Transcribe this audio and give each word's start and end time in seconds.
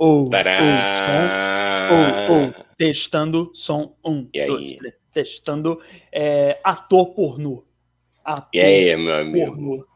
ou, 0.00 0.24
ou, 0.24 0.30
som, 0.32 2.30
ou, 2.30 2.36
ou, 2.46 2.54
testando, 2.76 3.50
som, 3.54 3.94
um, 4.02 4.26
E 4.32 4.40
aí? 4.40 4.46
dois, 4.48 4.74
três, 4.74 4.94
testando, 5.12 5.78
é, 6.10 6.58
ator 6.64 7.14
pornô. 7.14 7.64
Ator 8.24 8.48
E 8.54 8.60
aí, 8.60 8.96
meu 8.96 9.14
amigo? 9.14 9.46
pornô. 9.46 9.86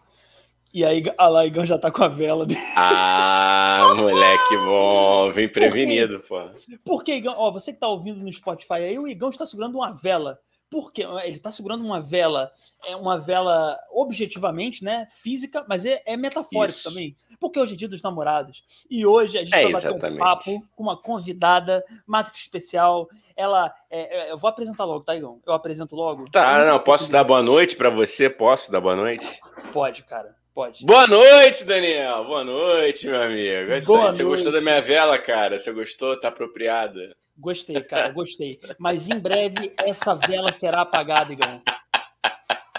E 0.75 0.85
aí, 0.85 1.05
a 1.17 1.29
Laigão 1.29 1.65
já 1.65 1.79
tá 1.79 1.91
com 1.91 2.03
a 2.03 2.09
vela 2.09 2.45
dele. 2.45 2.61
Ah, 2.77 3.95
moleque 3.97 4.57
bom. 4.57 5.31
Vem 5.33 5.49
prevenido, 5.49 6.21
pô. 6.29 6.37
Por 6.85 7.05
que, 7.05 7.15
Igão? 7.15 7.33
Ó, 7.37 7.51
você 7.53 7.73
que 7.73 7.79
tá 7.79 7.87
ouvindo 7.87 8.19
no 8.19 8.33
Spotify 8.33 8.75
aí, 8.75 8.99
o 8.99 9.07
Igão 9.07 9.31
está 9.31 9.47
segurando 9.47 9.77
uma 9.77 9.93
vela. 9.93 10.39
Por 10.75 10.91
quê? 10.91 11.03
Ele 11.23 11.37
está 11.37 11.53
segurando 11.53 11.85
uma 11.85 12.01
vela, 12.01 12.51
é 12.85 12.97
uma 12.97 13.17
vela 13.17 13.79
objetivamente, 13.93 14.83
né, 14.83 15.07
física, 15.23 15.65
mas 15.69 15.85
é, 15.87 16.03
é 16.05 16.17
metafórico 16.17 16.77
Isso. 16.77 16.89
também. 16.89 17.17
Porque 17.39 17.61
hoje 17.61 17.75
é 17.75 17.77
dia 17.77 17.87
dos 17.87 18.03
namorados. 18.03 18.65
E 18.91 19.07
hoje 19.07 19.39
a 19.39 19.45
gente 19.45 19.55
É, 19.55 19.63
vai 19.63 19.73
bater 19.75 19.87
exatamente. 19.91 20.17
um 20.17 20.25
papo 20.25 20.67
com 20.75 20.83
uma 20.83 21.01
convidada, 21.01 21.85
Matrix 22.05 22.41
especial. 22.41 23.09
Ela, 23.37 23.73
é, 23.89 24.27
é, 24.27 24.33
eu 24.33 24.37
vou 24.37 24.51
apresentar 24.51 24.85
logo, 24.85 25.05
tá, 25.05 25.15
Igão? 25.15 25.41
Eu 25.47 25.53
apresento 25.53 25.95
logo? 25.95 26.29
Tá, 26.29 26.65
não, 26.65 26.81
posso 26.81 27.09
dar 27.09 27.23
boa 27.23 27.41
noite 27.41 27.77
pra 27.77 27.89
você? 27.89 28.29
Posso 28.29 28.73
dar 28.73 28.81
boa 28.81 28.97
noite? 28.97 29.41
Pode, 29.73 30.03
cara, 30.03 30.35
pode. 30.55 30.85
Boa 30.87 31.07
noite, 31.07 31.65
Daniel. 31.65 32.25
Boa 32.25 32.45
noite, 32.45 33.07
meu 33.07 33.21
amigo. 33.21 33.73
É 33.73 33.81
Boa 33.81 34.07
aí. 34.07 34.13
Você 34.13 34.23
gostou 34.25 34.53
da 34.53 34.61
noite. 34.61 34.65
minha 34.65 34.81
vela, 34.81 35.19
cara? 35.19 35.59
Você 35.59 35.73
gostou? 35.73 36.19
Tá 36.19 36.29
apropriada? 36.29 37.15
Gostei, 37.37 37.81
cara, 37.83 38.11
gostei. 38.11 38.61
Mas 38.79 39.09
em 39.09 39.19
breve 39.19 39.73
essa 39.79 40.15
vela 40.15 40.53
será 40.53 40.83
apagada, 40.83 41.33
Igão. 41.33 41.61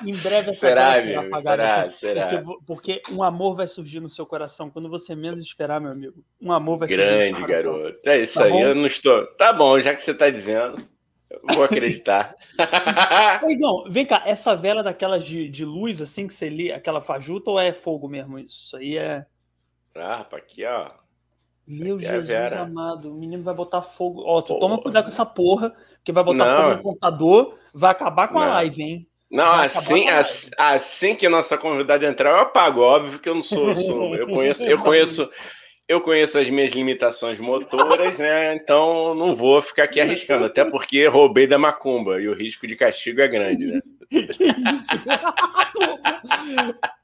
Em 0.06 0.14
breve 0.16 0.50
essa 0.50 0.60
Será, 0.60 0.92
vela 0.92 1.02
será 1.02 1.20
amigo? 1.20 1.36
apagada. 1.36 1.90
Será? 1.90 2.22
porque- 2.28 2.36
Será? 2.38 2.58
Porque, 2.68 3.02
um 3.12 3.24
amor 3.24 3.56
vai 3.56 3.68
surgir 3.68 4.00
no 4.00 4.10
seu 4.10 4.26
coração 4.26 4.70
quando 4.70 4.90
você 4.90 5.16
menos 5.16 5.46
esperar, 5.46 5.80
meu 5.82 5.92
amigo. 5.92 6.24
Um 6.42 6.52
amor 6.52 6.78
vai 6.78 6.88
surgir 6.88 7.04
no 7.04 7.10
Grande 7.18 7.38
seu 7.38 7.46
coração. 7.48 7.78
garoto. 7.80 8.00
É 8.06 8.18
isso 8.20 8.40
Tá 8.40 8.46
aí. 8.46 8.52
bom? 8.52 8.62
Eu 8.62 8.76
não 8.76 8.86
estou. 8.86 9.26
Tá 9.38 9.54
bom, 9.54 9.80
já 9.80 9.94
que 9.96 10.04
você 10.04 10.14
tá 10.14 10.30
dizendo, 10.30 10.78
vou 11.44 11.64
acreditar. 11.64 12.36
Igão, 13.50 13.84
vem 13.90 14.06
cá, 14.06 14.24
essa 14.26 14.56
vela 14.56 14.82
daquelas 14.84 15.26
de, 15.26 15.50
de 15.50 15.66
luz, 15.66 16.02
assim, 16.02 16.28
que 16.28 16.34
você 16.34 16.50
li, 16.50 16.72
aquela 16.72 17.02
fajuta, 17.02 17.52
ou 17.52 17.60
é 17.60 17.74
fogo 17.74 18.08
mesmo 18.08 18.40
isso? 18.40 18.66
Isso 18.66 18.78
aí 18.78 18.98
é... 18.98 19.26
ah, 19.96 20.18
rapaz, 20.18 20.44
aqui, 20.44 20.64
ó. 20.66 20.92
Meu 21.68 21.96
aqui 21.96 22.06
é 22.06 22.10
Jesus 22.12 22.28
Vera. 22.28 22.62
amado, 22.62 23.12
o 23.12 23.16
menino 23.20 23.44
vai 23.44 23.54
botar 23.56 23.82
fogo. 23.82 24.24
Ó, 24.26 24.42
tu 24.42 24.50
Porra. 24.50 24.60
toma 24.60 24.78
cuidado 24.82 25.04
com 25.06 25.10
essa 25.10 25.26
porra, 25.26 25.76
porque 25.98 26.12
vai 26.12 26.24
botar 26.24 26.46
Não. 26.46 26.56
fogo 26.62 26.76
no 26.78 26.84
computador, 26.84 27.60
vai 27.74 27.92
acabar 27.92 28.28
com 28.28 28.38
a 28.40 28.46
Não. 28.46 28.54
live, 28.54 28.84
hein? 28.84 29.08
Não, 29.32 29.52
assim, 29.54 30.08
assim, 30.08 30.52
assim 30.56 31.16
que 31.16 31.26
a 31.26 31.30
nossa 31.30 31.58
convidada 31.58 32.06
entrar, 32.06 32.30
eu 32.30 32.38
apago. 32.42 32.82
Óbvio 32.82 33.20
que 33.20 33.28
eu 33.28 33.34
não 33.34 33.42
sou. 33.42 33.76
sou- 33.76 34.16
eu 34.16 34.28
conheço, 34.28 34.64
eu 34.64 34.78
conheço, 34.80 35.30
eu 35.88 36.02
conheço 36.02 36.38
as 36.40 36.50
minhas 36.50 36.72
limitações 36.72 37.40
motoras, 37.40 38.18
né? 38.20 38.56
Então 38.56 39.14
não 39.14 39.36
vou 39.36 39.62
ficar 39.62 39.84
aqui 39.84 40.00
arriscando, 40.02 40.46
até 40.46 40.66
porque 40.66 41.06
roubei 41.08 41.46
da 41.48 41.58
macumba 41.60 42.20
e 42.20 42.28
o 42.28 42.34
risco 42.34 42.66
de 42.68 42.76
castigo 42.76 43.22
é 43.22 43.28
grande, 43.28 43.66
né? 43.68 43.80
Que 44.10 44.18
isso? 44.26 44.88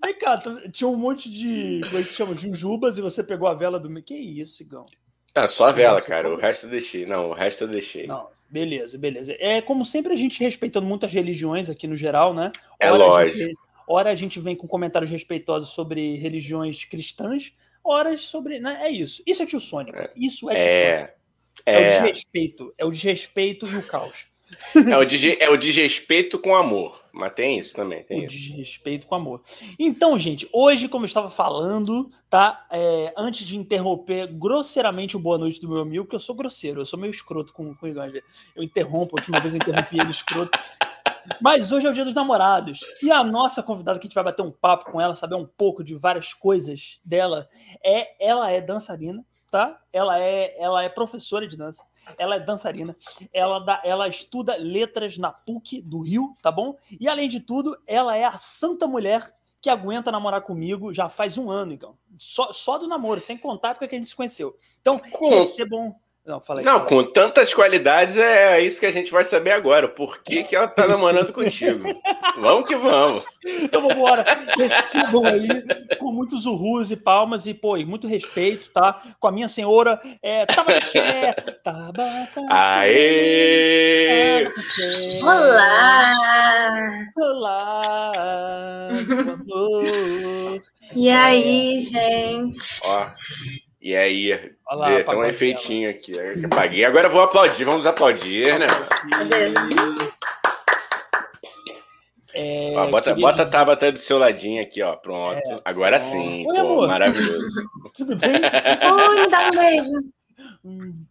Vem 0.04 0.14
cá, 0.18 0.42
tinha 0.72 0.88
um 0.88 0.96
monte 0.96 1.30
de. 1.30 1.82
Como 1.86 1.98
é 2.00 2.02
que 2.04 2.10
se 2.10 2.16
chama? 2.16 2.36
Jujubas 2.36 2.98
e 2.98 3.02
você 3.02 3.24
pegou 3.24 3.48
a 3.48 3.54
vela 3.54 3.80
do. 3.80 4.02
Que 4.02 4.16
isso, 4.16 4.64
Igão? 4.64 4.86
Ah, 5.34 5.48
só 5.48 5.68
a 5.68 5.72
vela, 5.72 6.02
cara. 6.02 6.28
O 6.28 6.32
como- 6.32 6.42
resto 6.42 6.66
eu 6.66 6.70
deixei. 6.72 7.06
Não, 7.06 7.30
o 7.30 7.34
resto 7.34 7.64
eu 7.64 7.68
deixei. 7.68 8.08
Não, 8.08 8.28
beleza, 8.50 8.98
beleza. 8.98 9.36
É 9.40 9.62
como 9.62 9.86
sempre 9.86 10.14
a 10.14 10.16
gente 10.16 10.40
respeitando 10.44 10.86
muitas 10.88 11.12
religiões 11.14 11.70
aqui 11.70 11.88
no 11.88 11.96
geral, 11.96 12.34
né? 12.34 12.52
É 12.80 12.88
a 12.88 12.94
lógico. 12.96 13.38
gente, 13.40 13.56
ora 13.88 14.10
a 14.10 14.16
gente 14.16 14.40
vem 14.40 14.56
com 14.56 14.68
comentários 14.68 15.10
respeitosos 15.12 15.70
sobre 15.70 16.16
religiões 16.18 16.84
cristãs, 16.84 17.54
horas 17.84 18.22
sobre. 18.22 18.60
Né? 18.60 18.80
É 18.82 18.90
isso. 18.90 19.22
Isso 19.26 19.44
é 19.44 19.46
tio 19.46 19.60
Sônico. 19.60 19.98
Isso 20.16 20.50
é 20.50 20.54
tio 20.56 20.64
Sônico. 20.64 21.12
É. 21.16 21.16
É 21.66 21.78
o 21.78 21.82
É, 21.82 22.00
desrespeito. 22.00 22.74
É 22.78 22.86
o 22.86 22.92
desrespeito 22.92 23.68
e 23.68 23.76
o 23.76 23.84
caos. 23.86 24.26
é, 24.76 24.98
o 24.98 25.06
desre- 25.06 25.38
é 25.40 25.50
o 25.50 25.58
desrespeito 25.58 26.40
com 26.40 26.56
amor. 26.56 27.00
Mas 27.14 27.34
tem 27.34 27.60
isso 27.60 27.76
também, 27.76 28.04
tem 28.04 28.22
o 28.22 28.26
isso. 28.26 28.38
desrespeito 28.38 29.06
com 29.06 29.16
amor. 29.16 29.42
Então, 29.78 30.18
gente, 30.18 30.48
hoje, 30.54 30.88
como 30.88 31.04
eu 31.04 31.08
estava 31.08 31.30
falando, 31.30 32.10
tá? 32.30 32.66
É, 32.72 33.14
antes 33.18 33.46
de 33.46 33.58
interromper 33.58 34.28
grosseiramente 34.28 35.18
o 35.18 35.20
boa 35.20 35.38
noite 35.38 35.60
do 35.60 35.68
meu 35.68 35.80
amigo, 35.80 36.06
porque 36.06 36.16
eu 36.16 36.22
sou 36.22 36.34
grosseiro, 36.34 36.80
eu 36.80 36.86
sou 36.86 36.98
meio 36.98 37.12
escroto 37.12 37.52
com, 37.52 37.76
com 37.76 37.86
o 37.86 37.90
Igor. 37.90 38.10
Eu 38.56 38.64
interrompo, 38.64 39.18
a 39.18 39.20
última 39.20 39.42
vez 39.42 39.54
eu 39.54 39.58
interrompi 39.60 40.00
ele 40.00 40.10
escroto. 40.12 40.58
Mas 41.40 41.72
hoje 41.72 41.88
é 41.88 41.90
o 41.90 41.94
dia 41.94 42.06
dos 42.06 42.14
namorados. 42.14 42.80
E 43.02 43.12
a 43.12 43.24
nossa 43.24 43.62
convidada, 43.64 44.00
que 44.00 44.06
a 44.06 44.08
gente 44.08 44.16
vai 44.16 44.24
bater 44.24 44.42
um 44.42 44.52
papo 44.52 44.92
com 44.92 45.00
ela, 45.00 45.16
saber 45.16 45.36
um 45.36 45.46
pouco 45.46 45.84
de 45.84 45.96
várias 45.96 46.34
coisas 46.34 47.00
dela, 47.04 47.48
é 47.84 48.16
ela 48.20 48.52
é 48.52 48.62
dançarina, 48.62 49.26
tá? 49.50 49.80
Ela 49.92 50.20
é, 50.20 50.56
ela 50.62 50.84
é 50.84 50.90
professora 50.90 51.48
de 51.48 51.58
dança. 51.58 51.86
Ela 52.18 52.36
é 52.36 52.40
dançarina, 52.40 52.96
ela, 53.32 53.60
dá, 53.60 53.80
ela 53.86 54.08
estuda 54.08 54.58
letras 54.58 55.20
na 55.20 55.32
PUC 55.32 55.84
do 55.84 56.00
Rio, 56.00 56.36
tá 56.42 56.52
bom? 56.52 56.76
E 57.00 57.08
além 57.08 57.30
de 57.30 57.40
tudo, 57.40 57.78
ela 57.86 58.18
é 58.18 58.24
a 58.24 58.34
santa 58.34 58.88
mulher 58.88 59.32
que 59.62 59.70
aguenta 59.70 60.12
namorar 60.12 60.42
comigo 60.42 60.92
já 60.92 61.08
faz 61.08 61.38
um 61.38 61.52
ano, 61.52 61.72
então. 61.72 61.96
Só, 62.18 62.52
só 62.52 62.80
do 62.80 62.88
namoro, 62.88 63.22
sem 63.22 63.38
contar 63.38 63.70
a 63.70 63.72
época 63.72 63.88
que 63.88 63.96
a 63.96 63.98
gente 64.00 64.10
se 64.10 64.16
conheceu. 64.16 64.58
Então, 64.82 65.00
recebam. 65.30 65.96
Não, 66.26 66.40
fala 66.40 66.60
aí. 66.60 66.66
Não, 66.66 66.86
com 66.86 67.04
tantas 67.04 67.52
qualidades 67.52 68.16
é 68.16 68.62
isso 68.62 68.80
que 68.80 68.86
a 68.86 68.92
gente 68.92 69.12
vai 69.12 69.24
saber 69.24 69.52
agora. 69.52 69.88
Por 69.88 70.22
que, 70.22 70.44
que 70.44 70.56
ela 70.56 70.68
tá 70.68 70.88
namorando 70.88 71.34
contigo? 71.34 71.84
Vamos 72.40 72.68
que 72.68 72.76
vamos. 72.76 73.24
Então 73.44 73.82
vamos 73.82 73.98
embora. 73.98 74.24
Recebam 74.56 75.26
aí 75.26 75.48
com 75.98 76.12
muitos 76.12 76.46
urros 76.46 76.92
e 76.92 76.96
palmas 76.96 77.48
e, 77.48 77.54
pô, 77.54 77.76
e 77.76 77.84
muito 77.84 78.08
respeito, 78.08 78.70
tá? 78.72 79.02
Com 79.20 79.28
a 79.28 79.32
minha 79.32 79.48
senhora, 79.48 80.00
é, 80.22 80.46
Tabataxé, 80.46 81.34
Tabataxé, 81.64 82.48
Aê! 82.50 84.48
Olá! 85.24 85.92
Olá, 87.18 88.90
amor. 88.90 90.62
E 90.96 91.10
aí, 91.10 91.80
gente? 91.80 92.82
Ó, 92.86 93.08
e 93.82 93.96
aí? 93.96 94.54
Olha 94.68 94.78
lá, 94.80 94.90
Vê, 94.90 95.04
tem 95.04 95.16
um 95.16 95.26
efeitinho 95.26 95.90
aqui. 95.90 96.12
Eu 96.14 96.46
Apaguei. 96.46 96.86
Agora 96.86 97.08
eu 97.08 97.12
vou 97.12 97.22
aplaudir. 97.22 97.64
Vamos 97.66 97.86
aplaudir, 97.86 98.60
né? 98.60 98.68
É, 102.34 102.74
Ó, 102.78 102.90
bota, 102.90 103.14
bota 103.16 103.42
a 103.42 103.44
dizer- 103.46 103.58
Tabata 103.58 103.92
do 103.92 104.00
seu 104.00 104.18
ladinho 104.18 104.62
aqui, 104.62 104.82
ó. 104.82 104.96
Pronto. 104.96 105.62
Agora 105.66 105.98
pronto. 106.00 106.12
sim. 106.12 106.48
Oi, 106.48 106.56
pô, 106.56 106.62
amor. 106.62 106.88
maravilhoso. 106.88 107.70
Tudo 107.94 108.16
bem? 108.16 108.32
Oi, 108.36 109.22
me 109.22 109.30
dá 109.30 109.48
um 109.48 109.52
beijo. 109.52 109.92
Hum. 110.64 111.06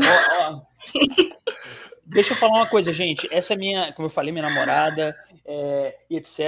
Ó, 0.00 0.50
ó. 0.50 0.60
Deixa 2.06 2.32
eu 2.32 2.36
falar 2.36 2.56
uma 2.58 2.66
coisa, 2.66 2.92
gente. 2.92 3.28
Essa 3.32 3.54
é 3.54 3.56
minha, 3.56 3.92
como 3.92 4.06
eu 4.06 4.10
falei, 4.10 4.30
minha 4.32 4.46
namorada, 4.48 5.16
é, 5.46 5.96
e 6.10 6.16
etc. 6.16 6.38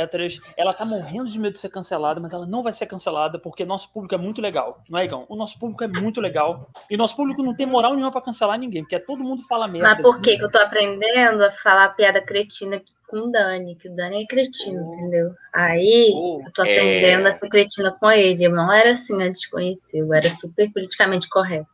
Ela 0.57 0.73
tá 0.73 0.85
morrendo 0.85 1.27
de 1.31 1.39
medo 1.39 1.53
de 1.53 1.59
ser 1.59 1.69
cancelada, 1.71 2.21
mas 2.21 2.33
ela 2.33 2.47
não 2.47 2.63
vai 2.63 2.73
ser 2.73 2.87
cancelada 2.87 3.39
porque 3.39 3.65
nosso 3.65 3.91
público 3.93 4.15
é 4.15 4.19
muito 4.19 4.41
legal, 4.41 4.83
não 4.89 4.99
é, 4.99 5.05
Igão? 5.05 5.25
O 5.29 5.37
nosso 5.37 5.59
público 5.59 5.83
é 5.85 5.89
muito 5.89 6.21
legal. 6.21 6.71
E 6.91 6.97
nosso 6.97 7.17
público 7.17 7.43
não 7.43 7.55
tem 7.55 7.67
moral 7.67 7.93
nenhuma 7.95 8.11
pra 8.13 8.21
cancelar 8.21 8.59
ninguém, 8.59 8.83
porque 8.83 8.99
todo 8.99 9.25
mundo 9.25 9.43
fala 9.49 9.67
merda. 9.67 9.89
Mas 9.89 10.03
por 10.03 10.21
que 10.21 10.37
que 10.37 10.45
eu 10.45 10.51
tô 10.51 10.59
aprendendo 10.59 11.43
a 11.45 11.51
falar 11.51 11.89
piada 11.91 12.21
cretina 12.23 12.81
com 13.09 13.17
o 13.29 13.31
Dani? 13.33 13.75
Que 13.77 13.89
o 13.89 13.95
Dani 13.95 14.23
é 14.23 14.27
cretino, 14.27 14.91
entendeu? 14.95 15.31
Aí 15.55 16.13
Oh, 16.15 16.43
eu 16.45 16.53
tô 16.53 16.63
aprendendo 16.63 17.27
É. 17.27 17.31
a 17.31 17.33
ser 17.33 17.49
cretina 17.49 17.93
com 17.99 18.11
ele. 18.11 18.45
Eu 18.45 18.51
não 18.51 18.73
era 18.73 18.93
assim 18.93 19.23
antes 19.23 19.41
de 19.41 19.51
conhecer, 19.51 20.01
eu 20.01 20.13
era 20.13 20.31
super 20.31 20.71
politicamente 20.73 21.29
correta. 21.29 21.67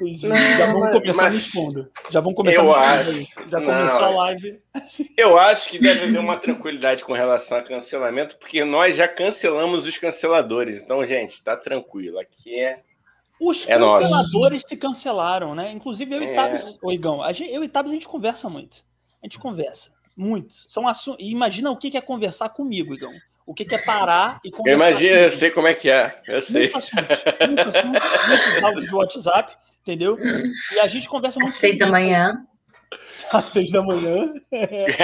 Não, 0.00 0.14
já 0.16 0.66
vamos 0.66 0.80
mas- 0.80 0.92
começar 0.98 1.32
mas- 1.32 1.46
fundo. 1.46 1.90
Já 2.10 2.20
vamos 2.20 2.36
começar 2.36 2.62
Eu 2.62 2.72
acho-. 2.74 3.48
Já 3.48 3.60
não, 3.60 3.66
começou 3.66 4.04
a 4.04 4.10
é- 4.10 4.14
live. 4.14 4.60
Eu 5.16 5.38
acho 5.38 5.70
que 5.70 5.78
deve 5.78 6.04
haver 6.04 6.18
uma 6.18 6.36
tranquilidade 6.36 7.04
com 7.04 7.12
relação 7.12 7.58
a 7.58 7.62
cancelamento, 7.62 8.36
porque 8.38 8.64
nós 8.64 8.96
já 8.96 9.06
cancelamos 9.06 9.86
os 9.86 9.96
canceladores. 9.96 10.82
Então, 10.82 11.04
gente, 11.06 11.42
tá 11.42 11.56
tranquilo. 11.56 12.18
Aqui 12.18 12.58
é. 12.58 12.80
Os 13.40 13.66
É 13.68 13.76
nosso. 13.78 14.02
canceladores 14.02 14.62
se 14.66 14.76
cancelaram, 14.76 15.54
né? 15.54 15.70
Inclusive 15.70 16.14
eu 16.14 16.22
e 16.22 16.26
É. 16.26 16.34
Tabs, 16.34 16.78
ô 16.82 16.90
Igão, 16.92 17.22
a 17.22 17.32
gente, 17.32 17.52
eu 17.52 17.62
e 17.64 17.68
Tabs 17.68 17.90
a 17.90 17.94
gente 17.94 18.08
conversa 18.08 18.48
muito. 18.48 18.84
A 19.22 19.26
gente 19.26 19.38
conversa 19.38 19.90
muito. 20.16 20.54
São 20.54 20.86
assu... 20.86 21.16
e 21.18 21.30
imagina 21.30 21.70
o 21.70 21.76
que 21.76 21.90
que 21.90 21.96
é 21.96 22.00
conversar 22.00 22.48
comigo, 22.50 22.94
Igão. 22.94 23.12
O 23.46 23.52
que 23.52 23.64
que 23.64 23.74
é 23.74 23.78
parar 23.78 24.40
e 24.44 24.50
conversar 24.50 24.70
Eu 24.70 24.74
imagino, 24.88 25.14
eu 25.16 25.30
sei 25.30 25.50
como 25.50 25.66
é 25.68 25.74
que 25.74 25.90
é. 25.90 26.20
Eu 26.26 26.40
sei. 26.40 26.70
Muitos 26.72 26.76
assuntos, 26.76 27.24
muitos 27.48 27.76
assuntos, 27.76 28.02
muitos 28.28 28.62
áudios 28.64 28.84
de 28.88 28.94
WhatsApp, 28.94 29.56
entendeu? 29.82 30.18
E 30.74 30.78
a 30.80 30.86
gente 30.86 31.08
conversa 31.08 31.38
muito 31.38 31.52
Às 31.52 31.58
seis 31.58 31.78
da 31.78 31.86
manhã. 31.86 32.46
Às 33.32 33.44
seis 33.46 33.70
da 33.70 33.82
manhã. 33.82 34.32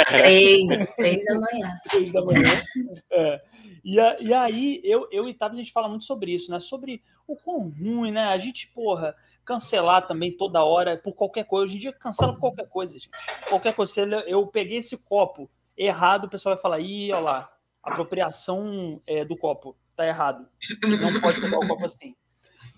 três, 0.06 0.94
três 0.96 1.24
da 1.24 1.34
manhã. 1.34 1.74
seis 1.90 2.12
da 2.12 2.24
manhã. 2.24 2.62
É. 3.10 3.40
E, 3.84 3.98
a- 3.98 4.14
e 4.22 4.34
aí, 4.34 4.80
eu, 4.84 5.08
eu 5.10 5.28
e 5.28 5.34
Tabs, 5.34 5.56
a 5.56 5.58
gente 5.60 5.72
fala 5.72 5.88
muito 5.88 6.04
sobre 6.04 6.32
isso, 6.32 6.50
né? 6.50 6.60
Sobre 6.60 7.02
o 7.26 7.34
quão 7.36 7.68
ruim, 7.70 8.10
né? 8.12 8.24
A 8.24 8.38
gente, 8.38 8.68
porra, 8.68 9.14
cancelar 9.44 10.06
também 10.06 10.30
toda 10.36 10.62
hora 10.64 10.96
por 10.96 11.14
qualquer 11.14 11.44
coisa. 11.44 11.64
Hoje 11.66 11.76
em 11.76 11.80
dia, 11.80 11.92
cancela 11.92 12.32
por 12.34 12.40
qualquer 12.40 12.68
coisa, 12.68 12.94
gente. 12.94 13.08
Qualquer 13.48 13.74
coisa. 13.74 14.00
Eu 14.26 14.46
peguei 14.46 14.78
esse 14.78 14.96
copo 14.96 15.50
errado, 15.76 16.24
o 16.24 16.28
pessoal 16.28 16.54
vai 16.54 16.62
falar, 16.62 16.80
ih, 16.80 17.10
olha 17.12 17.20
lá, 17.20 17.52
apropriação 17.90 19.00
é, 19.06 19.24
do 19.24 19.36
copo. 19.36 19.76
Tá 19.96 20.06
errado. 20.06 20.46
Não 20.82 21.20
pode 21.20 21.40
pegar 21.40 21.58
o 21.58 21.66
copo 21.66 21.84
assim. 21.84 22.14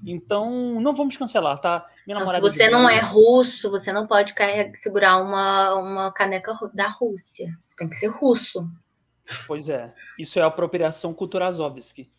Então, 0.04 0.80
não 0.80 0.94
vamos 0.94 1.16
cancelar, 1.16 1.58
tá? 1.60 1.86
Minha 2.06 2.18
não, 2.18 2.28
se 2.28 2.40
você 2.40 2.68
não 2.68 2.88
é 2.88 2.98
russo, 2.98 3.70
você 3.70 3.92
não 3.92 4.06
pode 4.06 4.34
segurar 4.74 5.22
uma, 5.22 5.74
uma 5.74 6.12
caneca 6.12 6.52
da 6.74 6.88
Rússia. 6.88 7.48
Você 7.64 7.76
tem 7.76 7.88
que 7.88 7.94
ser 7.94 8.08
russo. 8.08 8.68
Pois 9.46 9.68
é. 9.68 9.94
Isso 10.18 10.40
é 10.40 10.42
apropriação 10.42 11.14
culturazovski. 11.14 12.10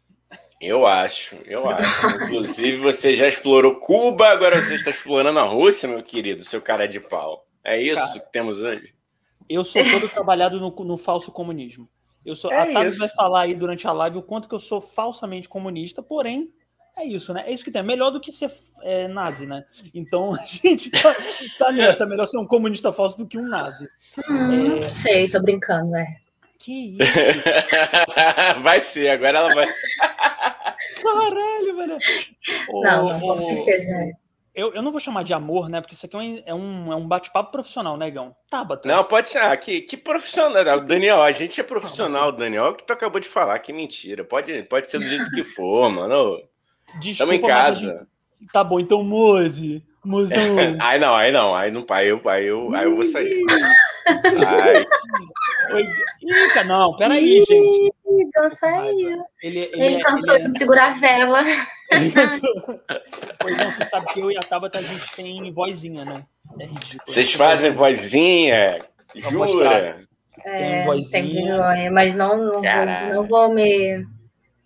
Eu 0.61 0.87
acho, 0.87 1.35
eu 1.45 1.69
acho. 1.69 2.07
Inclusive, 2.23 2.77
você 2.77 3.13
já 3.13 3.27
explorou 3.27 3.81
Cuba, 3.81 4.29
agora 4.29 4.61
você 4.61 4.75
está 4.75 4.91
explorando 4.91 5.39
a 5.39 5.43
Rússia, 5.43 5.89
meu 5.89 6.01
querido, 6.01 6.43
seu 6.45 6.61
cara 6.61 6.87
de 6.87 7.01
pau. 7.01 7.45
É 7.65 7.81
isso 7.81 7.95
cara, 7.95 8.13
que 8.13 8.31
temos 8.31 8.61
hoje? 8.61 8.95
Eu 9.49 9.65
sou 9.65 9.83
todo 9.83 10.07
trabalhado 10.07 10.59
no, 10.61 10.69
no 10.85 10.97
falso 10.97 11.33
comunismo. 11.33 11.89
Eu 12.25 12.35
sou, 12.35 12.51
é 12.51 12.61
a 12.61 12.73
Tavis 12.73 12.97
vai 12.97 13.09
falar 13.09 13.41
aí 13.41 13.55
durante 13.55 13.87
a 13.87 13.91
live 13.91 14.17
o 14.17 14.23
quanto 14.23 14.47
que 14.47 14.55
eu 14.55 14.59
sou 14.59 14.79
falsamente 14.79 15.49
comunista, 15.49 16.01
porém, 16.01 16.51
é 16.95 17.05
isso, 17.05 17.33
né? 17.33 17.43
É 17.47 17.51
isso 17.51 17.63
que 17.63 17.71
tem. 17.71 17.79
É 17.79 17.83
melhor 17.83 18.11
do 18.11 18.19
que 18.19 18.31
ser 18.31 18.51
é, 18.81 19.07
nazi, 19.07 19.45
né? 19.45 19.65
Então 19.93 20.33
a 20.35 20.45
gente 20.45 20.91
tá, 20.91 21.15
tá 21.57 21.71
nessa. 21.71 22.03
É 22.03 22.07
melhor 22.07 22.27
ser 22.27 22.37
um 22.37 22.45
comunista 22.45 22.93
falso 22.93 23.17
do 23.17 23.27
que 23.27 23.37
um 23.37 23.47
nazi. 23.47 23.87
Hum, 24.29 24.83
é... 24.83 24.89
Sei, 24.89 25.29
tô 25.29 25.41
brincando, 25.41 25.95
é. 25.95 26.05
Que 26.59 26.95
isso? 27.01 28.61
vai 28.61 28.79
ser, 28.79 29.09
agora 29.09 29.39
ela 29.39 29.53
vai 29.53 29.67
ser. 29.73 29.87
Caralho, 31.01 31.75
velho. 31.75 31.97
Não, 32.69 33.09
não, 33.09 33.19
com 33.19 33.37
certeza. 33.37 34.22
É. 34.55 34.61
Eu, 34.61 34.73
eu 34.73 34.81
não 34.81 34.91
vou 34.91 34.99
chamar 34.99 35.23
de 35.23 35.33
amor, 35.33 35.67
né? 35.67 35.81
Porque 35.81 35.95
isso 35.95 36.05
aqui 36.05 36.43
é 36.45 36.53
um, 36.53 36.91
é 36.91 36.95
um 36.95 37.07
bate-papo 37.07 37.51
profissional, 37.51 37.97
né, 37.97 38.09
Gão? 38.11 38.35
Tabata. 38.49 38.87
Não, 38.87 39.03
pode 39.03 39.29
ser. 39.29 39.39
Ah, 39.39 39.55
que, 39.57 39.81
que 39.81 39.97
profissional. 39.97 40.79
Daniel, 40.81 41.21
a 41.21 41.31
gente 41.31 41.59
é 41.59 41.63
profissional, 41.63 42.31
Daniel. 42.31 42.65
É 42.65 42.69
o 42.69 42.75
que 42.75 42.85
tu 42.85 42.93
acabou 42.93 43.19
de 43.19 43.27
falar, 43.27 43.57
que 43.59 43.73
mentira. 43.73 44.23
Pode, 44.23 44.63
pode 44.63 44.89
ser 44.89 44.99
do 44.99 45.07
jeito 45.07 45.29
que 45.31 45.43
for, 45.43 45.89
mano. 45.91 46.41
Desculpa, 46.99 47.31
Tamo 47.31 47.33
em 47.33 47.47
casa. 47.47 48.07
Gente... 48.39 48.51
Tá 48.51 48.63
bom, 48.63 48.79
então, 48.79 49.03
Moze. 49.03 49.83
Mozão. 50.03 50.37
aí 50.79 50.99
não, 50.99 51.15
aí 51.15 51.31
não. 51.31 51.55
Aí 51.55 51.71
não, 51.71 51.85
aí 51.89 52.07
eu, 52.09 52.21
aí 52.29 52.45
eu, 52.45 52.75
aí 52.75 52.85
eu 52.85 52.95
vou 52.95 53.05
sair. 53.05 53.43
Ai. 54.07 55.83
Ih, 56.21 56.63
não, 56.65 56.95
peraí, 56.97 57.43
gente. 57.47 57.93
Então 58.05 58.49
saiu. 58.51 59.23
Ele, 59.41 59.59
ele, 59.59 59.71
ele 59.73 59.95
é, 59.95 60.03
cansou 60.03 60.35
ele 60.35 60.45
é... 60.45 60.47
de 60.49 60.57
segurar 60.57 60.91
a 60.91 60.93
vela. 60.93 61.43
Pois 63.39 63.57
não, 63.57 63.71
você 63.71 63.85
sabe 63.85 64.07
que 64.13 64.19
eu 64.19 64.31
e 64.31 64.37
a 64.37 64.41
Tabata 64.41 64.79
a 64.79 64.81
gente 64.81 65.15
tem 65.15 65.51
vozinha, 65.51 66.05
né? 66.05 66.25
É 66.59 66.65
ridículo. 66.65 67.01
Vocês 67.05 67.33
fazem 67.33 67.71
vozinha? 67.71 68.79
Jura? 69.15 70.05
É, 70.43 70.57
tem 70.57 70.85
vozinha. 70.85 71.73
Tem 71.73 71.89
mas 71.89 72.15
não, 72.15 72.37
não, 72.37 72.61
vou, 72.61 72.61
não 73.13 73.27
vou 73.27 73.53
me 73.53 74.05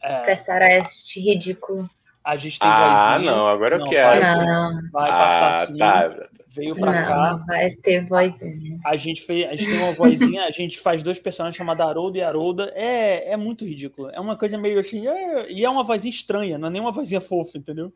é. 0.02 0.20
prestar 0.22 0.62
a 0.62 0.78
este 0.78 1.20
ridículo. 1.20 1.90
A 2.24 2.36
gente 2.36 2.60
tem 2.60 2.68
ah, 2.70 2.80
vozinha. 2.80 3.32
Ah, 3.32 3.36
não, 3.36 3.48
agora 3.48 3.76
eu 3.76 3.80
não, 3.80 3.88
quero. 3.88 4.22
Não. 4.22 4.92
Vai 4.92 5.10
passar 5.10 5.46
ah, 5.46 5.62
assim. 5.62 5.78
Tá 5.78 6.28
veio 6.58 6.76
pra 6.76 6.92
não, 6.92 7.08
cá. 7.08 7.44
Vai 7.46 7.72
ter 7.72 8.06
vozinha. 8.06 8.80
A 8.84 8.96
gente, 8.96 9.22
fez, 9.22 9.46
a 9.48 9.56
gente 9.56 9.70
tem 9.70 9.80
uma 9.80 9.94
vozinha, 9.94 10.46
a 10.46 10.52
gente 10.52 10.80
faz 10.80 11.04
dois 11.04 11.20
personagens 11.20 11.56
chamados 11.56 11.86
Haroldo 11.86 12.18
e 12.18 12.24
Harolda. 12.24 12.74
É, 12.76 13.32
é 13.32 13.38
muito 13.38 13.64
ridículo. 13.64 14.10
É 14.10 14.20
uma 14.20 14.36
coisa 14.36 14.58
meio 14.58 14.80
assim. 14.80 15.08
É, 15.08 15.52
e 15.52 15.64
é 15.64 15.70
uma 15.70 15.84
vozinha 15.84 16.10
estranha, 16.10 16.58
não 16.58 16.68
é 16.68 16.72
nem 16.72 16.82
uma 16.82 16.92
vozinha 16.92 17.22
fofa, 17.22 17.58
entendeu? 17.58 17.94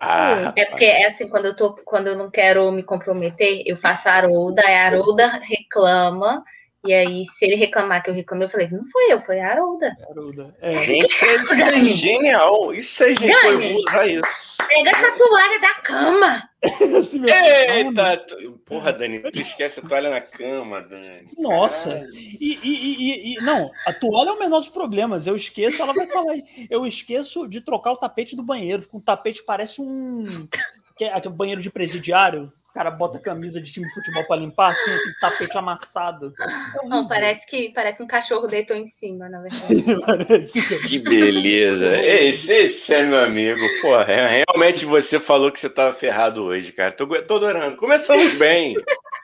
Ah, 0.00 0.52
é 0.56 0.66
porque 0.66 0.84
é 0.84 1.06
assim, 1.06 1.28
quando 1.28 1.46
eu, 1.46 1.56
tô, 1.56 1.74
quando 1.84 2.08
eu 2.08 2.16
não 2.16 2.30
quero 2.30 2.70
me 2.70 2.82
comprometer, 2.82 3.62
eu 3.66 3.76
faço 3.76 4.08
a 4.08 4.12
Harolda, 4.12 4.62
a 4.62 4.86
Harolda 4.86 5.28
reclama. 5.28 6.44
E 6.84 6.92
aí, 6.92 7.24
se 7.24 7.44
ele 7.44 7.54
reclamar 7.54 8.02
que 8.02 8.10
eu 8.10 8.14
reclamei, 8.14 8.46
eu 8.46 8.50
falei, 8.50 8.68
não 8.68 8.84
foi 8.88 9.12
eu, 9.12 9.20
foi 9.20 9.38
a 9.38 9.50
Harolda. 9.50 9.96
Harolda. 10.10 10.52
É. 10.60 10.80
Gente, 10.80 11.06
isso 11.06 11.54
é 11.54 11.84
genial. 11.84 12.72
Isso 12.74 13.04
é 13.04 13.14
genial. 13.14 13.52
Eu 13.52 13.60
vou 13.60 13.80
usar 13.80 14.06
isso. 14.08 14.56
Pega 14.66 14.90
essa 14.90 15.16
toalha 15.16 15.60
da 15.60 15.74
cama. 15.74 16.48
Eita! 17.74 18.26
Porra, 18.64 18.92
Dani, 18.92 19.20
tu 19.20 19.40
esquece 19.40 19.78
a 19.78 19.82
toalha 19.82 20.10
na 20.10 20.20
cama, 20.20 20.80
Dani. 20.80 21.28
Nossa! 21.38 22.04
E, 22.12 22.58
e, 22.62 22.68
e, 22.72 23.34
e, 23.34 23.40
não, 23.42 23.70
a 23.86 23.92
toalha 23.92 24.30
é 24.30 24.32
o 24.32 24.38
menor 24.38 24.58
dos 24.58 24.68
problemas. 24.68 25.26
Eu 25.26 25.36
esqueço, 25.36 25.80
ela 25.82 25.92
vai 25.92 26.08
falar. 26.08 26.34
Eu 26.68 26.84
esqueço 26.84 27.46
de 27.46 27.60
trocar 27.60 27.92
o 27.92 27.96
tapete 27.96 28.34
do 28.34 28.42
banheiro. 28.42 28.84
Um 28.92 29.00
tapete 29.00 29.42
parece 29.44 29.80
um. 29.80 30.48
Que 30.96 31.04
é 31.04 31.28
banheiro 31.28 31.62
de 31.62 31.70
presidiário. 31.70 32.52
O 32.72 32.74
cara 32.74 32.90
bota 32.90 33.18
camisa 33.18 33.60
de 33.60 33.70
time 33.70 33.86
de 33.86 33.92
futebol 33.92 34.24
para 34.24 34.40
limpar, 34.40 34.70
assim, 34.70 34.90
com 34.90 35.20
tapete 35.20 35.58
amassado. 35.58 36.32
É 36.40 36.86
não, 36.86 37.06
parece 37.06 37.46
que 37.46 37.70
parece 37.70 38.02
um 38.02 38.06
cachorro 38.06 38.46
deitou 38.46 38.74
em 38.74 38.86
cima, 38.86 39.28
na 39.28 39.42
verdade. 39.42 40.48
que 40.88 40.98
beleza. 40.98 42.00
Esse, 42.00 42.50
esse 42.50 42.94
é 42.94 43.02
meu 43.02 43.18
amigo. 43.18 43.60
Porra, 43.82 44.06
realmente 44.06 44.86
você 44.86 45.20
falou 45.20 45.52
que 45.52 45.60
você 45.60 45.68
tava 45.68 45.92
ferrado 45.92 46.44
hoje, 46.44 46.72
cara. 46.72 46.92
Tô, 46.92 47.06
tô 47.24 47.36
adorando. 47.36 47.76
Começamos 47.76 48.36
bem. 48.36 48.74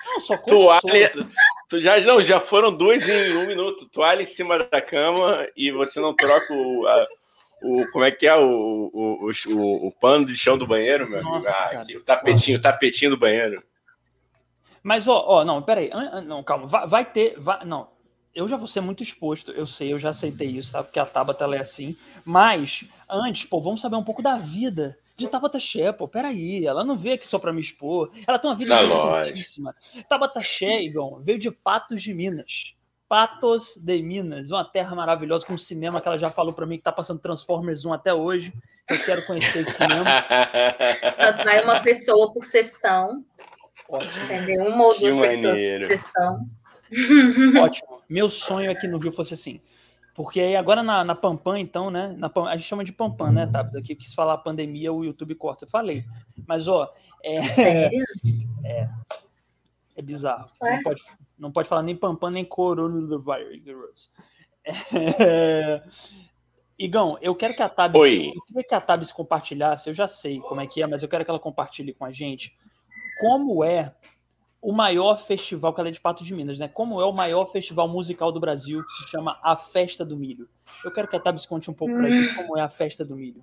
Não, 0.05 0.21
só 0.21 0.37
Toalha. 0.37 1.11
Tu 1.71 1.81
já, 1.81 1.99
não, 2.03 2.21
já 2.21 2.41
foram 2.41 2.71
dois 2.71 3.09
em 3.09 3.35
um 3.35 3.47
minuto. 3.47 3.89
Toalha 3.89 4.21
em 4.21 4.27
cima 4.27 4.59
da 4.59 4.83
cama 4.83 5.49
e 5.57 5.71
você 5.71 6.01
não 6.01 6.15
troca 6.15 6.53
o, 6.53 6.87
a, 6.87 7.07
o 7.63 7.87
como 7.91 8.05
é 8.05 8.11
que 8.11 8.27
é 8.27 8.37
o, 8.37 8.91
o, 8.93 9.31
o, 9.31 9.87
o 9.89 9.93
pano 9.93 10.27
de 10.27 10.35
chão 10.35 10.57
do 10.57 10.67
banheiro, 10.67 11.09
meu 11.09 11.23
Nossa, 11.23 11.51
amigo? 11.51 11.99
Ah, 11.99 12.01
o 12.01 12.05
tapetinho, 12.05 12.59
o 12.59 12.63
tapetinho 12.63 13.11
do 13.11 13.17
banheiro. 13.17 13.63
Mas, 14.83 15.07
ó, 15.09 15.25
ó, 15.27 15.45
não, 15.45 15.61
peraí. 15.63 15.91
Não, 16.27 16.43
calma. 16.43 16.67
Vai, 16.67 16.87
vai 16.87 17.05
ter. 17.05 17.39
Vai, 17.39 17.65
não, 17.65 17.89
eu 18.35 18.47
já 18.49 18.57
vou 18.57 18.69
ser 18.69 18.81
muito 18.81 19.03
exposto, 19.03 19.51
eu 19.51 19.67
sei, 19.67 19.93
eu 19.93 19.99
já 19.99 20.11
aceitei 20.11 20.49
isso, 20.49 20.73
tá? 20.73 20.83
Porque 20.83 20.99
a 20.99 21.05
Tabata 21.05 21.45
ela 21.45 21.57
é 21.57 21.61
assim. 21.61 21.97
Mas, 22.25 22.85
antes, 23.09 23.45
pô, 23.45 23.61
vamos 23.61 23.81
saber 23.81 23.97
um 23.97 24.05
pouco 24.05 24.23
da 24.23 24.37
vida 24.37 24.97
de 25.17 25.27
Tabata 25.27 25.59
Shé, 25.59 25.91
pô. 25.91 26.07
Peraí, 26.07 26.65
ela 26.65 26.85
não 26.85 26.97
veio 26.97 27.17
aqui 27.17 27.27
só 27.27 27.39
pra 27.39 27.53
me 27.53 27.61
expor. 27.61 28.13
Ela 28.27 28.39
tem 28.39 28.49
uma 28.49 28.57
vida 28.57 28.81
interessantíssima. 28.81 29.75
Tabata 30.09 30.41
Shé, 30.41 30.83
Igor, 30.83 31.21
veio 31.21 31.39
de 31.39 31.51
Patos 31.51 32.01
de 32.01 32.15
Minas. 32.15 32.75
Patos 33.09 33.77
de 33.77 34.03
Minas, 34.03 34.51
uma 34.51 34.65
terra 34.65 34.95
maravilhosa 34.95 35.47
com 35.47 35.55
um 35.55 35.59
cinema 35.59 36.01
que 36.01 36.07
ela 36.07 36.19
já 36.19 36.31
falou 36.31 36.53
para 36.53 36.67
mim 36.67 36.77
que 36.77 36.83
tá 36.83 36.93
passando 36.93 37.19
Transformers 37.21 37.85
1 37.85 37.93
até 37.93 38.13
hoje. 38.13 38.53
Eu 38.89 39.03
quero 39.05 39.25
conhecer 39.25 39.61
esse 39.61 39.73
cinema. 39.73 40.05
Vai 41.45 41.65
uma 41.65 41.81
pessoa 41.81 42.33
por 42.33 42.45
sessão. 42.45 43.25
Ótimo. 43.89 44.25
Entendeu? 44.25 44.67
Uma 44.67 44.85
ou 44.85 44.99
duas 44.99 45.17
pessoas 45.17 45.59
por 45.59 45.89
sessão. 45.89 46.47
Ótimo. 47.63 48.03
Meu 48.09 48.29
sonho 48.29 48.71
aqui 48.71 48.87
no 48.87 48.99
Rio 48.99 49.13
fosse 49.13 49.35
assim. 49.35 49.61
Porque 50.15 50.41
aí 50.41 50.57
agora 50.57 50.83
na, 50.83 51.05
na 51.05 51.15
Pampam, 51.15 51.59
então, 51.59 51.91
né? 51.91 52.15
Na, 52.19 52.31
a 52.49 52.57
gente 52.57 52.67
chama 52.67 52.85
de 52.85 52.93
Pampam, 52.93 53.31
né, 53.31 53.47
Tabs? 53.47 53.77
Aqui 53.77 53.95
quis 53.95 54.13
falar 54.13 54.37
pandemia, 54.39 54.93
o 54.93 55.05
YouTube 55.05 55.35
corta. 55.37 55.65
Eu 55.65 55.69
falei. 55.69 56.05
Mas, 56.47 56.67
ó, 56.67 56.93
é. 57.23 57.43
Sério? 57.43 58.05
É, 58.65 58.89
é 59.99 60.03
bizarro. 60.03 60.47
Ué? 60.63 60.77
Não 60.77 60.83
pode, 60.83 61.03
não 61.39 61.53
pode 61.53 61.69
falar 61.69 61.83
nem 61.83 61.97
Pampam, 61.97 62.31
nem 62.31 62.45
Coronavírus. 62.45 64.11
É... 64.95 65.83
Igão, 66.79 67.19
eu 67.21 67.35
quero 67.35 67.57
que 67.57 67.63
a 67.63 67.69
Tabs, 67.69 68.01
Oi. 68.01 68.33
eu 68.37 68.43
queria 68.43 68.63
que 68.63 68.75
a 68.75 68.81
Tabs 68.81 69.11
compartilhasse, 69.11 69.89
eu 69.89 69.95
já 69.95 70.07
sei 70.07 70.39
como 70.39 70.61
é 70.61 70.67
que 70.67 70.81
é, 70.81 70.87
mas 70.87 71.03
eu 71.03 71.09
quero 71.09 71.25
que 71.25 71.31
ela 71.31 71.41
compartilhe 71.41 71.93
com 71.93 72.05
a 72.05 72.13
gente 72.13 72.57
como 73.19 73.65
é 73.65 73.93
o 74.63 74.73
maior 74.73 75.17
festival, 75.19 75.75
que 75.75 75.81
ela 75.81 75.89
é 75.89 75.93
de 75.93 76.01
Patos 76.01 76.25
de 76.25 76.33
Minas, 76.33 76.59
né? 76.59 76.69
Como 76.69 77.01
é 77.01 77.05
o 77.05 77.13
maior 77.13 77.47
festival 77.47 77.89
musical 77.89 78.31
do 78.31 78.39
Brasil, 78.39 78.85
que 78.85 78.93
se 78.93 79.11
chama 79.11 79.41
A 79.43 79.57
Festa 79.57 80.05
do 80.05 80.17
Milho. 80.17 80.49
Eu 80.85 80.93
quero 80.93 81.09
que 81.09 81.17
a 81.17 81.21
Tabs 81.21 81.47
conte 81.47 81.69
um 81.69 81.75
pouco 81.75 81.95
hum. 81.95 81.99
pra 81.99 82.11
gente 82.11 82.35
como 82.37 82.57
é 82.57 82.61
a 82.61 82.71
Festa 82.71 83.05
do 83.05 83.17
Milho. 83.17 83.43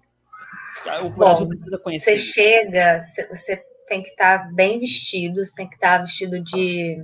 O 1.04 1.10
Brasil 1.10 1.46
Bom, 1.46 1.50
precisa 1.50 1.78
conhecer. 1.80 2.18
Você 2.18 2.18
chega, 2.18 3.02
você 3.02 3.66
tem 3.88 4.02
que 4.02 4.10
estar 4.10 4.40
tá 4.40 4.50
bem 4.54 4.80
vestido, 4.80 5.44
você 5.44 5.56
tem 5.56 5.68
que 5.68 5.76
estar 5.76 5.98
tá 5.98 6.04
vestido 6.04 6.42
de 6.44 7.04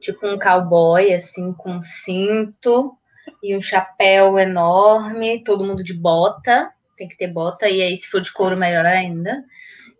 tipo 0.00 0.26
um 0.26 0.38
cowboy, 0.38 1.12
assim, 1.12 1.52
com 1.52 1.80
cinto 1.82 2.96
e 3.42 3.56
um 3.56 3.60
chapéu 3.60 4.38
enorme, 4.38 5.42
todo 5.42 5.64
mundo 5.64 5.82
de 5.82 5.94
bota, 5.94 6.70
tem 6.96 7.08
que 7.08 7.16
ter 7.16 7.28
bota, 7.28 7.68
e 7.68 7.82
aí 7.82 7.96
se 7.96 8.08
for 8.08 8.20
de 8.20 8.32
couro, 8.32 8.56
melhor 8.56 8.86
ainda. 8.86 9.44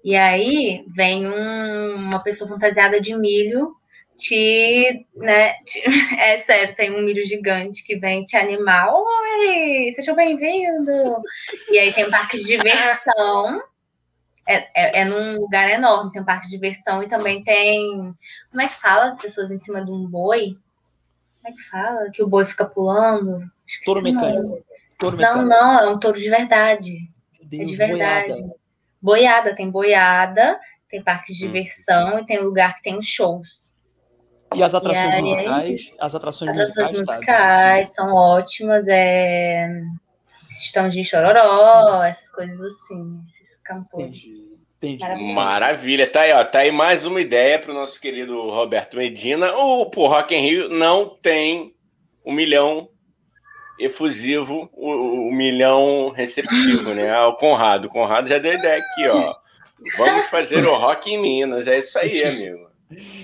E 0.05 0.15
aí 0.15 0.85
vem 0.95 1.29
um, 1.29 1.95
uma 1.97 2.23
pessoa 2.23 2.49
fantasiada 2.49 3.01
de 3.01 3.17
milho 3.17 3.75
te, 4.17 5.07
né, 5.15 5.55
te, 5.65 5.83
é 6.19 6.39
sério, 6.39 6.75
tem 6.75 6.91
um 6.91 7.03
milho 7.03 7.25
gigante 7.27 7.85
que 7.85 7.97
vem 7.97 8.25
te 8.25 8.37
animar. 8.37 8.89
Oi, 8.95 9.93
sejam 9.93 10.15
bem-vindos! 10.15 11.23
E 11.71 11.79
aí 11.79 11.93
tem 11.93 12.07
um 12.07 12.11
parque 12.11 12.39
de 12.39 12.45
diversão 12.45 13.61
é, 14.47 14.59
é, 14.75 15.01
é, 15.01 15.05
num 15.05 15.41
lugar 15.41 15.69
enorme, 15.69 16.13
tem 16.13 16.23
um 16.23 16.25
parque 16.25 16.47
de 16.47 16.53
diversão 16.53 17.03
e 17.03 17.09
também 17.09 17.43
tem. 17.43 18.15
Como 18.51 18.63
é 18.63 18.69
que 18.69 18.81
fala 18.81 19.07
as 19.07 19.21
pessoas 19.21 19.51
em 19.51 19.59
cima 19.59 19.85
de 19.85 19.91
um 19.91 20.07
boi? 20.07 20.57
Como 21.43 21.53
é 21.53 21.53
que 21.53 21.69
fala? 21.69 22.11
Que 22.13 22.23
o 22.23 22.29
boi 22.29 22.47
fica 22.47 22.65
pulando? 22.65 23.41
Touro 23.85 24.03
mecânico. 24.03 24.65
Touro 25.01 25.17
não, 25.17 25.39
mecânico. 25.39 25.49
não, 25.49 25.81
é 25.81 25.91
um 25.91 25.99
touro 25.99 26.19
de 26.19 26.31
verdade. 26.31 26.97
Deus, 27.43 27.63
é 27.63 27.67
de 27.67 27.77
verdade. 27.77 28.29
Boiada. 28.33 28.57
boiada. 29.03 29.57
tem 29.57 29.71
boiada, 29.71 30.61
tem 30.89 31.03
parque 31.03 31.33
de 31.33 31.45
hum. 31.45 31.49
diversão 31.49 32.19
e 32.21 32.25
tem 32.25 32.41
lugar 32.41 32.77
que 32.77 32.83
tem 32.83 32.97
os 32.97 33.07
shows. 33.07 33.75
E 34.55 34.63
as 34.63 34.77
atrações 34.77 35.13
e 35.13 35.17
aí, 35.17 35.23
musicais? 35.23 35.97
As 35.99 36.15
atrações, 36.15 36.51
atrações 36.53 36.93
musicais, 36.93 37.17
musicais 37.17 37.89
tá, 37.89 37.95
são 37.95 38.15
ótimas. 38.15 38.87
É... 38.87 39.69
Estão 40.49 40.89
de 40.89 41.03
chororó, 41.03 42.05
essas 42.05 42.31
coisas 42.31 42.61
assim 42.61 43.21
cantores. 43.67 44.25
Entendi. 44.77 45.03
Maravilha. 45.03 45.35
Maravilha. 45.35 46.11
Tá 46.11 46.21
aí, 46.23 46.33
ó. 46.33 46.45
Tá 46.45 46.59
aí 46.61 46.71
mais 46.71 47.05
uma 47.05 47.21
ideia 47.21 47.59
para 47.59 47.71
o 47.71 47.75
nosso 47.75 48.01
querido 48.01 48.49
Roberto 48.51 48.97
Medina. 48.97 49.53
O 49.57 49.87
pô, 49.87 50.07
Rock 50.07 50.35
in 50.35 50.41
Rio 50.41 50.69
não 50.69 51.09
tem 51.09 51.75
um 52.25 52.33
milhão 52.33 52.89
efusivo, 53.79 54.71
o, 54.73 55.29
o 55.29 55.33
milhão 55.33 56.11
receptivo, 56.11 56.95
né? 56.95 57.11
Ah, 57.11 57.29
o 57.29 57.37
Conrado. 57.37 57.87
O 57.87 57.91
Conrado 57.91 58.29
já 58.29 58.39
deu 58.39 58.55
ideia 58.55 58.79
aqui, 58.83 59.09
ó. 59.09 59.35
Vamos 59.97 60.27
fazer 60.27 60.67
o 60.67 60.77
Rock 60.77 61.13
em 61.13 61.21
Minas. 61.21 61.67
É 61.67 61.79
isso 61.79 61.99
aí, 61.99 62.23
amigo. 62.23 62.67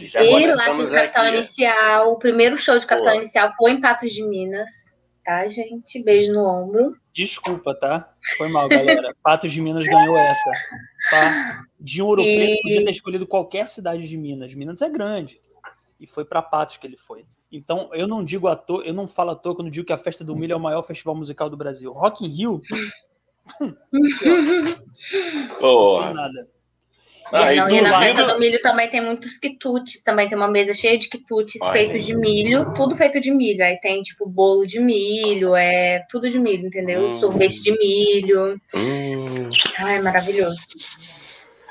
Já 0.02 0.22
e 0.22 0.46
lá 0.46 0.74
no 0.74 0.90
Capital 0.90 1.24
aqui. 1.24 1.34
Inicial, 1.34 2.12
o 2.12 2.18
primeiro 2.18 2.56
show 2.56 2.76
de 2.76 2.86
Capital 2.86 3.12
Pô. 3.12 3.18
Inicial 3.20 3.52
foi 3.56 3.72
em 3.72 3.80
Patos 3.80 4.12
de 4.12 4.22
Minas, 4.24 4.91
tá, 5.24 5.46
gente? 5.48 6.02
Beijo 6.02 6.32
no 6.32 6.44
ombro. 6.44 6.96
Desculpa, 7.12 7.74
tá? 7.74 8.14
Foi 8.36 8.48
mal, 8.48 8.68
galera. 8.68 9.14
Patos 9.22 9.52
de 9.52 9.60
Minas 9.60 9.86
ganhou 9.86 10.16
essa. 10.16 10.50
Tá? 11.10 11.64
De 11.78 12.02
Ouro 12.02 12.22
e... 12.22 12.36
Preto 12.36 12.62
podia 12.62 12.84
ter 12.84 12.90
escolhido 12.90 13.26
qualquer 13.26 13.68
cidade 13.68 14.08
de 14.08 14.16
Minas. 14.16 14.54
Minas 14.54 14.82
é 14.82 14.88
grande. 14.88 15.40
E 16.00 16.06
foi 16.06 16.24
para 16.24 16.42
Patos 16.42 16.76
que 16.76 16.86
ele 16.86 16.96
foi. 16.96 17.24
Então, 17.50 17.90
eu 17.92 18.08
não 18.08 18.24
digo 18.24 18.48
à 18.48 18.56
toa, 18.56 18.82
eu 18.82 18.94
não 18.94 19.06
falo 19.06 19.30
à 19.30 19.36
toa 19.36 19.54
quando 19.54 19.70
digo 19.70 19.86
que 19.86 19.92
a 19.92 19.98
Festa 19.98 20.24
do 20.24 20.34
Milho 20.34 20.54
é 20.54 20.56
o 20.56 20.60
maior 20.60 20.82
festival 20.82 21.14
musical 21.14 21.50
do 21.50 21.56
Brasil. 21.56 21.92
Rock 21.92 22.24
in 22.24 22.28
Rio. 22.28 22.62
Porra. 25.60 26.14
Nada. 26.14 26.48
Ah, 27.30 27.52
não, 27.54 27.70
e, 27.70 27.80
na 27.80 27.98
festa 27.98 28.24
do 28.24 28.38
milho 28.38 28.60
também 28.60 28.90
tem 28.90 29.00
muitos 29.00 29.38
quitutes, 29.38 30.02
também 30.02 30.28
tem 30.28 30.36
uma 30.36 30.48
mesa 30.48 30.72
cheia 30.72 30.98
de 30.98 31.08
quitutes 31.08 31.60
Ai, 31.62 31.72
feitos 31.72 32.04
de 32.04 32.16
milho, 32.16 32.74
tudo 32.74 32.96
feito 32.96 33.20
de 33.20 33.30
milho. 33.30 33.64
Aí 33.64 33.78
tem 33.80 34.02
tipo 34.02 34.26
bolo 34.28 34.66
de 34.66 34.80
milho, 34.80 35.54
é 35.54 36.04
tudo 36.10 36.28
de 36.28 36.38
milho, 36.38 36.66
entendeu? 36.66 37.06
Hum. 37.06 37.20
Sorvete 37.20 37.62
de 37.62 37.72
milho. 37.78 38.60
Hum. 38.74 39.48
Ai, 39.78 40.00
maravilhoso. 40.00 40.60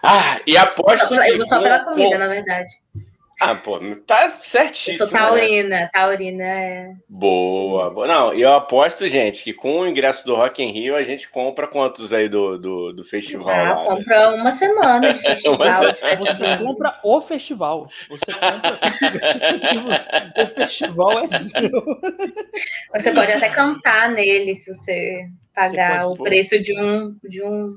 Ah, 0.01 0.39
e 0.47 0.57
aposto. 0.57 1.13
Eu 1.13 1.37
vou 1.37 1.47
só 1.47 1.61
pela 1.61 1.83
comida, 1.83 2.17
na 2.17 2.27
verdade. 2.27 2.71
Ah, 3.43 3.55
pô, 3.55 3.79
tá 4.05 4.29
certíssimo. 4.39 5.03
Eu 5.03 5.07
sou 5.07 5.17
taurina, 5.17 5.67
né? 5.67 5.89
taurina 5.91 6.43
é. 6.43 6.93
Boa, 7.09 7.89
boa. 7.89 8.05
Não, 8.05 8.33
eu 8.35 8.53
aposto, 8.53 9.07
gente, 9.07 9.43
que 9.43 9.51
com 9.51 9.79
o 9.79 9.87
ingresso 9.87 10.23
do 10.27 10.35
Rock 10.35 10.61
in 10.61 10.71
Rio 10.71 10.95
a 10.95 11.01
gente 11.01 11.27
compra 11.27 11.67
quantos 11.67 12.13
aí 12.13 12.29
do, 12.29 12.59
do, 12.59 12.93
do 12.93 13.03
festival? 13.03 13.49
Ah, 13.49 13.73
lá, 13.73 13.83
compra 13.83 14.29
né? 14.29 14.37
uma 14.37 14.51
semana 14.51 15.11
de 15.11 15.21
festival. 15.25 15.57
Você 16.19 16.57
compra 16.59 16.99
o 17.03 17.19
festival. 17.19 17.89
Você 18.11 18.31
compra 18.31 18.79
o 20.37 20.47
festival 20.47 21.19
é 21.21 21.27
seu. 21.39 21.83
Você 22.93 23.11
pode 23.11 23.31
até 23.31 23.49
cantar 23.49 24.11
nele 24.11 24.53
se 24.53 24.71
você 24.71 25.25
pagar 25.55 26.03
você 26.03 26.13
o 26.13 26.23
preço 26.23 26.61
de 26.61 26.79
um, 26.79 27.17
de 27.23 27.43
um 27.43 27.75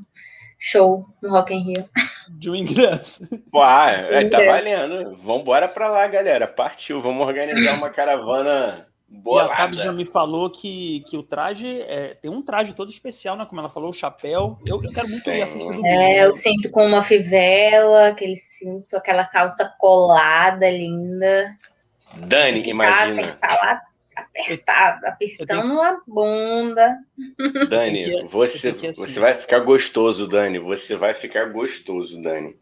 show 0.64 1.04
no 1.20 1.28
Rock 1.28 1.52
in 1.52 1.62
Rio 1.62 1.88
de 2.30 2.48
um 2.48 2.54
ingresso. 2.54 3.28
Pô, 3.52 3.60
ah, 3.60 3.90
é, 3.90 4.26
tá 4.30 4.42
valendo. 4.42 5.14
Vambora 5.18 5.68
pra 5.68 5.88
lá, 5.88 6.06
galera. 6.06 6.46
Partiu. 6.46 7.02
Vamos 7.02 7.26
organizar 7.26 7.74
uma 7.76 7.90
caravana 7.90 8.86
boa. 9.06 9.42
E 9.42 9.44
a 9.44 9.56
Tabi 9.56 9.76
já 9.76 9.92
me 9.92 10.06
falou 10.06 10.48
que, 10.48 11.04
que 11.06 11.18
o 11.18 11.22
traje 11.22 11.82
é, 11.82 12.14
tem 12.14 12.30
um 12.30 12.40
traje 12.40 12.72
todo 12.72 12.90
especial, 12.90 13.36
né? 13.36 13.44
Como 13.44 13.60
ela 13.60 13.68
falou, 13.68 13.90
o 13.90 13.94
chapéu. 13.94 14.58
Eu, 14.66 14.82
eu 14.82 14.90
quero 14.90 15.06
muito 15.06 15.24
tem. 15.24 15.40
ir 15.40 15.42
à 15.42 15.46
festa 15.48 15.70
do 15.70 15.86
É, 15.86 16.24
eu 16.24 16.32
sinto 16.32 16.70
com 16.70 16.86
uma 16.86 17.02
fivela, 17.02 18.08
aquele 18.08 18.36
cinto, 18.36 18.96
aquela 18.96 19.26
calça 19.26 19.70
colada, 19.78 20.70
linda. 20.70 21.54
Dani, 22.26 22.62
imagina. 22.66 23.22
Tem 23.22 23.32
que 23.32 23.46
falar 23.46 23.82
apertado, 24.34 25.06
apertando 25.06 25.62
tenho... 25.62 25.80
a 25.80 26.00
bunda. 26.06 26.98
Dani, 27.68 28.26
você, 28.28 28.70
assim. 28.70 28.92
você 28.92 29.20
vai 29.20 29.34
ficar 29.34 29.60
gostoso, 29.60 30.26
Dani. 30.26 30.58
Você 30.58 30.96
vai 30.96 31.14
ficar 31.14 31.46
gostoso, 31.50 32.20
Dani. 32.20 32.56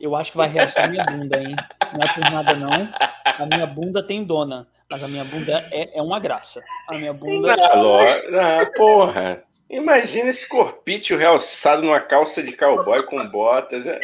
Eu 0.00 0.14
acho 0.14 0.30
que 0.30 0.36
vai 0.36 0.48
realçar 0.48 0.90
minha 0.90 1.04
bunda, 1.04 1.38
hein? 1.38 1.56
Não 1.92 2.02
é 2.02 2.14
por 2.14 2.30
nada, 2.30 2.54
não. 2.54 2.88
A 3.24 3.46
minha 3.46 3.66
bunda 3.66 4.02
tem 4.02 4.22
dona, 4.22 4.66
mas 4.88 5.02
a 5.02 5.08
minha 5.08 5.24
bunda 5.24 5.66
é, 5.72 5.98
é 5.98 6.02
uma 6.02 6.20
graça. 6.20 6.62
A 6.88 6.96
minha 6.96 7.12
bunda. 7.12 7.56
Não, 7.56 8.00
ah, 8.40 8.66
porra. 8.76 9.42
Imagina 9.68 10.30
esse 10.30 10.46
corpício 10.46 11.16
realçado 11.16 11.82
numa 11.82 12.00
calça 12.00 12.42
de 12.42 12.52
cowboy 12.52 13.02
com 13.04 13.24
botas. 13.28 13.86
É, 13.86 13.98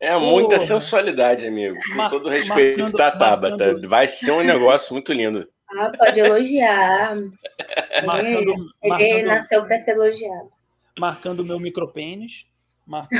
é 0.00 0.16
muita 0.16 0.58
sensualidade, 0.58 1.46
amigo. 1.46 1.76
Com 1.94 2.08
todo 2.08 2.28
respeito, 2.28 2.80
marcando, 2.80 2.96
tá, 2.96 3.10
Tabata? 3.10 3.56
Marcando... 3.56 3.88
Vai 3.88 4.06
ser 4.06 4.30
um 4.30 4.42
negócio 4.42 4.94
muito 4.94 5.12
lindo. 5.12 5.46
Ah, 5.74 5.90
pode 5.96 6.20
elogiar. 6.20 7.16
Marcando, 8.06 8.36
ele, 8.36 8.56
marcando, 8.84 9.00
ele 9.00 9.22
nasceu 9.22 9.64
para 9.64 9.78
ser 9.78 9.92
elogiado. 9.92 10.50
Marcando 10.98 11.40
o 11.40 11.44
meu 11.44 11.58
micropênis. 11.58 12.46
Mar... 12.86 13.08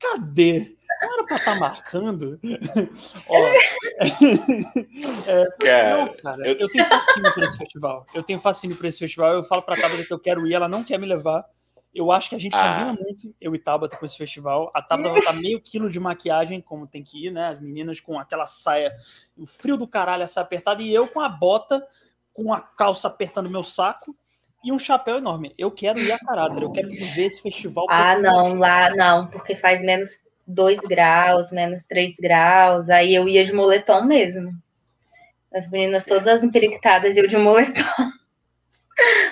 Cadê? 0.00 0.74
Não 1.02 1.12
era 1.12 1.24
para 1.24 1.36
estar 1.36 1.54
tá 1.54 1.60
marcando? 1.60 2.40
Ó, 3.28 3.36
é, 5.26 5.44
cara, 5.60 5.96
não, 5.96 6.14
cara, 6.16 6.48
eu... 6.48 6.54
eu 6.58 6.68
tenho 6.68 6.86
fascínio 6.86 7.34
por 7.34 7.42
esse 7.42 7.58
festival. 7.58 8.06
Eu 8.14 8.22
tenho 8.22 8.38
fascínio 8.38 8.76
por 8.76 8.86
esse 8.86 8.98
festival. 8.98 9.34
Eu 9.34 9.44
falo 9.44 9.62
para 9.62 9.74
a 9.74 9.80
Tabata 9.80 10.04
que 10.04 10.12
eu 10.12 10.18
quero 10.18 10.46
ir, 10.46 10.54
ela 10.54 10.68
não 10.68 10.82
quer 10.82 10.98
me 10.98 11.06
levar. 11.06 11.44
Eu 11.94 12.10
acho 12.10 12.28
que 12.28 12.34
a 12.34 12.38
gente 12.38 12.56
ah. 12.56 12.86
combina 12.86 12.98
muito, 13.00 13.34
eu 13.40 13.54
e 13.54 13.58
Tabata, 13.58 13.96
com 13.96 14.04
esse 14.04 14.16
festival. 14.16 14.70
A 14.74 14.82
Tabata 14.82 15.10
vai 15.10 15.18
estar 15.20 15.32
meio 15.32 15.60
quilo 15.60 15.88
de 15.88 16.00
maquiagem, 16.00 16.60
como 16.60 16.86
tem 16.86 17.04
que 17.04 17.26
ir, 17.26 17.30
né? 17.30 17.46
As 17.46 17.60
meninas 17.60 18.00
com 18.00 18.18
aquela 18.18 18.46
saia, 18.46 18.92
o 19.36 19.46
frio 19.46 19.76
do 19.76 19.86
caralho, 19.86 20.24
essa 20.24 20.40
apertada, 20.40 20.82
e 20.82 20.92
eu 20.92 21.06
com 21.06 21.20
a 21.20 21.28
bota, 21.28 21.86
com 22.32 22.52
a 22.52 22.60
calça 22.60 23.06
apertando 23.06 23.48
meu 23.48 23.62
saco 23.62 24.16
e 24.64 24.72
um 24.72 24.78
chapéu 24.78 25.18
enorme. 25.18 25.54
Eu 25.56 25.70
quero 25.70 26.00
ir 26.00 26.10
a 26.10 26.18
caráter, 26.18 26.62
eu 26.62 26.72
quero 26.72 26.88
viver 26.88 27.26
esse 27.26 27.40
festival. 27.40 27.86
Ah, 27.88 28.18
não, 28.18 28.58
lá 28.58 28.90
não, 28.90 29.28
porque 29.28 29.54
faz 29.54 29.82
menos 29.82 30.24
2 30.46 30.80
graus, 30.80 31.52
menos 31.52 31.84
3 31.84 32.16
graus. 32.16 32.88
Aí 32.88 33.14
eu 33.14 33.28
ia 33.28 33.44
de 33.44 33.52
moletom 33.52 34.02
mesmo. 34.04 34.52
As 35.54 35.70
meninas 35.70 36.06
todas 36.06 36.42
emperiquitadas 36.42 37.16
e 37.16 37.20
eu 37.20 37.28
de 37.28 37.36
moletom. 37.36 37.84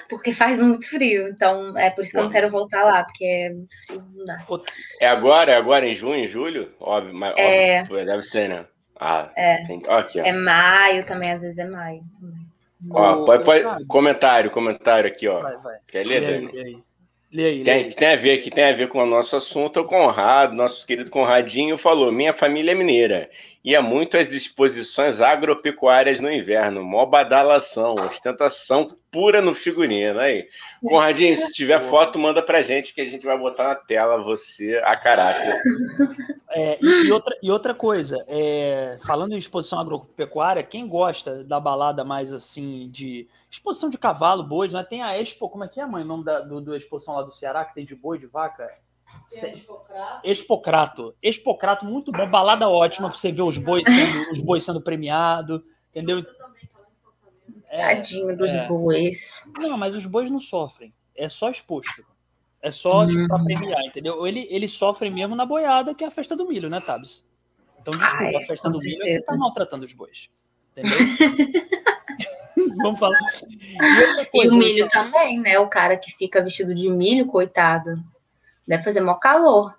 Porque 0.09 0.33
faz 0.33 0.59
muito 0.59 0.89
frio. 0.89 1.29
Então 1.29 1.77
é 1.77 1.91
por 1.91 2.03
isso 2.03 2.13
que 2.13 2.19
eu 2.19 2.25
não 2.25 2.31
quero 2.31 2.51
voltar 2.51 2.85
lá, 2.85 3.05
porque 3.05 3.25
é 3.25 3.51
muito 3.51 3.75
frio, 3.87 4.05
não 4.15 4.25
dá. 4.25 4.39
É 5.01 5.07
agora? 5.07 5.53
É 5.53 5.57
agora 5.57 5.87
em 5.87 5.95
junho, 5.95 6.25
em 6.25 6.29
julho? 6.29 6.73
Óbvio, 6.81 7.15
mas 7.15 7.35
é... 7.37 7.83
óbvio, 7.83 8.07
deve 8.07 8.23
ser, 8.23 8.49
né? 8.49 8.67
Ah, 8.99 9.31
é. 9.37 9.65
Tem... 9.65 9.83
Aqui, 9.89 10.21
é 10.21 10.33
maio 10.33 11.05
também, 11.05 11.33
às 11.33 11.43
vezes 11.43 11.59
é 11.59 11.65
maio 11.65 12.03
também. 12.19 12.47
Ó, 12.91 13.25
pode, 13.25 13.45
pode... 13.45 13.87
comentário, 13.87 14.51
comentário 14.51 15.09
aqui, 15.09 15.29
ó. 15.29 15.41
Vai, 15.41 15.57
vai. 15.59 15.77
Quer 15.87 16.07
ler, 16.07 16.21
Dani? 16.21 16.53
Lê 16.53 16.63
aí. 16.63 16.79
Lê 17.33 17.47
aí, 17.47 17.65
tem, 17.65 17.89
tem 17.89 18.09
a 18.09 18.17
ver 18.17 18.39
que 18.39 18.51
tem 18.51 18.65
a 18.65 18.73
ver 18.73 18.89
com 18.89 18.99
o 18.99 19.07
nosso 19.07 19.37
assunto, 19.37 19.81
o 19.81 19.85
Conrado, 19.85 20.55
nosso 20.55 20.87
querido 20.87 21.11
Conradinho 21.11 21.79
falou: 21.79 22.13
minha 22.13 22.35
família 22.35 22.73
é 22.73 22.75
mineira 22.75 23.31
ia 23.65 23.81
muito 23.81 24.17
às 24.17 24.33
exposições 24.33 25.21
agropecuárias 25.21 26.21
no 26.21 26.31
inverno. 26.31 26.83
Mó 26.83 27.07
badalação, 27.07 27.95
ostentação 27.95 28.97
pura 29.13 29.43
no 29.43 29.55
figurino. 29.55 30.19
Aí, 30.19 30.49
Conradinho, 30.81 31.37
se 31.37 31.53
tiver 31.53 31.79
foto, 31.79 32.19
manda 32.19 32.43
pra 32.43 32.63
gente 32.63 32.95
que 32.95 33.01
a 33.03 33.05
gente 33.05 33.27
vai 33.27 33.39
botar 33.39 33.65
na 33.65 33.75
tela 33.75 34.23
você 34.25 34.81
a 34.83 34.97
caráter. 34.97 35.61
É, 36.55 36.79
e, 36.83 37.07
e, 37.07 37.13
outra, 37.13 37.37
e 37.43 37.51
outra 37.51 37.75
coisa, 37.75 38.25
é, 38.27 38.99
falando 39.07 39.35
em 39.35 39.39
exposição 39.39 39.79
agropecuária, 39.79 40.63
quem 40.63 40.89
gosta 40.89 41.45
da 41.45 41.61
balada 41.61 42.03
mais 42.05 42.33
assim 42.33 42.89
de 42.91 43.29
exposição 43.51 43.91
de 43.91 43.99
cavalo, 43.99 44.43
bois, 44.43 44.73
né? 44.73 44.83
Tem 44.83 45.03
a 45.03 45.19
Expo, 45.19 45.49
como 45.49 45.65
é 45.65 45.69
que 45.69 45.81
é, 45.81 45.87
mãe? 45.87 46.03
O 46.03 46.07
nome 46.07 46.25
da 46.25 46.41
do, 46.41 46.61
do 46.61 46.75
exposição 46.75 47.15
lá 47.15 47.23
do 47.23 47.33
Ceará, 47.33 47.65
que 47.65 47.75
tem 47.75 47.85
de 47.85 47.95
boi, 47.95 48.19
de 48.19 48.27
vaca? 48.27 48.69
Expocrato. 50.25 51.15
Expocrato, 51.23 51.85
muito 51.85 52.11
bom. 52.11 52.29
Balada 52.29 52.69
ótima 52.69 53.09
para 53.09 53.19
você 53.19 53.31
ver 53.31 53.43
os 53.43 53.59
bois 53.59 53.85
sendo, 53.85 54.33
os 54.33 54.41
bois 54.41 54.65
sendo 54.65 54.81
premiados. 54.81 55.61
Entendeu? 55.91 56.25
É, 57.73 57.95
Tadinho 57.95 58.37
dos 58.37 58.51
é. 58.51 58.69
bois. 58.69 59.43
Não, 59.59 59.79
mas 59.79 59.97
os 59.97 60.05
bois 60.05 60.31
não 60.31 60.39
sofrem. 60.39 60.93
É 61.17 61.27
só 61.27 61.49
exposto. 61.49 62.05
É 62.61 62.71
só 62.71 63.07
tipo, 63.07 63.27
para 63.27 63.43
premiar, 63.43 63.83
entendeu? 63.87 64.27
Ele, 64.27 64.47
ele 64.51 64.69
sofre 64.69 65.09
mesmo 65.09 65.35
na 65.35 65.47
boiada, 65.47 65.95
que 65.95 66.05
é 66.05 66.07
a 66.07 66.11
festa 66.11 66.37
do 66.37 66.47
milho, 66.47 66.69
né, 66.69 66.81
Tabs? 66.81 67.27
Então, 67.81 67.93
desculpa, 67.99 68.25
Ai, 68.25 68.37
a 68.37 68.43
festa 68.43 68.69
do 68.69 68.77
certeza. 68.77 68.99
milho 69.05 69.17
é 69.17 69.19
que 69.19 69.25
tá 69.25 69.35
maltratando 69.35 69.87
os 69.87 69.93
bois. 69.95 70.29
Entendeu? 70.77 70.99
Vamos 72.83 73.01
falar. 73.01 73.19
E, 73.49 74.27
coisa, 74.27 74.55
e 74.55 74.57
o 74.57 74.59
milho 74.59 74.85
então... 74.85 75.05
também, 75.05 75.41
né? 75.41 75.59
O 75.59 75.67
cara 75.67 75.97
que 75.97 76.13
fica 76.13 76.43
vestido 76.43 76.75
de 76.75 76.91
milho, 76.91 77.27
coitado. 77.27 77.97
Deve 78.69 78.85
fazer 78.85 79.01
mó 79.01 79.15
calor. 79.15 79.75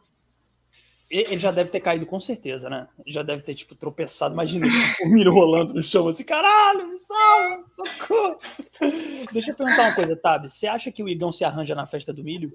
Ele 1.10 1.38
já 1.38 1.52
deve 1.52 1.70
ter 1.70 1.80
caído 1.80 2.06
com 2.06 2.20
certeza, 2.20 2.70
né? 2.70 2.88
Já 3.06 3.22
deve 3.22 3.44
ter, 3.44 3.54
tipo, 3.54 3.76
tropeçado. 3.76 4.34
Imagina 4.34 4.66
o 5.04 5.10
milho 5.10 5.34
rolando 5.34 5.74
no 5.74 5.84
chão 5.84 6.08
assim, 6.08 6.24
caralho, 6.24 6.88
me 6.88 6.98
salva, 6.98 7.64
socorro. 7.76 8.38
Deixa 9.32 9.52
eu 9.52 9.56
perguntar 9.56 9.84
uma 9.84 9.96
coisa, 9.96 10.16
Tabi. 10.16 10.50
Você 10.50 10.66
acha 10.66 10.92
que 10.92 11.04
o 11.04 11.10
Igão 11.10 11.32
se 11.32 11.46
arranja 11.46 11.76
na 11.76 11.86
festa 11.86 12.12
do 12.12 12.24
milho? 12.24 12.52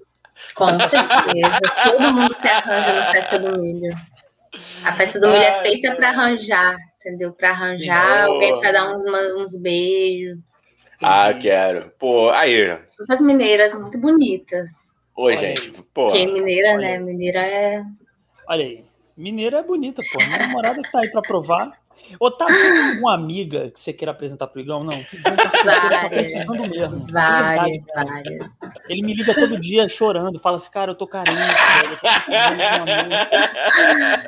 Com 0.55 0.77
certeza. 0.79 1.59
Todo 1.83 2.13
mundo 2.13 2.35
se 2.35 2.47
arranja 2.47 2.93
na 2.93 3.11
festa 3.11 3.39
do 3.39 3.57
milho. 3.57 3.95
A 4.83 4.95
festa 4.95 5.19
do 5.19 5.27
milho 5.27 5.41
é 5.41 5.61
feita 5.61 5.95
para 5.95 6.09
arranjar, 6.09 6.77
entendeu? 6.95 7.31
Para 7.31 7.51
arranjar, 7.51 8.25
alguém 8.25 8.59
para 8.59 8.71
dar 8.71 8.97
uns, 8.97 9.35
uns 9.37 9.55
beijos. 9.55 10.39
Ah, 11.01 11.33
quero. 11.33 11.91
Pô, 11.97 12.29
aí, 12.31 12.77
frutas 12.97 13.21
mineiras 13.21 13.73
muito 13.73 13.97
bonitas. 13.97 14.69
Oi, 15.15 15.37
gente. 15.37 15.71
Pô. 15.71 16.07
Porque 16.07 16.27
mineira, 16.27 16.77
né? 16.77 16.99
Mineira 16.99 17.39
é. 17.39 17.83
Olha 18.49 18.65
aí. 18.65 18.83
Mineira 19.15 19.59
é 19.59 19.63
bonita, 19.63 20.01
pô. 20.11 20.17
Minha 20.25 20.39
namorada 20.39 20.81
que 20.81 20.91
tá 20.91 21.01
aí 21.01 21.11
pra 21.11 21.21
provar. 21.21 21.71
Otávio, 22.19 22.55
você 22.55 22.71
tem 22.71 22.89
alguma 22.93 23.13
amiga 23.13 23.69
que 23.69 23.79
você 23.79 23.93
queira 23.93 24.11
apresentar 24.11 24.47
pro 24.47 24.61
Igão? 24.61 24.83
Não, 24.83 24.97
tá, 25.23 26.09
precisando 26.09 26.67
mesmo. 26.67 27.05
Várias, 27.11 27.85
verdade, 27.85 27.93
várias. 27.93 28.49
Ele 28.87 29.03
me 29.03 29.13
liga 29.13 29.35
todo 29.35 29.59
dia 29.59 29.87
chorando, 29.87 30.39
fala 30.39 30.57
assim, 30.57 30.71
cara, 30.71 30.89
eu 30.91 30.95
tô 30.95 31.05
carente, 31.05 31.37
velho, 31.37 31.99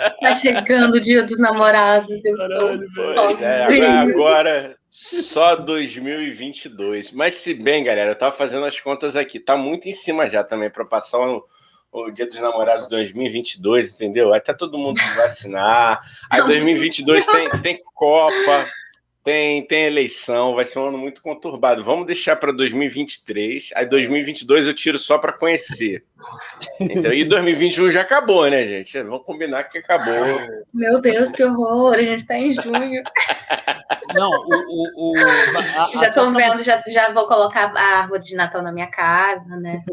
eu 0.03 0.11
Tá 0.19 0.33
chegando 0.33 0.95
o 0.95 0.99
dia 0.99 1.23
dos 1.23 1.39
namorados, 1.39 2.23
eu 2.23 2.37
Caralho, 2.37 2.83
estou... 2.83 3.39
É, 3.39 3.63
agora, 3.63 4.01
agora, 4.01 4.77
só 4.89 5.55
2022. 5.55 7.13
Mas 7.13 7.35
se 7.35 7.53
bem, 7.53 7.85
galera, 7.85 8.11
eu 8.11 8.15
tava 8.15 8.35
fazendo 8.35 8.65
as 8.65 8.77
contas 8.79 9.15
aqui, 9.15 9.39
tá 9.39 9.57
muito 9.57 9.87
em 9.87 9.93
cima 9.93 10.29
já 10.29 10.43
também 10.43 10.69
para 10.69 10.85
passar 10.85 11.21
um 11.21 11.41
o 11.91 12.09
Dia 12.09 12.25
dos 12.25 12.39
Namorados 12.39 12.87
2022, 12.87 13.91
entendeu? 13.91 14.33
Aí 14.33 14.39
tá 14.39 14.53
todo 14.53 14.77
mundo 14.77 14.99
se 14.99 15.15
vacinar. 15.15 16.01
Aí 16.29 16.41
2022 16.41 17.25
tem, 17.25 17.49
tem 17.61 17.81
Copa, 17.93 18.67
tem, 19.23 19.65
tem 19.67 19.85
eleição, 19.85 20.55
vai 20.55 20.65
ser 20.65 20.79
um 20.79 20.87
ano 20.87 20.97
muito 20.97 21.21
conturbado. 21.21 21.83
Vamos 21.83 22.07
deixar 22.07 22.35
para 22.35 22.51
2023. 22.51 23.69
Aí 23.75 23.85
2022 23.85 24.65
eu 24.65 24.73
tiro 24.73 24.97
só 24.97 25.17
para 25.17 25.33
conhecer. 25.33 26.03
Então, 26.79 27.13
e 27.13 27.23
2021 27.23 27.91
já 27.91 28.01
acabou, 28.01 28.49
né, 28.49 28.67
gente? 28.67 29.01
Vamos 29.03 29.23
combinar 29.23 29.65
que 29.65 29.77
acabou. 29.77 30.39
Meu 30.73 30.99
Deus, 30.99 31.31
que 31.31 31.43
horror! 31.43 31.93
A 31.93 32.01
gente 32.01 32.21
está 32.21 32.37
em 32.37 32.51
junho. 32.53 33.03
Não, 34.13 34.29
o. 34.29 34.87
o, 34.95 35.11
o 35.11 35.17
a, 35.17 35.99
já 35.99 36.09
estou 36.09 36.33
vendo, 36.33 36.63
já, 36.63 36.81
já 36.87 37.13
vou 37.13 37.27
colocar 37.27 37.71
a 37.75 37.99
árvore 37.99 38.21
de 38.21 38.35
Natal 38.35 38.61
na 38.61 38.71
minha 38.71 38.87
casa, 38.87 39.55
né? 39.57 39.83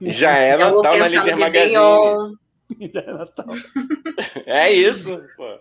Já 0.00 0.32
é 0.32 0.56
Natal 0.56 0.98
na 0.98 1.08
Líder 1.08 1.36
Magazine. 1.36 2.38
Já 2.92 3.00
é 3.00 3.12
Natal. 3.12 3.46
É 4.46 4.72
isso, 4.72 5.22
pô. 5.36 5.58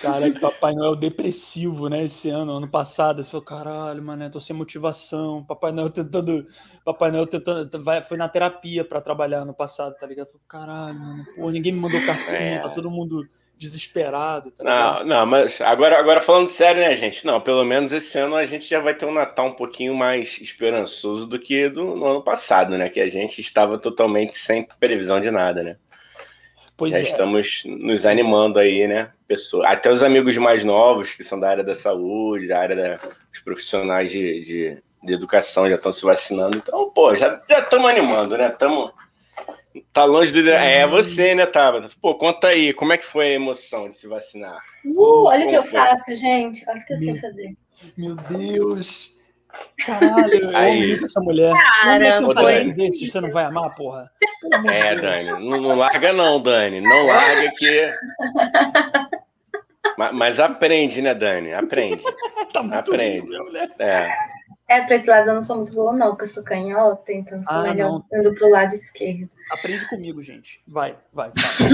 Cara, 0.00 0.30
que 0.30 0.38
Papai 0.38 0.74
Noel 0.74 0.94
depressivo, 0.94 1.88
né? 1.88 2.04
Esse 2.04 2.30
ano, 2.30 2.52
ano 2.52 2.68
passado, 2.68 3.22
você 3.22 3.30
falou, 3.30 3.44
caralho, 3.44 4.02
mano, 4.02 4.30
tô 4.30 4.40
sem 4.40 4.54
motivação. 4.54 5.44
Papai 5.44 5.72
Noel 5.72 5.90
tentando. 5.90 6.46
Papai 6.84 7.10
Noel 7.10 7.26
tentando. 7.26 7.82
Vai, 7.82 8.02
foi 8.02 8.16
na 8.16 8.28
terapia 8.28 8.84
para 8.84 9.00
trabalhar 9.00 9.40
ano 9.40 9.54
passado, 9.54 9.96
tá 9.96 10.06
ligado? 10.06 10.28
Falei, 10.28 10.42
caralho, 10.48 10.98
mano, 10.98 11.24
pô, 11.34 11.50
ninguém 11.50 11.72
me 11.72 11.80
mandou 11.80 12.00
cartão, 12.06 12.34
é. 12.34 12.58
tá 12.58 12.68
todo 12.68 12.90
mundo 12.90 13.26
desesperado. 13.58 14.52
Tá 14.52 14.64
não, 14.64 15.04
não, 15.04 15.26
mas 15.26 15.60
agora, 15.60 15.98
agora 15.98 16.20
falando 16.20 16.48
sério, 16.48 16.80
né, 16.80 16.94
gente? 16.94 17.26
Não, 17.26 17.40
pelo 17.40 17.64
menos 17.64 17.92
esse 17.92 18.16
ano 18.18 18.36
a 18.36 18.46
gente 18.46 18.68
já 18.68 18.80
vai 18.80 18.94
ter 18.94 19.04
um 19.04 19.12
Natal 19.12 19.48
um 19.48 19.54
pouquinho 19.54 19.94
mais 19.94 20.40
esperançoso 20.40 21.26
do 21.26 21.38
que 21.38 21.68
do, 21.68 21.96
no 21.96 22.06
ano 22.06 22.22
passado, 22.22 22.78
né? 22.78 22.88
Que 22.88 23.00
a 23.00 23.08
gente 23.08 23.40
estava 23.40 23.76
totalmente 23.78 24.36
sem 24.36 24.66
previsão 24.78 25.20
de 25.20 25.30
nada, 25.30 25.62
né? 25.62 25.76
Pois 26.78 26.92
Já 26.92 27.00
é. 27.00 27.02
estamos 27.02 27.64
nos 27.66 28.06
animando 28.06 28.60
aí, 28.60 28.86
né? 28.86 29.10
Pessoa, 29.26 29.66
até 29.66 29.90
os 29.90 30.00
amigos 30.00 30.38
mais 30.38 30.62
novos, 30.62 31.12
que 31.12 31.24
são 31.24 31.38
da 31.38 31.50
área 31.50 31.64
da 31.64 31.74
saúde, 31.74 32.46
da 32.46 32.60
área 32.60 32.76
da, 32.76 32.96
dos 33.32 33.40
profissionais 33.44 34.12
de, 34.12 34.40
de, 34.44 34.82
de 35.02 35.12
educação, 35.12 35.68
já 35.68 35.74
estão 35.74 35.90
se 35.90 36.04
vacinando. 36.04 36.56
Então, 36.56 36.88
pô, 36.90 37.16
já 37.16 37.42
estamos 37.48 37.90
animando, 37.90 38.38
né? 38.38 38.46
Estamos. 38.46 38.92
Tá 39.92 40.04
longe 40.04 40.30
do. 40.30 40.48
É 40.48 40.86
você, 40.86 41.34
né, 41.34 41.46
Tabata? 41.46 41.88
Pô, 42.00 42.14
conta 42.14 42.46
aí, 42.46 42.72
como 42.72 42.92
é 42.92 42.96
que 42.96 43.04
foi 43.04 43.26
a 43.26 43.34
emoção 43.34 43.88
de 43.88 43.96
se 43.96 44.06
vacinar? 44.06 44.62
Uh, 44.84 45.24
olha 45.24 45.46
o 45.46 45.50
que 45.50 45.56
eu 45.56 45.64
faço, 45.64 46.14
gente. 46.14 46.64
Olha 46.70 46.78
o 46.80 46.84
que 46.84 46.92
eu 46.92 46.98
sei 46.98 47.18
fazer. 47.18 47.56
Meu 47.96 48.14
Deus! 48.14 49.17
Caralho, 49.84 50.50
Aí. 50.56 50.90
eu 50.90 50.96
amo 50.96 51.04
essa 51.04 51.20
mulher. 51.20 51.54
Cara, 51.54 52.20
um 52.20 52.34
talento 52.34 52.76
desse, 52.76 53.08
você 53.08 53.20
não 53.20 53.30
vai 53.30 53.44
amar, 53.44 53.74
porra? 53.74 54.10
É, 54.66 54.96
Dani, 54.96 55.30
não, 55.30 55.60
não, 55.60 55.76
larga 55.76 56.12
não, 56.12 56.40
Dani. 56.40 56.80
Não 56.80 57.06
larga 57.06 57.50
que... 57.56 57.86
mas, 59.96 60.12
mas, 60.12 60.40
aprende, 60.40 61.00
né, 61.02 61.14
Dani? 61.14 61.52
Aprende. 61.54 62.02
tá 62.52 62.60
aprende. 62.60 63.26
Lindo, 63.26 63.56
é. 63.78 64.12
É, 64.68 64.82
pra 64.82 64.96
esse 64.96 65.08
lado 65.08 65.30
eu 65.30 65.34
não 65.34 65.42
sou 65.42 65.56
muito 65.56 65.72
boa, 65.72 65.94
não, 65.94 66.10
porque 66.10 66.24
eu 66.24 66.28
sou 66.28 66.44
canhota, 66.44 67.10
então 67.10 67.42
sou 67.42 67.56
ah, 67.56 67.62
melhor 67.62 67.90
não. 67.90 68.20
indo 68.20 68.34
pro 68.34 68.50
lado 68.50 68.74
esquerdo. 68.74 69.30
Aprende 69.50 69.88
comigo, 69.88 70.20
gente. 70.20 70.62
Vai, 70.68 70.94
vai, 71.10 71.32
vai. 71.34 71.72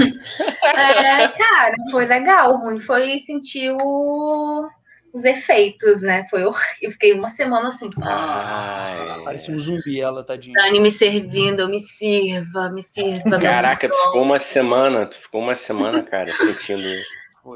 é, 0.63 1.27
cara, 1.27 1.75
foi 1.91 2.05
legal. 2.05 2.55
Ruim 2.55 2.79
foi 2.79 3.19
sentir 3.19 3.69
o 3.71 4.69
os 5.15 5.23
efeitos, 5.23 6.01
né? 6.01 6.25
Foi 6.29 6.43
horrível. 6.43 6.75
Eu 6.81 6.91
fiquei 6.91 7.13
uma 7.13 7.29
semana 7.29 7.69
assim. 7.69 7.89
Ai. 8.03 9.23
Parece 9.23 9.49
um 9.49 9.57
zumbi 9.57 10.01
ela, 10.01 10.25
tadinha. 10.25 10.53
Dani 10.53 10.81
me 10.81 10.91
servindo, 10.91 11.69
me 11.69 11.79
sirva, 11.79 12.69
me 12.69 12.83
sirva. 12.83 13.39
Caraca, 13.39 13.87
tu 13.87 13.97
ficou 13.97 14.21
uma 14.21 14.37
semana, 14.37 15.05
tu 15.05 15.17
ficou 15.17 15.41
uma 15.41 15.55
semana, 15.55 16.03
cara, 16.03 16.35
sentindo. 16.35 16.83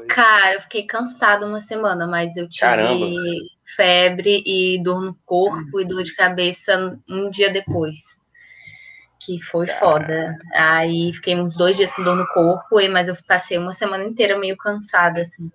Cara, 0.08 0.54
eu 0.54 0.60
fiquei 0.62 0.86
cansada 0.86 1.44
uma 1.46 1.60
semana, 1.60 2.06
mas 2.06 2.34
eu 2.36 2.48
tive 2.48 2.60
Caramba. 2.60 3.16
febre 3.76 4.42
e 4.46 4.82
dor 4.82 5.02
no 5.02 5.14
corpo 5.26 5.80
e 5.80 5.84
dor 5.84 6.02
de 6.02 6.14
cabeça 6.14 6.98
um 7.08 7.28
dia 7.28 7.52
depois. 7.52 8.18
Que 9.22 9.38
foi 9.42 9.66
Caraca. 9.66 9.84
foda. 9.84 10.38
Aí 10.54 11.12
fiquei 11.12 11.36
uns 11.36 11.54
dois 11.54 11.76
dias 11.76 11.92
com 11.92 12.02
dor 12.02 12.16
no 12.16 12.26
corpo, 12.28 12.76
mas 12.90 13.06
eu 13.06 13.16
passei 13.28 13.58
uma 13.58 13.74
semana 13.74 14.04
inteira 14.04 14.38
meio 14.38 14.56
cansada, 14.56 15.20
assim. 15.20 15.50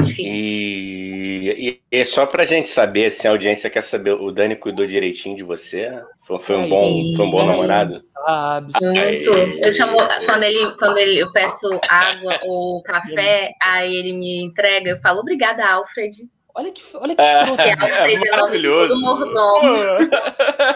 Difícil. 0.00 0.24
E, 0.26 1.80
e, 1.90 1.98
e 2.00 2.04
só 2.04 2.26
pra 2.26 2.44
gente 2.44 2.68
saber, 2.68 3.10
se 3.10 3.26
a 3.28 3.30
audiência 3.30 3.70
quer 3.70 3.82
saber, 3.82 4.12
o 4.12 4.30
Dani 4.30 4.56
cuidou 4.56 4.86
direitinho 4.86 5.36
de 5.36 5.42
você? 5.42 5.90
Foi, 6.26 6.38
foi 6.38 6.56
um, 6.56 6.68
bom, 6.68 7.16
foi 7.16 7.26
um 7.26 7.30
bom 7.30 7.46
namorado? 7.46 8.04
Ah, 8.26 8.60
muito. 8.60 9.30
Eu 9.30 9.72
chamo, 9.72 9.96
quando 10.26 10.42
ele, 10.42 10.70
quando 10.76 10.98
ele, 10.98 11.20
eu 11.20 11.30
peço 11.32 11.68
água 11.88 12.40
ou 12.44 12.82
café, 12.82 13.52
aí 13.62 13.94
ele 13.94 14.12
me 14.12 14.42
entrega, 14.42 14.90
eu 14.90 15.00
falo, 15.00 15.20
obrigada, 15.20 15.64
Alfred. 15.66 16.28
Olha 16.56 16.70
que, 16.70 16.82
olha 16.94 17.16
que 17.16 17.22
escroto. 17.22 17.62
É, 17.62 17.72
Alfred 17.72 18.28
é, 18.28 18.30
maravilhoso. 18.30 18.94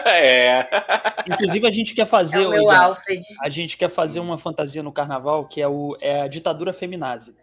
É. 0.05 0.67
Inclusive, 1.25 1.67
a 1.67 1.71
gente 1.71 1.93
quer 1.95 2.05
fazer. 2.05 2.43
É 2.43 2.47
o 2.47 2.49
meu 2.49 2.69
Alfred. 2.69 3.21
A 3.41 3.49
gente 3.49 3.77
quer 3.77 3.89
fazer 3.89 4.19
uma 4.19 4.37
fantasia 4.37 4.83
no 4.83 4.91
carnaval 4.91 5.47
que 5.47 5.61
é, 5.61 5.67
o, 5.67 5.95
é 6.01 6.21
a 6.21 6.27
ditadura 6.27 6.73
feminazi 6.73 7.33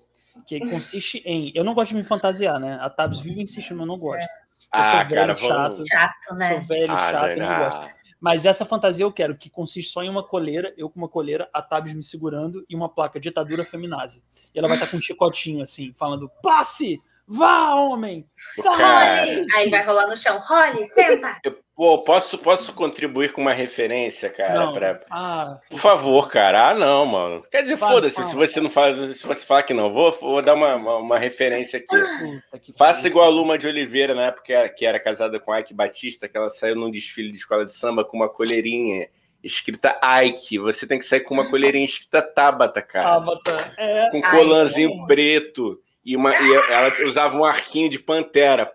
que 0.46 0.60
consiste 0.60 1.22
em. 1.24 1.52
Eu 1.54 1.64
não 1.64 1.74
gosto 1.74 1.90
de 1.90 1.96
me 1.96 2.04
fantasiar, 2.04 2.58
né? 2.58 2.78
A 2.80 2.90
Tabs 2.90 3.20
vive 3.20 3.42
insistindo, 3.42 3.78
mas 3.78 3.86
eu 3.86 3.92
não 3.92 3.98
gosto. 3.98 4.22
Eu 4.22 4.28
ah, 4.72 4.84
sou 4.84 5.08
velho, 5.08 5.14
cara, 5.14 5.34
chato. 5.34 5.82
Chato, 5.86 6.34
né? 6.34 6.50
Sou 6.50 6.60
velho, 6.60 6.92
ah, 6.92 6.96
chato, 6.96 7.38
não, 7.38 7.48
não 7.48 7.58
gosto. 7.58 7.96
Mas 8.20 8.44
essa 8.44 8.64
fantasia 8.64 9.04
eu 9.04 9.12
quero, 9.12 9.36
que 9.36 9.50
consiste 9.50 9.92
só 9.92 10.02
em 10.02 10.08
uma 10.08 10.22
coleira, 10.22 10.74
eu 10.76 10.88
com 10.88 10.98
uma 10.98 11.08
coleira, 11.08 11.48
a 11.52 11.60
Tabs 11.60 11.92
me 11.92 12.02
segurando 12.02 12.64
e 12.68 12.74
uma 12.74 12.88
placa 12.88 13.20
ditadura 13.20 13.64
feminazi. 13.64 14.22
E 14.54 14.58
ela 14.58 14.68
vai 14.68 14.76
estar 14.76 14.90
com 14.90 14.96
um 14.96 15.00
chicotinho 15.00 15.62
assim, 15.62 15.92
falando: 15.94 16.30
passe! 16.42 17.00
Vá, 17.28 17.74
homem! 17.74 18.24
Só 18.54 18.72
Aí 18.74 19.68
vai 19.68 19.84
rolar 19.84 20.06
no 20.06 20.16
chão. 20.16 20.38
Role, 20.38 20.86
senta! 20.88 21.40
Eu, 21.42 21.58
pô, 21.74 21.98
posso, 22.04 22.38
posso 22.38 22.72
contribuir 22.72 23.32
com 23.32 23.40
uma 23.40 23.52
referência, 23.52 24.30
cara? 24.30 24.72
Pra... 24.72 25.00
Ah, 25.10 25.58
Por 25.68 25.80
favor, 25.80 26.30
cara. 26.30 26.70
Ah, 26.70 26.74
não, 26.74 27.04
mano. 27.04 27.42
Quer 27.50 27.62
dizer, 27.62 27.76
foda-se, 27.76 28.22
se 28.22 28.34
você 28.36 28.60
não 28.60 28.70
faz, 28.70 29.18
se 29.18 29.26
você 29.26 29.44
falar 29.44 29.64
que 29.64 29.74
não, 29.74 29.92
vou, 29.92 30.12
vou 30.12 30.40
dar 30.40 30.54
uma, 30.54 30.76
uma, 30.76 30.96
uma 30.98 31.18
referência 31.18 31.80
aqui. 31.80 32.72
Faça 32.78 33.08
igual 33.08 33.26
a 33.26 33.30
Luma 33.30 33.58
de 33.58 33.66
Oliveira, 33.66 34.14
na 34.14 34.26
época 34.26 34.44
que 34.44 34.52
era, 34.52 34.68
que 34.68 34.86
era 34.86 35.00
casada 35.00 35.40
com 35.40 35.56
Ike 35.56 35.74
Batista, 35.74 36.28
que 36.28 36.36
ela 36.36 36.48
saiu 36.48 36.76
num 36.76 36.92
desfile 36.92 37.32
de 37.32 37.38
escola 37.38 37.64
de 37.64 37.72
samba 37.72 38.04
com 38.04 38.16
uma 38.16 38.28
colherinha 38.28 39.08
escrita 39.42 39.98
Ike. 40.22 40.60
Você 40.60 40.86
tem 40.86 40.98
que 40.98 41.04
sair 41.04 41.20
com 41.20 41.34
uma 41.34 41.48
colherinha 41.50 41.84
escrita 41.84 42.22
Tabata, 42.22 42.80
cara. 42.80 43.04
Tabata, 43.04 43.72
é. 43.76 44.10
Com 44.10 44.22
colanzinho 44.22 44.92
Ai, 45.00 45.06
preto 45.08 45.82
e, 46.06 46.16
uma, 46.16 46.32
e 46.32 46.54
ela 46.70 46.92
usava 47.02 47.36
um 47.36 47.44
arquinho 47.44 47.90
de 47.90 47.98
pantera. 47.98 48.70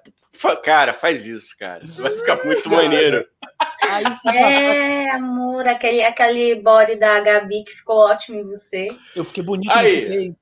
Cara, 0.63 0.91
faz 0.91 1.25
isso, 1.25 1.55
cara. 1.57 1.81
Vai 1.97 2.11
ficar 2.11 2.43
muito 2.43 2.69
maneiro. 2.69 3.25
É, 4.27 5.11
amor, 5.11 5.67
aquele, 5.67 6.03
aquele 6.03 6.61
body 6.61 6.97
da 6.97 7.19
Gabi 7.21 7.63
que 7.63 7.71
ficou 7.71 7.97
ótimo 7.97 8.39
em 8.39 8.43
você. 8.43 8.89
Eu 9.15 9.23
fiquei 9.23 9.43
bonito, 9.43 9.71
Aí. 9.71 9.95
eu 9.95 10.01
fiquei. 10.01 10.35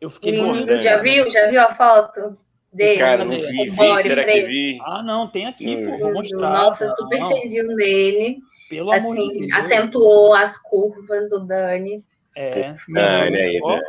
Eu 0.00 0.10
fiquei 0.10 0.32
Lindo, 0.32 0.46
bonito. 0.46 0.76
Já 0.78 0.98
viu? 0.98 1.30
Já 1.30 1.50
viu 1.50 1.60
a 1.60 1.74
foto? 1.74 2.38
Dele, 2.72 2.98
cara, 3.00 3.24
não 3.24 3.32
vi, 3.32 3.70
vi 3.70 4.02
será 4.02 4.24
que 4.24 4.46
vi? 4.46 4.78
Ah, 4.86 5.02
não, 5.02 5.26
tem 5.28 5.46
aqui, 5.46 5.84
pô, 5.84 5.98
vou 5.98 6.12
mostrar. 6.14 6.38
Nossa, 6.38 6.88
super 6.88 7.18
não. 7.18 7.28
serviu 7.28 7.66
nele. 7.74 8.38
Pelo 8.68 8.92
assim, 8.92 9.10
amor 9.10 9.32
de 9.32 9.38
Deus. 9.48 9.52
acentuou 9.52 10.32
as 10.32 10.56
curvas, 10.56 11.32
o 11.32 11.40
Dani. 11.40 12.04
É, 12.36 12.60
Dani 12.88 13.36
aí, 13.36 13.60
Dani. 13.60 13.82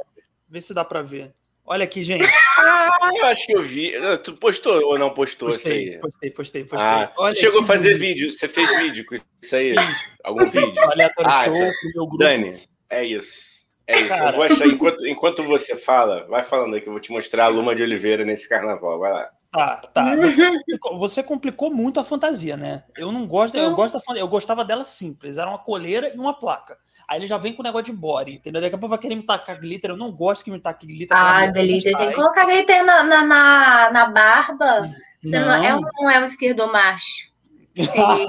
Vê 0.49 0.59
se 0.59 0.73
dá 0.73 0.83
pra 0.83 1.03
ver. 1.03 1.31
Olha 1.71 1.85
aqui, 1.85 2.03
gente. 2.03 2.27
Ah, 2.59 3.11
eu 3.15 3.25
acho 3.27 3.47
que 3.47 3.55
eu 3.55 3.63
vi. 3.63 3.93
Tu 4.25 4.33
postou 4.33 4.83
ou 4.87 4.99
não 4.99 5.13
postou 5.13 5.51
postei, 5.51 5.83
isso 5.83 5.93
aí? 5.93 5.99
Postei, 6.01 6.29
postei, 6.29 6.63
postei. 6.65 6.85
Ah, 6.85 7.13
Olha 7.17 7.33
chegou 7.33 7.61
a 7.61 7.65
fazer 7.65 7.93
vídeo. 7.97 8.29
Você 8.29 8.49
fez 8.49 8.77
vídeo 8.77 9.05
com 9.05 9.15
isso 9.15 9.55
aí? 9.55 9.69
Fiz. 9.69 10.19
Algum 10.21 10.49
vídeo? 10.49 10.83
Aleatório 10.83 11.31
ah, 11.31 11.45
show 11.45 11.53
tá. 11.53 11.59
pro 11.59 11.91
meu 11.95 12.07
grupo. 12.07 12.17
Dani, 12.17 12.61
é 12.89 13.05
isso. 13.05 13.39
É 13.87 14.01
isso. 14.01 14.13
Eu 14.13 14.33
vou 14.33 14.43
achar, 14.43 14.67
enquanto, 14.67 15.07
enquanto 15.07 15.43
você 15.43 15.77
fala, 15.77 16.27
vai 16.27 16.43
falando 16.43 16.75
aí 16.75 16.81
que 16.81 16.89
eu 16.89 16.91
vou 16.91 16.99
te 16.99 17.09
mostrar 17.09 17.45
a 17.45 17.47
Luma 17.47 17.73
de 17.73 17.81
Oliveira 17.81 18.25
nesse 18.25 18.49
carnaval. 18.49 18.99
Vai 18.99 19.13
lá. 19.13 19.29
Tá, 19.49 19.77
tá. 19.93 20.15
Você 20.17 20.49
complicou, 20.49 20.99
você 20.99 21.23
complicou, 21.23 21.71
muito 21.73 22.01
a 22.01 22.03
fantasia, 22.03 22.57
né? 22.57 22.83
Eu 22.97 23.13
não 23.13 23.25
gosto, 23.25 23.55
eu 23.55 23.73
gosto 23.73 23.97
da 23.97 24.19
eu 24.19 24.27
gostava 24.27 24.65
dela 24.65 24.83
simples, 24.83 25.37
era 25.37 25.49
uma 25.49 25.59
coleira 25.59 26.11
e 26.13 26.17
uma 26.17 26.33
placa. 26.33 26.77
Aí 27.11 27.19
ele 27.19 27.27
já 27.27 27.37
vem 27.37 27.51
com 27.51 27.61
o 27.61 27.65
negócio 27.65 27.87
de 27.87 27.91
body, 27.91 28.35
entendeu? 28.35 28.61
Daqui 28.61 28.73
a 28.73 28.77
pouco 28.77 28.91
vai 28.91 28.97
querer 28.97 29.15
me 29.15 29.23
tacar 29.23 29.59
glitter. 29.59 29.91
Eu 29.91 29.97
não 29.97 30.13
gosto 30.13 30.45
que 30.45 30.49
me 30.49 30.61
taque 30.61 30.87
glitter. 30.87 31.17
Ah, 31.17 31.45
glitter. 31.47 31.97
Tem 31.97 32.07
que 32.07 32.15
colocar 32.15 32.45
glitter 32.45 32.85
na, 32.85 33.03
na, 33.03 33.25
na, 33.25 33.91
na 33.91 34.05
barba. 34.05 34.89
Você 35.21 35.37
não. 35.37 35.45
não 35.45 35.53
é, 35.61 35.75
um, 35.75 35.81
não 35.81 36.09
é 36.09 36.21
um 36.21 36.23
esquerdomacho. 36.23 37.29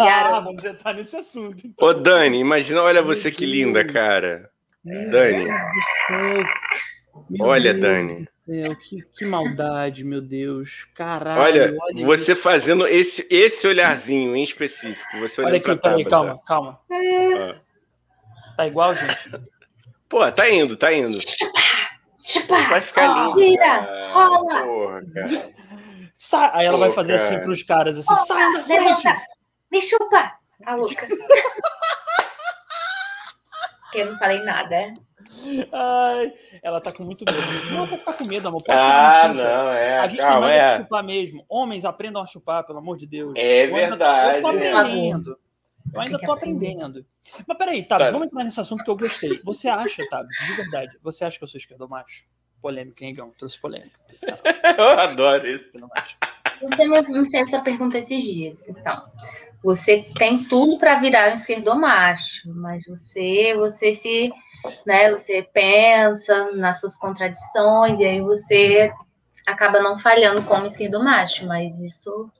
ah, 0.01 0.41
vamos 0.43 0.65
entrar 0.65 0.95
nesse 0.95 1.17
assunto. 1.17 1.65
Então. 1.65 1.89
Ô, 1.89 1.95
Dani, 1.95 2.41
imagina, 2.41 2.83
olha 2.83 3.03
você 3.03 3.31
que 3.31 3.47
linda, 3.47 3.85
cara. 3.85 4.51
Dani. 4.85 5.49
olha, 7.41 7.73
Deus 7.73 7.83
Dani. 7.85 8.29
Céu, 8.45 8.75
que, 8.75 9.01
que 9.17 9.25
maldade, 9.25 10.03
meu 10.03 10.21
Deus. 10.21 10.89
Caralho. 10.97 11.41
Olha, 11.41 11.77
olha 11.81 12.05
você 12.05 12.33
isso. 12.33 12.43
fazendo 12.43 12.85
esse, 12.89 13.25
esse 13.31 13.65
olharzinho 13.65 14.35
em 14.35 14.43
específico. 14.43 15.21
Você 15.21 15.41
olha 15.41 15.59
aqui, 15.59 15.77
peraí, 15.77 16.05
calma, 16.05 16.41
calma. 16.45 16.81
Ah. 16.91 17.72
Tá 18.57 18.67
igual, 18.67 18.95
gente? 18.95 19.17
Pô, 20.09 20.31
tá 20.31 20.51
indo, 20.51 20.77
tá 20.77 20.93
indo. 20.93 21.19
Chupa, 22.23 22.63
vai 22.69 22.81
ficar 22.81 23.11
oh, 23.11 23.25
lindo. 23.25 23.35
Vira, 23.37 24.09
rola. 24.13 24.63
Porra, 24.63 25.03
cara. 25.13 25.53
Sa 26.15 26.51
Aí 26.55 26.67
ela 26.67 26.77
Pô, 26.77 26.85
vai 26.85 26.93
fazer 26.93 27.15
assim 27.15 27.25
cara. 27.25 27.37
assim 27.37 27.45
pros 27.45 27.63
caras, 27.63 27.99
assim, 27.99 28.13
oh, 28.13 28.17
sai 28.27 28.53
da 28.53 28.63
frente. 28.63 28.81
Levanta. 28.81 29.23
Me 29.71 29.83
chupa, 29.83 30.33
a 30.65 30.75
Luca. 30.75 31.09
que 33.91 33.99
eu 33.99 34.13
não 34.13 34.19
falei 34.19 34.39
nada. 34.45 34.95
Ai, 35.73 36.33
ela 36.63 36.81
tá 36.81 36.93
com 36.93 37.03
muito 37.03 37.25
medo. 37.25 37.41
Não, 37.73 37.87
vou 37.87 37.99
ficar 37.99 38.13
com 38.13 38.25
medo, 38.25 38.49
amor. 38.49 38.63
Pode 38.63 38.79
ah, 38.79 39.33
não, 39.35 39.71
é. 39.73 39.99
A 39.99 40.09
gente 40.09 40.21
calma, 40.21 40.47
tem 40.47 40.59
é. 40.59 40.77
chupar 40.77 41.03
mesmo. 41.03 41.45
Homens, 41.49 41.85
aprendam 41.85 42.23
a 42.23 42.27
chupar, 42.27 42.65
pelo 42.65 42.79
amor 42.79 42.97
de 42.97 43.07
Deus. 43.07 43.33
É 43.35 43.67
verdade. 43.67 44.37
Eu 44.37 44.43
tô 44.43 44.49
aprendendo. 44.49 45.39
Eu 45.93 46.01
ainda 46.01 46.19
tô 46.19 46.33
aprendendo. 46.33 47.05
Mas 47.47 47.59
peraí, 47.59 47.85
Tabs, 47.85 48.07
tá. 48.07 48.13
vamos 48.13 48.27
entrar 48.27 48.45
nesse 48.45 48.61
assunto 48.61 48.83
que 48.83 48.91
eu 48.91 48.97
gostei. 48.97 49.41
Você 49.45 49.69
acha, 49.69 50.03
Tabs, 50.09 50.37
de 50.47 50.55
verdade, 50.55 50.99
você 51.03 51.25
acha 51.25 51.37
que 51.37 51.45
eu 51.45 51.49
sou 51.49 51.59
esquerdomacho? 51.59 52.25
Polêmica, 52.61 53.05
hein, 53.05 53.15
Gão? 53.15 53.31
Trouxe 53.37 53.59
polêmica. 53.59 53.99
eu 54.79 54.89
adoro 54.99 55.47
isso. 55.47 55.71
Você 56.63 56.87
me 56.87 57.31
fez 57.31 57.49
essa 57.49 57.61
pergunta 57.61 57.99
esses 57.99 58.23
dias, 58.23 58.69
então. 58.69 59.03
Você 59.65 60.05
tem 60.19 60.45
tudo 60.45 60.79
para 60.79 60.99
virar 60.99 61.31
um 61.31 61.35
esquerdomacho, 61.35 62.53
mas 62.55 62.85
você, 62.87 63.55
você 63.57 63.93
se, 63.95 64.33
né, 64.87 65.11
você 65.11 65.43
pensa 65.53 66.53
nas 66.53 66.81
suas 66.81 66.97
contradições 66.97 67.99
e 68.01 68.05
aí 68.05 68.21
você 68.21 68.93
acaba 69.47 69.81
não 69.81 69.99
falhando 69.99 70.43
como 70.45 70.67
esquerdomacho, 70.67 71.47
mas 71.47 71.81
isso 71.81 72.31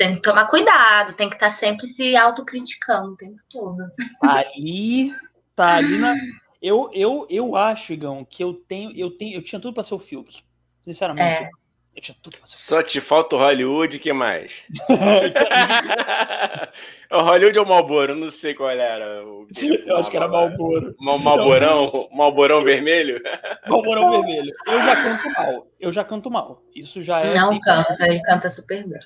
tem 0.00 0.14
que 0.14 0.22
tomar 0.22 0.46
cuidado, 0.46 1.12
tem 1.12 1.28
que 1.28 1.34
estar 1.34 1.48
tá 1.48 1.52
sempre 1.52 1.86
se 1.86 2.16
autocriticando 2.16 3.12
o 3.12 3.16
tempo 3.16 3.36
todo. 3.50 3.84
Ali, 4.22 5.14
tá 5.54 5.74
ali 5.74 5.98
na. 5.98 6.14
Eu, 6.62 6.90
eu, 6.94 7.26
eu 7.28 7.54
acho, 7.54 7.92
Igão, 7.92 8.24
que 8.24 8.42
eu 8.42 8.54
tenho, 8.54 8.96
eu 8.96 9.10
tenho, 9.10 9.34
eu 9.34 9.42
tinha 9.42 9.60
tudo 9.60 9.74
para 9.74 9.82
ser 9.82 9.92
o 9.92 9.98
Fiuk. 9.98 10.42
Sinceramente. 10.82 11.42
É. 11.42 11.50
Eu 11.94 12.00
tinha 12.00 12.16
tudo 12.22 12.38
pra 12.38 12.46
ser 12.46 12.56
o 12.56 12.58
Só 12.58 12.82
te 12.82 12.98
falta 12.98 13.36
o 13.36 13.38
Hollywood, 13.38 13.98
que 13.98 14.10
mais? 14.10 14.62
o 17.12 17.20
Hollywood 17.20 17.58
ou 17.58 17.66
o 17.66 17.68
Malboro? 17.68 18.14
Não 18.14 18.30
sei 18.30 18.54
qual 18.54 18.70
era. 18.70 19.22
O 19.26 19.46
que 19.48 19.68
eu 19.86 19.98
acho 19.98 20.10
que 20.10 20.16
era 20.16 20.28
Malboro. 20.28 20.94
Mal, 20.98 21.18
Malborão? 21.18 22.08
Malborão 22.10 22.64
vermelho? 22.64 23.22
Malborão 23.68 24.12
vermelho. 24.12 24.54
Eu 24.66 24.82
já 24.82 24.96
canto 24.96 25.30
mal. 25.30 25.66
Eu 25.78 25.92
já 25.92 26.04
canto 26.04 26.30
mal. 26.30 26.62
Isso 26.74 27.02
já 27.02 27.20
é. 27.20 27.34
Não 27.34 27.60
canta, 27.60 27.94
ele 28.00 28.22
canta 28.22 28.48
super 28.48 28.88
bem 28.88 28.98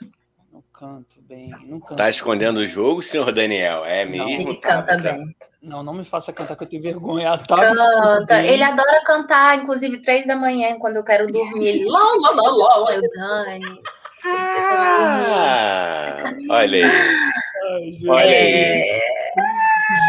canto 0.79 1.21
bem. 1.23 1.51
Não 1.67 1.81
canto 1.81 1.97
tá 1.97 2.11
escondendo 2.11 2.59
o 2.59 2.67
jogo, 2.67 3.03
senhor 3.03 3.33
Daniel? 3.33 3.85
É 3.85 4.05
mesmo? 4.05 4.25
Não, 4.27 4.31
ele 4.33 4.57
tá, 4.57 4.83
canta 4.83 4.97
tá. 4.97 5.13
bem. 5.13 5.37
Não, 5.63 5.83
não 5.83 5.95
me 5.95 6.05
faça 6.05 6.33
cantar 6.33 6.57
que 6.57 6.65
eu 6.65 6.69
tenho 6.69 6.83
vergonha. 6.83 7.39
Tá 7.39 7.75
canta. 7.75 8.45
Ele 8.45 8.63
adora 8.63 9.03
cantar, 9.07 9.57
inclusive 9.63 10.03
três 10.03 10.27
da 10.27 10.37
manhã, 10.37 10.77
quando 10.79 10.97
eu 10.97 11.05
quero 11.05 11.27
dormir. 11.33 11.67
Ele 11.67 11.87
lá, 11.87 12.01
lá, 12.21 12.31
lá, 12.31 12.77
lá, 12.77 12.95
eu 12.95 13.03
Dani. 13.17 13.81
Ah, 14.27 14.63
olha 16.51 16.79
aí. 16.79 16.85
Ai, 16.85 17.93
olha 18.09 18.37
aí. 18.37 19.01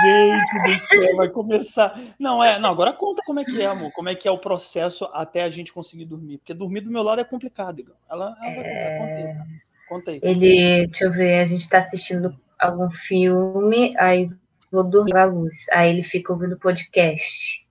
Gente 0.02 0.64
do 0.64 0.80
céu, 0.80 1.16
vai 1.18 1.30
começar. 1.30 2.00
Não, 2.18 2.44
é, 2.44 2.58
não, 2.60 2.70
agora 2.70 2.94
conta 2.94 3.22
como 3.26 3.40
é 3.40 3.44
que 3.44 3.62
é, 3.62 3.66
amor. 3.66 3.92
Como 3.92 4.10
é 4.10 4.16
que 4.16 4.28
é 4.28 4.32
o 4.32 4.38
processo 4.38 5.06
até 5.14 5.44
a 5.44 5.50
gente 5.50 5.74
conseguir 5.74 6.06
dormir. 6.06 6.38
Porque 6.38 6.54
dormir 6.54 6.82
do 6.82 6.92
meu 6.92 7.04
lado 7.04 7.20
é 7.20 7.24
complicado, 7.24 7.80
Igor. 7.80 7.96
Ela, 8.10 8.36
ela 8.42 8.52
é... 8.52 9.00
vai 9.00 9.34
contar, 9.34 9.46
conta 9.90 10.12
aí. 10.12 10.20
Ele, 10.24 10.88
deixa 10.88 11.06
eu 11.06 11.12
ver, 11.12 11.40
a 11.40 11.48
gente 11.48 11.62
está 11.62 11.80
assistindo 11.80 12.36
algum 12.58 12.90
filme, 12.90 13.92
aí 13.98 14.30
vou 14.72 14.90
dormir 14.90 15.18
a 15.18 15.26
luz. 15.26 15.56
Aí 15.72 15.90
ele 15.90 16.04
fica 16.04 16.32
ouvindo 16.32 16.58
podcast. 16.58 17.65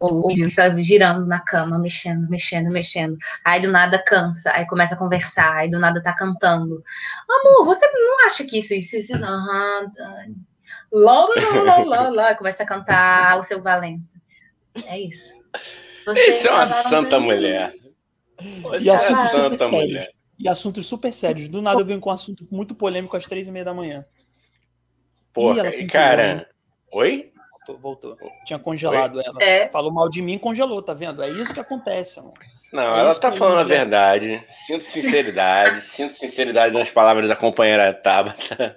O 0.00 0.34
fica 0.34 0.74
girando 0.82 1.26
na 1.26 1.38
cama, 1.40 1.78
mexendo, 1.78 2.26
mexendo, 2.30 2.70
mexendo. 2.70 3.18
Aí 3.44 3.60
do 3.60 3.70
nada 3.70 4.02
cansa, 4.02 4.50
aí 4.54 4.66
começa 4.66 4.94
a 4.94 4.98
conversar, 4.98 5.56
aí 5.56 5.70
do 5.70 5.78
nada 5.78 6.02
tá 6.02 6.14
cantando. 6.14 6.82
Amor, 7.28 7.66
você 7.66 7.86
não 7.92 8.24
acha 8.24 8.44
que 8.44 8.58
isso, 8.58 8.72
isso, 8.72 8.96
isso? 8.96 9.14
Aham, 9.14 9.90
uhum, 10.90 11.02
lá, 11.02 11.26
lá, 11.64 11.78
lá, 11.84 12.08
lá, 12.08 12.34
começa 12.34 12.62
a 12.62 12.66
cantar 12.66 13.38
o 13.38 13.44
seu 13.44 13.62
Valença. 13.62 14.18
É 14.86 14.98
isso. 14.98 15.38
Você 16.06 16.28
isso 16.28 16.48
é 16.48 16.50
uma 16.50 16.66
santa 16.66 17.20
mulher. 17.20 17.74
Você 18.62 18.84
e 18.84 18.90
assuntos 18.90 19.24
é 19.24 19.28
santa 19.28 19.68
mulher. 19.68 20.02
Sérios. 20.02 20.20
E 20.38 20.48
assuntos 20.48 20.86
super 20.86 21.12
sérios. 21.12 21.48
Do 21.48 21.60
nada 21.60 21.82
eu 21.82 21.84
venho 21.84 22.00
com 22.00 22.08
um 22.08 22.12
assunto 22.14 22.48
muito 22.50 22.74
polêmico 22.74 23.14
às 23.14 23.26
três 23.26 23.46
e 23.46 23.50
meia 23.50 23.66
da 23.66 23.74
manhã. 23.74 24.02
Porra, 25.34 25.68
e 25.76 25.86
cara. 25.86 26.48
Oi? 26.90 27.29
Voltou, 27.66 27.78
voltou. 27.78 28.16
Tinha 28.44 28.58
congelado 28.58 29.16
Oi? 29.16 29.24
ela. 29.24 29.42
É. 29.42 29.70
Falou 29.70 29.92
mal 29.92 30.08
de 30.08 30.22
mim 30.22 30.38
congelou, 30.38 30.82
tá 30.82 30.94
vendo? 30.94 31.22
É 31.22 31.28
isso 31.28 31.52
que 31.52 31.60
acontece, 31.60 32.18
amor. 32.18 32.32
Não, 32.72 32.96
é 32.96 33.00
ela 33.00 33.14
tá 33.14 33.32
falando 33.32 33.58
a 33.58 33.64
verdade. 33.64 34.42
Sinto 34.48 34.84
sinceridade. 34.84 35.82
sinto 35.82 36.14
sinceridade 36.14 36.72
nas 36.72 36.90
palavras 36.90 37.28
da 37.28 37.36
companheira 37.36 37.92
Tabata. 37.92 38.74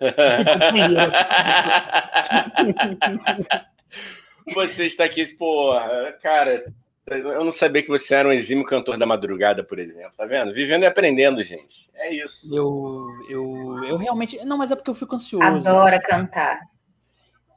você 4.53 4.87
está 4.87 5.05
aqui, 5.05 5.25
porra, 5.37 6.11
cara. 6.21 6.65
Eu 7.05 7.43
não 7.43 7.51
sabia 7.51 7.83
que 7.83 7.89
você 7.89 8.15
era 8.15 8.27
um 8.27 8.31
exímio 8.31 8.65
cantor 8.65 8.97
da 8.97 9.05
madrugada, 9.05 9.63
por 9.63 9.77
exemplo. 9.77 10.13
Tá 10.17 10.25
vendo? 10.25 10.53
Vivendo 10.53 10.83
e 10.83 10.85
aprendendo, 10.85 11.43
gente. 11.43 11.89
É 11.95 12.13
isso. 12.13 12.55
Eu, 12.55 13.05
eu, 13.29 13.83
eu 13.83 13.97
realmente. 13.97 14.43
Não, 14.45 14.57
mas 14.57 14.71
é 14.71 14.75
porque 14.75 14.89
eu 14.89 14.95
fico 14.95 15.15
ansioso. 15.15 15.45
Adora 15.45 16.01
cantar. 16.01 16.61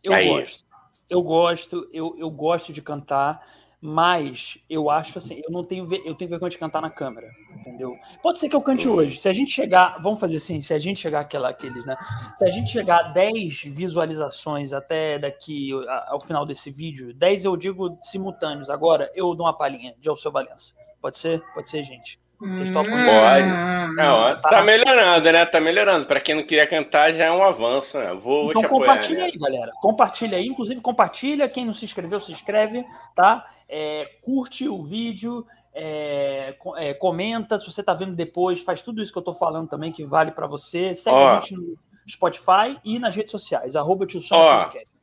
Eu 0.03 0.12
Aí. 0.12 0.29
gosto. 0.29 0.65
Eu 1.09 1.23
gosto, 1.23 1.88
eu, 1.92 2.16
eu 2.19 2.31
gosto 2.31 2.73
de 2.73 2.83
cantar, 2.83 3.40
mas 3.81 4.59
eu 4.69 4.90
acho 4.90 5.19
assim, 5.19 5.40
eu 5.45 5.51
não 5.51 5.62
tenho, 5.62 5.88
eu 6.05 6.14
tenho 6.14 6.31
vergonha 6.31 6.51
de 6.51 6.59
cantar 6.59 6.81
na 6.83 6.90
câmera, 6.90 7.31
entendeu? 7.61 7.95
Pode 8.23 8.38
ser 8.40 8.49
que 8.49 8.57
eu 8.57 8.61
cante 8.61 8.88
hoje. 8.88 9.19
Se 9.19 9.29
a 9.29 9.33
gente 9.33 9.51
chegar, 9.53 10.01
vamos 10.03 10.19
fazer 10.19 10.37
assim, 10.37 10.61
se 10.61 10.75
a 10.75 10.79
gente 10.79 10.99
chegar 10.99 11.21
aquela, 11.21 11.51
aqueles, 11.51 11.87
né? 11.87 11.97
Se 12.35 12.45
a 12.45 12.51
gente 12.51 12.71
chegar 12.71 12.99
a 12.99 13.09
10 13.11 13.64
visualizações 13.64 14.73
até 14.73 15.19
daqui 15.19 15.71
ao 16.09 16.21
final 16.21 16.45
desse 16.45 16.71
vídeo, 16.71 17.14
10 17.14 17.45
eu 17.45 17.57
digo 17.57 17.99
simultâneos, 18.03 18.71
agora 18.71 19.11
eu 19.14 19.35
dou 19.35 19.47
uma 19.47 19.57
palhinha 19.57 19.95
de 20.01 20.09
Alceu 20.09 20.33
Valença. 20.33 20.75
Pode 21.01 21.19
ser? 21.19 21.40
Pode 21.55 21.71
ser, 21.71 21.83
gente. 21.85 22.19
Vocês 22.38 22.70
topam? 22.70 22.92
Pode. 22.92 23.49
Não, 23.94 24.40
tá. 24.40 24.51
tá 24.51 24.62
melhorando, 24.62 25.33
né? 25.33 25.46
Tá 25.46 25.61
melhorando. 25.61 26.07
Para 26.07 26.20
quem 26.20 26.35
não 26.35 26.42
queria 26.42 26.66
cantar, 26.66 27.12
já 27.12 27.25
é 27.25 27.31
um 27.31 27.42
avanço, 27.42 27.99
né? 27.99 28.12
Vou, 28.14 28.51
então 28.51 28.62
compartilha 28.64 29.25
aí, 29.25 29.33
galera. 29.33 29.72
Compartilha 29.81 30.37
aí. 30.37 30.46
Inclusive, 30.46 30.81
compartilha. 30.81 31.49
Quem 31.49 31.64
não 31.64 31.72
se 31.72 31.85
inscreveu, 31.85 32.20
se 32.20 32.33
inscreve, 32.33 32.85
tá? 33.14 33.46
É, 33.68 34.07
curte 34.22 34.68
o 34.68 34.85
vídeo. 34.85 35.46
É, 35.79 36.57
é, 36.77 36.94
comenta 36.94 37.59
se 37.59 37.70
você 37.70 37.83
tá 37.83 37.92
vendo 37.92 38.14
depois, 38.14 38.62
faz 38.62 38.81
tudo 38.81 39.03
isso 39.03 39.12
que 39.12 39.18
eu 39.18 39.22
tô 39.22 39.35
falando 39.35 39.68
também, 39.68 39.92
que 39.92 40.05
vale 40.05 40.31
para 40.31 40.46
você. 40.46 40.94
Segue 40.94 41.16
Ó. 41.16 41.29
a 41.29 41.40
gente 41.40 41.55
no 41.55 41.79
Spotify 42.09 42.79
e 42.85 42.99
nas 42.99 43.14
redes 43.14 43.31
sociais, 43.31 43.77
arroba 43.77 44.07
tio 44.07 44.20
Podcast. 44.27 44.96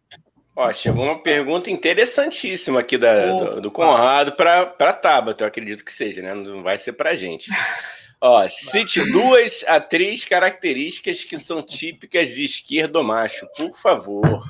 Ó, 0.56 0.72
chegou 0.72 1.04
uma 1.04 1.20
pergunta 1.20 1.72
interessantíssima 1.72 2.82
aqui 2.82 2.96
da, 2.98 3.32
do, 3.32 3.62
do, 3.62 3.72
Conrado 3.72 4.34
para 4.34 4.94
Tabata, 4.94 5.44
eu 5.44 5.48
acredito 5.48 5.84
que 5.84 5.92
seja, 5.92 6.22
né? 6.22 6.34
Não 6.36 6.62
vai 6.62 6.78
ser 6.78 6.94
para 6.94 7.16
gente. 7.16 7.50
Ó, 8.22 8.46
cite 8.48 9.04
duas 9.12 9.66
a 9.68 9.80
três 9.80 10.26
características 10.26 11.24
que 11.24 11.38
são 11.38 11.64
típicas 11.64 12.36
de 12.36 12.46
esquerdo 12.46 13.04
macho, 13.04 13.48
por 13.58 13.76
favor. 13.76 14.44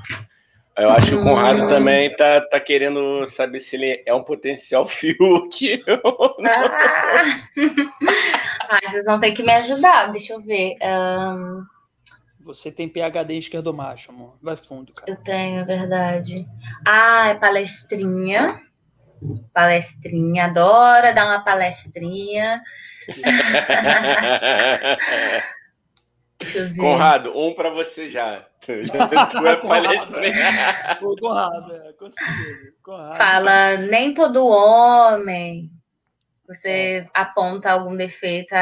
Eu 0.76 0.90
acho 0.90 1.10
que 1.10 1.16
o 1.16 1.24
Conrado 1.24 1.68
também 1.70 2.10
tá, 2.16 2.42
tá 2.42 2.60
querendo 2.60 3.26
saber 3.28 3.60
se 3.60 3.76
ele 3.76 4.04
é 4.06 4.14
um 4.14 4.24
potencial 4.24 4.86
Fiuk. 4.90 5.84
Ah. 6.46 7.24
ah, 8.70 8.80
vocês 8.90 9.06
vão 9.06 9.20
ter 9.20 9.32
que 9.34 9.44
me 9.44 9.54
ajudar, 9.54 10.12
deixa 10.12 10.34
eu 10.34 10.42
ver. 10.42 10.76
Um... 10.82 11.64
Você 12.44 12.72
tem 12.72 12.90
PHD 12.90 13.34
em 13.34 13.40
esquerdo 13.40 13.74
macho, 13.74 14.12
amor. 14.12 14.38
Vai 14.42 14.58
fundo, 14.58 14.94
cara. 14.94 15.10
Eu 15.10 15.16
tenho, 15.18 15.60
é 15.60 15.64
verdade. 15.64 16.46
Ah, 16.86 17.30
é 17.30 17.36
palestrinha. 17.36 18.62
palestrinha, 19.54 20.46
adora 20.46 21.14
dar 21.14 21.26
uma 21.26 21.44
palestrinha. 21.44 22.62
Conrado, 26.78 27.38
um 27.38 27.54
para 27.54 27.70
você 27.70 28.10
já. 28.10 28.46
tu 28.60 28.72
é 28.72 29.56
palestrinha. 29.56 30.98
Conrado, 31.00 31.76
é, 31.76 31.94
com 31.94 32.12
certeza. 32.12 32.74
Conrado. 32.84 33.18
Fala, 33.18 33.78
nem 33.78 34.14
todo 34.14 34.46
homem. 34.46 35.72
Você 36.48 36.70
é. 36.70 37.08
aponta 37.14 37.72
algum 37.72 37.96
defeito 37.96 38.54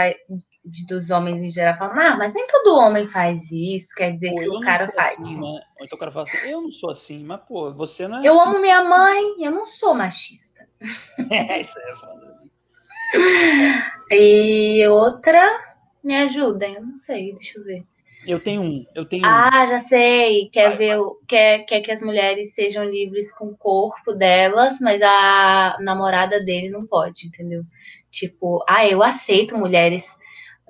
de, 0.64 0.86
dos 0.86 1.10
homens 1.10 1.44
em 1.44 1.50
geral 1.50 1.78
falam, 1.78 2.00
ah, 2.00 2.18
mas 2.18 2.34
nem 2.34 2.46
todo 2.48 2.76
homem 2.78 3.08
faz 3.08 3.52
isso, 3.52 3.94
quer 3.96 4.12
dizer 4.14 4.32
pô, 4.32 4.40
que 4.40 4.50
o 4.50 4.60
cara 4.60 4.92
faz. 4.92 5.18
Assim, 5.18 5.40
né? 5.40 5.62
Ou 5.80 5.86
então 5.86 5.96
o 5.96 6.00
cara 6.00 6.12
fala 6.12 6.24
assim, 6.26 6.38
eu 6.50 6.62
não 6.62 6.72
sou 6.72 6.90
assim, 6.92 7.24
mas 7.24 7.42
pô, 7.48 7.74
você 7.74 8.08
não 8.08 8.18
é 8.24 8.28
Eu 8.28 8.40
assim. 8.40 8.50
amo 8.50 8.62
minha 8.62 8.84
mãe, 8.84 9.44
eu 9.44 9.52
não 9.52 9.66
sou 9.66 9.94
machista. 9.94 10.68
é, 11.32 11.62
isso 11.62 11.78
é 11.80 11.96
foda. 11.96 12.42
E 14.12 14.88
outra, 14.88 15.40
me 16.04 16.16
ajuda, 16.16 16.68
eu 16.68 16.82
não 16.82 16.96
sei, 16.96 17.34
deixa 17.36 17.60
eu 17.60 17.64
ver. 17.64 17.86
Eu 18.26 18.40
tenho 18.40 18.62
um, 18.62 18.86
eu 18.96 19.06
tenho 19.06 19.24
Ah, 19.24 19.50
um. 19.50 19.68
já 19.68 19.80
sei. 19.80 20.50
Quer 20.50 20.70
vai, 20.70 20.78
ver, 20.78 20.98
vai. 20.98 21.10
Quer, 21.28 21.60
quer 21.66 21.82
que 21.82 21.92
as 21.92 22.02
mulheres 22.02 22.54
sejam 22.54 22.84
livres 22.86 23.32
com 23.34 23.48
o 23.48 23.58
corpo 23.58 24.14
delas, 24.14 24.80
mas 24.80 25.02
a 25.02 25.78
namorada 25.80 26.44
dele 26.44 26.70
não 26.70 26.86
pode, 26.86 27.28
entendeu? 27.28 27.64
Tipo, 28.12 28.64
ah, 28.68 28.86
eu 28.88 29.02
aceito 29.04 29.58
mulheres 29.58 30.18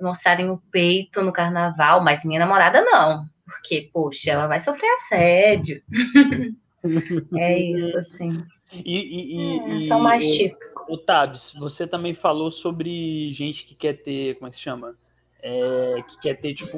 mostrarem 0.02 0.50
o 0.50 0.60
peito 0.70 1.22
no 1.22 1.32
carnaval, 1.32 2.02
mas 2.02 2.24
minha 2.24 2.40
namorada 2.40 2.82
não. 2.82 3.24
Porque, 3.44 3.90
poxa, 3.92 4.30
ela 4.30 4.46
vai 4.46 4.60
sofrer 4.60 4.90
assédio. 4.92 5.82
é 7.36 7.58
isso, 7.58 7.96
assim. 7.98 8.44
E, 8.72 8.80
e, 8.84 9.82
e, 9.82 9.84
é, 9.84 9.88
são 9.88 10.00
mais 10.00 10.26
típicos. 10.34 10.72
O 10.88 10.98
Tabs, 10.98 11.52
você 11.52 11.86
também 11.86 12.12
falou 12.12 12.50
sobre 12.50 13.32
gente 13.32 13.64
que 13.64 13.74
quer 13.74 13.94
ter, 13.94 14.34
como 14.34 14.48
é 14.48 14.50
que 14.50 14.56
se 14.56 14.62
chama? 14.62 14.96
É, 15.42 16.02
que 16.06 16.20
quer 16.20 16.34
ter, 16.34 16.54
tipo. 16.54 16.76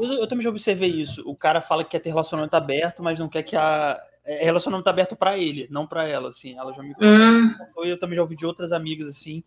Eu, 0.00 0.12
eu, 0.14 0.26
também 0.26 0.44
já 0.44 0.50
observei 0.50 0.90
isso. 0.90 1.22
O 1.26 1.34
cara 1.34 1.60
fala 1.60 1.84
que 1.84 1.90
quer 1.90 2.00
ter 2.00 2.10
relacionamento 2.10 2.54
aberto, 2.54 3.02
mas 3.02 3.18
não 3.18 3.28
quer 3.28 3.42
que 3.42 3.56
a. 3.56 4.00
É, 4.24 4.44
relacionamento 4.44 4.88
aberto 4.88 5.16
para 5.16 5.36
ele, 5.36 5.66
não 5.70 5.86
para 5.86 6.06
ela, 6.06 6.28
assim. 6.28 6.56
Ela 6.56 6.72
já 6.72 6.82
me 6.82 6.94
hum. 7.00 7.54
Eu 7.78 7.98
também 7.98 8.14
já 8.14 8.22
ouvi 8.22 8.36
de 8.36 8.46
outras 8.46 8.72
amigas, 8.72 9.08
assim, 9.08 9.42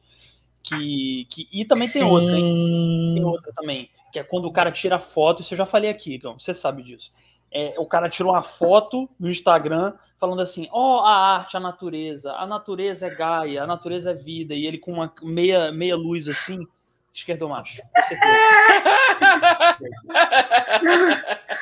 que, 0.66 1.28
que 1.30 1.48
e 1.52 1.64
também 1.64 1.88
tem 1.88 2.02
Sim. 2.02 2.10
outra, 2.10 2.36
hein? 2.38 3.14
tem 3.14 3.24
outra 3.24 3.54
também, 3.54 3.90
que 4.12 4.20
é 4.20 4.24
quando 4.24 4.46
o 4.46 4.52
cara 4.52 4.72
tira 4.72 4.98
foto, 4.98 5.42
isso 5.42 5.54
eu 5.54 5.58
já 5.58 5.66
falei 5.66 5.90
aqui, 5.90 6.16
então, 6.16 6.38
você 6.40 6.54
sabe 6.54 6.82
disso. 6.82 7.12
É, 7.52 7.76
o 7.78 7.86
cara 7.86 8.10
tirou 8.10 8.34
uma 8.34 8.42
foto 8.42 9.08
no 9.20 9.30
Instagram 9.30 9.94
falando 10.20 10.42
assim: 10.42 10.68
ó, 10.72 10.98
oh, 10.98 11.06
a 11.06 11.36
arte, 11.36 11.56
a 11.56 11.60
natureza, 11.60 12.34
a 12.34 12.46
natureza 12.46 13.08
é 13.08 13.16
Gaia, 13.16 13.64
a 13.64 13.68
natureza 13.68 14.12
é 14.12 14.14
vida, 14.14 14.54
e 14.54 14.66
ele 14.66 14.78
com 14.78 14.92
uma 14.92 15.14
meia, 15.22 15.72
meia 15.72 15.96
luz 15.96 16.28
assim, 16.28 16.68
esquerdo 17.14 17.48
macho, 17.48 17.82
com 17.82 18.04
certeza. 18.04 18.34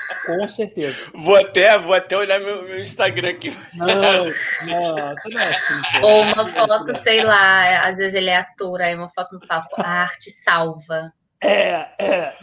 com 0.26 0.48
certeza. 0.48 1.04
Vou 1.14 1.36
até, 1.36 1.78
vou 1.78 1.94
até 1.94 2.18
olhar 2.18 2.40
meu, 2.40 2.64
meu 2.64 2.80
Instagram 2.80 3.30
aqui. 3.30 3.56
Não, 3.74 3.88
não, 3.88 4.26
você 4.26 5.30
não 5.30 5.40
é 5.40 5.50
assim. 5.50 5.82
Pô. 6.00 6.08
Ou 6.08 6.22
uma 6.24 6.48
foto, 6.48 6.94
sei 7.02 7.24
lá, 7.24 7.88
às 7.88 7.98
vezes 7.98 8.14
ele 8.14 8.30
é 8.30 8.38
ator, 8.38 8.82
aí 8.82 8.96
uma 8.96 9.10
foto 9.10 9.34
no 9.34 9.48
palco, 9.48 9.82
a 9.82 9.88
arte 9.88 10.32
salva. 10.32 11.12
É, 11.42 11.88
é, 12.00 12.08
é. 12.08 12.36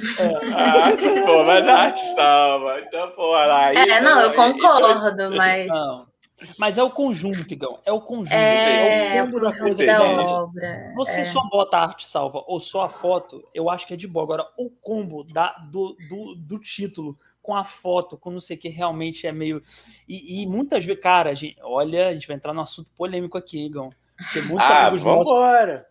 A 0.54 0.84
arte, 0.84 1.08
pô, 1.24 1.42
mas 1.44 1.66
a 1.66 1.74
arte 1.74 2.04
salva. 2.14 2.80
Então, 2.80 3.10
pô, 3.12 3.30
lá. 3.30 3.66
Aí, 3.66 3.76
é, 3.76 4.00
não, 4.00 4.20
eu 4.20 4.34
concordo, 4.34 5.30
mas. 5.34 5.66
Não. 5.68 6.10
Mas 6.58 6.78
é 6.78 6.82
o 6.82 6.90
conjunto, 6.90 7.52
Igão. 7.52 7.80
É 7.84 7.92
o 7.92 8.00
conjunto. 8.00 8.32
É, 8.32 9.16
é 9.16 9.22
o 9.22 9.26
conjunto 9.26 9.44
da, 9.44 9.58
coisa 9.58 9.86
da 9.86 10.02
obra. 10.02 10.92
Você 10.96 11.20
é. 11.20 11.24
só 11.24 11.40
bota 11.50 11.76
a 11.76 11.82
arte 11.82 12.06
salva 12.06 12.42
ou 12.46 12.58
só 12.58 12.82
a 12.82 12.88
foto, 12.88 13.46
eu 13.54 13.68
acho 13.68 13.86
que 13.86 13.94
é 13.94 13.96
de 13.96 14.06
boa. 14.06 14.24
Agora, 14.24 14.46
o 14.56 14.70
combo 14.70 15.24
da, 15.24 15.52
do, 15.70 15.96
do, 16.08 16.34
do 16.36 16.58
título 16.58 17.18
com 17.50 17.56
a 17.56 17.64
foto, 17.64 18.16
com 18.16 18.30
não 18.30 18.38
sei 18.38 18.56
o 18.56 18.60
que, 18.60 18.68
realmente 18.68 19.26
é 19.26 19.32
meio. 19.32 19.60
E, 20.08 20.40
e 20.40 20.46
muitas 20.46 20.84
vezes, 20.84 21.02
cara, 21.02 21.30
a 21.30 21.34
gente, 21.34 21.56
olha, 21.60 22.06
a 22.06 22.12
gente 22.12 22.28
vai 22.28 22.36
entrar 22.36 22.54
num 22.54 22.60
assunto 22.60 22.88
polêmico 22.96 23.36
aqui, 23.36 23.66
Igão. 23.66 23.90
Porque 24.16 24.40
muitos 24.42 24.70
ah, 24.70 24.86
amigos 24.86 25.02
vambora. 25.02 25.86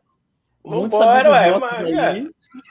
nossos. 0.63 0.89
Vambora, 0.89 1.31
ué, 1.31 1.59
mas, 1.59 1.97
aí, 1.97 2.29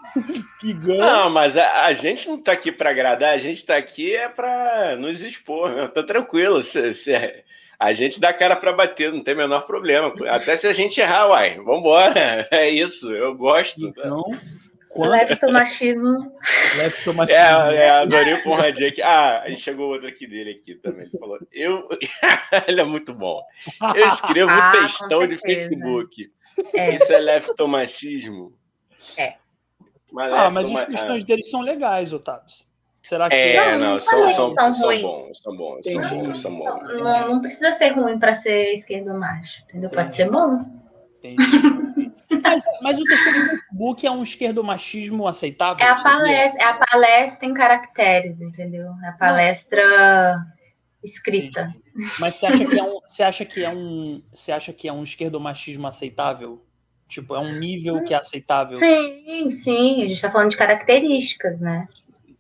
que 0.59 0.73
ganha. 0.73 0.99
Não, 0.99 1.29
mas 1.29 1.55
a, 1.59 1.85
a, 1.85 1.93
gente 1.93 2.27
não 2.29 2.41
tá 2.41 2.53
aqui 2.53 2.73
para 2.73 2.89
agradar, 2.89 3.35
a 3.35 3.39
gente 3.39 3.63
tá 3.67 3.77
aqui 3.77 4.17
é 4.17 4.27
para 4.27 4.97
nos 4.97 5.21
expor, 5.21 5.71
né? 5.71 5.87
Tá 5.89 6.03
tranquilo. 6.03 6.63
Se, 6.63 6.95
se, 6.95 7.45
a 7.79 7.93
gente 7.93 8.19
dá 8.19 8.33
cara 8.33 8.57
para 8.57 8.73
bater, 8.73 9.13
não 9.13 9.23
tem 9.23 9.35
o 9.35 9.39
menor 9.39 9.67
problema. 9.67 10.15
Até 10.29 10.57
se 10.57 10.67
a 10.67 10.73
gente 10.73 10.99
errar, 10.99 11.29
uai, 11.29 11.61
vambora. 11.61 12.49
É 12.51 12.71
isso, 12.71 13.15
eu 13.15 13.35
gosto. 13.35 13.87
Então, 13.87 14.23
quando... 14.89 15.11
Leptomachismo. 15.11 16.33
Leptomachismo. 16.77 17.41
É, 17.41 17.77
é, 17.77 17.91
adorei 17.91 18.35
o 18.35 18.43
Conradinho 18.43 18.89
aqui. 18.89 19.03
Ah, 19.03 19.43
a 19.43 19.49
gente 19.49 19.61
chegou 19.61 19.89
outro 19.89 20.09
aqui 20.09 20.27
dele 20.27 20.51
aqui 20.51 20.75
também. 20.77 21.03
Ele 21.03 21.19
falou, 21.19 21.39
eu... 21.53 21.89
ele 22.67 22.81
é 22.81 22.85
muito 22.85 23.15
bom. 23.15 23.43
Eu 23.95 24.09
escrevo 24.09 24.51
ah, 24.51 24.73
textão 24.73 25.27
de 25.27 25.37
Facebook. 25.37 26.31
É. 26.75 26.95
Isso 26.95 27.13
é 27.13 27.19
leptomachismo? 27.19 28.53
É. 29.17 29.35
Mas 30.11 30.33
ah, 30.33 30.51
mas 30.51 30.71
os 30.71 30.85
textões 30.85 31.25
dele 31.25 31.43
são 31.43 31.61
legais, 31.61 32.13
Otávio. 32.13 32.47
Será 33.03 33.29
que. 33.29 33.37
É, 33.37 33.79
não, 33.79 33.93
não 33.93 34.01
são, 34.01 34.29
são, 34.31 34.55
são, 34.55 34.75
são, 34.75 35.01
bons, 35.01 35.39
são 35.39 35.57
bons, 35.57 35.85
são 35.85 36.23
bons, 36.23 36.39
são 36.41 36.57
bons. 36.57 36.95
Não, 36.95 37.29
não 37.29 37.41
precisa 37.41 37.73
ser 37.73 37.91
ruim 37.91 38.19
para 38.19 38.35
ser 38.35 38.75
esquerdo 38.75 39.15
macho, 39.15 39.63
entendeu? 39.63 39.89
Pode 39.91 40.15
ser 40.15 40.31
bom. 40.31 40.65
Entendi. 41.19 42.13
Mas, 42.31 42.65
mas 42.83 43.01
o 43.01 43.05
terceiro 43.05 43.49
Facebook 43.49 44.07
é 44.07 44.11
um 44.11 44.23
esquerdomachismo 44.23 45.27
aceitável? 45.27 45.85
É 45.85 45.91
a, 45.91 45.97
palestra, 45.97 46.63
é 46.63 46.65
a 46.65 46.75
palestra 46.75 47.49
em 47.49 47.55
caracteres, 47.55 48.41
entendeu? 48.41 48.93
É 49.05 49.09
a 49.09 49.13
palestra 49.13 50.47
escrita. 51.03 51.75
Entendi. 51.95 52.13
Mas 52.19 52.37
você 52.37 52.47
acha 52.47 52.65
que 52.65 52.79
é 52.79 52.83
um, 52.83 53.01
você 53.09 53.23
acha 53.23 53.45
que 53.45 53.65
é 53.65 53.71
um, 53.71 54.23
você 54.33 54.53
acha 54.53 54.73
que 54.73 54.89
é 54.89 54.93
um 54.93 55.03
esquerdomachismo 55.03 55.87
aceitável? 55.87 56.65
Tipo, 57.09 57.35
é 57.35 57.41
um 57.41 57.59
nível 57.59 58.05
que 58.05 58.13
é 58.13 58.19
aceitável? 58.19 58.77
Sim, 58.77 59.51
sim. 59.51 59.97
A 59.97 60.07
gente 60.07 60.13
está 60.13 60.31
falando 60.31 60.51
de 60.51 60.57
características, 60.59 61.61
né? 61.61 61.89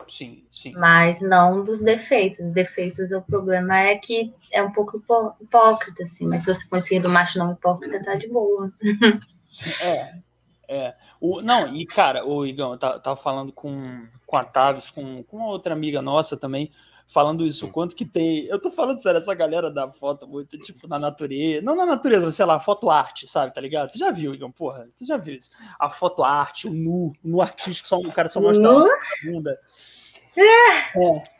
sim, 0.06 0.44
sim. 0.50 0.72
Mas 0.72 1.20
não 1.20 1.64
dos 1.64 1.82
defeitos. 1.82 2.40
Os 2.40 2.52
defeitos, 2.52 3.12
o 3.12 3.22
problema 3.22 3.78
é 3.78 3.96
que 3.96 4.32
é 4.52 4.62
um 4.62 4.72
pouco 4.72 5.02
hipócrita, 5.40 6.04
assim. 6.04 6.26
Mas 6.26 6.44
se 6.44 6.54
você 6.54 6.68
conseguir 6.68 7.00
do 7.00 7.10
macho 7.10 7.38
não 7.38 7.52
hipócrita, 7.52 8.02
tá 8.02 8.14
de 8.14 8.28
boa. 8.28 8.72
É, 9.82 10.14
é. 10.68 10.94
O, 11.20 11.40
não, 11.40 11.74
e 11.74 11.86
cara, 11.86 12.26
o 12.26 12.46
Igão, 12.46 12.72
eu 12.72 12.78
tava, 12.78 13.16
falando 13.16 13.52
com, 13.52 14.06
com 14.26 14.36
a 14.36 14.44
Tavis, 14.44 14.90
com, 14.90 15.22
com 15.24 15.42
outra 15.42 15.72
amiga 15.72 16.02
nossa 16.02 16.36
também, 16.36 16.70
falando 17.06 17.46
isso, 17.46 17.66
o 17.66 17.70
quanto 17.70 17.96
que 17.96 18.04
tem. 18.04 18.44
Eu 18.44 18.60
tô 18.60 18.70
falando 18.70 19.00
sério, 19.00 19.18
essa 19.18 19.34
galera 19.34 19.70
da 19.70 19.90
foto 19.90 20.28
muito, 20.28 20.58
tipo, 20.58 20.86
na 20.86 20.98
natureza. 20.98 21.62
Não 21.62 21.74
na 21.74 21.86
natureza, 21.86 22.26
mas 22.26 22.34
sei 22.34 22.44
lá, 22.44 22.60
foto 22.60 22.90
arte, 22.90 23.26
sabe, 23.26 23.54
tá 23.54 23.60
ligado? 23.60 23.90
Tu 23.90 23.98
já 23.98 24.10
viu, 24.10 24.34
Igão, 24.34 24.52
porra, 24.52 24.88
tu 24.96 25.06
já 25.06 25.16
viu 25.16 25.36
isso. 25.36 25.50
A 25.78 25.88
foto 25.88 26.22
arte, 26.22 26.68
o 26.68 26.72
nu, 26.72 27.12
o 27.24 27.28
nu 27.28 27.40
artístico, 27.40 27.88
só, 27.88 27.98
o 27.98 28.12
cara 28.12 28.28
só 28.28 28.40
mostra 28.40 28.68
a 28.68 28.86
bunda. 29.24 29.58
É. 30.36 31.37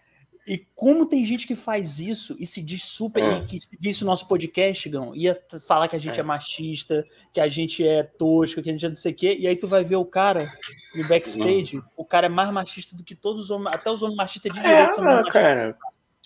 E 0.49 0.67
como 0.75 1.05
tem 1.05 1.25
gente 1.27 1.47
que 1.47 1.55
faz 1.55 2.01
isso 2.01 2.35
e 2.39 2.47
se 2.47 2.63
diz 2.63 2.83
super. 2.83 3.23
É. 3.23 3.39
E 3.39 3.47
que 3.47 3.61
se 3.61 3.77
visse 3.79 4.03
o 4.03 4.07
nosso 4.07 4.27
podcast, 4.27 4.89
Gão, 4.89 5.15
ia 5.15 5.39
falar 5.67 5.89
que 5.89 5.97
a 5.97 5.99
gente 5.99 6.17
é. 6.17 6.21
é. 6.21 6.23
machista, 6.23 7.05
que 7.35 7.41
a 7.41 7.49
gente 7.49 7.87
é 7.87 8.03
tosco, 8.03 8.63
que 8.63 8.71
a 8.71 8.73
gente 8.73 8.87
é 8.87 8.89
não 8.89 8.97
sei 8.97 9.13
o 9.13 9.15
quê. 9.15 9.37
E 9.39 9.47
aí 9.47 9.55
tu 9.55 9.69
vai 9.69 9.85
ver 9.85 9.97
o 9.97 10.07
cara 10.07 10.51
no 10.95 11.07
backstage, 11.07 11.77
não. 11.77 11.85
o 11.97 12.05
cara 12.05 12.27
é 12.27 12.31
mais 12.31 12.51
machista 12.51 12.97
do 12.97 13.05
que 13.05 13.15
todos 13.15 13.45
os 13.45 13.51
homens, 13.51 13.75
até 13.75 13.91
os 13.91 14.03
homens 14.03 14.17
machistas 14.17 14.53
de 14.53 14.61
direito 14.61 14.91
é, 14.91 14.93
são 14.93 15.05
mais 15.05 15.29
cara. 15.29 15.77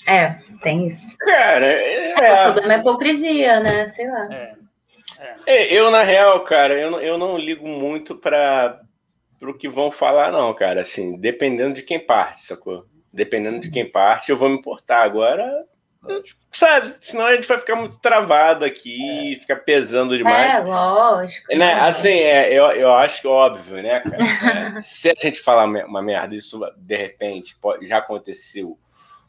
É, 0.06 0.38
tem 0.62 0.86
isso. 0.86 1.16
Cara, 1.18 1.66
é... 1.66 2.48
o 2.48 2.52
problema 2.52 2.74
é 2.74 2.78
hipocrisia, 2.78 3.60
né? 3.60 3.88
Sei 3.88 4.08
lá. 4.08 4.28
É. 4.32 4.54
É. 5.46 5.72
Eu, 5.72 5.90
na 5.90 6.02
real, 6.02 6.40
cara, 6.44 6.74
eu 6.74 6.90
não, 6.90 7.00
eu 7.00 7.18
não 7.18 7.36
ligo 7.36 7.66
muito 7.66 8.14
para 8.14 8.80
o 9.40 9.54
que 9.54 9.68
vão 9.68 9.90
falar, 9.90 10.30
não, 10.30 10.52
cara. 10.54 10.80
Assim, 10.80 11.16
dependendo 11.16 11.74
de 11.74 11.82
quem 11.82 11.98
parte, 11.98 12.42
sacou? 12.42 12.86
Dependendo 13.12 13.60
de 13.60 13.70
quem 13.70 13.88
parte, 13.88 14.30
eu 14.30 14.36
vou 14.36 14.48
me 14.48 14.56
importar. 14.56 15.02
Agora, 15.02 15.64
sabe, 16.50 16.88
senão 17.00 17.26
a 17.26 17.34
gente 17.34 17.46
vai 17.46 17.58
ficar 17.58 17.76
muito 17.76 17.98
travado 17.98 18.64
aqui, 18.64 19.34
é. 19.34 19.40
ficar 19.40 19.56
pesando 19.56 20.16
demais. 20.16 20.54
É, 20.54 20.60
lógico. 20.60 21.54
Né? 21.54 21.74
Assim, 21.74 22.08
é, 22.08 22.52
eu, 22.52 22.64
eu 22.72 22.92
acho 22.92 23.20
que 23.20 23.26
é 23.26 23.30
óbvio, 23.30 23.82
né, 23.82 24.00
cara? 24.00 24.22
É, 24.78 24.82
se 24.82 25.08
a 25.08 25.14
gente 25.20 25.40
falar 25.40 25.64
uma 25.64 26.02
merda, 26.02 26.34
isso 26.34 26.60
de 26.76 26.96
repente 26.96 27.56
pode, 27.60 27.86
já 27.86 27.98
aconteceu 27.98 28.78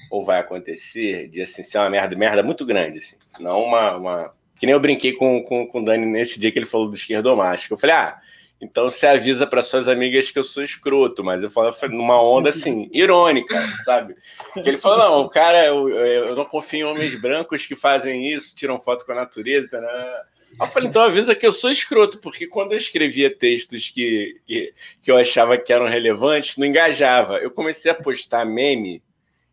ou 0.09 0.23
vai 0.23 0.39
acontecer, 0.39 1.27
de 1.27 1.41
assim, 1.41 1.63
ser 1.63 1.79
uma 1.79 1.89
merda, 1.89 2.15
merda 2.15 2.43
muito 2.43 2.65
grande, 2.65 2.99
assim. 2.99 3.17
Não 3.39 3.61
uma. 3.63 3.95
uma... 3.95 4.33
Que 4.55 4.65
nem 4.65 4.73
eu 4.73 4.79
brinquei 4.79 5.13
com, 5.13 5.43
com, 5.43 5.67
com 5.67 5.81
o 5.81 5.85
Dani 5.85 6.05
nesse 6.05 6.39
dia 6.39 6.51
que 6.51 6.59
ele 6.59 6.65
falou 6.65 6.87
do 6.87 6.95
esquerdomático. 6.95 7.73
Eu 7.73 7.77
falei, 7.77 7.95
ah 7.95 8.19
então 8.63 8.89
você 8.89 9.05
avisa 9.05 9.45
para 9.45 9.61
suas 9.61 9.87
amigas 9.87 10.31
que 10.31 10.39
eu 10.39 10.43
sou 10.43 10.63
escroto, 10.63 11.23
mas 11.23 11.43
eu 11.43 11.49
falo 11.49 11.75
numa 11.89 12.21
onda 12.21 12.49
assim, 12.49 12.89
irônica, 12.93 13.67
sabe? 13.83 14.15
Ele 14.55 14.77
falou: 14.77 14.97
não, 14.97 15.19
o 15.21 15.29
cara, 15.29 15.65
eu, 15.65 15.89
eu 15.89 16.35
não 16.35 16.45
confio 16.45 16.79
em 16.79 16.83
homens 16.91 17.15
brancos 17.19 17.65
que 17.65 17.75
fazem 17.75 18.31
isso, 18.33 18.55
tiram 18.55 18.79
foto 18.79 19.05
com 19.05 19.11
a 19.11 19.15
natureza. 19.15 19.67
Tá, 19.69 19.81
né? 19.81 20.21
Eu 20.59 20.67
falei, 20.67 20.87
então 20.87 21.01
avisa 21.01 21.35
que 21.35 21.45
eu 21.45 21.51
sou 21.51 21.71
escroto, 21.71 22.19
porque 22.19 22.47
quando 22.47 22.73
eu 22.73 22.77
escrevia 22.77 23.35
textos 23.35 23.89
que, 23.89 24.39
que, 24.45 24.73
que 25.01 25.11
eu 25.11 25.17
achava 25.17 25.57
que 25.57 25.73
eram 25.73 25.87
relevantes, 25.87 26.57
não 26.57 26.65
engajava. 26.65 27.37
Eu 27.37 27.51
comecei 27.51 27.91
a 27.91 27.95
postar 27.95 28.45
meme 28.45 29.01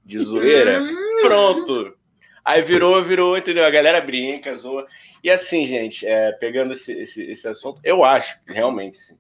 de 0.05 0.19
zoeira, 0.19 0.81
hum. 0.83 1.21
pronto. 1.23 2.00
Aí 2.51 2.63
virou, 2.63 3.01
virou, 3.03 3.39
entendeu? 3.39 3.65
A 3.65 3.71
galera 3.71 4.01
brinca, 4.01 4.55
zoa. 4.57 4.85
E 5.23 5.31
assim, 5.31 5.67
gente, 5.67 6.05
é, 6.05 6.33
pegando 6.33 6.73
esse, 6.73 6.93
esse, 6.93 7.31
esse, 7.31 7.47
assunto, 7.47 7.81
eu 7.85 8.05
acho, 8.05 8.41
realmente, 8.45 8.99
assim, 8.99 9.17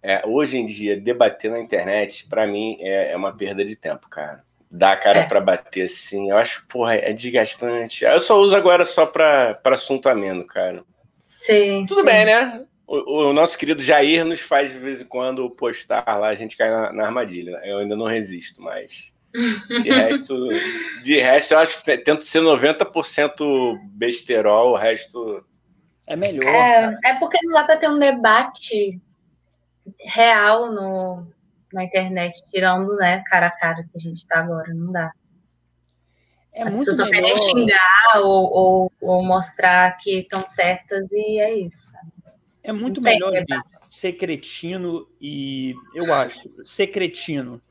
é, 0.00 0.22
hoje 0.24 0.56
em 0.56 0.66
dia, 0.66 1.00
debater 1.00 1.50
na 1.50 1.58
internet, 1.58 2.28
para 2.28 2.46
mim, 2.46 2.78
é, 2.80 3.10
é, 3.10 3.16
uma 3.16 3.36
perda 3.36 3.64
de 3.64 3.74
tempo, 3.74 4.08
cara. 4.08 4.44
Dar 4.70 4.92
a 4.92 4.96
cara 4.96 5.18
é. 5.20 5.26
para 5.26 5.40
bater 5.40 5.86
assim, 5.86 6.30
eu 6.30 6.36
acho, 6.36 6.64
porra, 6.68 6.94
é 6.94 7.12
desgastante. 7.12 8.04
Eu 8.04 8.20
só 8.20 8.38
uso 8.38 8.54
agora 8.54 8.84
só 8.84 9.04
para 9.04 9.60
assunto 9.64 10.08
ameno, 10.08 10.44
cara. 10.44 10.84
Sim. 11.40 11.84
Tudo 11.88 12.00
sim. 12.00 12.06
bem, 12.06 12.24
né? 12.24 12.62
O, 12.86 13.30
o, 13.30 13.32
nosso 13.32 13.58
querido 13.58 13.82
Jair 13.82 14.24
nos 14.24 14.38
faz 14.38 14.70
de 14.70 14.78
vez 14.78 15.00
em 15.00 15.06
quando 15.06 15.50
postar 15.50 16.04
lá, 16.06 16.28
a 16.28 16.34
gente 16.36 16.56
cai 16.56 16.70
na, 16.70 16.92
na 16.92 17.06
armadilha. 17.06 17.60
Eu 17.64 17.78
ainda 17.78 17.96
não 17.96 18.06
resisto, 18.06 18.62
mas. 18.62 19.12
De 19.32 19.90
resto, 19.90 20.48
de 21.02 21.20
resto, 21.20 21.54
eu 21.54 21.58
acho 21.58 21.82
que 21.82 21.98
tento 21.98 22.24
ser 22.24 22.40
90% 22.40 23.78
besterol, 23.92 24.72
o 24.72 24.76
resto. 24.76 25.44
É 26.06 26.16
melhor. 26.16 26.48
É, 26.48 26.98
é 27.04 27.14
porque 27.18 27.38
não 27.44 27.52
dá 27.52 27.64
para 27.64 27.76
ter 27.76 27.88
um 27.88 27.98
debate 27.98 29.00
real 30.00 30.72
no, 30.72 31.26
na 31.72 31.84
internet, 31.84 32.40
tirando, 32.50 32.96
né, 32.96 33.22
cara 33.26 33.46
a 33.46 33.50
cara 33.50 33.84
que 33.84 33.96
a 33.96 34.00
gente 34.00 34.16
está 34.16 34.40
agora, 34.40 34.74
não 34.74 34.92
dá. 34.92 35.12
É 36.52 36.64
As 36.64 36.76
pessoas 36.76 36.98
melhor... 36.98 37.10
querem 37.12 37.36
xingar 37.36 38.20
ou, 38.22 38.52
ou, 38.52 38.92
ou, 39.00 39.22
mostrar 39.22 39.96
que 39.98 40.20
estão 40.20 40.46
certas 40.48 41.12
e 41.12 41.38
é 41.38 41.54
isso. 41.54 41.92
É 42.62 42.72
muito 42.72 43.00
melhor 43.00 43.32
ser 43.86 44.14
cretino 44.14 45.08
e, 45.20 45.74
eu 45.94 46.12
acho, 46.12 46.50
ser 46.64 46.88
cretino 46.88 47.62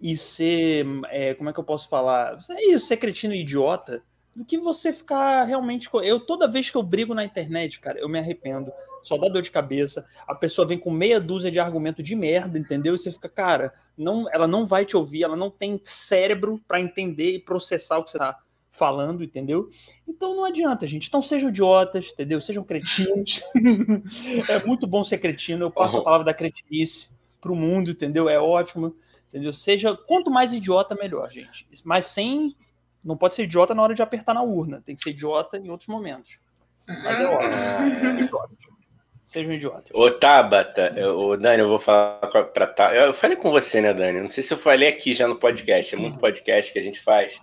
e 0.00 0.16
ser, 0.16 0.86
é, 1.10 1.34
como 1.34 1.50
é 1.50 1.52
que 1.52 1.58
eu 1.58 1.64
posso 1.64 1.88
falar? 1.88 2.38
É 2.50 2.66
isso, 2.66 2.86
ser 2.86 2.96
cretino 2.96 3.34
e 3.34 3.40
idiota, 3.40 4.02
do 4.34 4.44
que 4.44 4.56
você 4.56 4.92
ficar 4.92 5.42
realmente. 5.44 5.88
Eu, 6.04 6.20
toda 6.20 6.46
vez 6.46 6.70
que 6.70 6.76
eu 6.76 6.82
brigo 6.82 7.12
na 7.12 7.24
internet, 7.24 7.80
cara, 7.80 7.98
eu 7.98 8.08
me 8.08 8.18
arrependo. 8.18 8.70
Só 9.02 9.16
dá 9.16 9.28
dor 9.28 9.42
de 9.42 9.50
cabeça. 9.50 10.06
A 10.26 10.34
pessoa 10.34 10.66
vem 10.66 10.78
com 10.78 10.90
meia 10.90 11.20
dúzia 11.20 11.50
de 11.50 11.58
argumento 11.58 12.02
de 12.02 12.14
merda, 12.14 12.58
entendeu? 12.58 12.94
E 12.94 12.98
você 12.98 13.10
fica, 13.10 13.28
cara, 13.28 13.72
não, 13.96 14.32
ela 14.32 14.46
não 14.46 14.64
vai 14.64 14.84
te 14.84 14.96
ouvir, 14.96 15.24
ela 15.24 15.36
não 15.36 15.50
tem 15.50 15.80
cérebro 15.82 16.60
para 16.68 16.80
entender 16.80 17.32
e 17.32 17.40
processar 17.40 17.98
o 17.98 18.04
que 18.04 18.12
você 18.12 18.18
tá 18.18 18.38
falando, 18.70 19.24
entendeu? 19.24 19.68
Então 20.06 20.36
não 20.36 20.44
adianta, 20.44 20.86
gente. 20.86 21.08
Então 21.08 21.20
sejam 21.20 21.48
idiotas, 21.48 22.10
entendeu? 22.12 22.40
Sejam 22.40 22.62
cretinos. 22.62 23.42
é 24.48 24.64
muito 24.64 24.86
bom 24.86 25.02
ser 25.02 25.18
cretino. 25.18 25.64
Eu 25.64 25.70
passo 25.70 25.98
a 25.98 26.04
palavra 26.04 26.24
da 26.24 26.34
cretinice 26.34 27.10
pro 27.40 27.56
mundo, 27.56 27.90
entendeu? 27.90 28.28
É 28.28 28.38
ótimo. 28.38 28.94
Entendeu? 29.28 29.52
Seja 29.52 29.96
quanto 29.96 30.30
mais 30.30 30.52
idiota, 30.52 30.94
melhor, 30.94 31.30
gente. 31.30 31.66
Mas 31.84 32.06
sem. 32.06 32.56
Não 33.04 33.16
pode 33.16 33.34
ser 33.34 33.44
idiota 33.44 33.74
na 33.74 33.82
hora 33.82 33.94
de 33.94 34.02
apertar 34.02 34.34
na 34.34 34.42
urna. 34.42 34.82
Tem 34.84 34.94
que 34.94 35.02
ser 35.02 35.10
idiota 35.10 35.56
em 35.56 35.70
outros 35.70 35.88
momentos. 35.88 36.38
Mas 36.86 37.20
é 37.20 37.26
ótimo. 37.26 38.78
Seja 39.24 39.50
um 39.50 39.52
idiota. 39.52 39.90
Ô, 39.92 40.10
Tabata, 40.10 40.94
ô, 41.14 41.36
Dani, 41.36 41.60
eu 41.60 41.68
vou 41.68 41.78
falar 41.78 42.26
pra 42.26 42.42
Tabata. 42.44 42.94
Eu 42.94 43.12
falei 43.12 43.36
com 43.36 43.50
você, 43.50 43.80
né, 43.80 43.92
Dani? 43.92 44.22
Não 44.22 44.28
sei 44.30 44.42
se 44.42 44.54
eu 44.54 44.58
falei 44.58 44.88
aqui 44.88 45.12
já 45.12 45.28
no 45.28 45.36
podcast. 45.36 45.94
É 45.94 45.98
muito 45.98 46.14
uhum. 46.14 46.20
podcast 46.20 46.72
que 46.72 46.78
a 46.78 46.82
gente 46.82 46.98
faz. 46.98 47.38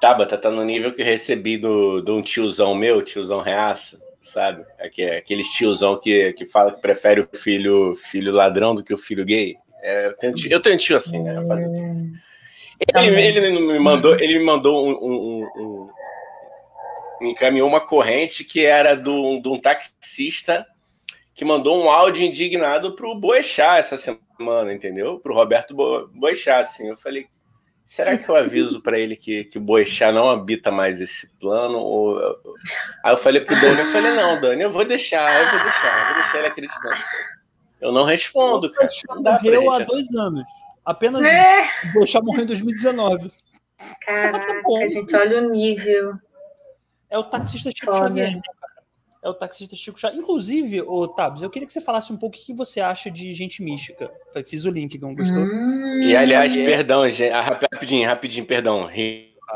Tabata 0.00 0.36
tá 0.36 0.50
no 0.50 0.64
nível 0.64 0.92
que 0.92 1.02
eu 1.02 1.06
recebi 1.06 1.56
do, 1.56 2.00
de 2.00 2.10
um 2.10 2.20
tiozão 2.20 2.74
meu, 2.74 3.02
tiozão 3.02 3.40
reaça, 3.40 4.00
sabe? 4.22 4.64
Aquele 4.78 5.42
tiozão 5.44 5.98
que, 5.98 6.32
que 6.32 6.46
fala 6.46 6.72
que 6.72 6.80
prefere 6.80 7.20
o 7.20 7.28
filho, 7.32 7.94
filho 7.94 8.32
ladrão 8.32 8.74
do 8.74 8.82
que 8.82 8.92
o 8.94 8.98
filho 8.98 9.24
gay. 9.24 9.56
É, 9.82 10.06
eu, 10.06 10.16
tenho, 10.16 10.34
eu 10.50 10.60
tenho 10.60 10.78
tio 10.78 10.96
assim, 10.96 11.22
né? 11.22 11.38
Hum. 11.38 12.12
Ele, 12.96 13.20
ele, 13.20 13.50
me 13.50 13.78
mandou, 13.78 14.14
ele 14.14 14.38
me 14.38 14.44
mandou 14.44 14.86
um, 14.86 14.92
um, 14.92 15.48
um, 15.56 15.88
me 17.20 17.30
encaminhou 17.30 17.68
uma 17.68 17.80
corrente 17.80 18.44
que 18.44 18.64
era 18.64 18.94
de 18.94 19.08
um 19.10 19.60
taxista 19.60 20.64
que 21.38 21.44
mandou 21.44 21.80
um 21.80 21.88
áudio 21.88 22.24
indignado 22.24 22.96
pro 22.96 23.14
Boechat 23.14 23.78
essa 23.78 23.96
semana, 23.96 24.72
entendeu? 24.72 25.20
Pro 25.20 25.34
Roberto 25.34 25.72
Boechat, 26.12 26.62
assim. 26.62 26.88
Eu 26.88 26.96
falei, 26.96 27.26
será 27.86 28.18
que 28.18 28.28
eu 28.28 28.34
aviso 28.34 28.82
para 28.82 28.98
ele 28.98 29.14
que, 29.14 29.44
que 29.44 29.56
o 29.56 29.60
Boechat 29.60 30.12
não 30.12 30.28
habita 30.28 30.72
mais 30.72 31.00
esse 31.00 31.30
plano? 31.38 31.78
Ou... 31.78 32.18
Aí 33.04 33.12
eu 33.12 33.16
falei 33.16 33.40
pro 33.40 33.60
Dani, 33.60 33.80
eu 33.80 33.86
falei, 33.86 34.12
não, 34.14 34.40
Dani, 34.40 34.62
eu 34.62 34.72
vou 34.72 34.84
deixar, 34.84 35.44
eu 35.44 35.50
vou 35.50 35.60
deixar, 35.62 35.98
eu 36.00 36.06
vou 36.06 36.22
deixar 36.22 36.38
ele 36.38 36.46
acreditando. 36.48 37.04
Eu 37.80 37.92
não 37.92 38.04
respondo, 38.04 38.70
cara. 38.72 38.88
Não 39.08 39.22
morreu 39.22 39.70
há 39.70 39.78
dois 39.80 40.08
anos. 40.14 40.44
Apenas 40.84 41.24
é. 41.26 41.62
deixar 41.94 42.22
morrer 42.22 42.42
em 42.42 42.46
2019. 42.46 43.30
Caraca, 44.00 44.62
tá 44.62 44.88
gente, 44.88 45.14
olha 45.14 45.42
o 45.42 45.50
nível. 45.50 46.14
É 47.10 47.18
o 47.18 47.24
taxista 47.24 47.70
Chico 47.70 47.92
Foda. 47.92 48.08
Xavier, 48.08 48.36
né, 48.36 48.40
É 49.22 49.28
o 49.28 49.34
taxista 49.34 49.76
Chico 49.76 49.98
Xavier. 50.00 50.20
Inclusive, 50.20 50.82
ô 50.82 51.06
Tabs, 51.08 51.42
eu 51.42 51.50
queria 51.50 51.66
que 51.66 51.72
você 51.72 51.80
falasse 51.80 52.12
um 52.12 52.16
pouco 52.16 52.36
o 52.36 52.40
que 52.40 52.52
você 52.52 52.80
acha 52.80 53.10
de 53.10 53.32
gente 53.34 53.62
mística. 53.62 54.10
Fiz 54.46 54.64
o 54.64 54.70
link, 54.70 54.98
não 54.98 55.14
gostou? 55.14 55.42
Hum, 55.42 56.00
e 56.02 56.16
aliás, 56.16 56.54
perdão, 56.54 57.08
gente, 57.08 57.32
ah, 57.32 57.40
rapidinho, 57.42 58.08
rapidinho, 58.08 58.46
perdão. 58.46 58.88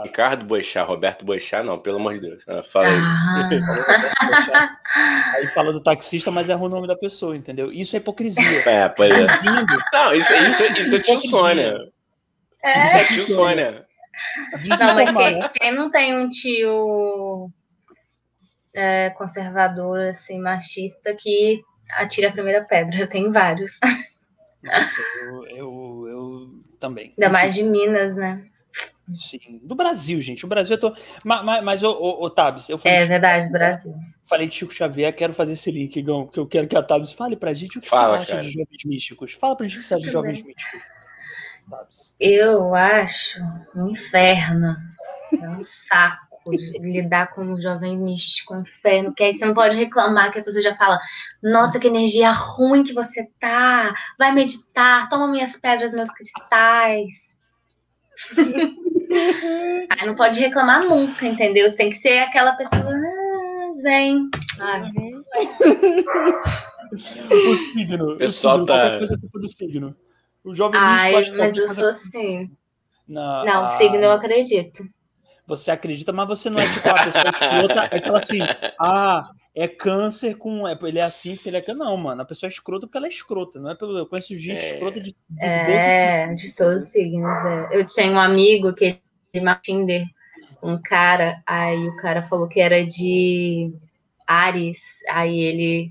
Ricardo 0.00 0.44
Boixá, 0.44 0.82
Roberto 0.82 1.24
Boixá, 1.24 1.62
não, 1.62 1.78
pelo 1.78 1.96
amor 1.96 2.14
de 2.14 2.20
Deus. 2.20 2.42
Ah, 2.48 2.62
fala 2.62 2.88
aí. 2.88 2.98
Ah. 2.98 4.78
aí 5.36 5.46
fala 5.48 5.72
do 5.72 5.82
taxista, 5.82 6.30
mas 6.30 6.48
erra 6.48 6.62
o 6.62 6.68
nome 6.68 6.86
da 6.86 6.96
pessoa, 6.96 7.36
entendeu? 7.36 7.70
Isso 7.70 7.94
é 7.94 7.98
hipocrisia. 7.98 8.42
É, 8.66 8.88
pois 8.88 9.12
é. 9.12 9.26
Não, 9.92 10.14
isso, 10.14 10.32
isso, 10.34 10.62
isso 10.80 10.96
é 10.96 10.98
tio 10.98 11.20
Sônia. 11.20 11.76
É. 12.62 12.84
Isso 12.84 12.96
é 12.96 13.04
tio 13.04 13.26
Sônia. 13.26 13.86
Não, 14.68 14.94
mas 14.94 15.16
quem, 15.16 15.38
né? 15.38 15.50
quem, 15.54 15.74
não 15.74 15.90
tem 15.90 16.16
um 16.16 16.28
tio 16.28 17.50
é, 18.74 19.10
conservador, 19.10 20.00
assim, 20.08 20.40
machista, 20.40 21.14
que 21.14 21.62
atira 21.98 22.28
a 22.28 22.32
primeira 22.32 22.64
pedra? 22.64 22.96
Eu 22.96 23.08
tenho 23.08 23.30
vários. 23.30 23.78
Nossa, 24.62 25.00
eu, 25.20 25.46
eu, 25.48 26.06
eu 26.08 26.48
também. 26.78 27.12
Ainda 27.18 27.28
mais 27.30 27.54
de 27.54 27.62
Minas, 27.62 28.16
né? 28.16 28.46
Sim, 29.12 29.60
do 29.62 29.74
Brasil, 29.74 30.20
gente. 30.20 30.44
O 30.44 30.48
Brasil 30.48 30.76
eu 30.76 30.80
tô. 30.80 30.96
Mas, 31.24 31.44
mas, 31.44 31.64
mas 31.64 31.82
ô, 31.82 32.30
Tabs, 32.30 32.68
eu 32.68 32.78
falei. 32.78 32.98
É 32.98 33.04
verdade, 33.04 33.50
Brasil. 33.50 33.94
Falei 34.24 34.46
de 34.46 34.54
Chico 34.54 34.72
Xavier, 34.72 35.14
quero 35.14 35.34
fazer 35.34 35.54
esse 35.54 35.70
link, 35.70 36.00
Gão, 36.00 36.24
porque 36.24 36.38
eu 36.38 36.46
quero 36.46 36.68
que 36.68 36.76
a 36.76 36.82
Tabs 36.82 37.12
fale 37.12 37.36
pra 37.36 37.52
gente 37.52 37.78
o 37.78 37.80
que 37.80 37.88
Fala, 37.88 38.24
você 38.24 38.32
acha 38.32 38.46
de 38.46 38.52
jovens 38.52 38.84
místicos. 38.84 39.32
Fala 39.32 39.56
pra 39.56 39.66
gente 39.66 39.78
o 39.78 39.80
que 39.80 39.86
você 39.86 39.94
acha 39.94 40.04
de 40.04 40.12
jovens 40.12 40.42
místicos. 40.42 40.80
Tabs. 41.68 42.14
Eu 42.20 42.74
acho 42.74 43.40
um 43.74 43.90
inferno. 43.90 44.76
É 45.32 45.48
um 45.48 45.62
saco 45.62 46.32
lidar 46.50 47.28
com 47.34 47.42
um 47.42 47.60
jovem 47.60 47.96
místico, 47.96 48.54
um 48.54 48.60
inferno, 48.62 49.14
que 49.14 49.22
aí 49.22 49.32
você 49.32 49.44
não 49.44 49.54
pode 49.54 49.76
reclamar 49.76 50.32
que 50.32 50.40
a 50.40 50.44
pessoa 50.44 50.62
já 50.62 50.74
fala, 50.74 50.98
nossa, 51.42 51.78
que 51.78 51.86
energia 51.86 52.32
ruim 52.32 52.82
que 52.82 52.92
você 52.92 53.28
tá, 53.38 53.94
vai 54.18 54.32
meditar, 54.32 55.08
toma 55.08 55.28
minhas 55.28 55.56
pedras, 55.56 55.92
meus 55.92 56.10
cristais 56.10 57.32
Aí 59.90 60.06
não 60.06 60.14
pode 60.14 60.40
reclamar 60.40 60.84
nunca, 60.84 61.26
entendeu? 61.26 61.68
Você 61.68 61.76
tem 61.76 61.90
que 61.90 61.96
ser 61.96 62.18
aquela 62.20 62.52
pessoa 62.56 62.82
ah, 62.82 63.72
zen. 63.80 64.30
Ai. 64.60 64.90
o 67.48 67.56
signo. 67.56 68.12
O 68.12 68.16
pessoal 68.16 68.56
signo, 68.58 68.66
tá. 68.66 68.98
Coisa 68.98 69.14
é 69.14 69.38
do 69.38 69.48
signo. 69.48 69.96
O 70.44 70.54
jovem 70.54 70.80
Ai, 70.80 71.30
mas 71.30 71.56
eu 71.56 71.68
sou 71.68 71.88
assim. 71.88 72.50
Não, 73.06 73.44
não 73.44 73.64
ah, 73.64 73.68
signo 73.68 73.98
eu 73.98 74.12
acredito. 74.12 74.84
Você 75.46 75.70
acredita, 75.70 76.12
mas 76.12 76.28
você 76.28 76.48
não 76.48 76.60
é 76.60 76.72
tipo 76.72 76.88
a 76.88 77.04
pessoa 77.04 77.30
escrota. 77.30 77.88
Aí 77.90 78.00
fala 78.00 78.18
assim: 78.18 78.38
ah, 78.78 79.30
é 79.54 79.68
câncer 79.68 80.36
com. 80.36 80.66
É, 80.66 80.78
ele 80.82 80.98
é 80.98 81.02
assim 81.02 81.34
porque 81.34 81.48
ele 81.48 81.56
é 81.56 81.60
câncer. 81.60 81.78
Não, 81.78 81.96
mano. 81.96 82.22
A 82.22 82.24
pessoa 82.24 82.48
é 82.48 82.52
escrota 82.52 82.86
porque 82.86 82.96
ela 82.96 83.06
é 83.06 83.10
escrota. 83.10 83.60
Não 83.60 83.70
é 83.70 83.74
pelo. 83.74 83.98
Eu 83.98 84.06
conheço 84.06 84.36
gente 84.36 84.62
é... 84.62 84.74
escrota 84.74 85.00
de. 85.00 85.16
É, 85.40 86.32
de 86.34 86.54
todos 86.54 86.84
os 86.84 86.88
signos. 86.88 87.44
É. 87.44 87.68
Eu 87.72 87.86
tinha 87.86 88.10
um 88.10 88.18
amigo 88.18 88.72
que 88.72 89.00
ele 89.34 89.54
Tinder, 89.62 90.06
um 90.62 90.80
cara, 90.80 91.42
aí 91.46 91.88
o 91.88 91.96
cara 91.96 92.22
falou 92.22 92.48
que 92.48 92.60
era 92.60 92.86
de 92.86 93.72
Ares. 94.26 95.00
Aí 95.10 95.40
ele, 95.40 95.90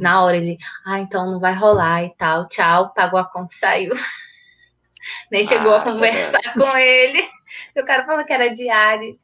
na 0.00 0.24
hora, 0.24 0.36
ele, 0.36 0.58
ah, 0.86 0.98
então 0.98 1.30
não 1.30 1.38
vai 1.38 1.54
rolar 1.54 2.04
e 2.04 2.14
tal. 2.16 2.48
Tchau, 2.48 2.92
pagou 2.94 3.20
a 3.20 3.24
conta 3.24 3.52
e 3.52 3.56
saiu. 3.56 3.94
Nem 5.30 5.44
chegou 5.44 5.72
ah, 5.72 5.76
a 5.76 5.84
tá 5.84 5.92
conversar 5.92 6.40
tá 6.40 6.52
com 6.52 6.78
ele. 6.78 7.37
O 7.76 7.84
cara 7.84 8.04
falou 8.04 8.24
que 8.24 8.32
era 8.32 8.48
de 8.48 8.68
Ares. 8.68 9.16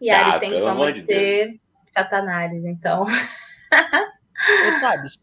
E 0.00 0.10
Ares 0.10 0.34
ah, 0.34 0.38
tem 0.38 0.60
fama 0.60 0.92
de 0.92 1.04
ser 1.04 1.60
Satanás, 1.86 2.52
então. 2.64 3.04
Ô, 3.04 3.08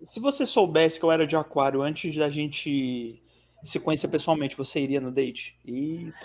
se 0.06 0.20
você 0.20 0.46
soubesse 0.46 1.00
que 1.00 1.06
eu 1.06 1.12
era 1.12 1.28
de 1.28 1.36
aquário 1.36 1.82
antes 1.82 2.16
da 2.16 2.30
gente 2.30 3.22
se 3.64 3.80
conhecer 3.80 4.08
pessoalmente, 4.08 4.58
você 4.58 4.80
iria 4.80 5.00
no 5.00 5.12
date? 5.12 5.58
Eita. 5.66 6.18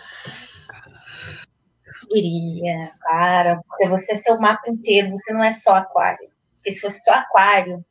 Iria, 2.11 2.93
cara, 3.01 3.61
porque 3.67 3.89
você 3.89 4.13
é 4.13 4.17
seu 4.17 4.41
mapa 4.41 4.71
inteiro, 4.71 5.11
você 5.11 5.33
não 5.33 5.43
é 5.43 5.51
só 5.51 5.75
aquário. 5.75 6.31
Porque 6.57 6.73
se 6.73 6.81
fosse 6.81 7.03
só 7.03 7.13
aquário, 7.13 7.85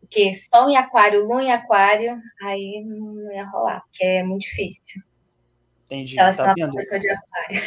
porque 0.00 0.34
Sol 0.34 0.70
em 0.70 0.76
aquário, 0.76 1.26
Lua 1.26 1.42
em 1.42 1.52
aquário, 1.52 2.20
aí 2.42 2.82
não 2.84 3.32
ia 3.32 3.44
rolar, 3.44 3.82
porque 3.82 4.04
é 4.04 4.22
muito 4.22 4.42
difícil. 4.42 5.02
Entendi. 5.86 6.18
Ela 6.18 6.32
tá 6.32 6.52
uma 6.56 6.72
pessoa 6.72 6.98
de 6.98 7.08
aquário. 7.08 7.62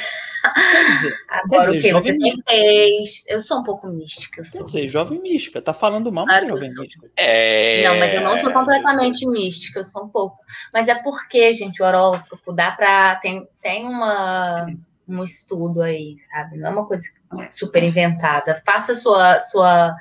Dizer, 0.91 1.17
Agora, 1.29 1.71
o 1.71 1.79
que? 1.79 1.93
Você 1.93 2.17
tem 2.17 2.41
peixe. 2.41 3.23
Eu 3.27 3.41
sou 3.41 3.59
um 3.59 3.63
pouco 3.63 3.87
mística. 3.87 4.41
Eu 4.41 4.45
sou 4.45 4.61
quer 4.61 4.65
dizer, 4.65 4.87
jovem 4.89 5.21
mística. 5.21 5.61
Tá 5.61 5.73
falando 5.73 6.11
mal, 6.11 6.25
mas 6.25 6.39
claro 6.39 6.55
jovem 6.55 6.69
mística. 6.81 7.09
É... 7.15 7.83
Não, 7.83 7.97
mas 7.97 8.13
eu 8.13 8.21
não 8.21 8.39
sou 8.39 8.51
completamente 8.51 9.25
mística, 9.25 9.79
eu 9.79 9.85
sou 9.85 10.03
um 10.03 10.09
pouco. 10.09 10.37
Mas 10.73 10.89
é 10.89 10.95
porque, 10.95 11.53
gente, 11.53 11.81
o 11.81 11.85
horóscopo 11.85 12.51
dá 12.51 12.71
pra. 12.71 13.15
Tem, 13.15 13.47
tem 13.61 13.85
uma, 13.85 14.67
um 15.07 15.23
estudo 15.23 15.81
aí, 15.81 16.17
sabe? 16.29 16.57
Não 16.57 16.67
é 16.67 16.71
uma 16.71 16.85
coisa 16.85 17.03
super 17.51 17.83
inventada. 17.83 18.61
Faça 18.65 18.95
sua, 18.95 19.39
sua, 19.39 19.95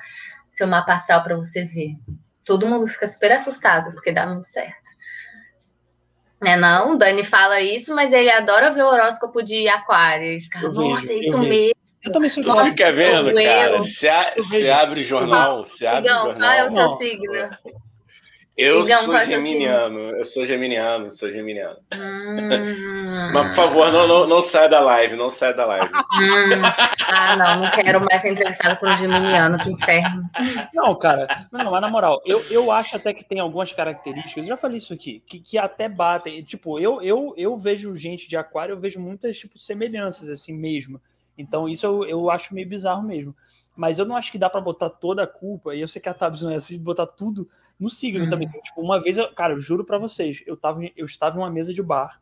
seu 0.51 0.67
mapa 0.67 0.93
astral 0.93 1.23
para 1.23 1.37
você 1.37 1.63
ver. 1.63 1.93
Todo 2.43 2.67
mundo 2.67 2.87
fica 2.87 3.07
super 3.07 3.31
assustado, 3.31 3.93
porque 3.93 4.11
dá 4.11 4.27
muito 4.27 4.47
certo. 4.47 4.89
É, 6.43 6.55
não, 6.55 6.93
o 6.93 6.97
Dani 6.97 7.23
fala 7.23 7.59
isso, 7.59 7.93
mas 7.93 8.13
ele 8.13 8.29
adora 8.29 8.73
ver 8.73 8.83
o 8.83 8.87
horóscopo 8.87 9.41
de 9.43 9.67
aquário. 9.67 10.25
Ele 10.25 10.41
fica, 10.41 10.59
eu 10.59 10.71
nossa, 10.71 11.01
vejo, 11.01 11.11
é 11.11 11.15
isso 11.15 11.37
mesmo. 11.37 11.79
Eu 12.01 12.11
também 12.13 12.29
sou 12.29 12.43
Você 12.43 12.69
fica 12.69 12.91
vendo, 12.93 13.33
cara? 13.33 13.77
Você 13.77 14.69
abre 14.69 15.01
o 15.01 15.03
jornal, 15.03 15.65
você 15.65 15.85
abre 15.85 16.09
o 16.09 16.13
jornal. 16.13 16.35
Qual 16.37 16.51
é 16.51 16.67
o 16.67 16.71
seu 16.71 16.89
signo? 16.91 17.33
Eu 18.59 18.83
então, 18.83 19.03
sou 19.03 19.17
geminiano, 19.19 19.99
eu 19.99 20.25
sou 20.25 20.45
geminiano, 20.45 21.09
sou 21.11 21.31
geminiano. 21.31 21.77
Hum. 21.95 23.31
Mas, 23.33 23.47
por 23.47 23.55
favor, 23.55 23.89
não, 23.89 24.05
não, 24.05 24.27
não 24.27 24.41
saia 24.41 24.67
da 24.67 24.81
live, 24.81 25.15
não 25.15 25.29
saia 25.29 25.53
da 25.53 25.65
live. 25.65 25.87
Hum. 25.87 26.61
Ah, 27.07 27.37
não, 27.37 27.63
não 27.63 27.71
quero 27.71 28.01
mais 28.01 28.21
ser 28.21 28.33
entrevistado 28.33 28.77
por 28.77 28.89
um 28.89 28.97
geminiano, 28.97 29.57
que 29.59 29.71
inferno. 29.71 30.29
Não, 30.73 30.93
cara, 30.93 31.47
não, 31.49 31.71
mas 31.71 31.81
na 31.81 31.87
moral, 31.87 32.21
eu, 32.25 32.43
eu 32.51 32.69
acho 32.69 32.97
até 32.97 33.13
que 33.13 33.23
tem 33.23 33.39
algumas 33.39 33.71
características, 33.71 34.43
eu 34.43 34.49
já 34.49 34.57
falei 34.57 34.77
isso 34.77 34.93
aqui, 34.93 35.23
que, 35.25 35.39
que 35.39 35.57
até 35.57 35.87
batem. 35.87 36.43
Tipo, 36.43 36.77
eu, 36.81 37.01
eu, 37.01 37.33
eu 37.37 37.55
vejo 37.55 37.95
gente 37.95 38.27
de 38.27 38.35
aquário, 38.35 38.73
eu 38.73 38.79
vejo 38.79 38.99
muitas, 38.99 39.39
tipo, 39.39 39.57
semelhanças, 39.57 40.29
assim 40.29 40.53
mesmo. 40.53 40.99
Então, 41.37 41.69
isso 41.69 41.85
eu, 41.85 42.05
eu 42.05 42.29
acho 42.29 42.53
meio 42.53 42.67
bizarro 42.67 43.03
mesmo. 43.03 43.33
Mas 43.79 43.97
eu 43.97 44.03
não 44.03 44.17
acho 44.17 44.29
que 44.29 44.37
dá 44.37 44.49
para 44.49 44.59
botar 44.59 44.89
toda 44.89 45.23
a 45.23 45.27
culpa, 45.27 45.73
e 45.73 45.79
eu 45.79 45.87
sei 45.87 46.01
que 46.01 46.09
a 46.09 46.13
Tabs 46.13 46.41
não 46.41 46.51
é 46.51 46.55
assim, 46.55 46.77
botar 46.83 47.05
tudo 47.05 47.49
no 47.79 47.89
signo 47.89 48.25
hum. 48.25 48.29
também. 48.29 48.45
Tipo, 48.61 48.81
uma 48.81 49.01
vez, 49.01 49.17
eu, 49.17 49.33
cara, 49.33 49.53
eu 49.53 49.59
juro 49.61 49.85
para 49.85 49.97
vocês, 49.97 50.43
eu, 50.45 50.57
tava, 50.57 50.81
eu 50.97 51.05
estava 51.05 51.37
em 51.37 51.41
uma 51.41 51.49
mesa 51.49 51.73
de 51.73 51.81
bar, 51.81 52.19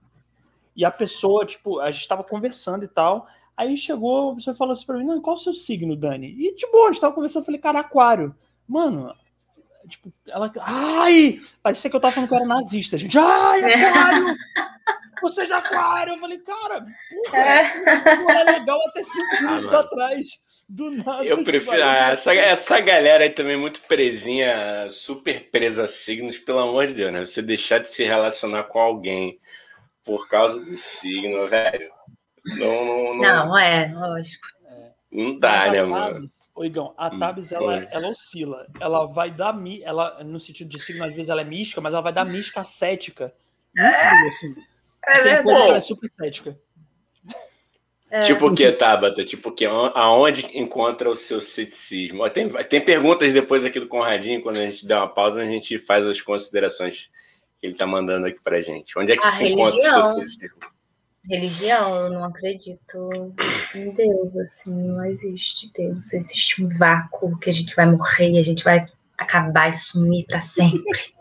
e 0.75 0.85
a 0.85 0.91
pessoa, 0.91 1.47
tipo, 1.47 1.79
a 1.79 1.89
gente 1.89 2.01
estava 2.01 2.23
conversando 2.23 2.85
e 2.85 2.87
tal, 2.87 3.27
aí 3.57 3.75
chegou, 3.75 4.33
a 4.33 4.35
pessoa 4.35 4.55
falou 4.55 4.73
assim 4.73 4.85
pra 4.85 4.99
mim, 4.99 5.03
não, 5.03 5.19
qual 5.19 5.35
é 5.35 5.39
o 5.39 5.41
seu 5.41 5.53
signo, 5.53 5.95
Dani? 5.95 6.27
E, 6.27 6.53
de 6.53 6.69
boa, 6.71 6.89
a 6.89 6.91
gente 6.91 7.01
tava 7.01 7.15
conversando, 7.15 7.41
eu 7.41 7.45
falei, 7.47 7.59
cara, 7.59 7.79
aquário. 7.79 8.35
Mano, 8.67 9.11
tipo, 9.87 10.13
ela, 10.27 10.53
ai, 10.59 11.39
parecia 11.63 11.89
que 11.89 11.95
eu 11.95 11.99
tava 11.99 12.13
falando 12.13 12.29
que 12.29 12.35
eu 12.35 12.37
era 12.37 12.45
nazista, 12.45 12.99
gente, 12.99 13.17
ai, 13.17 13.63
aquário! 13.63 14.37
Você 15.23 15.47
já 15.47 15.57
aquário! 15.57 16.13
Eu 16.13 16.19
falei, 16.19 16.37
cara, 16.37 16.85
porra, 17.09 17.37
é. 17.39 18.29
era 18.29 18.59
legal 18.59 18.79
até 18.89 19.01
cinco 19.01 19.41
minutos 19.41 19.73
ah, 19.73 19.79
atrás. 19.79 20.39
Do 20.69 20.91
nada. 20.91 21.23
Eu 21.23 21.43
prefiro. 21.43 21.81
Ah, 21.83 22.11
essa, 22.11 22.33
essa 22.33 22.79
galera 22.81 23.23
aí 23.23 23.29
também 23.29 23.55
muito 23.55 23.79
presinha, 23.81 24.89
super 24.89 25.49
presa 25.49 25.85
a 25.85 25.87
signos, 25.87 26.37
pelo 26.37 26.59
amor 26.59 26.87
de 26.87 26.93
Deus, 26.93 27.13
né? 27.13 27.25
Você 27.25 27.41
deixar 27.41 27.79
de 27.79 27.87
se 27.87 28.03
relacionar 28.03 28.63
com 28.63 28.79
alguém 28.79 29.39
por 30.03 30.27
causa 30.27 30.59
do 30.63 30.77
signo, 30.77 31.47
velho. 31.47 31.89
Não, 32.45 32.85
não, 32.85 33.13
não, 33.15 33.47
não 33.47 33.57
é, 33.57 33.93
lógico. 33.93 34.47
Não 35.11 35.39
dá, 35.39 35.71
né, 35.71 35.83
mano? 35.83 36.23
Oigão, 36.53 36.93
a 36.97 37.07
hum, 37.07 37.19
Tabs 37.19 37.51
ela, 37.51 37.83
ela 37.91 38.07
oscila. 38.09 38.67
Ela 38.79 39.05
vai 39.05 39.29
dar 39.29 39.55
ela 39.83 40.23
no 40.23 40.39
sentido 40.39 40.69
de 40.69 40.79
signo 40.79 41.05
às 41.05 41.13
vezes 41.13 41.29
ela 41.29 41.41
é 41.41 41.45
mística, 41.45 41.79
mas 41.79 41.93
ela 41.93 42.01
vai 42.01 42.11
dar 42.11 42.25
mística 42.25 42.63
cética. 42.63 43.33
É, 43.77 44.27
assim. 44.27 44.55
É 45.05 45.21
que 45.21 45.49
ela 45.49 45.77
é 45.77 45.79
super 45.79 46.09
cética. 46.09 46.59
É. 48.09 48.21
Tipo 48.21 48.47
o 48.47 48.55
que, 48.55 48.71
Tabata? 48.71 49.23
Tipo 49.25 49.49
o 49.49 49.51
que? 49.51 49.65
Aonde 49.65 50.49
encontra 50.57 51.09
o 51.09 51.15
seu 51.15 51.41
ceticismo? 51.41 52.29
Tem, 52.29 52.49
tem 52.49 52.81
perguntas 52.81 53.33
depois 53.33 53.65
aqui 53.65 53.79
do 53.79 53.87
Conradinho, 53.87 54.41
quando 54.41 54.57
a 54.57 54.61
gente 54.61 54.85
der 54.85 54.95
uma 54.97 55.09
pausa, 55.09 55.41
a 55.41 55.45
gente 55.45 55.77
faz 55.77 56.05
as 56.05 56.21
considerações 56.21 57.09
que 57.59 57.67
ele 57.67 57.73
está 57.73 57.85
mandando 57.85 58.27
aqui 58.27 58.39
pra 58.41 58.61
gente. 58.61 58.97
Onde 58.97 59.11
é 59.11 59.17
que 59.17 59.25
a 59.25 59.29
se 59.29 59.43
religião. 59.43 59.69
encontra 59.69 59.99
o 59.99 60.03
seu 60.03 60.13
ceticismo? 60.13 60.57
Religião, 61.29 61.95
eu 62.05 62.09
não 62.09 62.23
acredito 62.23 63.33
em 63.75 63.91
Deus, 63.91 64.37
assim, 64.37 64.73
não 64.73 65.03
existe 65.03 65.69
Deus. 65.75 66.13
Existe 66.13 66.63
um 66.63 66.69
vácuo 66.77 67.37
que 67.37 67.49
a 67.49 67.53
gente 67.53 67.75
vai 67.75 67.85
morrer 67.85 68.31
e 68.31 68.39
a 68.39 68.43
gente 68.43 68.63
vai 68.63 68.85
acabar 69.17 69.67
e 69.67 69.73
sumir 69.73 70.25
para 70.25 70.39
sempre. 70.39 71.17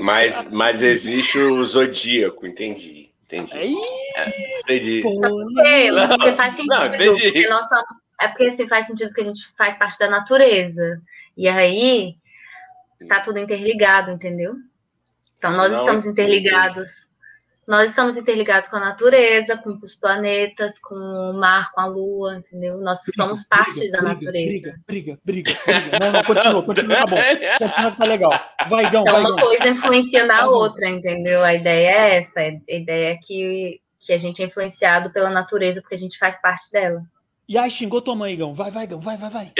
Mas, 0.00 0.48
mas 0.50 0.82
existe 0.82 1.38
o 1.38 1.64
zodíaco, 1.64 2.46
entendi. 2.46 3.11
Entendi. 3.32 3.74
É, 4.16 4.60
entendi. 4.60 5.00
Porque, 5.00 5.90
porque 6.08 6.32
faz 6.34 6.54
sentido. 6.54 6.74
Não, 6.74 6.90
porque 6.90 7.48
nós 7.48 7.68
somos, 7.68 7.84
é 8.20 8.28
porque 8.28 8.44
assim, 8.44 8.68
faz 8.68 8.86
sentido 8.86 9.12
que 9.12 9.20
a 9.22 9.24
gente 9.24 9.40
faz 9.56 9.76
parte 9.78 9.98
da 9.98 10.08
natureza. 10.08 11.00
E 11.36 11.48
aí 11.48 12.16
tá 13.08 13.20
tudo 13.20 13.38
interligado, 13.38 14.10
entendeu? 14.10 14.54
Então 15.38 15.52
nós 15.52 15.72
não, 15.72 15.80
estamos 15.80 16.06
interligados 16.06 17.11
nós 17.72 17.88
estamos 17.88 18.18
interligados 18.18 18.68
com 18.68 18.76
a 18.76 18.80
natureza, 18.80 19.56
com 19.56 19.70
os 19.82 19.94
planetas, 19.94 20.78
com 20.78 20.94
o 20.94 21.32
mar, 21.32 21.72
com 21.72 21.80
a 21.80 21.86
lua, 21.86 22.36
entendeu? 22.36 22.76
Nós 22.76 23.00
briga, 23.02 23.24
somos 23.24 23.48
parte 23.48 23.80
briga, 23.80 23.92
da 23.92 24.02
natureza. 24.02 24.50
Briga, 24.50 24.80
briga, 24.86 25.18
briga, 25.24 25.58
briga. 25.64 25.98
Não, 25.98 26.12
não, 26.12 26.22
continua, 26.22 26.62
continua, 26.62 26.96
tá 26.98 27.06
bom. 27.06 27.16
Continua 27.58 27.90
que 27.92 27.96
tá 27.96 28.04
legal. 28.04 28.30
Vai, 28.68 28.90
Gão, 28.90 29.00
então, 29.00 29.14
vai, 29.14 29.22
uma 29.22 29.40
coisa 29.40 29.68
influencia 29.68 30.26
na 30.26 30.46
outra, 30.50 30.86
entendeu? 30.86 31.42
A 31.42 31.54
ideia 31.54 31.88
é 31.88 32.16
essa. 32.16 32.40
A 32.40 32.48
ideia 32.68 33.12
é 33.14 33.16
que, 33.16 33.80
que 33.98 34.12
a 34.12 34.18
gente 34.18 34.42
é 34.42 34.46
influenciado 34.46 35.10
pela 35.10 35.30
natureza, 35.30 35.80
porque 35.80 35.94
a 35.94 35.98
gente 35.98 36.18
faz 36.18 36.38
parte 36.42 36.70
dela. 36.70 37.00
E 37.48 37.56
aí, 37.56 37.70
xingou 37.70 38.02
tua 38.02 38.14
mãe, 38.14 38.36
Gão. 38.36 38.52
Vai, 38.52 38.70
vai, 38.70 38.86
Gão, 38.86 39.00
vai, 39.00 39.16
vai, 39.16 39.30
vai. 39.30 39.52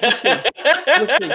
Gostei. 0.00 0.34
Gostei. 0.98 1.28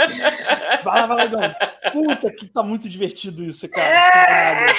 Vai, 0.82 1.08
vai, 1.08 1.28
Gão. 1.28 1.56
Puta, 1.92 2.32
que 2.32 2.48
tá 2.48 2.64
muito 2.64 2.88
divertido 2.88 3.44
isso, 3.44 3.68
cara. 3.68 4.74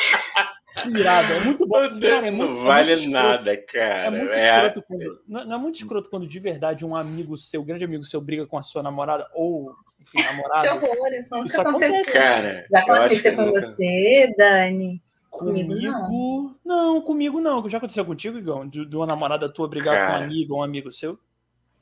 Que 0.83 0.89
irado, 0.99 1.33
é 1.33 1.41
muito 1.41 1.67
bom. 1.67 1.79
Cara, 2.01 2.27
é 2.27 2.31
muito, 2.31 2.53
não 2.53 2.65
vale 2.65 2.93
é 2.93 3.07
nada, 3.07 3.57
cara. 3.57 4.07
É 4.07 4.11
muito 4.11 4.35
é... 4.35 4.67
escroto 4.67 4.87
quando, 4.87 5.21
não, 5.27 5.55
é 5.55 5.59
muito 5.59 5.75
escroto 5.77 6.11
quando 6.11 6.27
de 6.27 6.39
verdade 6.39 6.85
um 6.85 6.95
amigo 6.95 7.37
seu, 7.39 7.65
grande 7.65 7.85
amigo 7.85 8.05
seu, 8.05 8.21
briga 8.21 8.47
com 8.47 8.59
a 8.59 8.63
sua 8.63 8.83
namorada 8.83 9.27
ou, 9.35 9.75
enfim, 10.01 10.23
namorada. 10.23 10.79
Que 10.79 10.87
horror, 10.87 11.45
isso 11.45 11.61
acontece. 11.61 12.13
Cara, 12.13 12.67
Já 12.71 12.81
aconteceu 12.81 13.35
com 13.35 13.43
nunca... 13.43 13.61
você, 13.61 14.35
Dani? 14.37 15.03
Comigo, 15.31 15.69
comigo 15.69 15.91
não. 15.93 16.57
não. 16.65 17.01
comigo 17.01 17.41
não. 17.41 17.69
Já 17.69 17.79
aconteceu 17.79 18.05
contigo, 18.05 18.39
Igão? 18.39 18.69
De, 18.69 18.85
de 18.85 18.97
uma 18.97 19.07
namorada 19.07 19.49
tua 19.49 19.69
brigar 19.69 19.95
cara... 19.95 20.07
com 20.07 20.21
um 20.21 20.25
amigo 20.25 20.55
ou 20.55 20.61
um 20.61 20.65
amigo 20.65 20.93
seu? 20.93 21.19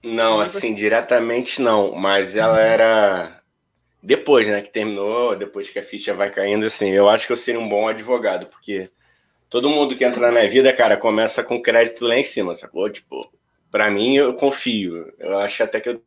Não, 0.05 0.41
assim, 0.41 0.75
diretamente 0.75 1.61
não. 1.61 1.95
Mas 1.95 2.37
ela 2.37 2.61
era 2.61 3.41
depois, 4.05 4.47
né, 4.47 4.61
que 4.61 4.71
terminou, 4.71 5.35
depois 5.35 5.71
que 5.71 5.79
a 5.79 5.83
ficha 5.83 6.13
vai 6.13 6.31
caindo, 6.31 6.67
assim, 6.67 6.91
eu 6.91 7.09
acho 7.09 7.27
que 7.27 7.33
eu 7.33 7.37
seria 7.37 7.59
um 7.59 7.69
bom 7.69 7.89
advogado, 7.89 8.47
porque 8.47 8.91
todo 9.49 9.71
mundo 9.71 9.97
que 9.97 10.05
entra 10.05 10.21
na 10.21 10.31
minha 10.31 10.49
vida, 10.49 10.71
cara, 10.75 10.95
começa 10.95 11.43
com 11.43 11.63
crédito 11.63 12.05
lá 12.05 12.19
em 12.19 12.23
cima, 12.23 12.55
sacou? 12.55 12.91
Tipo, 12.91 13.33
para 13.71 13.91
mim, 13.91 14.15
eu 14.15 14.35
confio. 14.35 15.11
Eu 15.19 15.39
acho 15.39 15.63
até 15.63 15.81
que 15.81 15.89
eu 15.89 16.03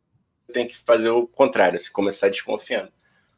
tenho 0.52 0.68
que 0.68 0.76
fazer 0.76 1.10
o 1.10 1.26
contrário, 1.26 1.74
assim, 1.74 1.90
começar 1.90 2.28
desconfiando. 2.28 2.92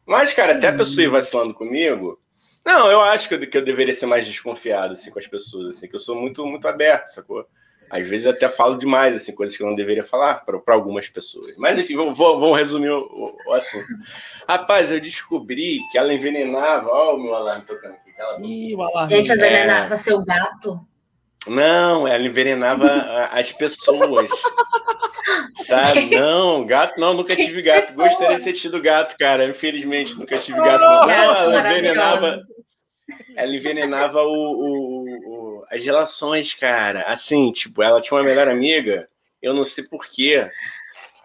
Mas, 0.05 0.35
cara, 0.35 0.53
até 0.53 0.69
a 0.69 0.77
pessoa 0.77 1.05
ir 1.05 1.07
uhum. 1.07 1.15
vacilando 1.15 1.55
comigo, 1.55 2.21
não, 2.63 2.91
eu 2.91 3.01
acho 3.01 3.29
que 3.29 3.37
eu, 3.37 3.49
que 3.49 3.57
eu 3.57 3.65
deveria 3.65 3.95
ser 3.95 4.07
mais 4.07 4.27
desconfiado, 4.27 4.93
assim, 4.93 5.11
com 5.11 5.19
as 5.19 5.27
pessoas, 5.27 5.75
assim, 5.75 5.89
que 5.89 5.97
eu 5.97 6.01
sou 6.01 6.15
muito, 6.15 6.45
muito 6.45 6.69
aberto, 6.69 7.09
sacou? 7.09 7.47
Às 7.91 8.07
vezes 8.07 8.27
até 8.27 8.49
falo 8.49 8.79
demais, 8.79 9.17
assim, 9.17 9.35
coisas 9.35 9.57
que 9.57 9.63
eu 9.63 9.67
não 9.67 9.75
deveria 9.75 10.05
falar 10.05 10.45
para 10.45 10.75
algumas 10.75 11.09
pessoas. 11.09 11.55
Mas 11.57 11.79
enfim, 11.79 11.97
vamos, 11.97 12.17
vamos 12.17 12.57
resumir 12.57 12.91
o, 12.91 13.37
o, 13.47 13.53
assunto. 13.53 13.87
Rapaz, 14.49 14.93
eu 14.93 15.01
descobri 15.01 15.81
que 15.91 15.99
ela 15.99 16.15
envenenava. 16.15 16.89
Olha 16.89 17.17
o 17.17 17.23
meu 17.23 17.35
alarme 17.35 17.65
tocando 17.65 17.95
aqui. 17.95 18.11
Ih, 18.43 18.75
o 18.77 18.83
alarme. 18.83 19.09
Gente, 19.09 19.33
envenenava 19.33 19.95
é... 19.95 19.97
seu 19.97 20.25
gato? 20.25 20.81
Não, 21.47 22.07
ela 22.07 22.25
envenenava 22.25 22.87
as 23.33 23.51
pessoas. 23.51 24.31
Sabe? 25.55 26.11
Não, 26.17 26.67
gato 26.67 26.99
não, 26.99 27.15
nunca 27.15 27.35
tive 27.37 27.63
gato. 27.63 27.95
Gostaria 27.95 28.37
de 28.37 28.43
ter 28.43 28.53
tido 28.53 28.81
gato, 28.81 29.17
cara. 29.19 29.47
Infelizmente, 29.47 30.19
nunca 30.19 30.39
tive 30.39 30.59
gato. 30.59 30.81
Não, 30.81 31.09
ela 31.09 31.71
envenenava. 31.71 32.43
Ela 33.37 33.57
envenenava 33.57 34.23
o, 34.23 35.00
o, 35.00 35.00
as 35.71 35.83
relações, 35.85 36.55
cara. 36.55 37.03
Assim, 37.03 37.51
tipo, 37.53 37.83
ela 37.83 38.01
tinha 38.01 38.17
uma 38.19 38.25
melhor 38.25 38.49
amiga, 38.49 39.09
eu 39.43 39.53
não 39.55 39.65
sei 39.65 39.85
porquê. 39.85 40.49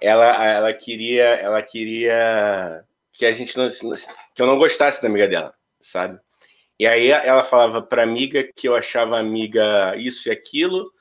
Ela, 0.01 0.45
ela 0.45 0.73
queria, 0.73 1.23
ela 1.23 1.61
queria 1.61 2.83
que 3.13 3.25
a 3.25 3.31
gente 3.31 3.57
não, 3.57 3.69
que 3.69 4.41
eu 4.41 4.45
não 4.47 4.57
gostasse 4.57 5.01
da 5.01 5.07
amiga 5.07 5.27
dela, 5.27 5.53
sabe? 5.81 6.19
E 6.79 6.86
aí 6.86 7.09
ela 7.09 7.43
falava 7.43 7.81
para 7.81 8.03
amiga 8.03 8.43
que 8.43 8.67
eu 8.67 8.75
achava 8.75 9.17
amiga 9.17 9.95
isso 9.97 10.27
e 10.27 10.31
aquilo, 10.31 10.91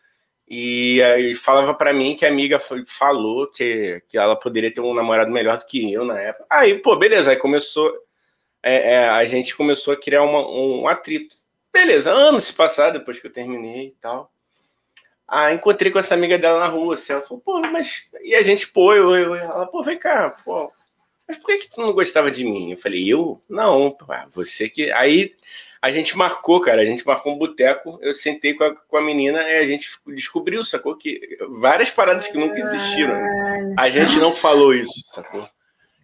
E 0.49 1.03
aí 1.03 1.35
falava 1.35 1.74
para 1.74 1.93
mim 1.93 2.16
que 2.16 2.26
a 2.26 2.28
amiga 2.28 2.59
falou 2.87 3.51
que, 3.51 4.03
que 4.09 4.18
ela 4.18 4.37
poderia 4.37 4.72
ter 4.72 4.80
um 4.80 4.95
namorado 4.95 5.30
melhor 5.30 5.59
do 5.59 5.66
que 5.66 5.93
eu 5.93 6.05
na 6.05 6.20
época. 6.20 6.47
Aí, 6.51 6.78
pô, 6.78 6.97
beleza, 6.97 7.30
aí 7.30 7.37
começou. 7.37 7.93
É, 8.62 8.95
é, 8.95 9.09
a 9.09 9.24
gente 9.24 9.57
começou 9.57 9.95
a 9.95 9.97
criar 9.97 10.22
uma, 10.22 10.47
um 10.49 10.89
atrito. 10.89 11.37
Beleza, 11.75 12.12
anos 12.12 12.45
se 12.45 12.53
passaram 12.53 12.93
depois 12.93 13.18
que 13.18 13.27
eu 13.27 13.33
terminei 13.33 13.89
e 13.89 13.97
tal. 14.01 14.31
Ah, 15.27 15.53
encontrei 15.53 15.91
com 15.91 15.99
essa 15.99 16.14
amiga 16.14 16.39
dela 16.39 16.61
na 16.61 16.68
rua. 16.68 16.95
Assim, 16.95 17.12
ela 17.12 17.20
falou, 17.20 17.43
pô, 17.45 17.61
mas. 17.62 18.07
E 18.22 18.33
a 18.33 18.43
gente, 18.45 18.68
pô, 18.68 18.95
eu, 18.95 19.12
eu, 19.16 19.35
ela, 19.35 19.66
pô, 19.66 19.83
vem 19.83 19.99
cá, 19.99 20.31
pô. 20.45 20.70
Mas 21.27 21.37
por 21.37 21.47
que, 21.49 21.59
que 21.59 21.70
tu 21.70 21.81
não 21.81 21.93
gostava 21.93 22.31
de 22.31 22.45
mim? 22.45 22.70
Eu 22.70 22.79
falei, 22.79 23.12
eu? 23.12 23.43
Não, 23.49 23.91
pô, 23.91 24.07
você 24.31 24.68
que. 24.68 24.93
Aí 24.93 25.35
a 25.83 25.91
gente 25.91 26.16
marcou, 26.16 26.61
cara, 26.61 26.81
a 26.81 26.85
gente 26.85 27.05
marcou 27.05 27.33
um 27.33 27.39
boteco, 27.39 27.99
eu 28.01 28.14
sentei 28.14 28.55
com 28.55 28.62
a, 28.62 28.77
com 28.77 28.97
a 28.97 29.03
menina 29.03 29.43
e 29.43 29.57
a 29.57 29.66
gente 29.66 29.91
descobriu, 30.07 30.62
sacou? 30.62 30.97
Que 30.97 31.20
várias 31.59 31.91
paradas 31.91 32.29
que 32.29 32.39
nunca 32.39 32.57
existiram. 32.57 33.20
A 33.77 33.91
gente 33.91 34.16
não 34.20 34.33
falou 34.33 34.72
isso, 34.72 35.03
sacou? 35.07 35.49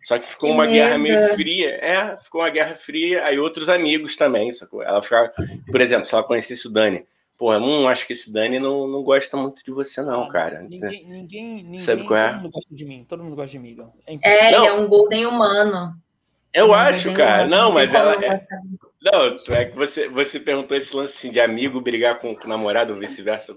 Só 0.02 0.18
que 0.18 0.26
ficou 0.26 0.48
que 0.50 0.54
uma 0.54 0.66
guerra 0.66 0.98
meio 0.98 1.34
fria. 1.34 1.70
É, 1.82 2.16
ficou 2.16 2.40
uma 2.40 2.50
guerra 2.50 2.74
fria, 2.74 3.24
aí 3.24 3.38
outros 3.38 3.68
amigos 3.68 4.16
também, 4.16 4.50
sacou? 4.50 4.82
Ela 4.82 5.02
ficava, 5.02 5.32
por 5.70 5.80
exemplo, 5.80 6.06
se 6.06 6.14
ela 6.14 6.24
conhecesse 6.24 6.66
o 6.66 6.70
Dani, 6.70 7.04
pô, 7.36 7.56
hum, 7.56 7.88
acho 7.88 8.06
que 8.06 8.12
esse 8.12 8.32
Dani 8.32 8.58
não, 8.58 8.86
não 8.86 9.02
gosta 9.02 9.36
muito 9.36 9.64
de 9.64 9.70
você, 9.70 10.02
não, 10.02 10.28
cara. 10.28 10.62
Ninguém, 10.62 11.06
ninguém, 11.06 11.54
ninguém 11.62 11.78
Sabe 11.78 12.04
qual 12.04 12.18
é? 12.18 12.28
todo 12.28 12.42
mundo 12.42 12.50
gosta 12.52 12.74
de 12.74 12.84
mim, 12.84 13.06
todo 13.08 13.24
mundo 13.24 13.36
gosta 13.36 13.50
de 13.50 13.58
mim. 13.58 13.76
É, 14.06 14.18
é 14.22 14.48
ele 14.48 14.66
é 14.66 14.72
um 14.72 14.88
golden 14.88 15.26
humano. 15.26 15.94
Eu 16.52 16.74
acho, 16.74 17.12
cara. 17.14 17.46
Não, 17.46 17.72
mas 17.72 17.94
ela. 17.94 18.12
É... 18.24 18.38
Não, 19.02 19.36
é 19.56 19.64
que 19.64 19.76
você, 19.76 20.08
você 20.08 20.40
perguntou 20.40 20.76
esse 20.76 20.94
lance 20.94 21.16
assim, 21.16 21.32
de 21.32 21.40
amigo 21.40 21.80
brigar 21.80 22.18
com, 22.18 22.34
com 22.34 22.44
o 22.44 22.48
namorado 22.48 22.92
ou 22.92 22.98
vice-versa. 22.98 23.56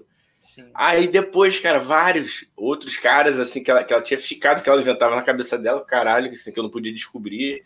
Aí 0.74 1.08
depois, 1.08 1.58
cara, 1.58 1.78
vários 1.78 2.46
outros 2.56 2.96
caras, 2.96 3.38
assim, 3.38 3.62
que 3.62 3.70
ela, 3.70 3.84
que 3.84 3.92
ela 3.92 4.02
tinha 4.02 4.18
ficado, 4.18 4.62
que 4.62 4.68
ela 4.68 4.80
inventava 4.80 5.16
na 5.16 5.22
cabeça 5.22 5.58
dela, 5.58 5.84
caralho, 5.84 6.32
assim, 6.32 6.52
que 6.52 6.58
eu 6.58 6.62
não 6.62 6.70
podia 6.70 6.92
descobrir. 6.92 7.64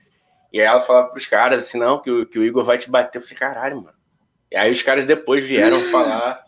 E 0.53 0.61
aí 0.61 0.66
ela 0.66 0.81
falava 0.81 1.09
pros 1.09 1.26
caras 1.26 1.64
assim, 1.66 1.79
não, 1.79 1.99
que 1.99 2.11
o, 2.11 2.26
que 2.26 2.39
o 2.39 2.45
Igor 2.45 2.64
vai 2.64 2.79
te 2.79 2.91
bater. 2.91 3.18
Eu 3.18 3.22
falei, 3.22 3.39
caralho, 3.39 3.76
mano. 3.76 3.99
E 4.51 4.57
aí 4.57 4.70
os 4.70 4.83
caras 4.83 5.05
depois 5.05 5.45
vieram 5.45 5.85
falar 5.87 6.43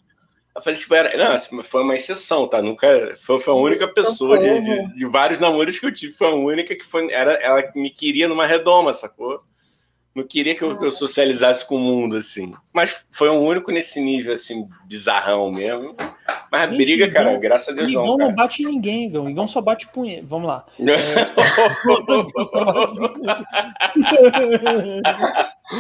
eu 0.55 0.63
falei, 0.63 0.79
tipo, 0.79 0.95
era, 0.95 1.17
não, 1.17 1.63
foi 1.63 1.83
uma 1.83 1.95
exceção, 1.95 2.47
tá? 2.49 2.61
Nunca. 2.61 3.15
Foi, 3.21 3.39
foi 3.39 3.55
a 3.55 3.57
única 3.57 3.87
pessoa 3.87 4.39
de, 4.39 4.61
de, 4.61 4.95
de, 4.97 5.07
vários 5.07 5.39
namoros 5.39 5.79
que 5.79 5.87
eu 5.87 5.95
tive, 5.95 6.13
foi 6.13 6.27
a 6.27 6.35
única 6.35 6.75
que 6.75 6.85
foi. 6.85 7.11
Era, 7.11 7.35
ela 7.35 7.71
me 7.75 7.89
queria 7.89 8.27
numa 8.27 8.47
redoma, 8.47 8.93
sacou? 8.93 9.43
Não 10.13 10.25
queria 10.25 10.57
que 10.57 10.63
eu, 10.63 10.77
que 10.77 10.85
eu 10.85 10.91
socializasse 10.91 11.65
com 11.67 11.77
o 11.77 11.79
mundo, 11.79 12.17
assim. 12.17 12.53
Mas 12.73 13.01
foi 13.13 13.31
um 13.31 13.45
único 13.45 13.71
nesse 13.71 14.01
nível, 14.01 14.35
assim, 14.35 14.69
bizarrão 14.87 15.53
mesmo. 15.53 15.95
Mas 16.51 16.69
Gente, 16.69 16.77
briga, 16.77 17.05
Igão, 17.05 17.25
cara, 17.25 17.39
graças 17.39 17.69
a 17.69 17.73
Deus 17.73 17.91
Igão 17.91 18.05
não. 18.05 18.15
Igão 18.17 18.29
não 18.29 18.35
bate 18.35 18.65
ninguém, 18.65 19.07
Igão. 19.07 19.31
Igão 19.31 19.47
só 19.47 19.61
bate 19.61 19.87
punheta. 19.89 20.27
Vamos 20.27 20.49
lá. 20.49 20.67
É... 25.73 25.77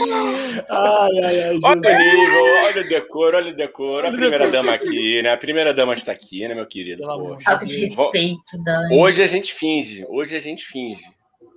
ai, 0.68 1.18
ai, 1.24 1.42
ai, 1.42 1.58
olha 1.64 1.78
o 1.78 1.98
nível, 1.98 2.44
olha 2.64 2.80
o 2.80 2.88
decoro, 2.88 3.36
olha 3.36 3.50
o 3.50 3.56
decoro. 3.56 4.06
A 4.06 4.12
primeira 4.12 4.48
dama 4.48 4.72
aqui, 4.72 5.20
né? 5.20 5.32
A 5.32 5.36
primeira 5.36 5.74
dama 5.74 5.94
está 5.94 6.12
aqui, 6.12 6.46
né, 6.46 6.54
meu 6.54 6.64
querido? 6.64 7.02
Falta 7.44 7.66
de 7.66 7.86
respeito, 7.86 8.62
Dani. 8.64 8.96
Hoje 8.96 9.20
a 9.20 9.26
gente 9.26 9.52
finge, 9.52 10.06
hoje 10.08 10.36
a 10.36 10.40
gente 10.40 10.64
finge. 10.64 11.02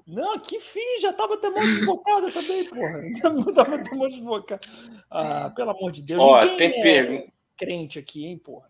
Não, 0.05 0.37
que 0.39 0.59
fim, 0.59 0.99
já 0.99 1.13
tava 1.13 1.35
até 1.35 1.49
mão 1.49 1.63
desbocada 1.63 2.31
também, 2.31 2.63
porra. 2.65 3.01
Tava 3.55 3.75
até 3.75 3.95
mão 3.95 4.09
desbocada. 4.09 4.61
Ah, 5.09 5.51
pelo 5.55 5.71
amor 5.71 5.91
de 5.91 6.01
Deus. 6.01 6.19
Ó, 6.21 6.39
tem 6.57 6.69
é 6.69 6.81
pergunta. 6.81 7.27
crente 7.57 7.99
aqui, 7.99 8.25
hein, 8.25 8.37
porra. 8.37 8.67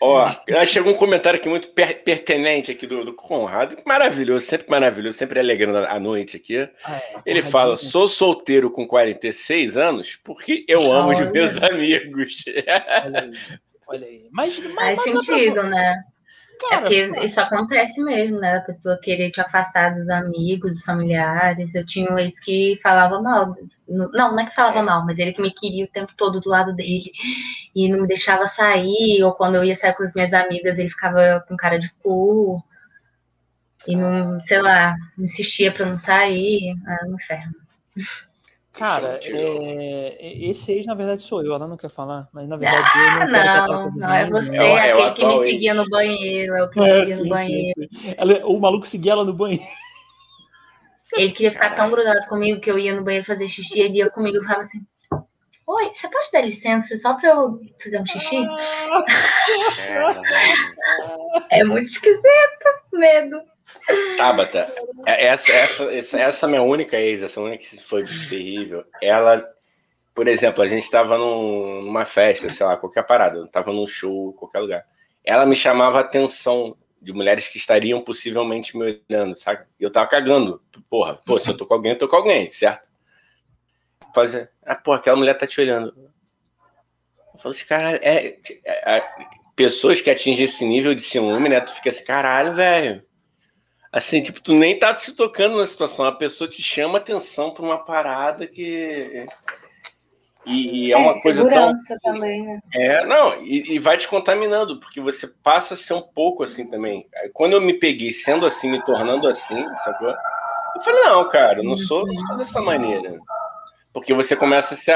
Ó, 0.00 0.28
chegou 0.66 0.92
um 0.92 0.96
comentário 0.96 1.38
aqui 1.38 1.48
muito 1.48 1.68
per 1.70 2.02
pertinente 2.02 2.70
aqui 2.70 2.86
do, 2.86 3.04
do 3.04 3.14
Conrado. 3.14 3.76
Maravilhoso, 3.86 4.44
sempre 4.44 4.68
maravilhoso, 4.68 5.16
sempre 5.16 5.38
alegrando 5.40 5.78
a 5.78 5.98
noite 5.98 6.36
aqui. 6.36 6.68
Ah, 6.84 6.96
é, 6.96 7.22
Ele 7.24 7.42
fala: 7.42 7.76
sou 7.76 8.06
solteiro 8.08 8.70
com 8.70 8.86
46 8.86 9.76
anos 9.76 10.16
porque 10.22 10.64
eu 10.68 10.92
amo 10.92 11.08
olha. 11.08 11.24
os 11.24 11.32
meus 11.32 11.62
amigos. 11.62 12.44
Olha 13.04 13.20
aí, 13.20 13.32
olha 13.86 14.06
aí. 14.06 14.28
Mas, 14.30 14.58
mas 14.74 15.02
Faz 15.02 15.24
sentido, 15.24 15.62
né? 15.62 16.02
Cara, 16.60 16.76
é 16.76 16.80
porque 16.80 17.24
isso 17.24 17.40
acontece 17.40 18.02
mesmo, 18.02 18.38
né? 18.38 18.56
A 18.56 18.60
pessoa 18.60 18.98
querer 18.98 19.30
te 19.30 19.40
afastar 19.40 19.94
dos 19.94 20.08
amigos, 20.08 20.72
dos 20.72 20.84
familiares. 20.84 21.74
Eu 21.74 21.84
tinha 21.84 22.10
um 22.10 22.18
ex 22.18 22.38
que 22.40 22.78
falava 22.82 23.20
mal. 23.20 23.56
Não, 23.88 24.08
não 24.12 24.40
é 24.40 24.46
que 24.46 24.54
falava 24.54 24.78
é. 24.78 24.82
mal, 24.82 25.04
mas 25.04 25.18
ele 25.18 25.32
que 25.32 25.42
me 25.42 25.52
queria 25.52 25.84
o 25.84 25.90
tempo 25.90 26.12
todo 26.16 26.40
do 26.40 26.48
lado 26.48 26.74
dele 26.74 27.10
e 27.74 27.88
não 27.88 28.02
me 28.02 28.08
deixava 28.08 28.46
sair. 28.46 29.22
Ou 29.22 29.32
quando 29.32 29.56
eu 29.56 29.64
ia 29.64 29.74
sair 29.74 29.94
com 29.94 30.02
as 30.02 30.14
minhas 30.14 30.32
amigas, 30.32 30.78
ele 30.78 30.90
ficava 30.90 31.44
com 31.48 31.56
cara 31.56 31.78
de 31.78 31.92
cu. 32.02 32.62
E 33.86 33.96
não, 33.96 34.40
sei 34.42 34.62
lá, 34.62 34.96
insistia 35.18 35.72
pra 35.72 35.86
não 35.86 35.98
sair. 35.98 36.74
Ah, 36.86 37.06
no 37.06 37.16
inferno. 37.16 37.54
Cara, 38.74 39.20
é, 39.22 40.48
esse 40.48 40.72
ex, 40.72 40.84
na 40.84 40.94
verdade, 40.94 41.22
sou 41.22 41.44
eu. 41.44 41.54
Ela 41.54 41.68
não 41.68 41.76
quer 41.76 41.88
falar, 41.88 42.28
mas 42.32 42.48
na 42.48 42.56
verdade 42.56 42.90
ah, 42.92 43.20
eu 43.20 43.72
não, 43.72 43.84
não, 43.84 43.96
não 43.96 44.12
é 44.12 44.28
você, 44.28 44.56
é, 44.56 44.90
aquele 44.90 45.12
que 45.12 45.26
me 45.26 45.38
seguia 45.38 45.70
ex. 45.70 45.76
no 45.76 45.88
banheiro, 45.88 46.54
é 46.54 46.64
o 46.64 46.70
que 46.70 46.80
me 46.80 46.88
é, 46.88 46.98
seguia 46.98 47.16
sim, 47.16 47.22
no 47.22 47.28
banheiro. 47.28 47.80
Sim, 47.80 47.98
sim. 48.00 48.14
Ela, 48.16 48.46
o 48.46 48.60
maluco 48.60 48.84
seguia 48.84 49.12
ela 49.12 49.24
no 49.24 49.32
banheiro. 49.32 49.64
Ele 51.12 51.30
queria 51.32 51.52
ficar 51.52 51.76
tão 51.76 51.88
grudado 51.88 52.26
comigo 52.26 52.60
que 52.60 52.68
eu 52.68 52.76
ia 52.76 52.96
no 52.96 53.04
banheiro 53.04 53.24
fazer 53.24 53.46
xixi, 53.46 53.78
ele 53.78 53.98
ia 53.98 54.10
comigo 54.10 54.38
e 54.38 54.42
falava 54.42 54.62
assim: 54.62 54.84
Oi, 55.66 55.90
você 55.94 56.08
pode 56.08 56.32
dar 56.32 56.40
licença 56.40 56.96
só 56.96 57.14
para 57.14 57.30
eu 57.30 57.60
fazer 57.80 58.00
um 58.00 58.06
xixi? 58.06 58.44
é 61.50 61.62
muito 61.62 61.86
esquisito, 61.86 62.24
medo. 62.92 63.40
Tabata, 64.16 64.72
é, 65.06 65.26
essa, 65.26 65.52
essa, 65.52 65.92
essa, 65.92 66.20
essa 66.20 66.48
minha 66.48 66.62
única 66.62 66.96
ex, 66.98 67.22
essa 67.22 67.40
única 67.40 67.64
que 67.64 67.82
foi 67.82 68.02
terrível, 68.02 68.84
ela, 69.02 69.46
por 70.14 70.26
exemplo, 70.26 70.62
a 70.62 70.68
gente 70.68 70.84
estava 70.84 71.18
num, 71.18 71.82
numa 71.82 72.04
festa, 72.04 72.48
sei 72.48 72.64
lá, 72.64 72.76
qualquer 72.76 73.04
parada, 73.04 73.44
estava 73.44 73.72
num 73.72 73.86
show, 73.86 74.32
qualquer 74.34 74.60
lugar. 74.60 74.84
Ela 75.22 75.44
me 75.44 75.54
chamava 75.54 75.98
a 75.98 76.00
atenção 76.02 76.76
de 77.00 77.12
mulheres 77.12 77.48
que 77.48 77.58
estariam 77.58 78.00
possivelmente 78.00 78.76
me 78.76 79.02
olhando, 79.08 79.34
sabe? 79.34 79.64
Eu 79.78 79.90
tava 79.90 80.08
cagando. 80.08 80.62
Porra, 80.88 81.20
pô, 81.26 81.38
se 81.38 81.48
eu 81.48 81.56
tô 81.56 81.66
com 81.66 81.74
alguém, 81.74 81.92
eu 81.92 81.98
tô 81.98 82.08
com 82.08 82.16
alguém, 82.16 82.50
certo? 82.50 82.90
Fazer, 84.14 84.50
ah, 84.64 84.74
pô, 84.74 84.92
aquela 84.92 85.16
mulher 85.16 85.34
tá 85.34 85.46
te 85.46 85.60
olhando. 85.60 85.94
Eu 87.34 87.40
falo 87.40 87.54
assim, 87.54 87.66
caralho, 87.66 87.98
é, 88.00 88.38
é, 88.64 88.96
é, 88.96 89.08
pessoas 89.54 90.00
que 90.00 90.08
atingem 90.08 90.44
esse 90.44 90.64
nível 90.64 90.94
de 90.94 91.02
ciúme, 91.02 91.48
né? 91.48 91.60
Tu 91.60 91.74
fica 91.74 91.90
assim, 91.90 92.04
caralho, 92.04 92.54
velho 92.54 93.04
Assim, 93.94 94.20
tipo, 94.20 94.40
tu 94.40 94.52
nem 94.52 94.76
tá 94.76 94.92
se 94.92 95.12
tocando 95.12 95.56
na 95.56 95.64
situação, 95.68 96.04
a 96.04 96.10
pessoa 96.10 96.50
te 96.50 96.60
chama 96.60 96.98
atenção 96.98 97.52
para 97.52 97.64
uma 97.64 97.78
parada 97.78 98.44
que. 98.44 99.24
E, 100.44 100.88
e 100.88 100.92
é, 100.92 100.96
é, 100.96 100.98
uma 100.98 101.14
coisa 101.22 101.48
tão. 101.48 101.72
também, 102.02 102.42
né? 102.42 102.60
É, 102.74 103.06
não, 103.06 103.40
e, 103.40 103.76
e, 103.76 103.78
vai 103.78 103.96
te 103.96 104.08
contaminando, 104.08 104.80
porque 104.80 105.00
você 105.00 105.28
passa 105.44 105.74
a 105.74 105.76
ser 105.76 105.94
um 105.94 106.02
pouco 106.02 106.42
assim 106.42 106.68
também. 106.68 107.06
Quando 107.32 107.52
eu 107.52 107.60
me 107.60 107.72
peguei 107.72 108.12
sendo 108.12 108.44
assim, 108.44 108.68
me 108.68 108.84
tornando 108.84 109.28
assim, 109.28 109.64
sacou? 109.76 110.08
Eu 110.08 110.80
falei, 110.82 111.04
não, 111.04 111.28
cara, 111.28 111.60
eu 111.60 111.64
não 111.64 111.76
sou, 111.76 112.04
não 112.04 112.18
sou 112.26 112.36
dessa 112.36 112.60
maneira. 112.60 113.16
Porque 113.92 114.12
você 114.12 114.34
começa 114.34 114.74
a 114.74 114.76
se, 114.76 114.92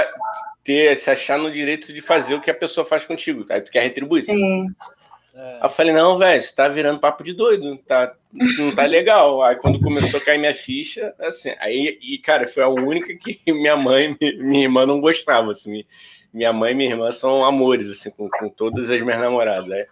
ter, 0.64 0.96
se 0.96 1.08
achar 1.08 1.38
no 1.38 1.52
direito 1.52 1.92
de 1.92 2.00
fazer 2.00 2.34
o 2.34 2.40
que 2.40 2.50
a 2.50 2.54
pessoa 2.54 2.84
faz 2.84 3.04
contigo. 3.04 3.46
Aí 3.48 3.60
tu 3.60 3.70
quer 3.70 3.84
retribuir. 3.84 4.24
Sim. 4.24 4.66
É. 5.38 5.64
Eu 5.64 5.68
falei, 5.68 5.92
não, 5.92 6.18
velho, 6.18 6.42
você 6.42 6.52
tá 6.52 6.66
virando 6.66 6.98
papo 6.98 7.22
de 7.22 7.32
doido, 7.32 7.76
tá, 7.86 8.12
não 8.32 8.74
tá 8.74 8.84
legal. 8.86 9.40
Aí 9.44 9.54
quando 9.54 9.80
começou 9.80 10.18
a 10.18 10.24
cair 10.24 10.36
minha 10.36 10.52
ficha, 10.52 11.14
assim, 11.20 11.54
aí, 11.60 11.96
e 12.02 12.18
cara, 12.18 12.48
foi 12.48 12.64
a 12.64 12.68
única 12.68 13.14
que 13.14 13.38
minha 13.52 13.76
mãe 13.76 14.16
e 14.20 14.36
minha 14.42 14.64
irmã 14.64 14.84
não 14.84 15.00
gostavam, 15.00 15.50
assim, 15.50 15.84
minha 16.34 16.52
mãe 16.52 16.72
e 16.72 16.74
minha 16.74 16.90
irmã 16.90 17.12
são 17.12 17.44
amores, 17.44 17.88
assim, 17.88 18.10
com, 18.10 18.28
com 18.28 18.48
todas 18.48 18.90
as 18.90 19.00
minhas 19.00 19.20
namoradas, 19.20 19.68
né? 19.68 19.86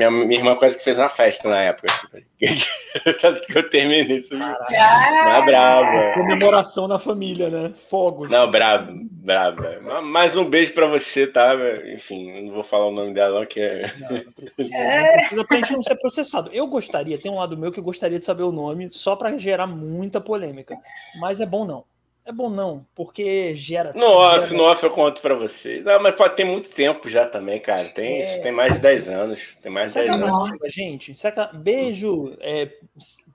Minha, 0.00 0.10
minha 0.10 0.40
irmã 0.40 0.56
quase 0.56 0.78
que 0.78 0.84
fez 0.84 0.98
uma 0.98 1.10
festa 1.10 1.46
na 1.46 1.60
época. 1.60 1.92
Assim, 1.92 2.24
que 3.52 3.58
eu 3.58 3.68
terminei 3.68 4.16
isso. 4.16 4.34
Na 4.34 5.42
brava. 5.42 6.14
Comemoração 6.14 6.88
na 6.88 6.98
família, 6.98 7.50
né? 7.50 7.74
Fogo. 7.90 8.26
Não, 8.26 8.50
bravo, 8.50 8.92
bravo. 9.10 9.62
Mais 10.02 10.34
um 10.36 10.46
beijo 10.46 10.72
pra 10.72 10.86
você, 10.86 11.26
tá? 11.26 11.54
Enfim, 11.92 12.46
não 12.46 12.54
vou 12.54 12.62
falar 12.62 12.86
o 12.86 12.90
nome 12.90 13.12
dela, 13.12 13.40
não, 13.40 13.46
que 13.46 13.60
é. 13.60 13.92
Não, 14.00 14.16
não 14.16 14.32
precisa, 14.32 14.70
não 14.70 15.12
precisa 15.12 15.44
pra 15.44 15.56
gente 15.58 15.72
não 15.74 15.82
ser 15.82 15.96
processado. 15.96 16.50
Eu 16.50 16.66
gostaria, 16.66 17.20
tem 17.20 17.30
um 17.30 17.38
lado 17.38 17.58
meu 17.58 17.70
que 17.70 17.78
eu 17.78 17.84
gostaria 17.84 18.18
de 18.18 18.24
saber 18.24 18.44
o 18.44 18.52
nome, 18.52 18.88
só 18.90 19.14
pra 19.14 19.36
gerar 19.36 19.66
muita 19.66 20.18
polêmica. 20.18 20.78
Mas 21.20 21.42
é 21.42 21.46
bom 21.46 21.66
não. 21.66 21.84
É 22.30 22.32
bom 22.32 22.48
não, 22.48 22.86
porque 22.94 23.56
gera. 23.56 23.92
No 23.92 24.06
off, 24.06 24.46
gera... 24.46 24.56
no 24.56 24.62
off 24.62 24.84
eu 24.84 24.90
conto 24.90 25.20
pra 25.20 25.34
vocês. 25.34 25.84
Não, 25.84 26.00
mas 26.00 26.14
pode 26.14 26.36
ter 26.36 26.44
muito 26.44 26.70
tempo 26.70 27.10
já 27.10 27.26
também, 27.26 27.58
cara. 27.58 27.92
Tem, 27.92 28.22
é... 28.22 28.38
tem 28.38 28.52
mais 28.52 28.74
de 28.74 28.78
10 28.78 29.08
anos. 29.08 29.58
Tem 29.60 29.72
mais 29.72 29.92
de 29.92 29.98
10 29.98 30.10
anos. 30.12 30.48
gente. 30.72 31.18
Saca... 31.18 31.50
Beijo, 31.52 32.36
é, 32.38 32.70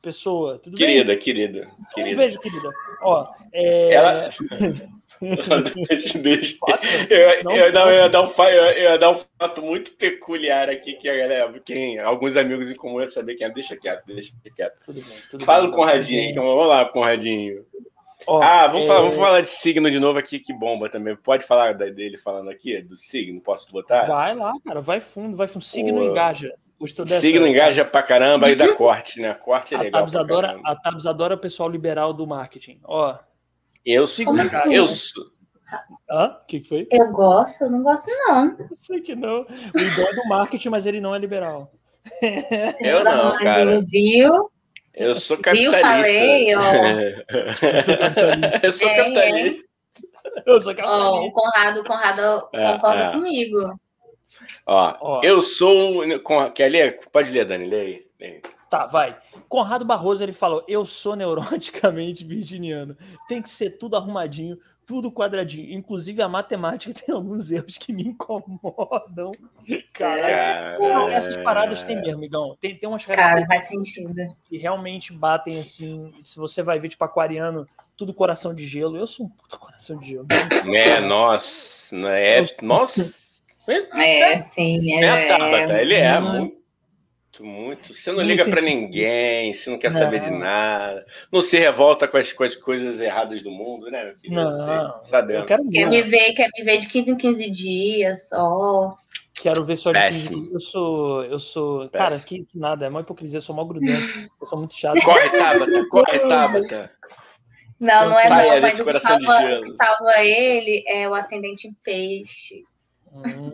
pessoa. 0.02 0.60
Tudo 0.60 0.78
querida, 0.78 1.12
bem? 1.12 1.20
querida, 1.20 1.68
querida. 1.94 2.14
Um 2.14 2.16
beijo, 2.16 2.40
querida. 2.40 2.70
Ó, 3.02 3.28
é... 3.52 3.94
Ela... 3.96 4.30
deixa, 5.90 6.18
deixa. 6.18 6.58
Eu, 7.10 7.44
não, 7.44 7.52
eu, 7.52 7.74
não, 7.74 7.90
eu, 7.90 7.96
ia 7.96 8.10
dar 8.10 8.22
um, 8.22 8.32
eu 8.48 8.92
ia 8.92 8.98
dar 8.98 9.12
um 9.12 9.20
fato 9.38 9.62
muito 9.62 9.92
peculiar 9.92 10.70
aqui 10.70 10.94
que 10.94 11.10
a 11.10 11.18
galera, 11.18 11.62
quem, 11.66 12.00
alguns 12.00 12.38
amigos 12.38 12.70
em 12.70 12.76
comum 12.76 13.02
iam 13.02 13.08
saber 13.08 13.36
quem 13.36 13.46
é. 13.46 13.50
Deixa 13.50 13.76
quieto, 13.76 14.06
deixa 14.06 14.32
quieto. 14.56 14.78
Tudo 14.86 15.02
bem, 15.02 15.18
tudo 15.32 15.44
Fala 15.44 15.64
bem, 15.64 15.72
o 15.72 15.74
Conradinho 15.74 16.22
aí, 16.22 16.34
vamos 16.34 16.68
lá, 16.68 16.86
Conradinho. 16.86 17.66
Oh, 18.28 18.42
ah, 18.42 18.68
vamos, 18.68 18.84
é... 18.84 18.88
falar, 18.88 19.02
vamos 19.02 19.16
falar 19.16 19.42
de 19.42 19.50
signo 19.50 19.90
de 19.90 20.00
novo 20.00 20.18
aqui, 20.20 20.40
que 20.40 20.54
bomba 20.54 20.90
também. 20.90 21.16
Pode 21.16 21.46
falar 21.46 21.74
dele 21.74 22.18
falando 22.18 22.50
aqui, 22.50 22.82
do 22.82 22.96
signo? 22.96 23.42
Posso 23.42 23.72
botar? 23.72 24.06
Vai 24.06 24.36
lá, 24.36 24.54
cara, 24.66 24.82
vai 24.82 25.00
fundo, 25.00 25.38
vai 25.38 25.48
fundo. 25.48 25.64
Signo 25.64 26.00
oh. 26.02 26.12
engaja. 26.12 26.54
Dessa... 26.80 27.20
Signo 27.20 27.48
engaja 27.48 27.86
pra 27.86 28.04
caramba 28.04 28.50
e 28.50 28.56
dá 28.56 28.74
corte, 28.76 29.22
né? 29.22 29.34
Corte 29.34 29.74
é 29.74 29.78
legal. 29.78 30.02
A 30.02 30.06
Tabs, 30.06 30.16
adora, 30.16 30.60
a 30.64 30.76
Tabs 30.76 31.06
adora 31.06 31.36
o 31.36 31.38
pessoal 31.38 31.70
liberal 31.70 32.14
do 32.14 32.28
marketing. 32.28 32.80
Ó. 32.84 33.18
Eu 33.86 34.06
sou. 34.06 34.26
Eu 34.70 34.88
sou. 34.88 35.24
Hã? 36.10 36.38
O 36.42 36.46
que, 36.46 36.60
que 36.60 36.68
foi? 36.68 36.88
Eu 36.92 37.12
gosto, 37.12 37.70
não 37.70 37.82
gosto, 37.82 38.10
não. 38.12 38.56
Eu 38.60 38.76
sei 38.76 39.02
que 39.02 39.16
não. 39.16 39.42
O 39.42 39.80
Igor 39.80 40.06
é 40.06 40.16
do 40.16 40.30
marketing, 40.30 40.70
mas 40.70 40.86
ele 40.86 41.02
não 41.02 41.16
é 41.16 41.20
liberal. 41.20 41.72
Eu 42.80 43.04
não, 43.04 43.38
cara. 43.38 43.82
Viu? 43.82 44.52
Eu 44.96 45.16
sou 45.16 45.38
capitalista. 45.38 45.72
Viu, 45.72 45.92
falei, 45.92 46.56
ó. 46.56 46.62
Eu 47.74 47.84
sou 47.84 47.98
capitalista. 47.98 48.60
Eu 48.64 48.72
sou 48.74 48.88
capitalista. 48.88 49.62
É. 49.62 50.44
Eu 50.46 50.62
sou 50.62 50.76
capitalista. 50.76 51.22
Oh, 51.22 51.26
o 51.26 51.32
Conrado, 51.32 51.82
o 51.82 51.84
Conrado 51.84 52.50
é, 52.54 52.74
concorda 52.74 53.04
é. 53.04 53.12
comigo. 53.12 53.80
Ó, 54.66 54.98
ó, 55.00 55.22
eu 55.24 55.42
sou. 55.42 56.02
Quer 56.54 56.70
ler? 56.70 57.00
Pode 57.12 57.32
ler, 57.32 57.46
Dani, 57.46 57.66
lê 57.66 58.06
aí. 58.20 58.42
Tá, 58.70 58.88
vai. 58.88 59.18
Conrado 59.48 59.86
Barroso 59.86 60.24
ele 60.24 60.34
falou: 60.34 60.64
Eu 60.68 60.86
sou 60.86 61.16
neuroticamente 61.16 62.26
virginiano. 62.26 62.98
Tem 63.28 63.42
que 63.42 63.50
ser 63.50 63.72
tudo 63.72 63.96
arrumadinho, 63.96 64.58
tudo 64.86 65.12
quadradinho. 65.12 65.74
Inclusive 65.74 66.22
a 66.22 66.30
matemática 66.30 66.94
tem 67.06 67.14
alguns 67.14 67.52
erros 67.52 67.78
que 67.78 67.92
me 67.92 68.04
incomodam. 68.04 69.32
Cara, 69.94 70.78
essas 71.12 71.38
paradas 71.38 71.84
tem 71.84 72.02
mesmo, 72.02 72.20
Migão. 72.20 72.56
Tem, 72.60 72.76
tem 72.76 72.88
umas 72.88 73.06
Cara, 73.06 73.46
faz 73.46 73.68
sentido. 73.68 74.14
Que 74.46 74.58
realmente 74.58 75.12
batem 75.14 75.60
assim. 75.60 76.14
Se 76.24 76.38
você 76.38 76.62
vai 76.62 76.80
ver, 76.80 76.90
tipo, 76.90 77.04
aquariano, 77.04 77.68
tudo 77.98 78.14
coração 78.14 78.54
de 78.54 78.66
gelo. 78.66 78.98
Eu 78.98 79.08
sou 79.08 79.26
um 79.26 79.30
puto 79.30 79.60
coração 79.60 79.98
de 79.98 80.10
gelo. 80.10 80.28
É, 80.74 81.00
nossa. 81.02 81.96
É, 81.96 82.44
nossa. 82.62 83.16
É, 83.68 84.40
sim. 84.40 84.94
É, 84.94 85.06
é, 85.06 85.28
Tabata, 85.28 85.82
ele 85.82 85.96
é 85.96 86.20
muito 86.20 86.65
muito. 87.44 87.94
Você 87.94 88.12
não 88.12 88.22
liga 88.22 88.46
para 88.46 88.62
ninguém, 88.62 89.54
você 89.54 89.70
não 89.70 89.78
quer 89.78 89.92
não. 89.92 90.00
saber 90.00 90.22
de 90.22 90.32
nada, 90.32 91.06
não 91.32 91.42
se 91.42 91.58
revolta 91.58 92.08
com 92.08 92.18
as, 92.18 92.32
com 92.32 92.44
as 92.44 92.56
coisas 92.56 93.00
erradas 93.00 93.42
do 93.42 93.52
mundo, 93.52 93.90
né? 93.90 94.14
Não, 94.28 95.04
sabendo. 95.04 95.46
Quer 95.46 95.60
me 95.62 96.04
ver, 96.04 96.34
quer 96.34 96.50
me 96.58 96.64
ver 96.64 96.78
de 96.78 96.88
15 96.88 97.12
em 97.12 97.18
15 97.18 97.50
dias 97.52 98.30
só. 98.30 98.98
Quero 99.42 99.66
ver 99.66 99.76
só 99.76 99.92
de 99.92 100.00
15 100.00 100.30
dias. 100.30 100.54
Eu 100.54 100.60
sou, 100.60 101.24
eu 101.26 101.40
sou. 101.40 101.90
Péssimo. 101.90 101.98
Cara, 101.98 102.20
que, 102.20 102.46
que, 102.46 102.58
nada, 102.58 102.86
é 102.86 102.90
uma 102.90 103.02
hipocrisia, 103.02 103.38
eu 103.38 103.42
sou 103.42 103.56
mal 103.56 103.68
grudento. 103.68 104.02
Eu 104.42 104.48
sou 104.48 104.60
muito 104.60 104.76
chato. 104.76 105.02
Corre, 105.02 105.30
Tabata, 105.30 105.88
corre, 105.90 106.20
Tabata. 106.20 106.92
Não, 107.80 108.10
não 108.10 108.20
é 108.20 108.30
não, 108.30 108.62
mas 108.62 108.80
o 108.80 108.86
que 108.86 109.00
salva, 109.00 109.62
que 109.64 109.70
salva 109.72 110.24
ele 110.24 110.84
é 110.88 111.10
o 111.10 111.14
ascendente 111.14 111.68
em 111.68 111.74
peixes. 111.84 112.64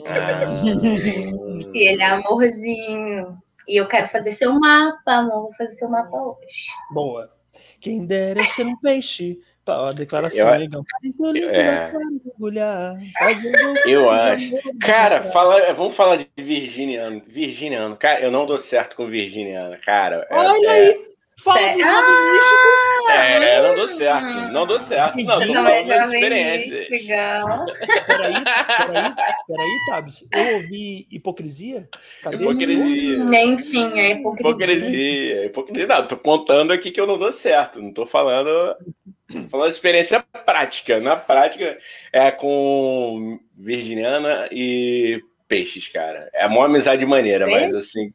Ah. 0.08 0.62
e 1.74 1.90
ele 1.90 2.02
é 2.02 2.06
amorzinho. 2.06 3.38
E 3.68 3.80
eu 3.80 3.88
quero 3.88 4.08
fazer 4.10 4.32
seu 4.32 4.52
mapa, 4.54 5.14
amor. 5.14 5.44
Vou 5.44 5.54
fazer 5.54 5.74
seu 5.74 5.90
mapa 5.90 6.16
hoje. 6.16 6.68
Boa. 6.92 7.32
Quem 7.80 8.06
dera 8.06 8.44
ser 8.44 8.66
um 8.66 8.78
peixe. 8.78 9.40
A 9.68 9.92
declaração, 9.92 10.50
legal. 10.58 10.84
É... 11.54 11.92
Eu 13.86 14.10
acho. 14.10 14.56
Cara, 14.82 15.22
fala, 15.22 15.72
vamos 15.74 15.96
falar 15.96 16.18
de 16.18 16.28
virginiano. 16.36 17.22
Virginiano. 17.26 17.96
Cara, 17.96 18.22
eu 18.22 18.32
não 18.32 18.46
dou 18.46 18.58
certo 18.58 18.98
com 18.98 19.08
virginiano, 19.08 19.78
cara. 19.86 20.28
É, 20.30 20.36
Olha 20.36 20.68
é... 20.68 20.70
aí! 20.70 21.11
Fala 21.44 21.74
do 21.74 21.84
ah, 21.84 22.32
místico. 22.34 23.12
É, 23.12 23.62
não 23.62 23.76
deu 23.76 23.88
certo. 23.88 24.52
Não 24.52 24.68
deu 24.68 24.80
certo. 24.80 25.18
Não, 25.18 25.40
não, 25.40 25.54
não 25.54 25.68
é 25.68 25.82
experiência. 25.82 26.88
Peraí, 26.88 27.08
peraí, 28.06 29.14
peraí, 29.48 29.78
Tabs. 29.90 30.28
Eu 30.32 30.56
ouvi 30.58 31.08
hipocrisia? 31.10 31.90
Cadê 32.22 32.36
hipocrisia. 32.36 33.44
Enfim, 33.44 34.00
é 34.00 34.12
hipocrisia. 34.12 34.50
Hipocrisia. 34.50 35.46
hipocrisia. 35.46 35.88
Não, 35.88 36.08
tô 36.08 36.18
contando 36.18 36.72
aqui 36.74 36.92
que 36.92 37.02
eu 37.02 37.08
não 37.08 37.18
dou 37.18 37.32
certo. 37.32 37.82
Não 37.82 37.92
tô 37.92 38.06
falando. 38.06 38.76
Tô 39.32 39.50
falando 39.50 39.70
experiência 39.70 40.24
prática. 40.46 41.00
Na 41.00 41.16
prática, 41.16 41.78
é 42.14 42.30
com 42.30 43.40
virginiana 43.58 44.48
e 44.52 45.22
peixes, 45.48 45.88
cara. 45.88 46.30
É 46.34 46.46
uma 46.46 46.66
amizade 46.66 47.06
maneira, 47.06 47.46
peixe? 47.46 47.62
mas 47.62 47.74
assim. 47.74 48.08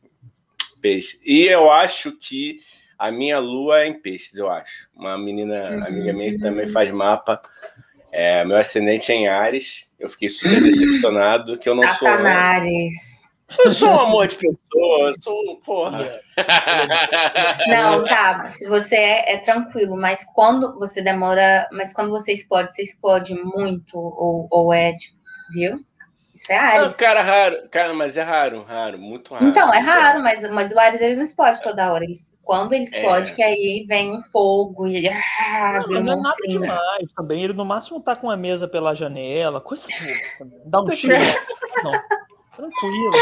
Peixe. 0.81 1.19
E 1.25 1.45
eu 1.47 1.73
acho 1.73 2.13
que 2.13 2.61
a 2.99 3.11
minha 3.11 3.39
lua 3.39 3.81
é 3.81 3.89
em 3.89 4.01
peixes, 4.01 4.35
eu 4.35 4.51
acho. 4.51 4.89
Uma 4.95 5.19
menina, 5.19 5.71
uhum. 5.71 5.85
amiga 5.85 6.13
minha 6.13 6.33
que 6.33 6.39
também 6.39 6.67
faz 6.67 6.91
mapa. 6.91 7.41
É, 8.13 8.45
meu 8.45 8.57
ascendente 8.57 9.13
é 9.13 9.15
em 9.15 9.29
Ares. 9.29 9.91
Eu 9.99 10.09
fiquei 10.09 10.29
super 10.29 10.63
decepcionado 10.63 11.59
que 11.59 11.69
eu 11.69 11.75
não 11.75 11.87
sou. 11.89 12.09
Ares. 12.09 13.27
Eu 13.65 13.71
sou 13.71 13.89
um 13.89 14.01
amor 14.01 14.27
de 14.27 14.37
pessoa, 14.37 15.09
eu 15.09 15.23
sou 15.23 15.53
um 15.53 15.57
porra. 15.57 16.21
Não, 17.69 18.05
tá. 18.05 18.49
Se 18.49 18.69
você 18.69 18.97
é, 18.97 19.35
é, 19.35 19.39
tranquilo, 19.39 19.97
mas 19.97 20.25
quando 20.35 20.77
você 20.79 21.01
demora, 21.01 21.69
mas 21.71 21.93
quando 21.93 22.11
você 22.11 22.33
explode, 22.33 22.75
você 22.75 22.83
explode 22.83 23.35
muito 23.35 23.97
ou, 23.97 24.49
ou 24.51 24.73
é 24.73 24.95
tipo, 24.97 25.17
viu? 25.55 25.79
Isso 26.37 26.53
é 26.53 26.57
Ares. 26.57 26.83
Não, 26.83 26.93
cara, 26.93 27.23
raro. 27.23 27.69
Cara, 27.71 27.95
mas 27.95 28.15
é 28.15 28.23
raro, 28.23 28.63
raro, 28.63 28.99
muito 28.99 29.33
raro. 29.33 29.47
Então, 29.47 29.73
é 29.73 29.79
raro, 29.79 30.23
mas, 30.23 30.43
mas 30.51 30.71
o 30.71 30.79
Ares 30.79 31.01
ele 31.01 31.17
não 31.17 31.23
explode 31.23 31.63
toda 31.63 31.91
hora. 31.91 32.05
Quando 32.45 32.75
ele 32.75 32.85
explode, 32.85 33.31
é. 33.31 33.35
que 33.35 33.43
aí 33.43 33.87
vem 33.89 34.15
um 34.15 34.21
fogo 34.21 34.87
e 34.87 34.97
ele. 34.97 35.09
Ah, 35.09 35.83
não, 35.89 36.03
não 36.03 36.13
é 36.13 36.17
nada 36.17 36.37
demais 36.47 37.13
também. 37.17 37.43
Ele 37.43 37.55
no 37.55 37.65
máximo 37.65 38.01
tá 38.01 38.15
com 38.15 38.31
a 38.31 38.37
mesa 38.37 38.69
pela 38.69 38.95
janela, 38.95 39.63
coisa 39.63 39.89
boa. 40.39 40.51
Dá 40.67 40.81
um 40.83 40.85
tiro. 40.85 41.15
não, 41.83 41.93
tranquilo. 42.55 43.13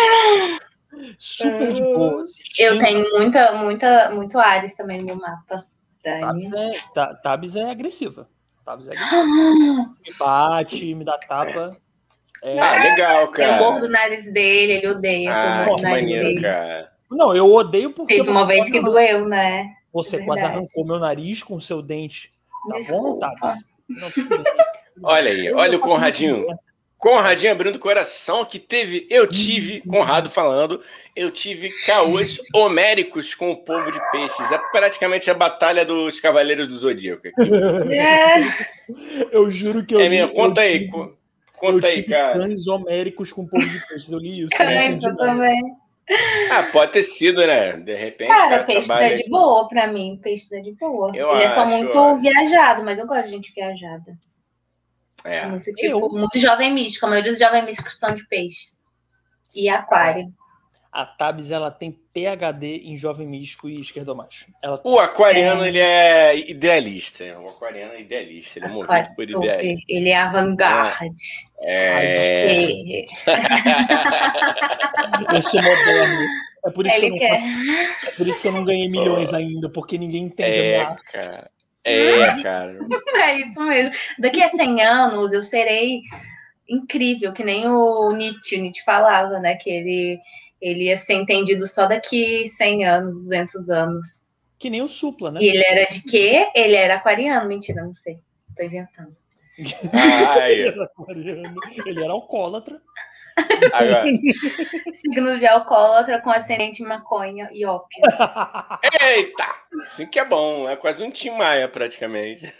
Super 1.17 1.73
de 1.73 1.83
boa. 1.83 2.25
Eu 2.59 2.79
tenho 2.81 3.09
muita, 3.12 3.53
muita, 3.53 4.11
muito 4.11 4.39
Ares 4.39 4.75
também 4.75 5.03
no 5.03 5.15
mapa. 5.15 5.65
Tabs 6.03 6.53
é, 6.53 7.15
Tabs 7.23 7.57
é 7.57 7.71
agressiva. 7.71 8.29
Tabs 8.65 8.89
é 8.89 8.91
agressiva. 8.99 9.95
me 10.05 10.15
bate, 10.19 10.95
me 10.97 11.05
dá 11.05 11.17
tapa. 11.17 11.77
É... 12.45 12.59
Ah, 12.59 12.82
legal, 12.82 13.28
cara. 13.28 13.57
Eu 13.57 13.64
morro 13.64 13.80
do 13.80 13.88
nariz 13.88 14.30
dele, 14.30 14.74
ele 14.74 14.88
odeia. 14.88 15.32
Ah, 15.34 15.66
que 15.76 15.82
maneiro, 15.82 16.24
dele. 16.28 16.42
cara. 16.42 16.92
Não, 17.11 17.34
eu 17.34 17.51
odeio 17.51 17.90
porque. 17.90 18.16
Teve 18.16 18.28
uma 18.28 18.47
vez 18.47 18.68
que 18.68 18.82
doeu, 18.82 19.26
né? 19.26 19.72
Você 19.95 20.16
é 20.16 20.24
quase 20.26 20.42
arrancou 20.45 20.84
meu 20.84 20.99
nariz 20.99 21.42
com 21.42 21.55
o 21.55 21.61
seu 21.61 21.80
dente. 21.80 22.30
Tá 22.68 22.76
Desculpa. 22.76 23.28
bom, 23.28 23.34
tá? 23.40 23.55
olha 25.03 25.30
aí, 25.30 25.53
olha 25.53 25.78
o 25.78 25.80
Conradinho. 25.80 26.45
Conradinho 26.99 27.53
abrindo 27.53 27.76
o 27.76 27.80
coração 27.80 28.45
que 28.47 28.59
teve, 28.59 29.07
eu 29.11 29.26
tive, 29.26 29.82
Conrado 29.82 30.30
falando, 30.30 30.80
eu 31.14 31.30
tive 31.30 31.68
caôs 31.84 32.40
homéricos 32.55 33.34
com 33.34 33.51
o 33.51 33.57
povo 33.57 33.92
de 33.92 34.01
peixes. 34.11 34.51
É 34.51 34.59
praticamente 34.72 35.30
a 35.30 35.34
batalha 35.34 35.84
dos 35.84 36.18
Cavaleiros 36.18 36.66
do 36.68 36.76
Zodíaco. 36.76 37.22
É. 37.90 38.36
Eu 39.30 39.51
juro 39.51 39.84
que 39.84 39.95
eu. 39.95 40.01
É 40.01 40.09
minha, 40.09 40.28
conta 40.28 40.62
aí. 40.62 40.90
Tive... 40.90 41.14
Conta 41.73 41.87
aí, 41.87 42.03
cara. 42.03 42.39
Cães 42.39 42.67
homéricos 42.67 43.33
com 43.33 43.47
povo 43.47 43.67
de 43.67 43.87
peixes. 43.87 44.11
Eu 44.11 44.19
li 44.19 44.41
isso. 44.41 44.51
Caramba, 44.51 45.09
né? 45.09 45.17
também. 45.17 45.77
Ah, 46.51 46.65
pode 46.65 46.93
ter 46.93 47.03
sido, 47.03 47.47
né? 47.47 47.73
De 47.79 47.95
repente. 47.95 48.29
Cara, 48.29 48.51
cara 48.51 48.65
peixes 48.65 48.91
é 48.91 49.15
de 49.15 49.31
boa 49.31 49.69
pra 49.69 49.87
mim. 49.87 50.21
Peixes 50.23 50.53
é 50.53 50.61
de 50.61 50.73
boa. 50.73 51.11
Eu 51.17 51.31
Ele 51.31 51.45
acho, 51.45 51.47
é 51.47 51.49
só 51.49 51.67
muito 51.67 52.19
viajado, 52.19 52.85
mas 52.85 52.99
eu 52.99 53.07
gosto 53.07 53.25
de 53.25 53.31
gente 53.31 53.53
viajada. 53.55 54.17
É. 55.25 55.47
Muito, 55.47 55.73
tipo, 55.73 55.99
eu... 55.99 56.09
muito 56.11 56.39
jovem 56.39 56.73
místico. 56.75 57.07
A 57.07 57.09
maioria 57.09 57.31
dos 57.31 57.41
jovens 57.41 57.65
místicos 57.65 57.99
são 57.99 58.15
de 58.15 58.27
peixes. 58.29 58.85
E 59.55 59.69
aquário 59.69 60.31
a 60.95 61.05
Tabs 61.05 61.51
ela 61.51 61.73
tem 61.73 61.99
PhD 62.15 62.83
em 62.85 62.97
jovem 62.97 63.27
místico 63.27 63.69
e 63.69 63.81
esquerdomacho. 63.81 64.47
Ela... 64.62 64.81
O 64.85 65.01
aquariano 65.01 65.65
é... 65.65 65.69
ele 65.69 65.79
é 65.81 66.51
idealista, 66.51 67.25
o 67.41 67.49
aquariano 67.49 67.95
é 67.95 68.03
idealista, 68.03 68.61
ele 68.61 68.67
é 68.67 68.69
movido 68.69 68.93
Aquário, 68.93 69.15
por 69.17 69.29
ideia. 69.29 69.77
Ele 69.89 70.09
é 70.11 70.17
avant-garde. 70.17 71.23
É. 71.61 72.47
é... 72.47 73.07
eu 75.35 75.43
sou 75.43 75.61
moderno. 75.61 76.27
É 76.67 76.71
por, 76.71 76.87
isso 76.87 77.01
que 77.01 77.05
eu 77.05 77.11
não 77.11 77.19
faço... 77.19 77.47
é 78.07 78.11
por 78.12 78.27
isso 78.29 78.41
que 78.41 78.49
eu 78.49 78.53
não 78.53 78.65
ganhei 78.65 78.89
milhões 78.89 79.33
oh. 79.33 79.37
ainda, 79.37 79.69
porque 79.69 79.99
ninguém 79.99 80.23
entende 80.23 80.59
é, 80.61 80.81
a 80.81 80.87
minha 80.87 80.97
cara. 81.12 81.51
É, 81.83 82.43
cara. 82.43 82.79
É 83.21 83.41
isso 83.41 83.61
mesmo. 83.61 83.93
Daqui 84.21 84.43
a 84.43 84.49
100 84.49 84.83
anos 84.83 85.33
eu 85.33 85.43
serei 85.43 86.01
incrível, 86.69 87.33
que 87.33 87.45
nem 87.45 87.67
o 87.67 88.12
Nietzsche, 88.12 88.57
o 88.57 88.61
Nietzsche 88.61 88.85
falava, 88.85 89.39
né? 89.41 89.57
Que 89.57 89.69
ele 89.69 90.21
ele 90.65 90.85
ia 90.85 90.97
ser 90.97 91.12
entendido 91.15 91.69
só 91.69 91.87
daqui 91.87 92.49
100 92.49 92.87
anos, 92.87 93.15
200 93.15 93.69
anos. 93.69 94.07
Que 94.59 94.71
nem 94.71 94.81
o 94.81 94.89
Supla, 94.89 95.31
né? 95.31 95.41
E 95.43 95.47
ele 95.47 95.62
era 95.62 95.87
de 95.91 96.03
quê? 96.03 96.51
Ele 96.55 96.75
era 96.75 96.95
aquariano. 96.95 97.47
Mentira, 97.47 97.85
não 97.85 97.93
sei. 97.93 98.19
Tô 98.57 98.65
inventando. 98.65 99.15
Ah, 99.93 100.51
ele 100.51 102.03
era 102.03 102.12
alcoólatra. 102.12 102.81
Agora. 103.75 104.05
Signo 104.95 105.39
de 105.39 105.47
alcoólatra 105.47 106.23
com 106.23 106.31
ascendente 106.31 106.83
maconha 106.83 107.51
e 107.53 107.67
ópio. 107.67 108.01
Eita! 109.07 109.45
Assim 109.83 110.07
que 110.07 110.19
é 110.19 110.25
bom. 110.25 110.67
É 110.67 110.77
quase 110.77 111.03
um 111.03 111.11
Tim 111.11 111.31
Maia, 111.31 111.69
praticamente. 111.69 112.51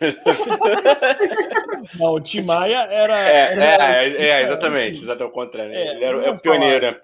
Não, 1.99 2.13
o 2.13 2.21
Tim 2.21 2.43
Maia 2.43 2.87
era. 2.91 3.19
É, 3.19 3.53
era, 3.53 3.65
é, 3.65 4.09
é, 4.09 4.27
é, 4.27 4.43
exatamente. 4.43 5.03
Exatamente 5.03 5.31
o 5.31 5.35
contrário. 5.35 5.73
É, 5.73 5.87
ele 5.87 6.05
era 6.05 6.33
o 6.33 6.41
pioneiro, 6.41 6.85
né? 6.85 7.01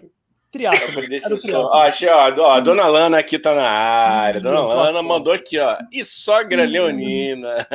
Triatlo. 0.51 1.03
Ó, 1.55 1.83
achei, 1.83 2.09
ó, 2.09 2.35
ó, 2.39 2.53
a 2.53 2.61
dona 2.61 2.87
Lana 2.87 3.19
aqui 3.19 3.39
tá 3.39 3.55
na 3.55 3.69
área. 3.69 4.41
Dona 4.41 4.61
Lana 4.61 5.03
mandou 5.03 5.33
aqui, 5.33 5.59
ó. 5.59 5.77
E 5.93 6.05
sogra 6.05 6.65
leonina. 6.65 7.67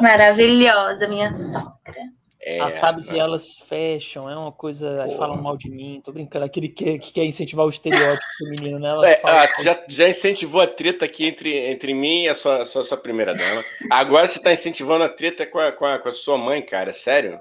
Maravilhosa, 0.00 1.08
minha 1.08 1.32
sogra. 1.34 2.14
É, 2.46 2.60
a 2.60 2.70
Tabs 2.72 3.10
e 3.10 3.18
elas 3.18 3.56
fecham, 3.66 4.28
é 4.28 4.36
uma 4.36 4.52
coisa. 4.52 5.04
Aí 5.04 5.16
falam 5.16 5.40
mal 5.40 5.56
de 5.56 5.70
mim, 5.70 6.02
tô 6.04 6.12
brincando. 6.12 6.44
Aquele 6.44 6.68
que, 6.68 6.98
que 6.98 7.10
quer 7.14 7.24
incentivar 7.24 7.64
o 7.64 7.70
estereótipo 7.70 8.22
feminino, 8.38 8.78
né? 8.78 9.12
É, 9.12 9.20
ah, 9.24 9.48
já, 9.62 9.82
já 9.88 10.06
incentivou 10.06 10.60
a 10.60 10.66
treta 10.66 11.06
aqui 11.06 11.24
entre, 11.24 11.56
entre 11.56 11.94
mim 11.94 12.24
e 12.24 12.28
a 12.28 12.34
sua, 12.34 12.66
sua, 12.66 12.84
sua 12.84 12.98
primeira 12.98 13.34
dama. 13.34 13.64
Agora 13.90 14.28
você 14.28 14.38
tá 14.38 14.52
incentivando 14.52 15.04
a 15.04 15.08
treta 15.08 15.46
com 15.46 15.58
a, 15.58 15.72
com 15.72 15.86
a, 15.86 15.98
com 15.98 16.10
a 16.10 16.12
sua 16.12 16.36
mãe, 16.36 16.60
cara, 16.60 16.92
sério? 16.92 17.40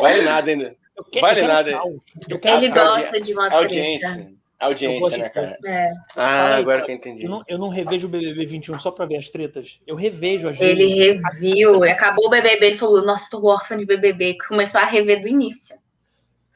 Vale 0.00 0.22
nada 0.22 0.50
ainda. 0.50 0.76
Vale 1.20 1.42
nada. 1.42 1.70
Ele 1.70 2.70
gosta 2.70 3.20
de 3.20 3.32
uma 3.32 3.50
audiência. 3.52 4.12
Treta. 4.12 4.44
Audiência, 4.58 5.18
né, 5.18 5.28
cara? 5.28 5.58
É. 5.64 5.92
Ah, 6.16 6.54
agora 6.56 6.82
que 6.82 6.90
eu 6.90 6.94
entendi. 6.94 7.24
Eu 7.24 7.30
não, 7.30 7.42
eu 7.46 7.58
não 7.58 7.68
revejo 7.68 8.06
o 8.06 8.10
BBB 8.10 8.46
21 8.46 8.78
só 8.78 8.90
pra 8.90 9.04
ver 9.04 9.16
as 9.16 9.28
tretas. 9.28 9.80
Eu 9.86 9.96
revejo 9.96 10.48
vezes. 10.50 10.62
Ele 10.62 11.20
reviu, 11.20 11.82
acabou 11.84 12.26
o 12.26 12.30
BBB, 12.30 12.66
ele 12.66 12.78
falou: 12.78 13.04
Nossa, 13.04 13.28
tô 13.30 13.44
órfã 13.46 13.76
de 13.76 13.84
BBB. 13.84 14.38
Começou 14.48 14.80
a 14.80 14.84
rever 14.84 15.20
do 15.20 15.28
início. 15.28 15.76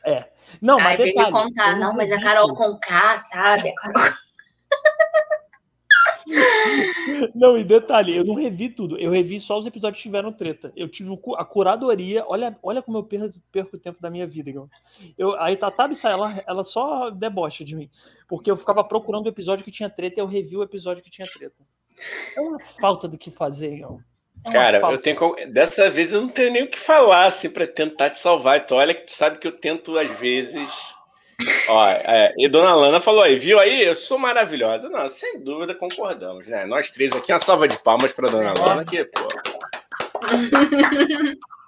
É. 0.05 0.25
Não, 0.63 0.79
mas. 0.79 0.99
Aí 1.01 1.07
detalhe, 1.09 1.15
veio 1.15 1.27
me 1.27 1.33
contar: 1.33 1.77
Não, 1.79 1.95
mas 1.95 2.11
a 2.11 2.21
Carol 2.21 2.55
Conká, 2.55 3.19
sabe? 3.21 3.69
A 3.71 3.75
Carol. 3.93 4.15
Não, 7.35 7.57
e 7.57 7.65
detalhe, 7.65 8.17
eu 8.17 8.25
não 8.25 8.35
revi 8.35 8.69
tudo. 8.69 8.99
Eu 8.99 9.11
revi 9.11 9.41
só 9.41 9.59
os 9.59 9.67
episódios 9.67 9.99
que 10.01 10.09
tiveram 10.09 10.33
treta. 10.33 10.73
Eu 10.77 10.89
tive 10.89 11.11
a 11.37 11.45
curadoria. 11.45 12.25
Olha, 12.27 12.57
olha 12.63 12.83
como 12.83 12.99
eu 12.99 13.05
perco, 13.05 13.39
perco 13.51 13.77
o 13.77 13.79
tempo 13.81 14.01
da 14.01 14.11
minha 14.11 14.27
vida, 14.27 14.51
Igor. 14.51 14.69
Eu, 15.17 15.41
a 15.41 15.51
Itatabi 15.51 15.97
sai, 15.97 16.13
ela, 16.13 16.43
ela 16.47 16.65
só 16.65 17.11
debocha 17.11 17.65
de 17.65 17.75
mim. 17.75 17.91
Porque 18.29 18.51
eu 18.51 18.57
ficava 18.57 18.85
procurando 18.85 19.27
o 19.27 19.31
episódio 19.31 19.65
que 19.65 19.71
tinha 19.71 19.89
treta 19.89 20.21
e 20.21 20.23
eu 20.23 20.27
revi 20.27 20.57
o 20.57 20.63
episódio 20.63 21.03
que 21.03 21.11
tinha 21.11 21.27
treta. 21.27 21.57
É 22.37 22.41
uma 22.41 22.61
falta 22.61 23.09
do 23.09 23.19
que 23.19 23.31
fazer, 23.31 23.75
Igor. 23.75 24.01
É 24.45 24.53
Cara, 24.53 24.81
falta. 24.81 24.95
eu 24.95 25.01
tenho. 25.01 25.53
Dessa 25.53 25.91
vez 25.91 26.13
eu 26.13 26.21
não 26.21 26.29
tenho 26.29 26.53
nem 26.53 26.63
o 26.63 26.71
que 26.71 26.79
falar, 26.79 27.27
assim, 27.27 27.51
pra 27.51 27.67
tentar 27.67 28.11
te 28.11 28.19
salvar. 28.19 28.59
Então, 28.59 28.77
olha 28.77 28.95
que 28.95 29.07
tu 29.07 29.13
sabe 29.13 29.39
que 29.39 29.47
eu 29.49 29.53
tento, 29.53 29.99
às 29.99 30.11
vezes 30.19 30.71
Ó, 31.69 31.87
é, 31.87 32.35
e 32.37 32.49
Dona 32.49 32.75
Lana 32.75 33.01
falou 33.01 33.23
aí, 33.23 33.39
viu 33.39 33.61
aí? 33.61 33.83
Eu 33.83 33.95
sou 33.95 34.19
maravilhosa. 34.19 34.89
Não, 34.89 35.09
sem 35.09 35.41
dúvida 35.41 35.75
concordamos, 35.75 36.47
né? 36.49 36.67
Nós 36.67 36.91
três 36.91 37.13
aqui, 37.13 37.33
uma 37.33 37.39
salva 37.39 37.69
de 37.69 37.79
palmas 37.79 38.13
para 38.13 38.29
Dona 38.29 38.53
Lana, 38.59 38.85
que, 38.85 39.05
pô. 39.05 39.29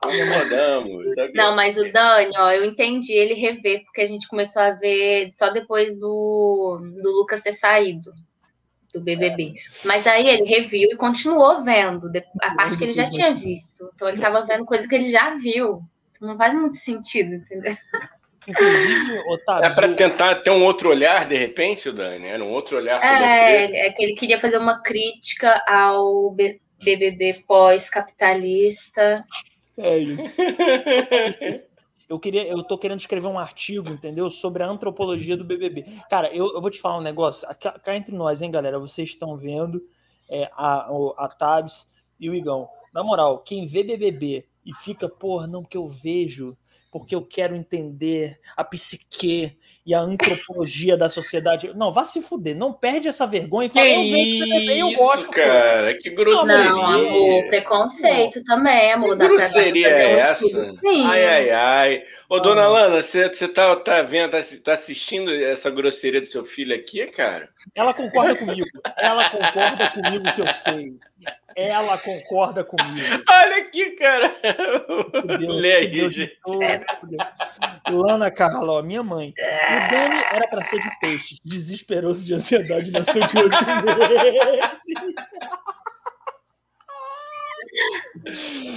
Concordamos. 0.00 1.14
Tá 1.14 1.28
Não, 1.34 1.54
mas 1.54 1.76
o 1.76 1.92
Dani, 1.92 2.32
ó, 2.36 2.50
eu 2.50 2.64
entendi 2.64 3.12
ele 3.12 3.34
rever, 3.34 3.84
porque 3.84 4.00
a 4.00 4.06
gente 4.06 4.26
começou 4.26 4.60
a 4.62 4.72
ver 4.72 5.30
só 5.32 5.50
depois 5.50 5.98
do, 5.98 6.80
do 7.00 7.10
Lucas 7.10 7.42
ter 7.42 7.52
saído 7.52 8.10
do 8.92 9.00
BBB. 9.00 9.54
É. 9.56 9.86
Mas 9.86 10.06
aí 10.06 10.26
ele 10.26 10.48
reviu 10.48 10.88
e 10.90 10.96
continuou 10.96 11.62
vendo 11.62 12.10
a 12.42 12.54
parte 12.54 12.76
que 12.76 12.84
ele 12.84 12.92
já 12.92 13.08
tinha 13.08 13.32
visto. 13.34 13.88
Então 13.94 14.08
ele 14.08 14.16
estava 14.16 14.44
vendo 14.44 14.64
coisa 14.64 14.88
que 14.88 14.94
ele 14.94 15.10
já 15.10 15.36
viu. 15.36 15.80
Não 16.20 16.36
faz 16.36 16.54
muito 16.54 16.76
sentido, 16.76 17.34
entendeu? 17.34 17.76
Inclusive, 18.46 19.18
Otávio. 19.28 19.64
É 19.64 19.74
para 19.74 19.94
tentar 19.94 20.36
ter 20.36 20.50
um 20.50 20.64
outro 20.64 20.88
olhar, 20.88 21.26
de 21.26 21.36
repente, 21.36 21.90
Dani? 21.92 22.26
Era 22.26 22.42
um 22.42 22.50
outro 22.50 22.76
olhar 22.76 23.00
sobre 23.00 23.24
é, 23.24 23.86
é 23.86 23.92
que 23.92 24.02
ele 24.02 24.14
queria 24.14 24.40
fazer 24.40 24.58
uma 24.58 24.82
crítica 24.82 25.62
ao 25.68 26.34
BBB 26.82 27.44
pós-capitalista. 27.46 29.24
É 29.76 29.98
isso. 29.98 30.36
eu 32.08 32.18
queria, 32.18 32.46
eu 32.46 32.62
tô 32.62 32.78
querendo 32.78 33.00
escrever 33.00 33.28
um 33.28 33.38
artigo, 33.38 33.88
entendeu, 33.88 34.30
sobre 34.30 34.62
a 34.62 34.68
antropologia 34.68 35.36
do 35.36 35.44
BBB. 35.44 35.84
Cara, 36.08 36.34
eu, 36.34 36.52
eu 36.54 36.60
vou 36.60 36.70
te 36.70 36.80
falar 36.80 36.98
um 36.98 37.02
negócio. 37.02 37.46
Cá, 37.60 37.78
cá 37.78 37.96
entre 37.96 38.14
nós, 38.14 38.42
hein, 38.42 38.50
galera. 38.50 38.78
Vocês 38.78 39.10
estão 39.10 39.36
vendo 39.36 39.82
é, 40.30 40.50
a, 40.52 40.88
a 41.18 41.28
Tabs 41.28 41.88
e 42.18 42.28
o 42.30 42.34
Igão. 42.34 42.68
Na 42.92 43.02
moral, 43.04 43.38
quem 43.38 43.66
vê 43.66 43.82
BBB 43.82 44.46
e 44.64 44.74
fica, 44.74 45.08
porra, 45.08 45.46
não, 45.46 45.62
porque 45.62 45.76
eu 45.76 45.86
vejo 45.86 46.56
porque 46.90 47.14
eu 47.14 47.22
quero 47.22 47.54
entender 47.54 48.38
a 48.56 48.64
psique 48.64 49.56
e 49.86 49.94
a 49.94 50.00
antropologia 50.00 50.96
da 50.96 51.08
sociedade. 51.08 51.72
Não, 51.74 51.92
vá 51.92 52.04
se 52.04 52.20
fuder, 52.20 52.56
não 52.56 52.72
perde 52.72 53.08
essa 53.08 53.26
vergonha 53.26 53.66
e 53.66 53.70
fala, 53.70 53.86
que 53.86 54.78
eu, 54.78 54.88
eu 54.88 54.92
gosto, 54.94 55.30
cara, 55.30 55.96
que 55.96 56.10
grosseria. 56.10 56.70
Não, 56.70 56.84
amor, 56.84 57.46
preconceito 57.48 58.36
não. 58.36 58.44
também, 58.44 58.92
amor. 58.92 59.16
Que 59.16 59.26
grosseria 59.26 59.88
é 59.88 60.18
essa? 60.18 60.64
Sim. 60.64 61.06
Ai, 61.06 61.24
ai, 61.24 61.50
ai. 61.50 62.02
Ô, 62.28 62.36
ah. 62.36 62.40
dona 62.40 62.68
Lana, 62.68 63.02
você, 63.02 63.28
você 63.28 63.48
tá, 63.48 63.74
tá 63.76 64.02
vendo, 64.02 64.32
tá, 64.32 64.38
tá 64.62 64.72
assistindo 64.72 65.32
essa 65.32 65.70
grosseria 65.70 66.20
do 66.20 66.26
seu 66.26 66.44
filho 66.44 66.74
aqui, 66.74 67.06
cara? 67.06 67.48
Ela 67.74 67.94
concorda 67.94 68.36
comigo. 68.36 68.66
Ela 68.96 69.30
concorda 69.30 69.90
comigo 69.90 70.34
que 70.34 70.42
eu 70.42 70.52
sei. 70.52 70.98
Ela 71.56 71.98
concorda 71.98 72.64
comigo. 72.64 73.06
Olha 73.28 73.56
aqui, 73.58 73.90
cara. 73.90 74.34
Lê 75.40 75.72
aí, 75.76 76.10
gente. 76.10 76.38
Lana 77.88 78.30
Carla, 78.30 78.82
minha 78.82 79.02
mãe. 79.02 79.34
O 79.36 79.90
Dani 79.90 80.22
era 80.32 80.48
para 80.48 80.62
ser 80.64 80.78
de 80.80 80.90
peixe. 81.00 81.36
Desesperoso 81.44 82.24
de 82.24 82.34
ansiedade 82.34 82.90
nasceu 82.90 83.26
de 83.26 83.34
meses. 83.34 83.50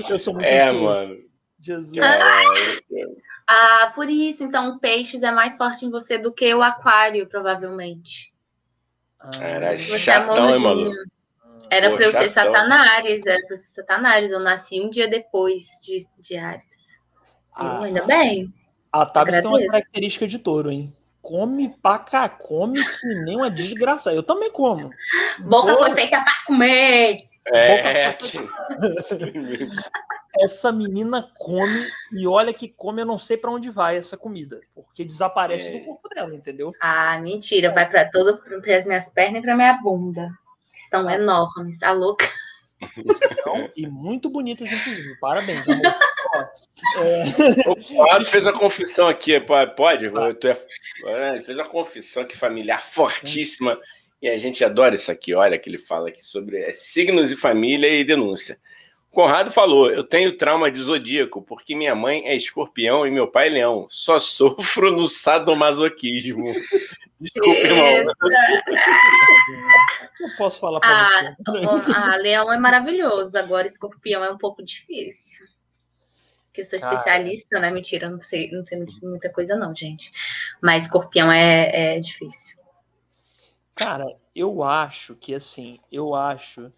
Eu 0.09 0.19
sou 0.19 0.33
muito 0.33 0.45
É, 0.45 0.63
ansioso. 0.69 0.83
mano. 0.83 1.17
Jesus. 1.59 1.97
Ah, 3.47 3.91
por 3.95 4.09
isso, 4.09 4.43
então, 4.43 4.79
peixes 4.79 5.23
é 5.23 5.31
mais 5.31 5.57
forte 5.57 5.85
em 5.85 5.89
você 5.89 6.17
do 6.17 6.33
que 6.33 6.53
o 6.53 6.61
aquário, 6.61 7.27
provavelmente. 7.27 8.33
Ah, 9.19 9.31
era 9.41 9.77
você 9.77 9.95
é 9.95 9.99
chatão, 9.99 10.49
é 10.49 10.53
hein, 10.53 10.59
mano? 10.59 10.91
Era 11.69 11.91
para 11.91 12.05
eu 12.05 12.11
ser 12.11 12.29
Satanares, 12.29 13.25
era 13.25 13.41
para 13.41 13.53
eu 13.53 13.57
ser 13.57 13.73
Satanares. 13.73 14.31
Eu 14.31 14.39
nasci 14.39 14.81
um 14.81 14.89
dia 14.89 15.07
depois 15.07 15.63
de, 15.83 16.05
de 16.19 16.37
Ares. 16.37 17.01
Ah, 17.55 17.83
ainda 17.83 18.03
bem. 18.05 18.53
A 18.91 19.05
Tabs 19.05 19.41
tem 19.41 19.47
uma 19.47 19.67
característica 19.67 20.27
de 20.27 20.39
touro, 20.39 20.71
hein? 20.71 20.95
Come 21.21 21.75
pra 21.81 21.99
cá, 21.99 22.27
come 22.27 22.83
que 22.83 23.07
nem 23.23 23.37
uma 23.37 23.49
desgraça. 23.49 24.13
Eu 24.13 24.23
também 24.23 24.51
como. 24.51 24.89
Boca 25.39 25.75
foi 25.77 25.93
feita 25.95 26.21
para 26.21 26.33
comer. 26.45 27.23
É. 27.47 28.15
essa 30.39 30.71
menina 30.71 31.29
come 31.37 31.87
e 32.11 32.25
olha 32.27 32.53
que 32.53 32.67
come, 32.67 33.01
eu 33.01 33.05
não 33.05 33.19
sei 33.19 33.37
para 33.37 33.51
onde 33.51 33.69
vai 33.69 33.97
essa 33.97 34.17
comida, 34.17 34.61
porque 34.73 35.03
desaparece 35.03 35.69
é. 35.69 35.79
do 35.79 35.85
corpo 35.85 36.09
dela, 36.09 36.33
entendeu? 36.33 36.71
Ah, 36.81 37.19
mentira, 37.19 37.71
vai 37.71 37.87
para 37.89 38.09
todo 38.09 38.39
para 38.39 38.77
as 38.77 38.85
minhas 38.85 39.09
pernas 39.09 39.39
e 39.39 39.45
para 39.45 39.55
minha 39.55 39.73
bunda 39.81 40.29
estão 40.93 41.09
enormes, 41.09 41.81
a 41.81 41.91
louca. 41.91 42.29
Estão, 42.81 43.69
e 43.75 43.87
muito 43.87 44.29
bonitas, 44.29 44.71
inclusive. 44.71 45.15
Parabéns, 45.19 45.67
amor. 45.67 45.85
é... 46.97 47.23
O 47.69 47.75
Claro 47.75 48.25
fez 48.29 48.45
a 48.45 48.53
confissão 48.53 49.07
aqui, 49.07 49.39
pode? 49.75 50.07
É, 51.05 51.31
ele 51.33 51.41
fez 51.41 51.57
uma 51.57 51.67
confissão 51.67 52.23
aqui 52.23 52.37
familiar 52.37 52.83
fortíssima. 52.83 53.79
E 54.21 54.29
a 54.29 54.37
gente 54.37 54.63
adora 54.63 54.95
isso 54.95 55.11
aqui. 55.11 55.33
Olha 55.33 55.57
que 55.57 55.69
ele 55.69 55.77
fala 55.77 56.09
aqui 56.09 56.23
sobre 56.23 56.61
é, 56.61 56.71
signos 56.71 57.31
e 57.31 57.35
família 57.35 57.87
e 57.87 58.03
denúncia. 58.03 58.59
Conrado 59.13 59.51
falou: 59.51 59.91
Eu 59.91 60.03
tenho 60.03 60.35
trauma 60.37 60.71
de 60.71 60.81
zodíaco 60.81 61.39
porque 61.43 61.75
minha 61.75 61.93
mãe 61.93 62.25
é 62.25 62.35
escorpião 62.35 63.05
e 63.05 63.11
meu 63.11 63.27
pai 63.27 63.47
é 63.47 63.51
leão. 63.51 63.85
Só 63.87 64.19
sofro 64.19 64.91
no 64.91 65.07
sadomasoquismo. 65.07 66.43
Desculpa, 67.21 67.59
irmão. 67.59 68.13
Não 70.19 70.35
posso 70.35 70.59
falar 70.59 70.79
para 70.79 71.07
ah, 71.07 71.35
você. 71.45 71.91
Ah, 71.95 72.15
leão 72.15 72.51
é 72.51 72.57
maravilhoso. 72.57 73.37
Agora, 73.37 73.67
escorpião 73.67 74.23
é 74.23 74.31
um 74.31 74.37
pouco 74.37 74.63
difícil. 74.63 75.45
Porque 76.47 76.61
eu 76.61 76.65
sou 76.65 76.77
especialista, 76.77 77.59
né? 77.59 77.69
Mentira, 77.69 78.09
não 78.09 78.17
sei, 78.17 78.51
não 78.51 78.65
sei 78.65 78.83
muita 79.03 79.31
coisa, 79.31 79.55
não, 79.55 79.75
gente. 79.75 80.11
Mas 80.59 80.85
escorpião 80.85 81.31
é, 81.31 81.97
é 81.97 81.99
difícil. 81.99 82.57
Cara, 83.75 84.05
eu 84.35 84.63
acho 84.63 85.15
que 85.15 85.35
assim, 85.35 85.79
eu 85.91 86.15
acho 86.15 86.71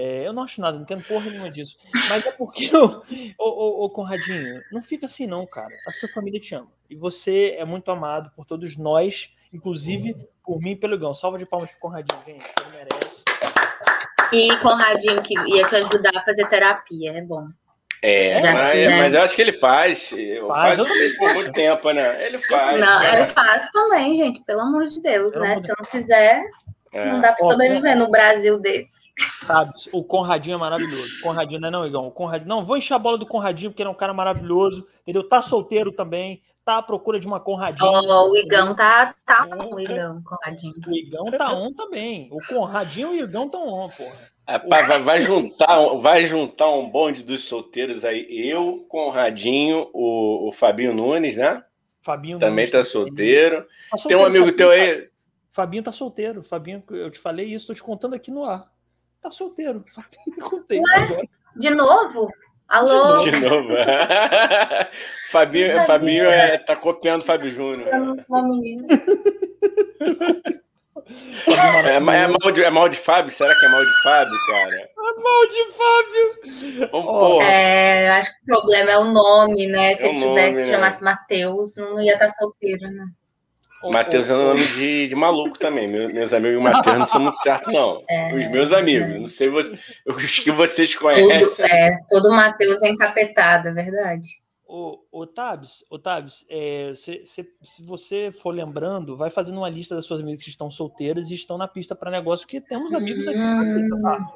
é, 0.00 0.26
eu 0.26 0.32
não 0.32 0.42
acho 0.42 0.62
nada, 0.62 0.78
não 0.78 0.86
tem 0.86 0.98
porra 0.98 1.28
nenhuma 1.28 1.50
disso. 1.50 1.76
Mas 2.08 2.26
é 2.26 2.32
porque, 2.32 2.70
ô, 2.74 3.04
ô, 3.38 3.84
ô, 3.84 3.90
Conradinho, 3.90 4.62
não 4.72 4.80
fica 4.80 5.04
assim 5.04 5.26
não, 5.26 5.46
cara. 5.46 5.74
A 5.86 5.92
sua 5.92 6.08
família 6.08 6.40
te 6.40 6.54
ama. 6.54 6.68
E 6.88 6.96
você 6.96 7.54
é 7.58 7.66
muito 7.66 7.90
amado 7.90 8.30
por 8.34 8.46
todos 8.46 8.78
nós, 8.78 9.30
inclusive 9.52 10.16
por 10.42 10.58
mim 10.58 10.70
e 10.70 10.76
pelo 10.76 10.98
Gão. 10.98 11.12
Salva 11.12 11.36
de 11.36 11.44
palmas 11.44 11.70
pro 11.70 11.80
Conradinho, 11.80 12.18
gente. 12.26 12.44
Ele 12.60 12.70
merece. 12.78 13.24
E 14.32 14.56
Conradinho 14.62 15.22
que 15.22 15.34
ia 15.38 15.66
te 15.66 15.76
ajudar 15.76 16.16
a 16.16 16.22
fazer 16.22 16.48
terapia, 16.48 17.12
é 17.12 17.22
bom. 17.22 17.48
É, 18.02 18.40
mas, 18.40 18.98
mas, 18.98 19.14
eu 19.14 19.20
acho 19.20 19.36
que 19.36 19.42
ele 19.42 19.52
faz. 19.52 20.08
Faz, 20.08 20.78
faz 20.78 20.88
fez 20.88 21.18
por 21.18 21.34
muito 21.34 21.52
tempo, 21.52 21.92
né? 21.92 22.26
Ele 22.26 22.38
faz. 22.38 22.80
Não, 22.80 23.00
né? 23.00 23.22
eu 23.22 23.28
faço 23.28 23.70
também, 23.72 24.16
gente, 24.16 24.42
pelo 24.44 24.60
amor 24.62 24.86
de 24.86 25.02
Deus, 25.02 25.34
né? 25.34 25.58
Se 25.58 25.70
eu 25.70 25.76
não 25.78 25.84
fizer, 25.84 26.42
é. 26.92 27.12
não 27.12 27.20
dá 27.20 27.34
para 27.34 27.46
sobreviver 27.46 27.98
no 27.98 28.10
Brasil 28.10 28.58
desse. 28.58 29.09
Sabe, 29.46 29.72
o 29.92 30.04
Conradinho 30.04 30.54
é 30.54 30.58
maravilhoso. 30.58 31.22
Conradinho 31.22 31.60
não 31.60 31.68
é 31.68 31.70
não, 31.70 31.86
Igão. 31.86 32.06
O 32.06 32.10
Conradinho, 32.10 32.48
não, 32.48 32.64
vou 32.64 32.76
encher 32.76 32.94
a 32.94 32.98
bola 32.98 33.18
do 33.18 33.26
Conradinho, 33.26 33.70
porque 33.70 33.82
ele 33.82 33.88
é 33.88 33.92
um 33.92 33.96
cara 33.96 34.14
maravilhoso, 34.14 34.86
entendeu? 35.02 35.28
Tá 35.28 35.42
solteiro 35.42 35.92
também, 35.92 36.42
tá 36.64 36.78
à 36.78 36.82
procura 36.82 37.18
de 37.18 37.26
uma 37.26 37.40
Conradinho. 37.40 37.90
Oh, 37.90 38.30
o 38.30 38.36
Igão 38.36 38.74
tá, 38.74 39.14
tá 39.26 39.48
on, 39.50 39.74
o 39.74 39.80
Igão, 39.80 40.22
Conradinho. 40.22 40.74
O 40.86 40.92
Igão 40.92 41.30
tá 41.32 41.52
on 41.52 41.72
também. 41.72 42.28
O 42.30 42.38
Conradinho 42.46 43.14
e 43.14 43.22
o 43.22 43.24
Igão 43.24 43.48
tão 43.48 43.66
on, 43.66 43.88
porra. 43.88 44.30
Rapaz, 44.46 44.88
vai, 44.88 45.02
vai, 45.02 45.22
juntar, 45.22 45.78
vai 46.00 46.26
juntar 46.26 46.68
um 46.70 46.90
bonde 46.90 47.22
dos 47.22 47.44
solteiros 47.44 48.04
aí. 48.04 48.26
Eu, 48.28 48.84
Conradinho, 48.88 49.88
o, 49.92 50.48
o 50.48 50.52
Fabinho 50.52 50.92
Nunes, 50.92 51.36
né? 51.36 51.62
Fabinho 52.02 52.38
também 52.38 52.66
Nunes, 52.66 52.70
tá 52.70 52.82
solteiro. 52.82 53.66
Tá 53.90 53.96
solteiro. 53.96 54.08
Tem 54.08 54.16
um 54.16 54.24
amigo 54.26 54.46
Fabinho, 54.46 54.56
teu 54.56 54.70
aí. 54.70 55.08
Fabinho 55.52 55.82
tá 55.82 55.92
solteiro. 55.92 56.42
Fabinho, 56.42 56.82
eu 56.90 57.10
te 57.10 57.18
falei 57.18 57.46
isso, 57.46 57.68
tô 57.68 57.74
te 57.74 57.82
contando 57.82 58.14
aqui 58.14 58.30
no 58.30 58.44
ar. 58.44 58.68
Tá 59.22 59.30
solteiro. 59.30 59.84
Contei 60.42 60.80
Ué? 60.80 60.96
agora. 60.96 61.22
De 61.56 61.70
novo? 61.70 62.28
Alô? 62.68 63.24
De 63.24 63.30
novo. 63.32 63.70
Fabinho, 65.30 65.82
Fabinho 65.84 66.24
é, 66.24 66.58
tá 66.58 66.76
copiando 66.76 67.22
o 67.22 67.24
Fábio 67.24 67.50
Júnior. 67.50 67.88
É, 67.88 67.96
é, 71.96 72.00
mal 72.00 72.52
de, 72.52 72.62
é 72.62 72.70
mal 72.70 72.88
de 72.88 72.96
Fábio? 72.96 73.32
Será 73.32 73.52
que 73.58 73.66
é 73.66 73.68
mal 73.68 73.84
de 73.84 74.02
Fábio, 74.02 74.38
cara? 74.46 74.76
É 74.76 74.88
mal 75.20 75.48
de 75.48 75.72
Fábio! 75.72 76.38
Oh, 76.92 77.42
é, 77.42 78.10
acho 78.10 78.30
que 78.30 78.36
o 78.42 78.46
problema 78.46 78.92
é 78.92 78.98
o 78.98 79.04
nome, 79.04 79.66
né? 79.66 79.96
Se 79.96 80.04
é 80.04 80.10
ele 80.10 80.18
tivesse, 80.18 80.58
nome, 80.58 80.66
né? 80.66 80.72
chamasse 80.72 81.02
Matheus, 81.02 81.74
não 81.76 82.00
ia 82.00 82.12
estar 82.12 82.28
solteiro, 82.28 82.88
né? 82.88 83.06
Matheus 83.84 84.28
é 84.28 84.34
um 84.34 84.48
nome 84.48 84.66
de, 84.68 85.08
de 85.08 85.14
maluco 85.14 85.58
também. 85.58 85.88
meus 85.88 86.34
amigos 86.34 86.62
Matheus 86.62 86.98
não 86.98 87.06
são 87.06 87.20
muito 87.20 87.38
certos, 87.38 87.72
não. 87.72 88.02
É, 88.10 88.34
Os 88.34 88.46
meus 88.48 88.72
amigos, 88.72 89.08
é. 89.08 89.18
não 89.18 89.26
sei 89.26 89.48
você, 89.48 89.78
os 90.06 90.38
que 90.38 90.50
vocês 90.50 90.94
conhecem. 90.94 91.40
Tudo, 91.40 91.66
é, 91.66 91.98
todo 92.08 92.30
Matheus 92.30 92.82
é 92.82 92.88
encapetado, 92.88 93.68
é 93.68 93.72
verdade. 93.72 94.28
Ô, 94.66 95.00
ô 95.10 95.26
Tabs, 95.26 95.84
ô 95.90 95.98
Tabs 95.98 96.44
é, 96.48 96.92
se, 96.94 97.22
se, 97.24 97.44
se, 97.60 97.82
você 97.82 98.30
for 98.30 98.54
lembrando, 98.54 99.16
vai 99.16 99.28
fazendo 99.28 99.58
uma 99.58 99.68
lista 99.68 99.96
das 99.96 100.04
suas 100.04 100.20
amigas 100.20 100.44
que 100.44 100.50
estão 100.50 100.70
solteiras 100.70 101.28
e 101.28 101.34
estão 101.34 101.58
na 101.58 101.66
pista 101.66 101.96
para 101.96 102.08
negócio, 102.08 102.46
que 102.46 102.60
temos 102.60 102.94
amigos 102.94 103.26
aqui 103.26 103.36
na 103.36 103.74
pista, 103.74 104.00
tá? 104.00 104.26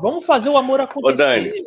Vamos 0.00 0.24
fazer 0.24 0.48
o 0.48 0.56
amor 0.56 0.80
acontecer. 0.80 1.12
Ô, 1.12 1.16
Dani, 1.16 1.64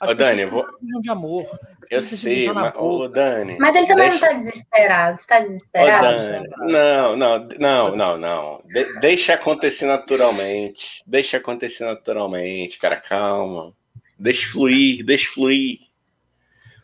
As 0.00 0.10
ô, 0.10 0.14
Dani, 0.14 0.46
vou... 0.46 0.66
de 1.02 1.10
amor. 1.10 1.46
Eu 1.90 2.00
sei, 2.00 2.50
mas, 2.50 2.72
ô, 2.74 3.06
Dani. 3.06 3.58
Mas 3.58 3.76
ele 3.76 3.86
também 3.86 4.08
deixa... 4.08 4.26
não 4.26 4.38
está 4.38 4.50
desesperado. 4.50 5.18
Está 5.18 5.40
desesperado? 5.40 6.06
Ô, 6.06 6.18
Dani, 6.18 6.48
não, 6.72 7.16
não, 7.16 7.48
não, 7.58 7.96
não, 7.96 8.16
não. 8.16 8.62
De 8.64 8.98
deixa 9.00 9.34
acontecer 9.34 9.84
naturalmente. 9.84 11.02
Deixa 11.06 11.36
acontecer 11.36 11.84
naturalmente, 11.84 12.78
cara, 12.78 12.96
calma. 12.96 13.74
Deixa 14.18 14.50
fluir, 14.50 15.04
deixa 15.04 15.30
fluir. 15.30 15.80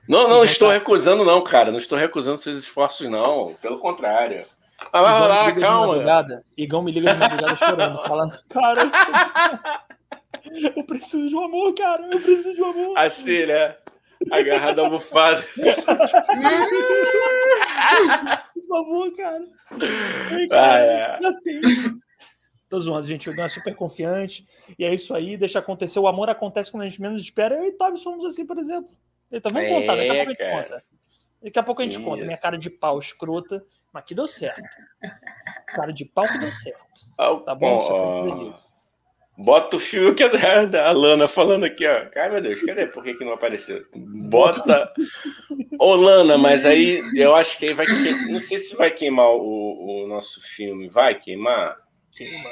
Não, 0.06 0.28
não 0.28 0.44
estou 0.44 0.70
recusando, 0.70 1.24
não, 1.24 1.42
cara. 1.42 1.70
Não 1.70 1.78
estou 1.78 1.98
recusando 1.98 2.38
seus 2.38 2.58
esforços, 2.58 3.08
não. 3.08 3.54
Pelo 3.62 3.78
contrário. 3.78 4.44
Ah, 4.92 5.02
vai 5.02 5.28
lá, 5.28 5.52
calma. 5.52 6.42
Igão 6.56 6.82
me 6.82 6.92
liga 6.92 7.14
de 7.14 7.20
madrugada 7.20 7.56
chorando, 7.56 8.02
falando, 8.06 8.38
cara, 8.50 8.82
eu, 8.82 8.90
eu 10.76 10.84
preciso 10.84 11.28
de 11.28 11.34
um 11.34 11.44
amor, 11.44 11.74
cara. 11.74 12.06
Eu 12.12 12.20
preciso 12.20 12.54
de 12.54 12.62
um 12.62 12.70
amor. 12.70 12.98
Assim, 12.98 13.46
né? 13.46 13.76
Agarrado 14.30 14.80
à 14.80 14.84
almofada. 14.84 15.44
Por 18.54 18.66
favor, 18.68 19.16
cara. 19.16 19.44
Ai, 20.32 20.46
cara 20.48 20.74
ah, 20.74 20.78
é. 20.78 21.18
Tô 22.68 22.80
zoando, 22.80 23.06
gente. 23.06 23.28
O 23.28 23.32
Igão 23.32 23.44
é 23.44 23.48
super 23.48 23.74
confiante. 23.74 24.46
E 24.78 24.84
é 24.84 24.92
isso 24.92 25.14
aí, 25.14 25.36
deixa 25.36 25.58
acontecer. 25.58 25.98
O 25.98 26.08
amor 26.08 26.28
acontece 26.28 26.70
quando 26.70 26.82
a 26.82 26.86
gente 26.88 27.00
menos 27.00 27.22
espera. 27.22 27.54
Eu 27.56 27.64
e 27.66 27.72
Tavi 27.72 27.98
somos 27.98 28.24
assim, 28.24 28.44
por 28.44 28.58
exemplo. 28.58 28.90
Então 29.30 29.52
vamos 29.52 29.68
é, 29.68 29.80
contar, 29.80 29.96
daqui 29.96 30.10
a 30.10 30.14
pouco 30.14 30.30
a 30.30 30.34
gente 30.34 30.52
conta. 30.52 30.84
Daqui 31.42 31.58
a 31.58 31.62
pouco 31.62 31.82
a 31.82 31.84
gente 31.84 31.96
Isso. 31.96 32.04
conta. 32.04 32.24
Minha 32.24 32.38
cara 32.38 32.58
de 32.58 32.70
pau 32.70 32.98
escrota, 32.98 33.64
mas 33.92 34.04
que 34.04 34.14
deu 34.14 34.26
certo. 34.26 34.62
Cara 35.66 35.92
de 35.92 36.04
pau 36.04 36.26
que 36.26 36.38
deu 36.38 36.52
certo. 36.52 36.84
Tá 37.16 37.54
bom? 37.54 38.52
Oh, 38.52 38.75
Bota 39.38 39.76
o 39.76 40.14
que 40.14 40.22
é 40.22 40.28
da, 40.66 40.90
Lana 40.92 41.28
falando 41.28 41.64
aqui, 41.64 41.86
ó. 41.86 42.06
Ai, 42.16 42.30
meu 42.30 42.40
Deus, 42.40 42.62
cadê? 42.62 42.86
Por 42.86 43.04
que, 43.04 43.14
que 43.14 43.24
não 43.24 43.34
apareceu? 43.34 43.84
Bota. 43.94 44.92
Ô, 45.78 45.94
Lana, 45.94 46.38
mas 46.38 46.64
aí 46.64 47.02
eu 47.14 47.34
acho 47.34 47.58
que 47.58 47.66
aí 47.66 47.74
vai 47.74 47.86
queimar. 47.86 48.28
Não 48.28 48.40
sei 48.40 48.58
se 48.58 48.74
vai 48.74 48.90
queimar 48.90 49.28
o, 49.28 50.04
o 50.04 50.06
nosso 50.08 50.40
filme. 50.40 50.88
Vai 50.88 51.14
queimar? 51.14 51.76
Queima. 52.12 52.48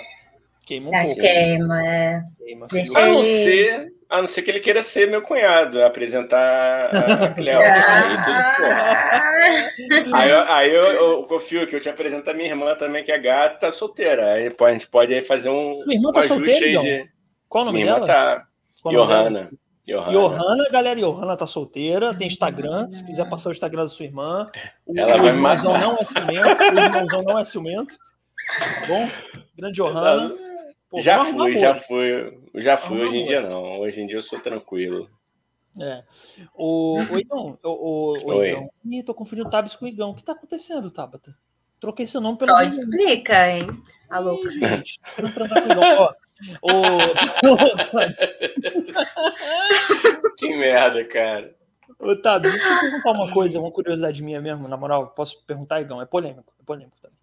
Queima 0.66 0.90
um 0.90 0.94
Acho 0.94 1.14
pouco. 1.14 1.20
queima, 1.22 1.86
é. 1.86 2.22
Queima, 2.38 2.66
Deixa 2.70 2.98
a 2.98 3.06
não 3.06 3.22
ser 3.22 3.94
a 4.08 4.20
não 4.20 4.28
ser 4.28 4.42
que 4.42 4.50
ele 4.50 4.60
queira 4.60 4.80
ser 4.80 5.10
meu 5.10 5.22
cunhado, 5.22 5.82
apresentar 5.82 6.90
a 6.94 7.30
Cleo. 7.34 7.58
aí, 7.58 8.16
tudo, 8.22 10.14
aí, 10.14 10.32
aí 10.32 10.74
eu, 10.74 10.84
eu 10.84 11.22
confio 11.24 11.66
que 11.66 11.74
eu 11.74 11.80
te 11.80 11.88
apresento 11.88 12.30
a 12.30 12.34
minha 12.34 12.48
irmã 12.48 12.76
também, 12.76 13.02
que 13.02 13.10
é 13.10 13.18
gata, 13.18 13.58
tá 13.58 13.72
solteira. 13.72 14.34
Aí 14.34 14.54
a 14.58 14.72
gente 14.72 14.86
pode 14.88 15.12
aí 15.12 15.20
fazer 15.20 15.48
um, 15.48 15.76
Sua 15.78 15.94
irmã 15.94 16.12
tá 16.12 16.20
um 16.20 16.22
solteira, 16.24 16.68
então? 16.68 16.82
de... 16.82 17.08
Qual 17.48 17.62
o 17.62 17.66
nome 17.66 17.80
minha 17.82 17.94
dela? 17.94 18.06
Tá... 18.06 18.46
Johanna. 18.84 19.50
Johanna. 19.86 20.12
Johanna, 20.12 20.70
galera, 20.70 21.00
Johanna 21.00 21.36
tá 21.36 21.46
solteira, 21.46 22.14
tem 22.14 22.26
Instagram, 22.26 22.88
se 22.90 23.04
quiser 23.04 23.28
passar 23.28 23.50
o 23.50 23.52
Instagram 23.52 23.82
da 23.82 23.88
sua 23.88 24.06
irmã. 24.06 24.50
O, 24.86 24.98
Ela 24.98 25.22
o 25.22 25.26
irmãozão 25.26 25.78
não 25.78 25.96
é 25.98 26.04
ciumento, 26.04 26.62
o 26.62 26.78
irmãozão 26.78 27.22
não 27.22 27.38
é 27.38 27.44
ciumento. 27.44 27.96
Tá 28.58 28.86
bom? 28.86 29.10
Grande 29.56 29.76
Johanna. 29.76 30.43
Pô, 30.95 31.01
já 31.01 31.24
fui, 31.24 31.59
já 31.59 31.74
fui. 31.74 32.38
Já 32.55 32.76
fui, 32.76 33.01
hoje 33.01 33.16
em 33.16 33.24
dia 33.24 33.40
não. 33.42 33.80
Hoje 33.80 34.01
em 34.01 34.07
dia 34.07 34.18
eu 34.18 34.22
sou 34.22 34.38
tranquilo. 34.38 35.11
É. 35.80 36.05
O, 36.55 37.01
o 37.01 37.18
Igão, 37.18 37.59
o, 37.64 37.68
o, 37.68 38.12
o 38.12 38.45
Igão. 38.45 38.70
Ih, 38.84 39.03
tô 39.03 39.12
confundindo 39.12 39.49
o 39.49 39.51
Tabs 39.51 39.74
com 39.74 39.86
o 39.86 39.88
Igão. 39.88 40.11
O 40.11 40.14
que 40.14 40.22
tá 40.22 40.30
acontecendo, 40.32 40.88
Tabata? 40.92 41.36
Troquei 41.80 42.07
seu 42.07 42.20
nome 42.20 42.38
pelo. 42.38 42.53
Só 42.53 42.62
explica, 42.62 43.51
hein? 43.51 43.66
Alô, 44.09 44.40
Ih, 44.47 44.51
gente. 44.51 45.01
Quero 45.16 45.34
transar 45.34 45.64
com 45.64 45.68
o 45.68 45.72
Igão. 45.72 45.99
Ó, 45.99 46.14
o... 46.62 46.70
que 50.38 50.57
merda, 50.57 51.05
cara. 51.07 51.57
Ô, 51.99 52.14
Tabs, 52.14 52.53
deixa 52.53 52.68
eu 52.68 52.80
perguntar 52.80 53.11
uma 53.11 53.32
coisa, 53.32 53.59
uma 53.59 53.72
curiosidade 53.72 54.22
minha 54.22 54.40
mesmo, 54.40 54.68
na 54.68 54.76
moral. 54.76 55.09
Posso 55.09 55.45
perguntar, 55.45 55.80
Igão? 55.80 56.01
É 56.01 56.07
polêmico, 56.07 56.55
é 56.61 56.62
polêmico 56.64 56.97
também. 57.03 57.18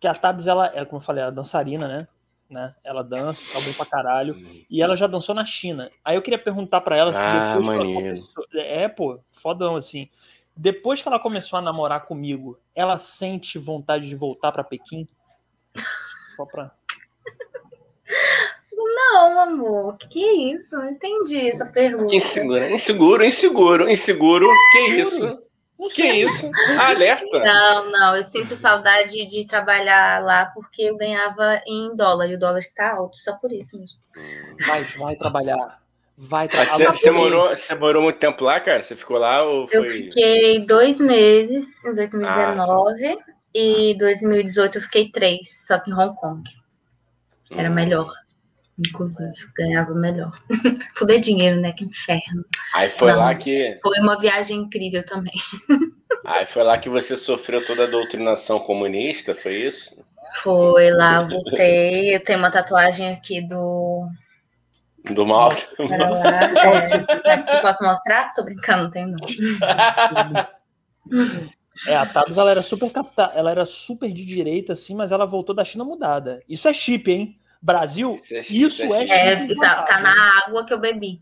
Que 0.00 0.06
a 0.06 0.14
Tabs, 0.14 0.46
ela 0.46 0.72
é, 0.74 0.82
como 0.86 0.96
eu 0.96 1.04
falei, 1.04 1.24
a 1.24 1.28
dançarina, 1.28 1.86
né? 1.86 2.08
Né? 2.48 2.74
Ela 2.84 3.02
dança, 3.02 3.44
tá 3.52 3.60
bom 3.60 3.72
pra 3.72 3.86
caralho. 3.86 4.36
E 4.70 4.82
ela 4.82 4.96
já 4.96 5.06
dançou 5.06 5.34
na 5.34 5.44
China. 5.44 5.90
Aí 6.04 6.16
eu 6.16 6.22
queria 6.22 6.38
perguntar 6.38 6.80
para 6.80 6.96
ela 6.96 7.12
se 7.12 7.20
ah, 7.20 7.48
depois 7.48 7.66
maneiro. 7.66 7.86
que 7.86 7.92
ela 7.92 8.02
começou. 8.02 8.44
É, 8.54 8.88
pô, 8.88 9.18
fodão, 9.30 9.76
assim. 9.76 10.08
Depois 10.56 11.02
que 11.02 11.08
ela 11.08 11.18
começou 11.18 11.58
a 11.58 11.62
namorar 11.62 12.06
comigo, 12.06 12.58
ela 12.74 12.98
sente 12.98 13.58
vontade 13.58 14.08
de 14.08 14.16
voltar 14.16 14.52
para 14.52 14.64
Pequim? 14.64 15.06
Só 16.36 16.46
pra. 16.46 16.72
Não, 18.72 19.40
amor, 19.40 19.96
que 19.98 20.20
isso? 20.52 20.74
Não 20.76 20.88
entendi 20.88 21.50
essa 21.50 21.66
pergunta. 21.66 22.06
Que 22.06 22.16
inseguro, 22.16 22.70
inseguro, 22.70 23.24
inseguro, 23.24 23.90
inseguro. 23.90 24.48
Que 24.72 24.78
isso? 25.00 25.45
O 25.78 25.88
que 25.88 26.02
é 26.02 26.16
isso? 26.20 26.50
Alerta? 26.78 27.38
Não, 27.38 27.90
não, 27.90 28.16
eu 28.16 28.22
sinto 28.22 28.54
saudade 28.54 29.26
de 29.26 29.46
trabalhar 29.46 30.22
lá 30.24 30.46
porque 30.46 30.82
eu 30.82 30.96
ganhava 30.96 31.60
em 31.66 31.94
dólar 31.94 32.28
e 32.28 32.34
o 32.34 32.38
dólar 32.38 32.60
está 32.60 32.92
alto, 32.92 33.18
só 33.18 33.34
por 33.34 33.52
isso 33.52 33.78
mesmo. 33.78 33.98
Mas 34.66 34.94
vai 34.96 35.16
trabalhar. 35.16 35.80
Vai 36.16 36.48
trabalhar. 36.48 36.76
Você, 36.76 36.86
você, 36.86 37.10
morou, 37.10 37.48
você 37.50 37.74
morou 37.74 38.02
muito 38.02 38.18
tempo 38.18 38.42
lá, 38.42 38.58
cara? 38.58 38.82
Você 38.82 38.96
ficou 38.96 39.18
lá 39.18 39.42
ou 39.42 39.66
foi... 39.66 39.86
Eu 39.86 39.90
fiquei 39.90 40.64
dois 40.64 40.98
meses 40.98 41.84
em 41.84 41.94
2019 41.94 43.06
ah, 43.06 43.16
e 43.54 43.94
2018 43.98 44.78
eu 44.78 44.82
fiquei 44.82 45.10
três, 45.10 45.66
só 45.66 45.78
que 45.78 45.90
em 45.90 45.94
Hong 45.94 46.16
Kong. 46.16 46.42
Era 47.50 47.70
hum. 47.70 47.74
melhor. 47.74 48.10
Inclusive, 48.78 49.32
ganhava 49.56 49.94
melhor. 49.94 50.32
Tudo 50.94 51.12
é 51.12 51.18
dinheiro, 51.18 51.60
né? 51.60 51.72
Que 51.72 51.84
inferno. 51.84 52.44
Aí 52.74 52.90
foi 52.90 53.10
Não, 53.10 53.18
lá 53.18 53.34
que. 53.34 53.78
Foi 53.82 53.98
uma 54.00 54.18
viagem 54.18 54.58
incrível 54.58 55.04
também. 55.06 55.34
Aí 56.24 56.46
foi 56.46 56.62
lá 56.62 56.76
que 56.76 56.88
você 56.88 57.16
sofreu 57.16 57.64
toda 57.64 57.84
a 57.84 57.90
doutrinação 57.90 58.58
comunista, 58.58 59.34
foi 59.34 59.54
isso? 59.54 59.96
Foi 60.42 60.90
lá, 60.90 61.22
voltei. 61.22 62.14
Eu 62.14 62.22
tenho 62.22 62.38
uma 62.38 62.50
tatuagem 62.50 63.08
aqui 63.12 63.40
do. 63.40 64.08
Do 65.10 65.24
mal. 65.24 65.52
É, 65.78 67.32
aqui 67.32 67.60
posso 67.62 67.84
mostrar? 67.84 68.34
Tô 68.34 68.42
brincando, 68.42 68.84
não 68.84 68.90
tem 68.90 69.06
não. 69.06 69.16
É, 71.86 71.96
a 71.96 72.06
Tabs 72.06 72.36
ela 72.36 72.50
era 72.50 72.62
super 72.62 72.90
capta... 72.90 73.30
ela 73.34 73.50
era 73.50 73.64
super 73.64 74.10
de 74.10 74.24
direita, 74.24 74.72
assim, 74.72 74.94
mas 74.94 75.12
ela 75.12 75.24
voltou 75.26 75.54
da 75.54 75.64
China 75.64 75.84
mudada. 75.84 76.42
Isso 76.48 76.66
é 76.68 76.72
chip, 76.72 77.10
hein? 77.10 77.38
Brasil, 77.66 78.14
isso 78.14 78.34
é, 78.34 78.40
isso 78.40 78.82
é, 79.12 79.32
é 79.32 79.54
tá, 79.56 79.82
tá 79.82 80.00
na 80.00 80.14
água 80.46 80.64
que 80.64 80.72
eu 80.72 80.78
bebi 80.78 81.20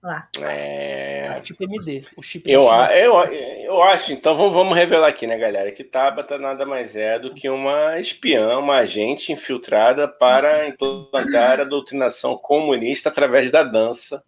lá. 0.00 0.28
É... 0.40 1.26
é 1.26 1.40
tipo 1.40 1.64
MD, 1.64 2.04
o 2.16 2.22
chip 2.22 2.50
eu, 2.50 2.62
eu, 2.62 3.14
eu 3.24 3.82
acho, 3.82 4.12
então 4.12 4.36
vamos, 4.36 4.52
vamos 4.52 4.76
revelar 4.76 5.08
aqui, 5.08 5.26
né, 5.26 5.36
galera, 5.36 5.72
que 5.72 5.82
Tabata 5.82 6.38
nada 6.38 6.64
mais 6.64 6.94
é 6.94 7.18
do 7.18 7.34
que 7.34 7.50
uma 7.50 7.98
espiã, 7.98 8.58
uma 8.58 8.76
agente 8.76 9.32
infiltrada 9.32 10.06
para 10.06 10.68
implantar 10.68 11.60
a 11.60 11.64
doutrinação 11.64 12.38
comunista 12.38 13.08
através 13.08 13.50
da 13.50 13.64
dança 13.64 14.22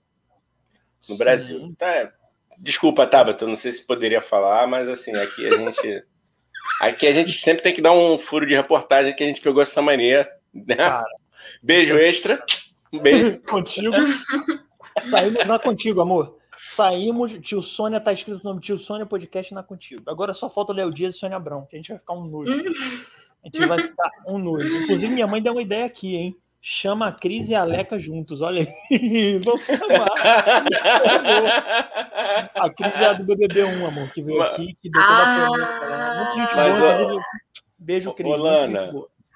no 1.09 1.15
Sim. 1.15 1.19
Brasil. 1.19 1.75
Tá, 1.79 2.13
desculpa, 2.59 3.07
Tabata, 3.07 3.47
não 3.47 3.57
sei 3.57 3.71
se 3.71 3.87
poderia 3.87 4.21
falar, 4.21 4.67
mas 4.67 4.89
assim, 4.89 5.15
aqui 5.15 5.47
a 5.47 5.57
gente... 5.57 6.05
Aqui 6.81 7.07
a 7.07 7.13
gente 7.13 7.33
sempre 7.33 7.63
tem 7.63 7.73
que 7.73 7.83
dar 7.83 7.93
um 7.93 8.17
furo 8.19 8.47
de 8.47 8.55
reportagem 8.55 9.15
que 9.15 9.23
a 9.23 9.27
gente 9.27 9.41
pegou 9.41 9.63
essa 9.63 9.83
mania, 9.83 10.29
né? 10.53 10.77
Cara, 10.77 11.05
Beijo 11.63 11.97
extra. 11.97 12.45
Um 12.93 12.99
beijo. 12.99 13.41
Contigo. 13.49 13.95
Saímos 15.01 15.47
lá 15.47 15.59
contigo, 15.59 16.01
amor. 16.01 16.37
Saímos. 16.59 17.33
Tio 17.41 17.63
Sônia, 17.63 18.01
tá 18.01 18.13
escrito 18.13 18.41
o 18.41 18.45
nome 18.45 18.61
Tio 18.61 18.79
Sônia 18.79 19.07
Podcast 19.07 19.55
na 19.55 19.63
contigo. 19.63 20.03
Agora 20.11 20.35
só 20.35 20.51
falta 20.51 20.73
o 20.73 20.75
Léo 20.75 20.91
Dias 20.91 21.15
e 21.15 21.19
Sônia 21.19 21.37
Abrão, 21.37 21.67
que 21.69 21.77
a 21.77 21.79
gente 21.79 21.89
vai 21.89 21.99
ficar 21.99 22.13
um 22.13 22.27
nojo. 22.27 22.53
A 22.53 23.47
gente 23.47 23.67
vai 23.67 23.83
ficar 23.83 24.11
um 24.29 24.39
nojo. 24.39 24.69
Inclusive, 24.69 25.13
minha 25.13 25.27
mãe 25.27 25.43
deu 25.43 25.55
uma 25.55 25.63
ideia 25.63 25.87
aqui, 25.87 26.17
hein? 26.17 26.37
Chama 26.61 27.09
a 27.09 27.13
Cris 27.13 27.49
e 27.49 27.57
a 27.57 27.65
Leca 27.65 27.99
juntos, 27.99 28.41
olha 28.41 28.65
aí. 28.91 29.39
Vamos 29.45 29.65
chamar. 29.65 30.09
A 32.55 32.71
Cris 32.71 33.01
é 33.01 33.07
a 33.07 33.13
do 33.15 33.25
BBB1, 33.25 33.85
amor, 33.85 34.13
que 34.13 34.23
veio 34.23 34.41
aqui, 34.43 34.77
que 34.81 34.89
deu 34.89 35.03
toda 35.03 35.23
a 35.23 35.47
polêmica. 35.49 36.15
Muita 36.17 36.35
gente 36.37 36.55
boa, 36.55 36.69
inclusive. 36.69 37.25
Beijo, 37.77 38.15
Cris. 38.15 38.31
Olana, 38.31 38.93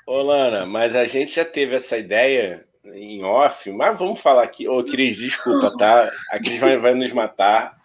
Ô, 0.07 0.23
Lana, 0.23 0.65
mas 0.65 0.95
a 0.95 1.05
gente 1.05 1.35
já 1.35 1.45
teve 1.45 1.75
essa 1.75 1.99
ideia 1.99 2.65
em 2.95 3.25
off, 3.25 3.69
mas 3.73 3.99
vamos 3.99 4.21
falar 4.21 4.45
aqui. 4.45 4.69
Ô, 4.69 4.85
Cris, 4.85 5.17
desculpa, 5.19 5.77
tá? 5.77 6.09
A 6.31 6.39
Cris 6.39 6.61
vai, 6.61 6.77
vai 6.79 6.95
nos 6.95 7.13
matar. 7.13 7.77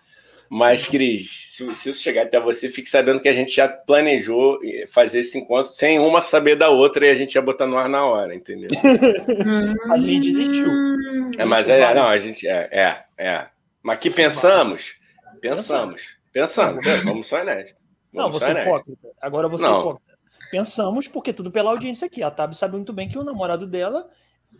Mas, 0.48 0.88
Cris, 0.88 1.48
se, 1.48 1.74
se, 1.74 1.90
isso 1.90 2.04
chegar 2.04 2.24
até 2.24 2.40
você, 2.40 2.70
fique 2.70 2.90
sabendo 2.90 3.20
que 3.20 3.30
a 3.30 3.34
gente 3.34 3.52
já 3.56 3.68
planejou 3.68 4.60
fazer 4.90 5.22
esse 5.22 5.38
encontro 5.38 5.72
sem 5.72 5.98
uma 5.98 6.22
saber 6.22 6.56
da 6.56 6.70
outra 6.70 7.08
e 7.08 7.10
a 7.10 7.16
gente 7.16 7.36
ia 7.36 7.42
botar 7.42 7.66
no 7.66 7.78
ar 7.78 7.90
na 7.90 8.06
hora, 8.06 8.36
entendeu? 8.36 8.70
a 9.90 9.98
gente 9.98 10.32
desistiu. 10.32 10.70
É, 11.40 11.46
mas 11.46 11.70
é, 11.70 11.94
não, 11.96 12.06
a 12.06 12.20
gente. 12.20 12.48
É, 12.48 12.70
é, 12.72 13.04
é. 13.18 13.48
Mas 13.82 14.00
que 14.00 14.12
pensamos? 14.12 14.96
Pensamos. 15.42 16.02
Pensamos. 16.32 16.84
Vamos 17.04 17.28
ser 17.28 17.42
honestos. 17.42 17.82
Não, 18.14 18.30
você 18.30 18.52
é 18.52 18.62
hipócrita. 18.62 19.08
Agora 19.22 19.48
você 19.48 19.66
é 19.66 19.70
hipócrita. 19.70 20.11
Pensamos, 20.52 21.08
porque 21.08 21.32
tudo 21.32 21.50
pela 21.50 21.72
audiência 21.72 22.06
aqui. 22.06 22.22
A 22.22 22.30
Tab 22.30 22.54
sabe 22.54 22.76
muito 22.76 22.92
bem 22.92 23.08
que 23.08 23.18
o 23.18 23.24
namorado 23.24 23.66
dela 23.66 24.10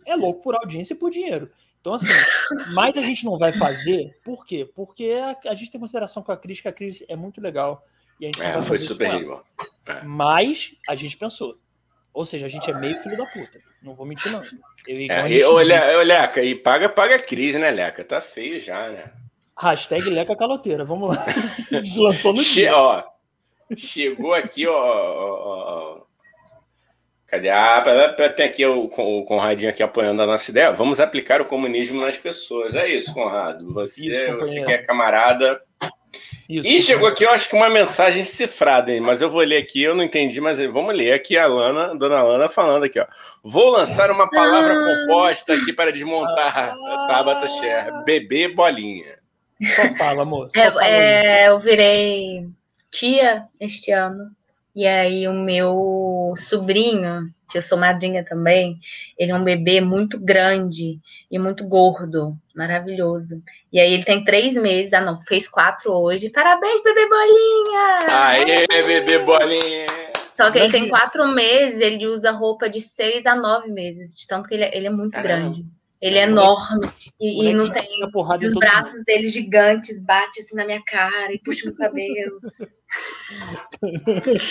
é 0.06 0.16
louco 0.16 0.42
por 0.42 0.54
audiência 0.54 0.94
e 0.94 0.96
por 0.96 1.10
dinheiro. 1.10 1.50
Então, 1.80 1.94
assim, 1.94 2.06
mas 2.72 2.96
a 2.96 3.02
gente 3.02 3.24
não 3.24 3.38
vai 3.38 3.52
fazer, 3.52 4.18
por 4.24 4.46
quê? 4.46 4.68
Porque 4.74 5.20
a, 5.22 5.50
a 5.50 5.54
gente 5.54 5.70
tem 5.70 5.80
consideração 5.80 6.22
com 6.22 6.32
a 6.32 6.36
Cris, 6.36 6.60
que 6.60 6.68
a 6.68 6.72
Cris 6.72 7.04
é 7.08 7.14
muito 7.14 7.40
legal. 7.40 7.84
E 8.18 8.26
a 8.26 8.28
gente 8.28 8.42
é, 8.42 8.62
foi 8.62 8.78
super 8.78 9.12
legal. 9.12 9.44
É. 9.86 10.02
Mas 10.02 10.74
a 10.88 10.94
gente 10.94 11.16
pensou. 11.16 11.58
Ou 12.14 12.24
seja, 12.24 12.46
a 12.46 12.48
gente 12.48 12.70
é 12.70 12.74
meio 12.78 12.98
filho 12.98 13.16
da 13.16 13.26
puta. 13.26 13.58
Não 13.82 13.94
vou 13.94 14.06
mentir, 14.06 14.30
não. 14.30 14.42
Eu, 14.86 14.98
é, 15.10 15.32
e, 15.32 15.44
ô, 15.44 15.56
Leca, 15.56 16.42
e 16.42 16.54
paga, 16.54 16.88
paga 16.88 17.16
a 17.16 17.18
Cris, 17.18 17.54
né, 17.56 17.70
Leca? 17.70 18.04
Tá 18.04 18.20
feio 18.20 18.60
já, 18.60 18.90
né? 18.90 19.10
Hashtag 19.58 20.08
Leca 20.08 20.36
Caloteira, 20.36 20.84
vamos 20.84 21.16
lá. 21.16 21.24
Lançou 21.98 22.32
no 22.32 22.42
dia. 22.42 22.76
Ó, 22.76 23.02
Chegou 23.76 24.34
aqui, 24.34 24.66
ó. 24.66 24.74
ó, 24.74 25.98
ó. 25.98 26.02
Cadê? 27.32 27.48
Ah, 27.48 27.82
tem 28.36 28.44
aqui 28.44 28.66
o, 28.66 28.84
o 28.84 29.24
Conradinho 29.24 29.70
aqui 29.70 29.82
apoiando 29.82 30.20
a 30.20 30.26
nossa 30.26 30.50
ideia. 30.50 30.70
Vamos 30.70 31.00
aplicar 31.00 31.40
o 31.40 31.46
comunismo 31.46 31.98
nas 31.98 32.18
pessoas. 32.18 32.74
É 32.74 32.86
isso, 32.86 33.14
Conrado. 33.14 33.72
Você, 33.72 34.10
isso, 34.10 34.36
você 34.36 34.62
que 34.62 34.70
é 34.70 34.78
camarada. 34.78 35.58
Isso, 36.46 36.68
e 36.68 36.82
chegou 36.82 37.08
aqui, 37.08 37.24
eu 37.24 37.30
acho 37.30 37.48
que 37.48 37.56
uma 37.56 37.70
mensagem 37.70 38.22
cifrada, 38.24 38.92
hein? 38.92 39.00
mas 39.00 39.22
eu 39.22 39.30
vou 39.30 39.40
ler 39.40 39.56
aqui, 39.56 39.82
eu 39.82 39.94
não 39.94 40.04
entendi, 40.04 40.38
mas 40.38 40.58
vamos 40.58 40.94
ler 40.94 41.14
aqui 41.14 41.38
a 41.38 41.46
Lana, 41.46 41.94
dona 41.94 42.22
Lana 42.22 42.48
falando 42.50 42.84
aqui, 42.84 43.00
ó. 43.00 43.06
Vou 43.42 43.70
lançar 43.70 44.10
uma 44.10 44.28
palavra 44.28 44.74
ah. 44.74 45.06
composta 45.06 45.54
aqui 45.54 45.72
para 45.72 45.90
desmontar 45.90 46.58
a 46.58 47.06
Tabata 47.06 47.46
Share. 47.46 48.04
Bebê 48.04 48.48
bolinha. 48.48 49.18
Só 49.74 49.94
fala, 49.96 50.22
amor. 50.22 50.50
Só 50.54 50.60
é, 50.60 50.70
fala, 50.70 50.86
é, 50.86 51.48
eu 51.48 51.58
virei 51.58 52.50
tia 52.92 53.48
este 53.58 53.90
ano. 53.90 54.30
E 54.74 54.86
aí 54.86 55.28
o 55.28 55.32
meu 55.32 56.34
sobrinho, 56.36 57.30
que 57.50 57.58
eu 57.58 57.62
sou 57.62 57.76
madrinha 57.76 58.24
também, 58.24 58.78
ele 59.18 59.32
é 59.32 59.34
um 59.34 59.44
bebê 59.44 59.80
muito 59.80 60.18
grande 60.18 60.98
e 61.30 61.38
muito 61.38 61.64
gordo, 61.64 62.36
maravilhoso. 62.54 63.42
E 63.70 63.78
aí 63.78 63.92
ele 63.92 64.04
tem 64.04 64.24
três 64.24 64.56
meses, 64.56 64.94
ah 64.94 65.00
não, 65.00 65.20
fez 65.22 65.48
quatro 65.48 65.92
hoje. 65.92 66.30
Parabéns, 66.30 66.82
bebê 66.82 67.06
bolinha! 67.08 68.06
Aê, 68.08 68.66
bebê 68.66 69.18
bolinha! 69.18 69.86
Só 70.36 70.50
que 70.50 70.58
ele 70.58 70.72
tem 70.72 70.88
quatro 70.88 71.28
meses, 71.28 71.80
ele 71.80 72.06
usa 72.06 72.30
roupa 72.30 72.68
de 72.68 72.80
seis 72.80 73.26
a 73.26 73.34
nove 73.34 73.70
meses, 73.70 74.16
de 74.16 74.26
tanto 74.26 74.48
que 74.48 74.54
ele, 74.54 74.64
é, 74.64 74.76
ele 74.76 74.86
é 74.86 74.90
muito 74.90 75.12
Caramba. 75.12 75.34
grande. 75.34 75.66
Ele 76.02 76.18
é 76.18 76.24
enorme 76.24 76.90
e, 77.20 77.44
e 77.44 77.54
não 77.54 77.70
tem. 77.70 77.86
Os 78.04 78.54
braços 78.54 78.94
mundo. 78.94 79.04
dele 79.04 79.28
gigantes 79.28 80.04
bate 80.04 80.40
assim 80.40 80.56
na 80.56 80.66
minha 80.66 80.82
cara 80.82 81.32
e 81.32 81.38
puxa 81.38 81.66
meu 81.66 81.76
cabelo. 81.76 82.40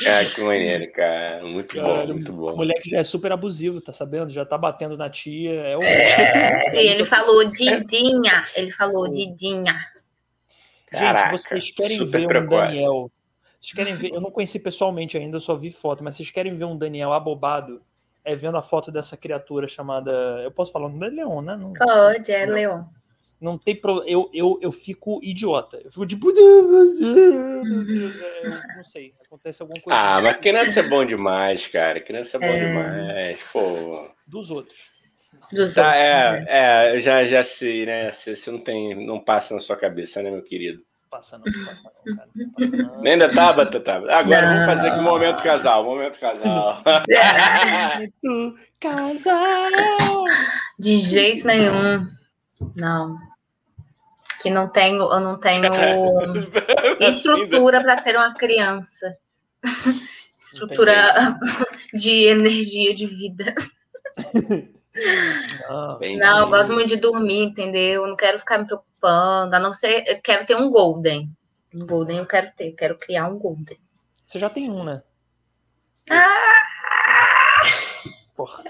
Cara, 0.03 0.25
que 0.25 0.41
maneiro, 0.41 0.91
cara. 0.93 1.43
Muito 1.45 1.75
cara, 1.75 2.07
bom, 2.07 2.13
muito 2.13 2.33
bom. 2.33 2.53
O 2.53 2.57
moleque 2.57 2.89
já 2.89 2.97
é 2.97 3.03
super 3.03 3.31
abusivo, 3.31 3.79
tá 3.79 3.93
sabendo? 3.93 4.31
Já 4.31 4.43
tá 4.43 4.57
batendo 4.57 4.97
na 4.97 5.11
tia. 5.11 5.53
É 5.53 5.77
o... 5.77 5.83
é, 5.83 6.73
e 6.73 6.87
ele 6.87 7.03
falou 7.03 7.45
Didinha. 7.51 8.43
Ele 8.55 8.71
falou 8.71 9.11
Didinha. 9.11 9.79
Caraca, 10.87 11.37
Gente, 11.37 11.49
vocês 11.49 11.71
querem 11.71 12.07
ver 12.07 12.25
um 12.25 12.27
precoce. 12.27 12.65
Daniel. 12.65 13.11
Vocês 13.59 13.73
querem 13.73 13.95
ver? 13.95 14.11
Eu 14.11 14.21
não 14.21 14.31
conheci 14.31 14.57
pessoalmente 14.57 15.17
ainda, 15.17 15.37
eu 15.37 15.41
só 15.41 15.55
vi 15.55 15.71
foto, 15.71 16.03
mas 16.03 16.15
vocês 16.15 16.31
querem 16.31 16.57
ver 16.57 16.65
um 16.65 16.75
Daniel 16.75 17.13
abobado? 17.13 17.79
É 18.23 18.35
vendo 18.35 18.57
a 18.57 18.61
foto 18.61 18.91
dessa 18.91 19.17
criatura 19.17 19.67
chamada. 19.67 20.11
Eu 20.43 20.51
posso 20.51 20.71
falar 20.71 20.87
o 20.87 20.89
nome 20.89 21.07
é 21.07 21.09
Leon, 21.09 21.41
né? 21.41 21.55
Não, 21.55 21.73
Pode, 21.73 22.31
é 22.31 22.45
não, 22.45 22.53
Leon. 22.53 22.83
Não 23.39 23.57
tem 23.57 23.75
pro... 23.75 24.03
eu, 24.05 24.29
eu, 24.31 24.59
eu 24.61 24.71
fico 24.71 25.19
idiota. 25.23 25.81
Eu 25.83 25.91
fico 25.91 26.05
tipo. 26.05 26.31
não 28.75 28.83
sei, 28.83 29.15
acontece 29.25 29.61
alguma 29.63 29.81
coisa. 29.81 29.99
Ah, 29.99 30.21
mas 30.21 30.37
criança 30.39 30.81
é 30.81 30.83
bom 30.87 31.03
demais, 31.03 31.67
cara. 31.67 31.99
Criança 31.99 32.37
é 32.37 32.39
bom 32.39 32.45
é... 32.45 32.59
demais. 32.59 33.39
Pô. 33.51 34.07
Dos 34.27 34.51
outros. 34.51 34.91
Dos 35.51 35.73
tá, 35.73 35.87
outros, 35.87 36.03
é, 36.03 36.31
né? 36.31 36.45
é, 36.47 36.99
já, 36.99 37.23
já 37.23 37.43
sei, 37.43 37.85
né? 37.85 38.11
Você, 38.11 38.35
você 38.35 38.51
não 38.51 38.59
tem. 38.59 39.05
Não 39.05 39.19
passa 39.19 39.55
na 39.55 39.59
sua 39.59 39.75
cabeça, 39.75 40.21
né, 40.21 40.29
meu 40.29 40.43
querido? 40.43 40.83
Passa 41.11 41.37
não, 41.37 41.43
passa 41.43 41.91
não, 42.05 42.15
cara. 42.15 42.29
Não 42.33 42.49
passa 42.51 42.77
não. 42.77 43.01
Nem 43.01 43.13
ainda 43.13 43.33
tá, 43.33 43.51
Batata? 43.51 43.95
Agora 44.11 44.41
não. 44.41 44.53
vamos 44.53 44.65
fazer 44.65 44.87
aqui 44.87 45.01
momento 45.01 45.43
casal, 45.43 45.83
momento 45.83 46.19
casal. 46.19 46.81
momento 48.23 48.59
casal. 48.79 50.23
De 50.79 50.97
jeito 50.97 51.45
nenhum. 51.45 52.07
Não. 52.75 53.17
Que 54.41 54.49
não 54.49 54.69
tenho, 54.69 55.01
eu 55.01 55.19
não 55.19 55.37
tenho 55.37 55.71
estrutura 56.99 57.81
para 57.81 58.01
ter 58.01 58.15
uma 58.15 58.33
criança. 58.33 59.13
estrutura 60.39 61.37
de 61.93 62.27
energia 62.27 62.95
de 62.95 63.05
vida. 63.05 63.53
Não, 65.69 65.99
não 66.17 66.39
eu 66.39 66.49
gosto 66.49 66.73
muito 66.73 66.89
de 66.89 66.97
dormir, 66.97 67.43
entendeu? 67.43 68.03
Eu 68.03 68.07
não 68.07 68.15
quero 68.15 68.39
ficar 68.39 68.57
me 68.57 68.65
preocupando, 68.65 69.55
a 69.55 69.59
não 69.59 69.73
ser. 69.73 70.03
Eu 70.07 70.21
quero 70.21 70.45
ter 70.45 70.55
um 70.55 70.69
Golden. 70.69 71.29
Um 71.73 71.85
Golden 71.85 72.17
eu 72.17 72.27
quero 72.27 72.51
ter, 72.55 72.69
eu 72.69 72.75
quero 72.75 72.97
criar 72.97 73.27
um 73.27 73.37
Golden. 73.37 73.77
Você 74.25 74.39
já 74.39 74.49
tem 74.49 74.69
um, 74.69 74.83
né? 74.83 75.01
Ah! 76.09 77.61
Porra. 78.35 78.63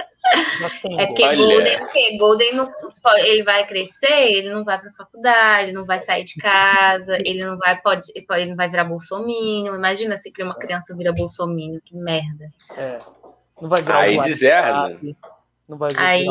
É 0.97 1.07
que 1.07 1.35
Golden, 1.35 1.79
porque 1.79 2.17
Golden 2.17 2.55
não, 2.55 2.71
ele 3.19 3.43
vai 3.43 3.65
crescer, 3.67 4.31
ele 4.31 4.49
não 4.49 4.63
vai 4.63 4.79
para 4.79 4.91
faculdade, 4.91 5.65
ele 5.65 5.73
não 5.73 5.85
vai 5.85 5.99
sair 5.99 6.23
de 6.23 6.35
casa, 6.35 7.17
ele 7.19 7.43
não 7.43 7.57
vai 7.57 7.79
pode, 7.81 8.11
ele 8.15 8.45
não 8.45 8.55
vai 8.55 8.69
virar 8.69 8.85
bolsominion. 8.85 9.75
Imagina 9.75 10.15
se 10.15 10.31
uma 10.39 10.55
criança 10.55 10.95
vira 10.95 11.11
bolsominion, 11.11 11.79
que 11.83 11.95
merda. 11.95 12.49
É. 12.77 13.01
Não 13.61 13.69
vai 13.69 13.81
virar 13.81 13.99
Aí 13.99 14.19
deserda. 14.21 14.99
Não 15.71 15.77
vai 15.77 15.89
Aí, 15.95 16.27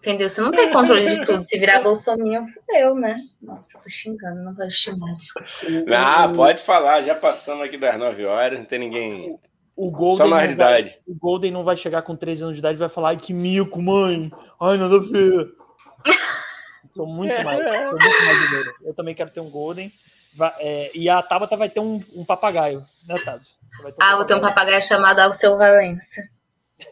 entendeu? 0.00 0.28
Você 0.28 0.42
não 0.42 0.50
tem 0.50 0.70
controle 0.70 1.08
de 1.08 1.16
tudo. 1.24 1.42
Se 1.42 1.58
virar 1.58 1.80
Bolsonaro, 1.80 2.46
fudeu, 2.46 2.94
né? 2.94 3.14
Nossa, 3.40 3.80
tô 3.80 3.88
xingando, 3.88 4.42
não 4.42 4.54
vai 4.54 4.70
xingar. 4.70 5.16
Ah, 5.90 6.28
pode 6.28 6.62
falar, 6.62 7.00
já 7.00 7.14
passamos 7.14 7.64
aqui 7.64 7.78
das 7.78 7.98
9 7.98 8.26
horas, 8.26 8.58
não 8.58 8.66
tem 8.66 8.78
ninguém. 8.78 9.38
O 9.74 9.90
Golden, 9.90 10.18
Só 10.18 10.56
vai, 10.56 10.94
o 11.08 11.14
Golden 11.14 11.50
não 11.50 11.64
vai 11.64 11.74
chegar 11.74 12.02
com 12.02 12.14
13 12.14 12.42
anos 12.42 12.54
de 12.54 12.60
idade 12.60 12.76
e 12.76 12.78
vai 12.78 12.90
falar, 12.90 13.08
ai, 13.08 13.16
que 13.16 13.32
mico, 13.32 13.80
mãe. 13.80 14.30
Ai, 14.60 14.76
nada 14.76 14.96
a 14.96 15.00
ver. 15.00 15.48
Sou 16.94 17.06
muito 17.06 17.42
mais, 17.42 17.58
sou 17.58 17.90
muito 17.90 18.24
mais 18.24 18.74
Eu 18.84 18.94
também 18.94 19.14
quero 19.16 19.30
ter 19.30 19.40
um 19.40 19.50
Golden. 19.50 19.90
Vai, 20.36 20.52
é, 20.60 20.90
e 20.94 21.08
a 21.08 21.20
Tabata 21.22 21.56
vai 21.56 21.68
ter 21.68 21.80
um, 21.80 22.00
um 22.14 22.24
papagaio, 22.24 22.84
né, 23.06 23.18
Tabs? 23.24 23.60
Um 23.82 23.90
ah, 24.00 24.16
vou 24.16 24.24
ter 24.24 24.34
um 24.34 24.40
papagaio 24.40 24.82
chamado 24.82 25.18
Alceu 25.18 25.56
Valença. 25.56 26.22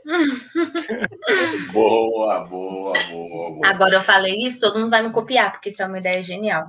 boa, 1.73 2.45
boa, 2.45 2.93
boa, 3.11 3.51
boa. 3.51 3.67
Agora 3.67 3.95
eu 3.95 4.03
falei 4.03 4.35
isso, 4.47 4.61
todo 4.61 4.79
mundo 4.79 4.91
vai 4.91 5.03
me 5.03 5.13
copiar, 5.13 5.53
porque 5.53 5.69
isso 5.69 5.83
é 5.83 5.87
uma 5.87 5.99
ideia 5.99 6.23
genial. 6.23 6.69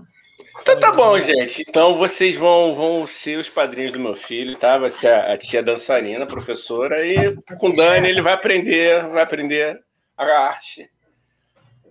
Então 0.61 0.79
tá 0.79 0.91
bom, 0.91 1.19
gente. 1.19 1.63
Então 1.67 1.97
vocês 1.97 2.35
vão, 2.35 2.75
vão 2.75 3.07
ser 3.07 3.37
os 3.37 3.49
padrinhos 3.49 3.91
do 3.91 3.99
meu 3.99 4.15
filho, 4.15 4.57
tá? 4.57 4.77
Vai 4.77 4.89
ser 4.89 5.07
a, 5.07 5.33
a 5.33 5.37
tia 5.37 5.63
dançarina, 5.63 6.23
a 6.23 6.27
professora, 6.27 7.05
e 7.05 7.35
com 7.59 7.69
o 7.69 7.75
Dani 7.75 8.07
ele 8.07 8.21
vai 8.21 8.33
aprender, 8.33 9.07
vai 9.09 9.23
aprender 9.23 9.79
a 10.17 10.23
arte 10.23 10.89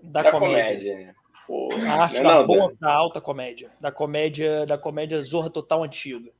da, 0.03 0.22
da 0.22 0.30
comédia. 0.30 0.93
comédia. 0.93 1.14
Pô, 1.47 1.68
a 1.87 2.03
arte 2.05 2.16
é 2.16 2.22
da 2.22 2.35
não, 2.35 2.47
boa 2.47 2.72
da 2.80 2.93
alta 2.93 3.20
comédia. 3.20 3.70
Da 3.80 3.91
comédia, 3.91 4.64
da 4.64 4.78
comédia 4.78 5.22
Zorra 5.22 5.51
Total 5.51 5.83
antiga. 5.83 6.30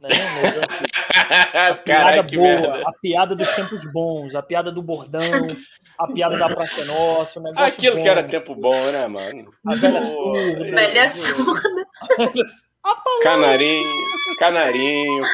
Né? 0.00 0.08
a 1.70 1.74
piada 1.74 2.22
boa, 2.22 2.60
merda. 2.60 2.82
a 2.86 2.92
piada 2.92 3.34
dos 3.34 3.50
tempos 3.52 3.84
bons, 3.92 4.34
a 4.34 4.42
piada 4.42 4.72
do 4.72 4.82
bordão, 4.82 5.56
a 5.98 6.06
piada 6.12 6.36
da 6.36 6.48
Praça 6.48 6.84
Nossa. 6.84 7.40
Aquilo 7.56 7.96
bom. 7.96 8.02
que 8.02 8.08
era 8.08 8.22
tempo 8.22 8.54
bom, 8.54 8.90
né, 8.90 9.06
mano? 9.06 9.52
A 9.66 9.74
velha 9.74 10.04
surda. 10.04 10.70
Velha 10.70 11.10
surda. 11.10 11.86
Canarinho, 13.22 13.88
canarinho, 14.40 15.24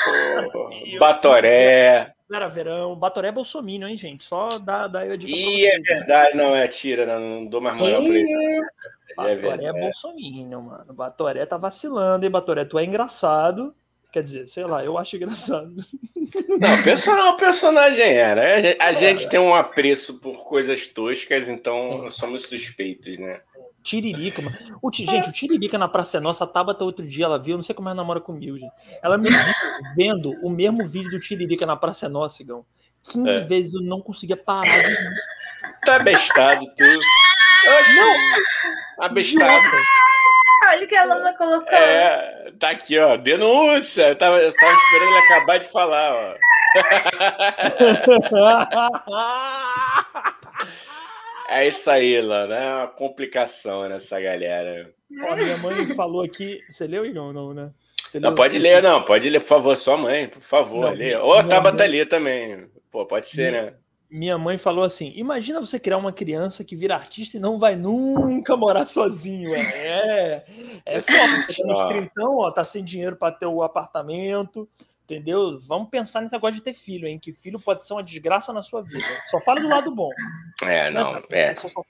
pô, 0.53 0.71
Batoré. 0.99 2.15
Era 2.31 2.47
verão. 2.47 2.95
Batoré 2.95 3.29
é 3.29 3.33
bolsominion, 3.33 3.89
hein, 3.89 3.97
gente? 3.97 4.25
Só 4.25 4.51
dá, 4.59 4.87
dá 4.87 5.07
eu 5.07 5.17
dica 5.17 5.33
Ih, 5.33 5.67
é 5.67 5.81
verdade, 5.81 6.37
não, 6.37 6.55
é 6.55 6.69
tira, 6.69 7.07
não, 7.07 7.21
não 7.21 7.47
dou 7.47 7.61
mais 7.61 7.79
moral 7.79 8.03
pra 8.03 8.15
ele. 8.15 8.61
Batoré 9.17 9.65
é, 9.65 9.69
é 9.69 9.73
bolsominion, 9.73 10.61
mano. 10.61 10.93
Batoré 10.93 11.47
tá 11.47 11.57
vacilando, 11.57 12.27
hein, 12.27 12.31
Batoré? 12.31 12.67
Tu 12.67 12.79
é 12.79 12.85
engraçado. 12.85 13.75
Quer 14.13 14.23
dizer, 14.23 14.47
sei 14.47 14.65
lá, 14.65 14.85
eu 14.85 14.97
acho 14.97 15.17
engraçado. 15.17 15.75
Não, 16.49 16.83
personagem, 16.83 17.37
personagem 17.37 18.05
era. 18.05 18.77
A 18.81 18.93
gente 18.93 19.29
tem 19.29 19.39
um 19.39 19.55
apreço 19.55 20.19
por 20.19 20.45
coisas 20.45 20.87
toscas, 20.89 21.49
então 21.49 22.07
é. 22.07 22.11
somos 22.11 22.43
suspeitos, 22.43 23.19
né? 23.19 23.41
Tiririca, 23.83 24.43
mano. 24.43 24.57
O, 24.83 24.93
gente, 24.93 25.29
o 25.29 25.33
Tiririca 25.33 25.79
na 25.79 25.89
Praça 25.89 26.19
é 26.19 26.21
Nossa, 26.21 26.45
a 26.45 26.47
Tabata 26.47 26.85
outro 26.85 27.07
dia 27.07 27.25
ela 27.25 27.39
viu, 27.39 27.57
não 27.57 27.63
sei 27.63 27.75
como 27.75 27.89
ela 27.89 27.97
namora 27.97 28.21
comigo, 28.21 28.59
gente. 28.59 28.73
Ela 29.03 29.17
me 29.17 29.31
viu 29.31 29.55
vendo 29.97 30.31
o 30.43 30.51
mesmo 30.51 30.87
vídeo 30.87 31.11
do 31.11 31.21
Tiririca 31.21 31.65
na 31.65 31.77
Praça 31.77 32.07
é 32.07 32.09
Nossa, 32.09 32.43
Igão. 32.43 32.65
15 33.05 33.29
é. 33.29 33.41
vezes 33.41 33.75
eu 33.75 33.83
não 33.83 34.01
conseguia 34.01 34.37
parar 34.37 34.83
de 34.83 34.97
Tá 35.85 35.99
bestado, 36.01 36.67
tu. 36.77 36.85
Oxi, 36.85 37.95
não. 37.95 38.15
Abestado. 39.01 39.77
Olha 40.69 40.85
o 40.85 40.89
que 40.89 40.95
a 40.95 41.05
Lana 41.05 41.35
colocou. 41.37 41.73
É, 41.73 42.53
tá 42.59 42.71
aqui, 42.71 42.99
ó. 42.99 43.17
Denúncia. 43.17 44.09
Eu 44.09 44.17
tava, 44.17 44.39
eu 44.39 44.53
tava 44.53 44.75
esperando 44.75 45.09
ele 45.09 45.19
acabar 45.19 45.59
de 45.59 45.69
falar, 45.69 46.15
ó. 46.15 46.35
é 51.49 51.67
isso 51.67 51.91
aí, 51.91 52.21
Lana. 52.21 52.55
É 52.55 52.75
uma 52.75 52.87
complicação 52.89 53.89
nessa 53.89 54.21
galera. 54.21 54.93
Ó, 55.23 55.37
minha 55.37 55.57
mãe 55.57 55.95
falou 55.95 56.23
aqui. 56.23 56.61
Você 56.71 56.87
leu, 56.87 57.07
Igão? 57.07 57.33
Não, 57.33 57.55
né? 57.55 57.71
não, 58.21 58.35
pode 58.35 58.59
ler, 58.59 58.83
não. 58.83 59.03
Pode 59.03 59.31
ler, 59.31 59.41
por 59.41 59.49
favor, 59.49 59.75
sua 59.77 59.97
mãe, 59.97 60.29
por 60.29 60.43
favor. 60.43 60.83
Não, 60.83 60.93
lê. 60.93 61.17
Ou 61.17 61.33
a 61.33 61.45
Tabata 61.45 61.89
mãe... 61.89 62.05
também. 62.05 62.69
Pô, 62.91 63.07
pode 63.07 63.27
ser, 63.27 63.53
né? 63.53 63.73
Minha 64.11 64.39
mãe 64.39 64.57
falou 64.57 64.85
assim: 64.85 65.13
imagina 65.15 65.61
você 65.61 65.79
criar 65.79 65.99
uma 65.99 66.13
criança 66.13 66.65
que 66.65 66.75
vira 66.75 66.95
artista 66.95 67.37
e 67.37 67.41
não 67.41 67.59
vai 67.59 67.77
nunca 67.77 68.57
morar 68.57 68.87
sozinho. 68.87 69.55
É, 69.55 70.45
é 70.85 71.01
foda. 71.01 71.47
Você 71.47 71.63
tá 71.63 71.97
então, 71.99 72.39
ó, 72.39 72.51
tá 72.51 72.65
sem 72.65 72.83
dinheiro 72.83 73.17
para 73.17 73.33
ter 73.33 73.47
o 73.47 73.63
apartamento, 73.63 74.69
entendeu? 75.05 75.59
Vamos 75.61 75.91
pensar 75.91 76.23
nesse 76.23 76.33
negócio 76.33 76.57
de 76.57 76.63
ter 76.63 76.75
filho, 76.75 77.07
hein? 77.07 77.19
Que 77.19 77.33
filho 77.33 77.61
pode 77.61 77.85
ser 77.85 77.93
uma 77.93 78.03
desgraça 78.03 78.53
na 78.53 78.63
sua 78.63 78.83
vida. 78.83 79.05
Só 79.27 79.41
fala 79.41 79.61
do 79.61 79.69
lado 79.69 79.95
bom. 79.95 80.11
É, 80.63 80.91
não, 80.91 81.17
é. 81.17 81.23
é. 81.31 81.55
Só, 81.55 81.69
só... 81.69 81.83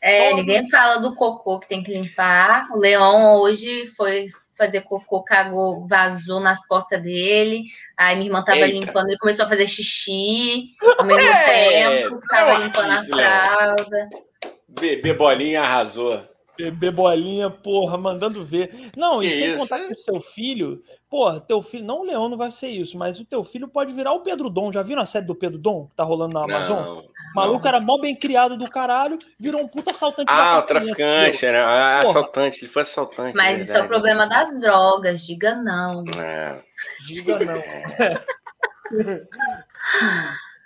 É, 0.00 0.34
ninguém 0.34 0.68
fala 0.68 1.00
do 1.00 1.14
cocô 1.14 1.60
que 1.60 1.68
tem 1.68 1.82
que 1.82 1.92
limpar. 1.92 2.68
O 2.72 2.78
Leão 2.78 3.36
hoje 3.36 3.88
foi 3.96 4.28
fazer 4.56 4.82
cocô, 4.82 5.24
cagou, 5.24 5.86
vazou 5.86 6.40
nas 6.40 6.66
costas 6.66 7.02
dele. 7.02 7.64
Aí 7.96 8.16
minha 8.16 8.28
irmã 8.28 8.44
tava 8.44 8.58
Eita. 8.58 8.86
limpando, 8.86 9.08
ele 9.08 9.18
começou 9.18 9.44
a 9.44 9.48
fazer 9.48 9.66
xixi 9.66 10.70
ao 10.98 11.04
mesmo 11.04 11.22
é, 11.22 11.98
tempo 12.00 12.18
que 12.20 12.28
tava 12.28 12.54
limpando 12.54 12.90
a 12.90 13.04
fralda. 13.04 14.08
Bebê 14.68 15.12
bolinha 15.12 15.62
arrasou. 15.62 16.22
Bebê 16.56 16.90
bolinha, 16.90 17.50
porra, 17.50 17.98
mandando 17.98 18.44
ver. 18.44 18.90
Não, 18.96 19.18
que 19.20 19.26
e 19.26 19.32
sem 19.32 19.48
isso? 19.48 19.58
contar 19.58 19.80
que 19.80 19.92
o 19.92 19.98
seu 19.98 20.20
filho, 20.20 20.82
porra, 21.14 21.38
teu 21.38 21.62
filho, 21.62 21.84
não 21.84 22.00
o 22.00 22.02
Leão 22.02 22.28
não 22.28 22.36
vai 22.36 22.50
ser 22.50 22.70
isso, 22.70 22.98
mas 22.98 23.20
o 23.20 23.24
teu 23.24 23.44
filho 23.44 23.68
pode 23.68 23.92
virar 23.92 24.12
o 24.14 24.22
Pedro 24.22 24.50
Dom. 24.50 24.72
Já 24.72 24.82
viram 24.82 25.00
a 25.00 25.06
série 25.06 25.24
do 25.24 25.32
Pedro 25.32 25.56
Dom 25.56 25.86
que 25.86 25.94
tá 25.94 26.02
rolando 26.02 26.34
na 26.34 26.42
Amazon? 26.42 26.82
Não, 26.82 26.98
o 26.98 27.04
maluco 27.36 27.60
não. 27.60 27.68
era 27.68 27.78
mó 27.78 28.00
bem 28.00 28.16
criado 28.16 28.56
do 28.56 28.68
caralho, 28.68 29.16
virou 29.38 29.62
um 29.62 29.68
puta 29.68 29.92
assaltante. 29.92 30.26
Ah, 30.28 30.58
o 30.58 30.62
traficante, 30.62 31.46
né? 31.46 31.60
Ah, 31.60 32.00
assaltante, 32.00 32.64
ele 32.64 32.72
foi 32.72 32.82
assaltante. 32.82 33.36
Mas 33.36 33.60
isso 33.60 33.76
é 33.76 33.82
o 33.82 33.86
problema 33.86 34.26
das 34.26 34.58
drogas, 34.58 35.24
diga 35.24 35.54
não. 35.54 36.02
É. 36.18 36.60
Diga 37.06 37.38
não. 37.38 37.62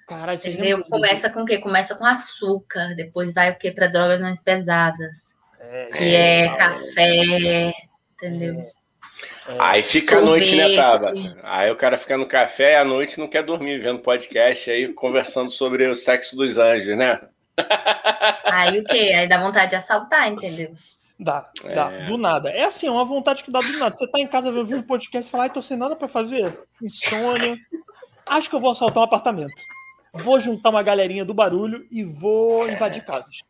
Caralho, 0.08 0.40
você 0.40 0.82
Começa 0.84 1.28
com 1.28 1.42
o 1.42 1.44
quê? 1.44 1.58
Começa 1.58 1.94
com 1.94 2.06
açúcar, 2.06 2.94
depois 2.96 3.34
vai 3.34 3.50
o 3.50 3.58
quê? 3.58 3.70
Para 3.70 3.88
drogas 3.88 4.18
mais 4.18 4.42
pesadas. 4.42 5.36
É, 5.60 6.02
e 6.02 6.14
é, 6.14 6.46
é 6.46 6.56
café, 6.56 7.74
entendeu? 8.14 8.77
É. 9.48 9.56
Aí 9.58 9.82
fica 9.82 10.18
a 10.18 10.20
noite, 10.20 10.54
né, 10.54 10.74
Taba? 10.74 11.12
Aí 11.42 11.70
o 11.70 11.76
cara 11.76 11.96
fica 11.96 12.16
no 12.16 12.26
café 12.26 12.72
e 12.72 12.76
à 12.76 12.84
noite 12.84 13.18
não 13.18 13.28
quer 13.28 13.42
dormir, 13.42 13.78
vendo 13.78 14.00
podcast 14.00 14.70
aí, 14.70 14.92
conversando 14.92 15.50
sobre 15.50 15.86
o 15.86 15.94
sexo 15.96 16.36
dos 16.36 16.58
anjos, 16.58 16.96
né? 16.96 17.20
Aí 18.44 18.78
o 18.78 18.84
quê? 18.84 19.12
Aí 19.16 19.28
dá 19.28 19.40
vontade 19.40 19.70
de 19.70 19.76
assaltar, 19.76 20.28
entendeu? 20.28 20.72
Dá, 21.18 21.50
é. 21.64 21.74
dá, 21.74 21.88
do 22.06 22.16
nada. 22.16 22.50
É 22.50 22.64
assim, 22.64 22.86
é 22.86 22.90
uma 22.90 23.04
vontade 23.04 23.42
que 23.42 23.50
dá 23.50 23.60
do 23.60 23.72
nada. 23.78 23.94
Você 23.94 24.06
tá 24.08 24.20
em 24.20 24.28
casa 24.28 24.50
ouvindo 24.50 24.78
um 24.78 24.82
podcast 24.82 25.28
e 25.28 25.32
fala, 25.32 25.44
ai, 25.44 25.50
tô 25.50 25.60
sem 25.60 25.76
nada 25.76 25.96
pra 25.96 26.06
fazer. 26.06 26.56
Insônia. 26.80 27.56
Acho 28.24 28.48
que 28.48 28.54
eu 28.54 28.60
vou 28.60 28.70
assaltar 28.70 29.00
um 29.02 29.06
apartamento. 29.06 29.60
Vou 30.12 30.38
juntar 30.38 30.70
uma 30.70 30.82
galerinha 30.82 31.24
do 31.24 31.34
barulho 31.34 31.86
e 31.90 32.04
vou 32.04 32.68
invadir 32.68 33.04
casas. 33.04 33.42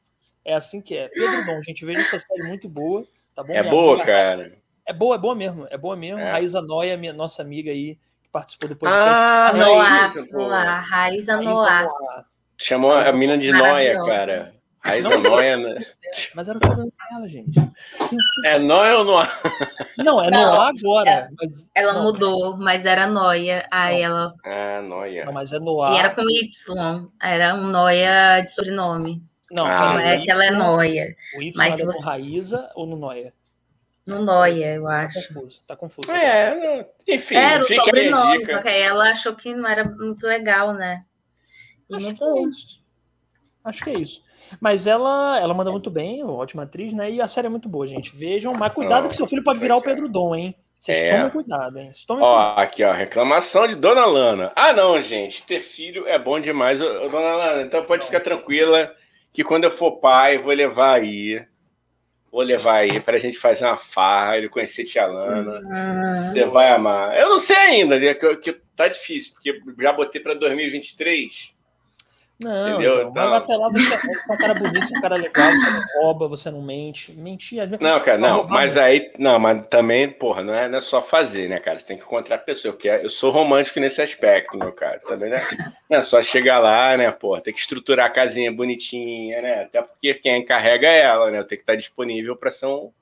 É 0.44 0.54
assim 0.54 0.80
que 0.80 0.96
é. 0.96 1.08
Pedro 1.08 1.44
Dom, 1.44 1.60
gente, 1.60 1.84
veja 1.84 2.00
essa 2.00 2.18
série 2.18 2.48
muito 2.48 2.68
boa, 2.68 3.04
tá 3.34 3.42
bom? 3.42 3.52
É 3.52 3.60
Minha 3.60 3.70
boa, 3.70 3.94
amiga, 3.94 4.06
cara. 4.06 4.58
É 4.88 4.92
boa, 4.94 5.16
é 5.16 5.18
boa 5.18 5.34
mesmo. 5.34 5.66
É 5.70 5.76
boa 5.76 5.94
mesmo. 5.94 6.18
É. 6.18 6.30
Raíza 6.30 6.62
Noia, 6.62 6.96
minha, 6.96 7.12
nossa 7.12 7.42
amiga 7.42 7.70
aí, 7.70 7.98
que 8.22 8.30
participou 8.32 8.70
do 8.70 8.76
podcast. 8.76 9.04
Ah, 9.06 9.52
Noah, 9.54 10.14
Noah, 10.32 10.80
Raíza 10.80 11.36
Noah. 11.42 11.86
Chamou 12.56 12.92
a 12.92 13.12
mina 13.12 13.36
de 13.36 13.52
Noia, 13.52 14.02
cara. 14.02 14.54
Raíza 14.82 15.18
Noia, 15.18 15.58
né? 15.58 15.84
Mas 16.34 16.48
era 16.48 16.56
o 16.56 16.60
problema 16.62 16.90
dela, 17.10 17.28
gente. 17.28 17.60
É 18.46 18.58
Noia 18.58 18.96
ou 18.96 19.04
Noah? 19.04 19.28
Não, 19.98 20.24
é 20.24 20.30
Noah 20.30 20.70
agora. 20.70 21.10
É, 21.10 21.28
mas... 21.38 21.68
Ela 21.74 21.92
não, 21.92 22.04
mudou, 22.04 22.56
mas 22.56 22.86
era 22.86 23.06
Noia. 23.06 23.66
Aí 23.70 23.98
não. 23.98 24.04
ela. 24.06 24.34
Ah, 24.42 24.80
Noia. 24.80 25.26
Não, 25.26 25.34
mas 25.34 25.52
é 25.52 25.58
Noah. 25.58 25.94
E 25.94 25.98
era 25.98 26.14
com 26.14 26.22
Y. 26.22 27.08
Era 27.22 27.54
um 27.54 27.66
Noia 27.66 28.40
de 28.40 28.48
sobrenome. 28.48 29.22
Não, 29.50 29.66
ah, 29.66 29.92
não 29.92 30.00
é 30.00 30.18
que 30.18 30.30
ela 30.30 30.46
é 30.46 30.50
Noia. 30.50 31.14
O 31.36 31.42
Y 31.42 31.52
mas 31.54 31.74
você... 31.74 31.84
no 31.84 32.00
Raíza 32.00 32.70
ou 32.74 32.86
no 32.86 32.96
Noia? 32.96 33.34
No 34.08 34.22
Noia, 34.22 34.76
eu 34.76 34.84
tá 34.84 35.02
acho. 35.02 35.20
Tá 35.20 35.34
confuso, 35.34 35.62
tá 35.66 35.76
confuso. 35.76 36.10
É, 36.10 36.86
enfim. 37.06 37.34
Era 37.34 37.62
o 37.62 37.66
sobrenome, 37.66 38.46
só 38.46 38.62
que 38.62 38.68
aí 38.68 38.80
ela 38.80 39.10
achou 39.10 39.34
que 39.36 39.54
não 39.54 39.68
era 39.68 39.84
muito 39.84 40.26
legal, 40.26 40.72
né? 40.72 41.04
E 41.90 41.96
acho 41.96 42.14
que 42.14 42.24
é 42.24 42.42
isso. 42.42 42.80
Acho 43.62 43.84
que 43.84 43.90
é 43.90 43.98
isso. 43.98 44.22
Mas 44.58 44.86
ela, 44.86 45.38
ela 45.38 45.52
manda 45.52 45.70
muito 45.70 45.90
bem, 45.90 46.24
ótima 46.24 46.62
atriz, 46.62 46.94
né? 46.94 47.10
E 47.10 47.20
a 47.20 47.28
série 47.28 47.48
é 47.48 47.50
muito 47.50 47.68
boa, 47.68 47.86
gente. 47.86 48.16
Vejam, 48.16 48.54
mas 48.58 48.72
cuidado 48.72 49.04
oh, 49.04 49.08
que 49.10 49.16
seu 49.16 49.26
filho 49.26 49.44
pode 49.44 49.60
virar 49.60 49.76
o 49.76 49.82
Pedro 49.82 50.08
Dom, 50.08 50.34
hein? 50.34 50.56
Vocês 50.78 50.96
é. 50.96 51.14
tomem 51.14 51.30
cuidado, 51.30 51.78
hein? 51.78 51.90
Tomem 52.06 52.24
ó, 52.24 52.34
cuidado. 52.34 52.58
aqui, 52.60 52.84
ó, 52.84 52.92
reclamação 52.92 53.68
de 53.68 53.74
Dona 53.74 54.06
Lana. 54.06 54.52
Ah, 54.56 54.72
não, 54.72 54.98
gente, 55.02 55.42
ter 55.42 55.60
filho 55.60 56.06
é 56.06 56.18
bom 56.18 56.40
demais. 56.40 56.80
Ô, 56.80 57.08
Dona 57.10 57.34
Lana, 57.34 57.62
então 57.62 57.84
pode 57.84 58.06
ficar 58.06 58.20
tranquila 58.20 58.90
que 59.34 59.44
quando 59.44 59.64
eu 59.64 59.70
for 59.70 60.00
pai, 60.00 60.38
vou 60.38 60.54
levar 60.54 60.94
aí. 60.94 61.44
Vou 62.30 62.42
levar 62.42 62.76
aí 62.76 63.00
pra 63.00 63.18
gente 63.18 63.38
fazer 63.38 63.64
uma 63.64 63.76
farra, 63.76 64.36
ele 64.36 64.48
conhecer 64.48 64.84
Tia 64.84 65.06
Lana. 65.06 65.60
Uhum. 65.60 66.22
Você 66.22 66.44
vai 66.44 66.70
amar. 66.70 67.18
Eu 67.18 67.30
não 67.30 67.38
sei 67.38 67.56
ainda, 67.56 67.98
né, 67.98 68.14
que, 68.14 68.36
que 68.36 68.52
tá 68.76 68.86
difícil, 68.86 69.32
porque 69.32 69.60
já 69.80 69.92
botei 69.92 70.20
para 70.20 70.34
2023. 70.34 71.54
Não, 72.40 72.68
Entendeu? 72.70 73.02
Não, 73.02 73.10
então... 73.10 73.30
mas 73.30 73.42
até 73.42 73.56
lá 73.56 73.68
você 73.68 73.94
é 73.94 74.32
um 74.32 74.36
cara 74.36 74.54
bonito, 74.54 74.96
um 74.96 75.00
cara 75.00 75.16
legal, 75.16 75.50
você 75.50 75.70
não 75.70 75.82
rouba, 76.00 76.28
você 76.28 76.50
não 76.52 76.62
mente. 76.62 77.12
Mentir. 77.12 77.68
Não, 77.80 77.98
cara, 77.98 78.16
não, 78.16 78.46
mas 78.46 78.76
aí, 78.76 79.12
não, 79.18 79.40
mas 79.40 79.66
também, 79.66 80.08
porra, 80.08 80.44
não 80.44 80.54
é, 80.54 80.68
não 80.68 80.78
é 80.78 80.80
só 80.80 81.02
fazer, 81.02 81.48
né, 81.48 81.58
cara? 81.58 81.80
Você 81.80 81.86
tem 81.86 81.96
que 81.96 82.04
encontrar 82.04 82.36
a 82.36 82.38
pessoa, 82.38 82.76
que 82.76 82.88
é, 82.88 83.04
eu 83.04 83.10
sou 83.10 83.32
romântico 83.32 83.80
nesse 83.80 84.00
aspecto, 84.00 84.56
meu 84.56 84.70
cara, 84.70 85.00
também, 85.00 85.30
né? 85.30 85.44
Não 85.90 85.98
é 85.98 86.00
só 86.00 86.22
chegar 86.22 86.60
lá, 86.60 86.96
né, 86.96 87.10
porra, 87.10 87.40
tem 87.40 87.52
que 87.52 87.58
estruturar 87.58 88.06
a 88.06 88.10
casinha 88.10 88.52
bonitinha, 88.52 89.42
né? 89.42 89.62
Até 89.62 89.82
porque 89.82 90.14
quem 90.14 90.40
encarrega 90.40 90.86
é 90.86 91.00
ela, 91.00 91.32
né? 91.32 91.40
Eu 91.40 91.44
tenho 91.44 91.58
que 91.58 91.64
estar 91.64 91.74
disponível 91.74 92.36
para 92.36 92.52
ser 92.52 92.66
um, 92.66 92.92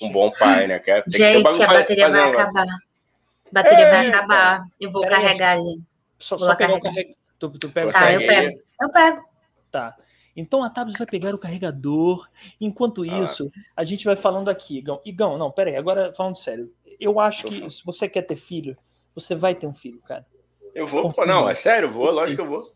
um 0.00 0.10
bom 0.10 0.30
pai, 0.30 0.66
né? 0.66 0.78
Tem 0.78 1.02
Gente, 1.08 1.62
a 1.62 1.66
bateria 1.66 2.08
vai 2.08 2.30
acabar. 2.30 2.62
A 2.62 3.52
bateria 3.52 3.84
é, 3.84 3.90
vai 3.90 4.06
acabar. 4.08 4.66
Eu 4.80 4.90
vou 4.90 5.06
carregar 5.06 5.58
ali. 5.58 5.78
Só, 6.18 6.38
só 6.38 6.54
pegar 6.54 6.74
o 6.74 6.80
carregador. 6.80 7.25
Tu, 7.38 7.50
tu 7.58 7.70
pega 7.70 7.92
tá, 7.92 8.12
eu 8.12 8.20
pego. 8.20 8.60
Eu 8.80 8.90
pego. 8.90 9.24
tá. 9.70 9.96
Então 10.36 10.62
a 10.62 10.68
Tabs 10.68 10.94
vai 10.98 11.06
pegar 11.06 11.34
o 11.34 11.38
carregador. 11.38 12.28
Enquanto 12.60 13.02
ah. 13.02 13.22
isso, 13.22 13.50
a 13.74 13.84
gente 13.84 14.04
vai 14.04 14.16
falando 14.16 14.48
aqui, 14.48 14.78
Igão. 14.78 15.00
Igão, 15.04 15.38
não, 15.38 15.50
peraí, 15.50 15.76
agora 15.76 16.12
falando 16.14 16.36
sério. 16.36 16.70
Eu 17.00 17.18
acho 17.18 17.44
que 17.44 17.70
se 17.70 17.84
você 17.84 18.08
quer 18.08 18.22
ter 18.22 18.36
filho, 18.36 18.76
você 19.14 19.34
vai 19.34 19.54
ter 19.54 19.66
um 19.66 19.74
filho, 19.74 20.00
cara. 20.00 20.26
Eu 20.74 20.86
vou, 20.86 21.04
Confirma. 21.04 21.32
não, 21.32 21.48
é 21.48 21.54
sério, 21.54 21.90
vou, 21.90 22.10
lógico 22.10 22.36
que 22.36 22.46
eu 22.46 22.50
vou. 22.50 22.72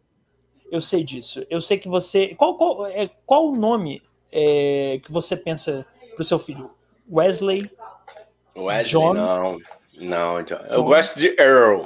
Eu 0.71 0.81
sei 0.81 1.05
disso. 1.05 1.45
Eu 1.51 1.61
sei 1.61 1.77
que 1.79 1.89
você. 1.89 2.35
Qual, 2.35 2.57
qual, 2.57 2.87
é, 2.87 3.11
qual 3.27 3.49
o 3.49 3.57
nome 3.57 4.03
é, 4.33 5.01
que 5.05 5.13
você 5.13 5.37
pensa 5.37 5.87
pro 6.15 6.25
seu 6.25 6.39
filho? 6.39 6.71
Wesley? 7.11 7.71
Wesley, 8.57 8.85
John? 8.85 9.15
não. 9.15 9.59
Não, 9.99 10.43
John. 10.45 10.57
Eu 10.69 10.83
gosto 10.83 11.19
de 11.19 11.35
Earl. 11.39 11.85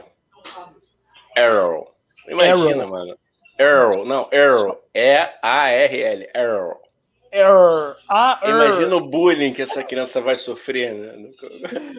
Earl. 1.36 1.93
Imagina, 2.28 2.82
Arrow. 2.82 2.90
mano. 2.90 3.18
Earl, 3.58 4.04
não, 4.04 4.28
Earl. 4.32 4.72
E-A-R-L. 4.94 6.28
Earl. 6.34 6.72
Earl. 7.32 7.96
Ah, 8.08 8.40
Imagina 8.44 8.96
o 8.96 9.00
bullying 9.00 9.52
que 9.52 9.62
essa 9.62 9.82
criança 9.82 10.20
vai 10.20 10.36
sofrer, 10.36 10.94
né? 10.94 11.30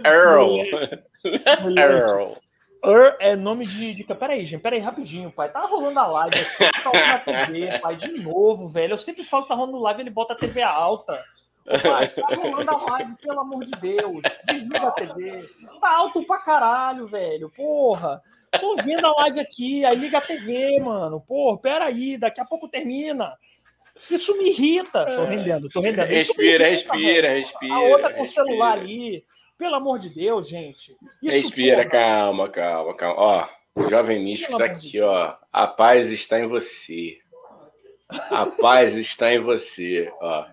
Earl. 0.06 0.49
Earl. 1.77 2.38
Ur 2.85 3.15
é 3.19 3.35
nome 3.35 3.65
de, 3.65 3.93
de. 3.95 4.03
Peraí, 4.03 4.45
gente, 4.45 4.61
peraí, 4.61 4.80
rapidinho, 4.80 5.31
pai. 5.31 5.49
Tá 5.49 5.61
rolando 5.61 5.99
a 5.99 6.06
live 6.06 6.39
aqui, 6.39 6.72
tá 6.84 6.91
na 6.93 7.18
TV, 7.18 7.80
pai, 7.80 7.95
de 7.95 8.11
novo, 8.19 8.68
velho. 8.68 8.93
Eu 8.93 8.97
sempre 8.97 9.23
falo 9.23 9.43
que 9.43 9.49
tá 9.49 9.56
rolando 9.56 9.80
live, 9.80 10.02
ele 10.02 10.11
bota 10.11 10.34
a 10.34 10.38
TV 10.38 10.61
alta. 10.61 11.23
Ô, 11.65 11.80
pai, 11.80 12.07
tá 12.10 12.27
rolando 12.35 12.72
a 12.72 12.91
live, 12.91 13.15
pelo 13.15 13.39
amor 13.39 13.65
de 13.65 13.72
Deus. 13.72 14.22
Desliga 14.45 14.88
a 14.88 14.91
TV. 14.91 15.49
Tá 15.81 15.95
alto 15.97 16.23
pra 16.27 16.38
caralho, 16.38 17.07
velho. 17.07 17.49
Porra. 17.49 18.22
Tô 18.60 18.76
vendo 18.77 19.06
a 19.06 19.14
live 19.22 19.40
aqui, 19.40 19.86
aí 19.86 19.95
liga 19.95 20.18
a 20.18 20.22
TV, 20.22 20.80
mano. 20.80 21.22
Porra, 21.22 21.57
peraí, 21.57 22.18
daqui 22.18 22.41
a 22.41 22.45
pouco 22.45 22.68
termina. 22.68 23.38
Isso 24.10 24.38
me 24.38 24.49
irrita. 24.49 25.06
Tô 25.06 25.23
rendendo, 25.23 25.69
tô 25.69 25.80
rendendo. 25.82 26.07
Respira, 26.07 26.69
irrita, 26.69 26.94
respira, 26.94 27.30
respira. 27.30 27.73
A 27.73 27.80
outra 27.82 28.14
com 28.14 28.22
o 28.22 28.27
celular 28.27 28.73
ali. 28.73 29.26
Pelo 29.57 29.76
amor 29.76 29.99
de 29.99 30.10
Deus, 30.10 30.49
gente. 30.49 30.95
Isso, 31.22 31.38
respira, 31.38 31.77
porra. 31.77 31.90
calma, 31.90 32.49
calma, 32.49 32.95
calma. 32.95 33.22
Ó, 33.22 33.48
o 33.76 33.90
jovem 33.90 34.22
místico 34.23 34.57
tá 34.57 34.65
aqui, 34.65 34.99
ó. 34.99 35.36
A 35.52 35.65
paz 35.65 36.11
está 36.11 36.40
em 36.40 36.48
você. 36.48 37.19
A 38.10 38.45
paz 38.45 38.95
está 38.95 39.34
em 39.34 39.40
você, 39.40 40.11
ó. 40.22 40.45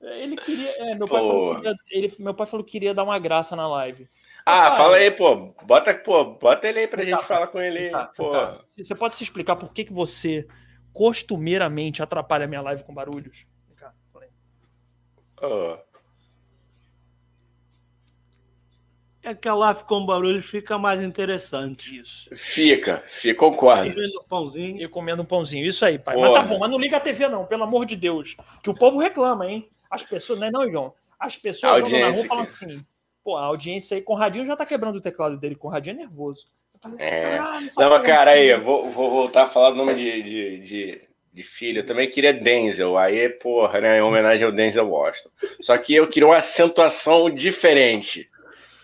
Ele 0.00 0.36
queria. 0.36 0.70
É, 0.70 0.94
meu, 0.94 1.06
pai 1.06 1.20
falou, 1.20 1.62
ele, 1.90 2.12
meu 2.18 2.34
pai 2.34 2.46
falou 2.46 2.64
que 2.64 2.72
queria 2.72 2.94
dar 2.94 3.04
uma 3.04 3.18
graça 3.18 3.54
na 3.56 3.68
live. 3.68 4.08
Ah, 4.46 4.68
pai, 4.68 4.76
fala 4.76 4.96
aí, 4.96 5.10
pô. 5.10 5.54
Bota, 5.64 5.94
pô, 5.94 6.24
bota 6.24 6.68
ele 6.68 6.80
aí 6.80 6.86
pra 6.86 6.98
tá, 6.98 7.04
gente 7.04 7.24
falar 7.24 7.46
com 7.46 7.60
ele. 7.60 7.90
Tá, 7.90 8.10
pô. 8.16 8.30
Tá. 8.30 8.60
Você 8.76 8.94
pode 8.94 9.14
se 9.14 9.24
explicar 9.24 9.56
por 9.56 9.72
que, 9.72 9.84
que 9.84 9.92
você 9.92 10.46
costumeiramente 10.92 12.02
atrapalha 12.02 12.44
a 12.44 12.48
minha 12.48 12.60
live 12.60 12.84
com 12.84 12.92
barulhos? 12.92 13.46
Vem 13.66 13.76
cá, 13.76 13.94
fala 14.12 14.24
aí. 14.26 14.30
Oh. 15.42 15.94
É 19.26 19.34
que 19.34 19.48
a 19.48 19.54
live 19.54 19.84
com 19.84 20.04
barulho 20.04 20.42
fica 20.42 20.76
mais 20.76 21.00
interessante. 21.00 21.98
Isso. 21.98 22.28
Fica, 22.36 23.02
fica, 23.08 23.38
concordo. 23.38 23.86
E 23.86 23.94
comendo 23.94 24.20
um 24.20 24.24
pãozinho. 24.28 24.82
E 24.82 24.88
comendo 24.88 25.22
um 25.22 25.24
pãozinho. 25.24 25.66
Isso 25.66 25.82
aí, 25.86 25.98
pai. 25.98 26.14
Porra. 26.14 26.28
Mas 26.28 26.42
tá 26.42 26.46
bom, 26.46 26.58
mas 26.58 26.70
não 26.70 26.78
liga 26.78 26.98
a 26.98 27.00
TV, 27.00 27.28
não, 27.28 27.46
pelo 27.46 27.64
amor 27.64 27.86
de 27.86 27.96
Deus. 27.96 28.36
Que 28.62 28.68
o 28.68 28.74
povo 28.74 28.98
reclama, 28.98 29.50
hein? 29.50 29.66
As 29.90 30.04
pessoas, 30.04 30.38
não 30.38 30.48
é 30.48 30.50
não, 30.50 30.64
Igão? 30.64 30.92
As 31.18 31.38
pessoas 31.38 31.80
jogam 31.80 32.00
na 32.00 32.10
rua 32.10 32.24
e 32.24 32.28
falam 32.28 32.42
assim. 32.42 32.86
Pô, 33.24 33.36
a 33.36 33.44
audiência 33.44 33.96
aí, 33.96 34.02
Conradinho 34.02 34.44
já 34.44 34.54
tá 34.54 34.66
quebrando 34.66 34.96
o 34.96 35.00
teclado 35.00 35.38
dele. 35.38 35.56
Conradinho 35.56 35.94
é 35.94 35.98
nervoso. 36.00 36.46
É. 36.98 37.38
Não, 37.78 38.02
cara, 38.02 38.32
aí, 38.32 38.48
eu 38.48 38.60
vou, 38.60 38.90
vou 38.90 39.10
voltar 39.10 39.44
a 39.44 39.48
falar 39.48 39.70
do 39.70 39.76
nome 39.76 39.94
de, 39.94 40.22
de, 40.22 40.58
de, 40.58 41.00
de, 41.32 41.42
filho. 41.42 41.80
Eu 41.80 41.86
também 41.86 42.10
queria 42.10 42.34
Denzel. 42.34 42.98
Aí, 42.98 43.30
porra, 43.30 43.80
né? 43.80 43.98
Em 43.98 44.02
homenagem 44.02 44.44
ao 44.44 44.52
Denzel 44.52 44.90
Washington. 44.90 45.30
Só 45.62 45.78
que 45.78 45.94
eu 45.94 46.06
queria 46.06 46.28
uma 46.28 46.36
acentuação 46.36 47.30
diferente. 47.30 48.28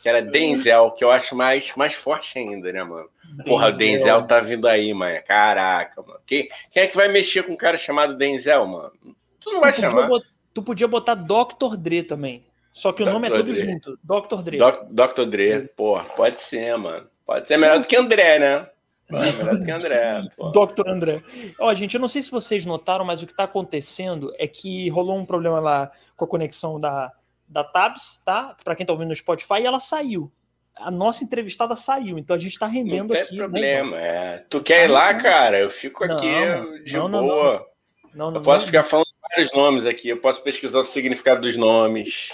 Que 0.03 0.09
era 0.09 0.23
Denzel, 0.23 0.93
que 0.93 1.05
eu 1.05 1.11
acho 1.11 1.37
mais, 1.37 1.75
mais 1.77 1.93
forte 1.93 2.39
ainda, 2.39 2.73
né, 2.73 2.83
mano? 2.83 3.11
Porra, 3.45 3.69
o 3.69 3.73
Denzel 3.73 4.27
tá 4.27 4.41
vindo 4.41 4.67
aí, 4.67 4.95
mano. 4.95 5.21
Caraca, 5.27 6.01
mano. 6.01 6.21
Quem, 6.27 6.49
quem 6.73 6.83
é 6.83 6.87
que 6.87 6.97
vai 6.97 7.09
mexer 7.09 7.43
com 7.43 7.53
um 7.53 7.57
cara 7.57 7.77
chamado 7.77 8.17
Denzel, 8.17 8.67
mano? 8.67 8.93
Tu 9.39 9.53
não 9.53 9.61
vai 9.61 9.75
tu 9.75 9.81
chamar. 9.83 10.09
Podia, 10.09 10.29
tu 10.55 10.63
podia 10.63 10.89
botar 10.89 11.15
Dr. 11.15 11.77
Dre 11.77 12.03
também. 12.03 12.50
Só 12.81 12.95
que 12.95 13.03
o 13.03 13.05
Dr. 13.05 13.13
nome 13.13 13.29
é 13.29 13.31
tudo 13.31 13.53
Dre. 13.53 13.61
junto. 13.61 13.99
Dr. 14.03 14.43
Dre. 14.43 14.59
Dr. 14.91 15.25
Dre, 15.27 15.69
porra, 15.77 16.05
pode 16.17 16.39
ser, 16.39 16.79
mano. 16.79 17.07
Pode 17.27 17.47
ser 17.47 17.59
melhor 17.59 17.79
do 17.79 17.87
que 17.87 17.95
André, 17.95 18.39
né? 18.39 18.71
É 19.11 19.33
melhor 19.33 19.59
do 19.59 19.65
que 19.67 19.71
André. 19.71 20.23
Dr. 20.51 20.89
André. 20.89 21.23
Ó, 21.59 21.75
gente, 21.75 21.93
eu 21.93 22.01
não 22.01 22.09
sei 22.09 22.23
se 22.23 22.31
vocês 22.31 22.65
notaram, 22.65 23.05
mas 23.05 23.21
o 23.21 23.27
que 23.27 23.37
tá 23.37 23.45
acontecendo 23.45 24.33
é 24.39 24.47
que 24.47 24.89
rolou 24.89 25.19
um 25.19 25.27
problema 25.27 25.61
lá 25.61 25.93
com 26.17 26.25
a 26.25 26.29
conexão 26.29 26.81
da, 26.81 27.13
da 27.47 27.63
Tabs, 27.63 28.23
tá? 28.25 28.57
Para 28.65 28.75
quem 28.75 28.87
tá 28.87 28.95
ouvindo 28.95 29.09
no 29.09 29.15
Spotify, 29.17 29.61
e 29.61 29.67
ela 29.67 29.79
saiu. 29.79 30.33
A 30.75 30.91
nossa 30.91 31.23
entrevistada 31.23 31.77
saiu, 31.77 32.17
então 32.17 32.35
a 32.35 32.39
gente 32.39 32.59
tá 32.59 32.67
rendendo 32.67 33.13
não 33.13 33.21
aqui. 33.21 33.25
Não 33.25 33.29
tem 33.29 33.51
problema, 33.51 33.97
né, 33.99 34.37
é. 34.37 34.47
Tu 34.49 34.63
quer 34.63 34.87
ir 34.87 34.89
lá, 34.89 35.13
cara? 35.13 35.59
Eu 35.59 35.69
fico 35.69 36.03
aqui 36.03 36.27
não, 36.27 36.83
de 36.83 36.97
não, 36.97 37.11
boa. 37.11 37.67
Não, 38.15 38.35
eu 38.35 38.41
posso 38.41 38.65
ficar 38.65 38.85
falando 38.85 39.07
vários 39.31 39.53
nomes 39.53 39.85
aqui, 39.85 40.09
eu 40.09 40.19
posso 40.19 40.43
pesquisar 40.43 40.79
o 40.79 40.83
significado 40.85 41.43
dos 41.43 41.59
nomes. 41.59 42.31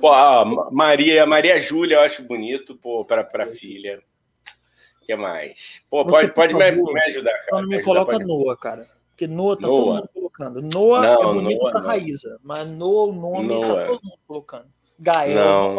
Pô, 0.00 0.70
Maria, 0.70 1.26
Maria 1.26 1.60
Júlia, 1.60 1.96
eu 1.96 2.00
acho 2.00 2.22
bonito, 2.22 2.76
pô, 2.76 3.04
para 3.04 3.24
para 3.24 3.46
filha. 3.46 4.00
O 5.02 5.06
que 5.06 5.16
mais? 5.16 5.82
Pô, 5.90 6.04
Você, 6.04 6.28
pode, 6.28 6.52
pode 6.52 6.76
me, 6.76 6.82
me, 6.82 7.00
ajudar, 7.02 7.32
cara. 7.32 7.46
Só 7.50 7.62
não 7.62 7.68
me, 7.68 7.82
coloca. 7.82 8.18
Noah, 8.18 8.56
cara. 8.56 8.86
Porque 9.10 9.26
Noah 9.26 9.56
tá 9.56 9.66
Noah. 9.66 9.84
todo 9.84 9.94
mundo 9.94 10.10
colocando. 10.12 10.62
Noah 10.62 11.02
não, 11.02 11.30
é 11.30 11.32
bonito 11.34 11.60
Noah, 11.60 11.72
pra 11.72 11.80
não. 11.80 11.88
Raíza, 11.88 12.38
mas 12.42 12.68
Noah, 12.68 13.08
o 13.08 13.12
nome 13.12 13.48
tá 13.48 13.54
Noah. 13.54 13.80
tá 13.80 13.86
todo 13.86 14.02
mundo 14.02 14.18
colocando. 14.26 14.66
Gael, 14.98 15.34
não. 15.34 15.74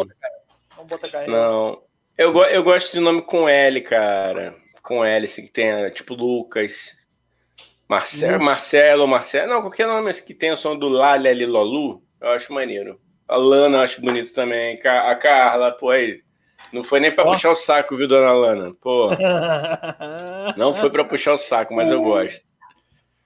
Não 0.76 0.86
bota 0.86 1.08
Gael. 1.08 1.30
Não. 1.30 1.82
Eu, 2.18 2.36
eu 2.44 2.62
gosto 2.62 2.92
de 2.92 3.00
nome 3.00 3.22
com 3.22 3.48
L, 3.48 3.80
cara. 3.80 4.54
Com 4.82 5.04
L, 5.04 5.24
assim, 5.24 5.42
que 5.42 5.50
tenha, 5.50 5.90
tipo, 5.90 6.14
Lucas. 6.14 6.98
Marcelo, 7.88 8.44
Marcelo, 8.44 9.08
Marcelo. 9.08 9.52
Não, 9.52 9.60
qualquer 9.62 9.86
nome 9.86 10.12
que 10.14 10.32
tenha 10.32 10.52
o 10.52 10.56
som 10.56 10.78
do 10.78 10.88
Lali 10.88 11.28
ali 11.28 11.44
Lolu, 11.44 12.02
eu 12.20 12.28
acho 12.28 12.52
maneiro. 12.52 13.00
A 13.30 13.36
Lana 13.36 13.78
eu 13.78 13.82
acho 13.82 14.00
bonito 14.00 14.34
também. 14.34 14.80
A 14.84 15.14
Carla, 15.14 15.70
pô, 15.70 15.90
aí. 15.90 16.20
Não 16.72 16.82
foi 16.82 16.98
nem 17.00 17.12
para 17.14 17.28
oh. 17.28 17.32
puxar 17.32 17.50
o 17.50 17.54
saco, 17.54 17.96
viu, 17.96 18.08
dona 18.08 18.32
Lana? 18.32 18.74
Pô. 18.80 19.10
não 20.56 20.74
foi 20.74 20.90
para 20.90 21.04
puxar 21.04 21.32
o 21.34 21.38
saco, 21.38 21.74
mas 21.74 21.90
eu 21.90 22.02
gosto. 22.02 22.42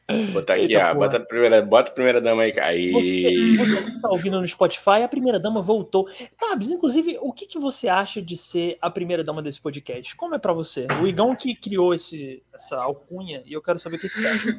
Vou 0.06 0.26
botar 0.26 0.55
aqui, 0.55 0.74
Eita, 0.74 0.90
ah, 0.90 0.94
bota 0.94 1.16
a, 1.16 1.20
primeira, 1.20 1.62
bota 1.62 1.90
a 1.90 1.94
primeira 1.94 2.20
dama 2.20 2.43
aí. 2.43 2.60
aí. 2.60 2.93
Você, 2.93 3.56
você 3.56 3.82
que 3.82 4.01
tá 4.02 4.10
ouvindo 4.10 4.39
no 4.39 4.47
Spotify, 4.47 5.02
a 5.02 5.09
primeira 5.09 5.40
dama 5.40 5.62
voltou. 5.62 6.06
Tabs, 6.39 6.70
inclusive, 6.70 7.16
o 7.22 7.32
que, 7.32 7.47
que 7.47 7.59
você 7.59 7.89
acha 7.89 8.20
de 8.20 8.36
ser 8.36 8.76
a 8.82 8.90
primeira 8.90 9.24
dama 9.24 9.43
desse 9.43 9.60
podcast? 9.60 10.14
Como 10.14 10.35
é 10.35 10.39
para 10.39 10.52
você? 10.52 10.86
O 11.01 11.06
Igão 11.06 11.35
que 11.35 11.55
criou 11.55 11.94
esse, 11.94 12.43
essa 12.52 12.76
alcunha, 12.76 13.43
e 13.47 13.55
eu 13.55 13.62
quero 13.62 13.78
saber 13.78 13.97
o 13.97 13.98
que, 13.98 14.10
que 14.10 14.18
você 14.18 14.26
acha. 14.26 14.59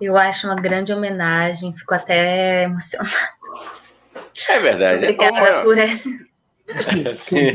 Eu 0.00 0.16
acho 0.16 0.46
uma 0.46 0.54
grande 0.54 0.92
homenagem, 0.92 1.76
fico 1.76 1.92
até 1.92 2.64
emocionada. 2.64 3.10
É 4.48 4.58
verdade. 4.58 5.04
Obrigada 5.04 5.38
é 5.38 5.62
por 5.62 5.78
essa. 5.78 6.08
Sim. 7.14 7.52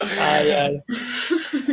Ai, 0.00 0.52
ai. 0.52 0.82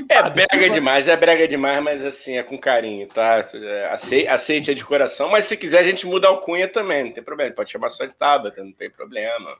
É 0.09 0.29
brega 0.29 0.69
demais, 0.69 1.07
é 1.07 1.15
brega 1.15 1.47
demais, 1.47 1.83
mas 1.83 2.05
assim, 2.05 2.37
é 2.37 2.43
com 2.43 2.57
carinho, 2.57 3.07
tá? 3.07 3.49
É, 3.53 3.89
aceite, 3.91 4.27
aceite 4.27 4.71
a 4.71 4.73
de 4.73 4.85
coração, 4.85 5.29
mas 5.29 5.45
se 5.45 5.57
quiser 5.57 5.79
a 5.79 5.83
gente 5.83 6.07
muda 6.07 6.27
a 6.27 6.29
alcunha 6.29 6.67
também, 6.67 7.03
não 7.05 7.11
tem 7.11 7.23
problema. 7.23 7.51
Pode 7.51 7.71
chamar 7.71 7.89
só 7.89 8.05
de 8.05 8.15
Tabata, 8.15 8.63
não 8.63 8.71
tem 8.71 8.89
problema. 8.89 9.57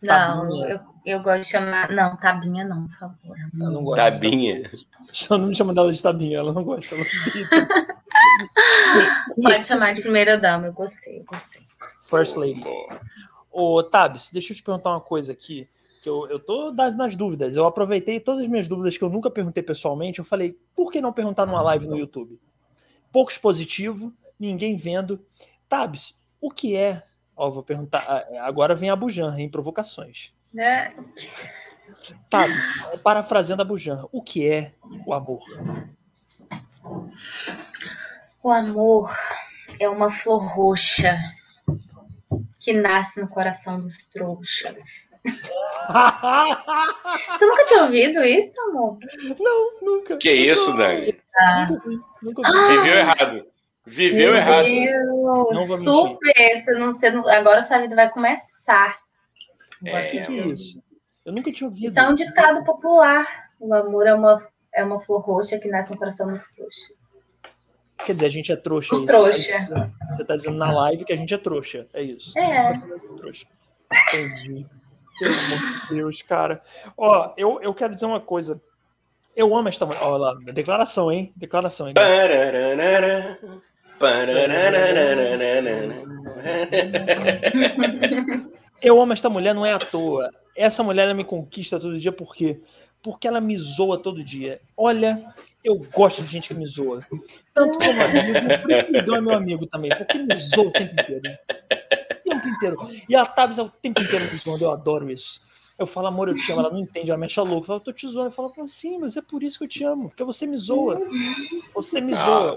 Não, 0.00 0.68
eu, 0.68 0.80
eu 1.04 1.22
gosto 1.22 1.42
de 1.42 1.48
chamar. 1.48 1.90
Não, 1.90 2.16
Tabinha 2.16 2.64
não, 2.64 2.86
por 2.86 2.98
favor. 2.98 3.36
Eu 3.60 3.70
não 3.70 3.82
gosto 3.82 3.96
Tabinha? 3.96 4.70
Só 5.12 5.36
não 5.36 5.48
me 5.48 5.56
chama 5.56 5.74
dela 5.74 5.92
de 5.92 6.02
Tabinha, 6.02 6.38
ela 6.38 6.52
não 6.52 6.62
gosta. 6.62 6.94
Ela 6.94 7.04
Pode 9.42 9.66
chamar 9.66 9.92
de 9.92 10.00
primeira 10.00 10.38
dama, 10.38 10.68
eu 10.68 10.72
gostei, 10.72 11.18
eu 11.18 11.24
gostei. 11.24 11.62
First 12.02 12.36
Lady. 12.36 12.62
Ô, 13.50 13.82
Tabs, 13.82 14.30
deixa 14.30 14.52
eu 14.52 14.56
te 14.56 14.62
perguntar 14.62 14.90
uma 14.90 15.00
coisa 15.00 15.32
aqui, 15.32 15.68
que 16.00 16.08
eu, 16.08 16.28
eu 16.28 16.38
tô 16.38 16.72
nas 16.72 17.16
dúvidas. 17.16 17.56
Eu 17.56 17.66
aproveitei 17.66 18.20
todas 18.20 18.42
as 18.42 18.48
minhas 18.48 18.68
dúvidas 18.68 18.96
que 18.96 19.02
eu 19.02 19.10
nunca 19.10 19.30
perguntei 19.30 19.62
pessoalmente. 19.62 20.20
Eu 20.20 20.24
falei, 20.24 20.56
por 20.76 20.92
que 20.92 21.00
não 21.00 21.12
perguntar 21.12 21.44
numa 21.44 21.62
live 21.62 21.88
no 21.88 21.98
YouTube? 21.98 22.40
Pouco 23.10 23.32
expositivo, 23.32 24.12
ninguém 24.38 24.76
vendo. 24.76 25.20
Tabs, 25.68 26.14
o 26.40 26.50
que 26.50 26.76
é 26.76 27.02
Ó, 27.38 27.48
vou 27.50 27.62
perguntar. 27.62 28.04
Ah, 28.08 28.48
agora 28.48 28.74
vem 28.74 28.90
a 28.90 28.96
Bujan, 28.96 29.38
em 29.38 29.48
provocações. 29.48 30.32
É. 30.58 30.90
Tá, 32.28 32.46
parafraseando 33.02 33.62
a 33.62 33.64
Bujan, 33.64 34.06
o 34.10 34.20
que 34.20 34.50
é 34.50 34.72
o 35.06 35.14
amor? 35.14 35.40
O 38.42 38.50
amor 38.50 39.14
é 39.80 39.88
uma 39.88 40.10
flor 40.10 40.44
roxa 40.44 41.16
que 42.60 42.72
nasce 42.72 43.20
no 43.20 43.28
coração 43.28 43.80
dos 43.80 44.08
trouxas. 44.08 45.06
Você 47.38 47.46
nunca 47.46 47.64
tinha 47.66 47.84
ouvido 47.84 48.24
isso, 48.24 48.60
amor? 48.62 48.98
Não, 49.38 49.80
nunca. 49.80 50.16
Que 50.16 50.32
isso, 50.32 50.72
Dani? 50.72 51.16
Ah. 51.36 51.68
Nunca, 51.70 51.88
nunca 52.20 52.42
ah, 52.44 52.68
Viveu 52.68 52.98
errado. 52.98 53.46
Viveu, 53.88 54.34
errado. 54.34 54.68
Não 55.52 55.66
Super. 55.78 56.56
Você 56.56 56.72
não, 56.74 56.92
você 56.92 57.10
não, 57.10 57.28
agora 57.28 57.62
sua 57.62 57.78
vida 57.78 57.94
vai 57.94 58.10
começar. 58.10 58.98
É, 59.84 60.06
que, 60.06 60.20
que 60.20 60.40
é 60.40 60.46
isso? 60.46 60.82
Eu 61.24 61.32
nunca 61.32 61.52
tinha 61.52 61.68
ouvido. 61.68 61.88
Isso 61.88 61.98
é 61.98 62.08
um 62.08 62.14
ditado 62.14 62.64
popular. 62.64 63.50
O 63.60 63.72
amor 63.74 64.06
é 64.06 64.14
uma, 64.14 64.46
é 64.74 64.84
uma 64.84 65.00
flor 65.00 65.20
roxa 65.22 65.58
que 65.58 65.68
nasce 65.68 65.90
no 65.90 65.98
coração 65.98 66.28
dos 66.28 66.42
trouxas. 66.54 66.98
Quer 68.04 68.14
dizer, 68.14 68.26
a 68.26 68.30
gente 68.30 68.52
é 68.52 68.56
trouxa. 68.56 68.94
É 68.94 69.04
trouxa. 69.04 69.68
Você 70.10 70.22
está 70.22 70.36
dizendo 70.36 70.56
na 70.56 70.72
live 70.72 71.04
que 71.04 71.12
a 71.12 71.16
gente 71.16 71.34
é 71.34 71.38
trouxa. 71.38 71.86
É 71.92 72.02
isso. 72.02 72.38
É. 72.38 72.80
Trouxa. 73.16 73.46
Entendi. 74.08 74.66
Pelo 75.18 75.34
amor 75.34 75.80
de 75.80 75.94
Deus, 75.94 76.22
cara. 76.22 76.62
Ó, 76.96 77.34
eu, 77.36 77.60
eu 77.60 77.74
quero 77.74 77.94
dizer 77.94 78.06
uma 78.06 78.20
coisa. 78.20 78.60
Eu 79.34 79.54
amo 79.54 79.68
esta 79.68 79.84
mulher. 79.84 80.00
Olha 80.02 80.16
lá, 80.16 80.34
declaração, 80.52 81.10
hein? 81.10 81.32
Declaração, 81.36 81.88
hein? 81.88 81.94
Eu 88.80 89.00
amo 89.00 89.12
esta 89.12 89.28
mulher, 89.28 89.54
não 89.54 89.66
é 89.66 89.72
à 89.72 89.78
toa. 89.78 90.30
Essa 90.56 90.82
mulher 90.82 91.04
ela 91.04 91.14
me 91.14 91.24
conquista 91.24 91.78
todo 91.78 91.98
dia, 91.98 92.12
por 92.12 92.34
quê? 92.34 92.60
Porque 93.02 93.28
ela 93.28 93.40
me 93.40 93.56
zoa 93.56 93.98
todo 93.98 94.22
dia. 94.22 94.60
Olha, 94.76 95.24
eu 95.64 95.76
gosto 95.92 96.22
de 96.22 96.28
gente 96.28 96.48
que 96.48 96.54
me 96.54 96.66
zoa. 96.66 97.04
Tanto 97.54 97.78
como 97.78 98.02
amigo, 98.02 98.32
por 98.62 98.70
isso 98.70 98.84
que 98.84 98.96
é 98.96 99.20
meu 99.20 99.34
amigo 99.34 99.66
também, 99.66 99.90
porque 99.96 100.18
me 100.18 100.36
zoa 100.36 100.66
o 100.66 100.72
tempo 100.72 100.92
inteiro. 101.00 101.22
O 102.26 102.30
tempo 102.30 102.48
inteiro. 102.48 102.76
E 103.08 103.16
a 103.16 103.26
Tabs 103.26 103.58
é 103.58 103.62
o 103.62 103.68
tempo 103.68 104.00
inteiro 104.00 104.30
me 104.30 104.36
zoando, 104.36 104.64
eu 104.64 104.72
adoro 104.72 105.10
isso. 105.10 105.40
Eu 105.78 105.86
falo, 105.86 106.08
amor, 106.08 106.28
eu 106.28 106.34
te 106.34 106.50
amo. 106.50 106.60
Ela 106.60 106.70
não 106.70 106.80
entende, 106.80 107.10
ela 107.10 107.18
mexe 107.18 107.38
a 107.38 107.42
louca. 107.44 107.62
Eu 107.62 107.66
falo, 107.66 107.80
tô 107.80 107.92
te 107.92 108.08
zoando. 108.08 108.28
Eu 108.28 108.32
falo, 108.32 108.52
sim, 108.66 108.98
mas 108.98 109.16
é 109.16 109.22
por 109.22 109.44
isso 109.44 109.58
que 109.58 109.64
eu 109.64 109.68
te 109.68 109.84
amo, 109.84 110.08
porque 110.08 110.24
você 110.24 110.44
me 110.44 110.56
zoa. 110.56 111.00
Você 111.72 112.00
me 112.00 112.14
zoa. 112.14 112.56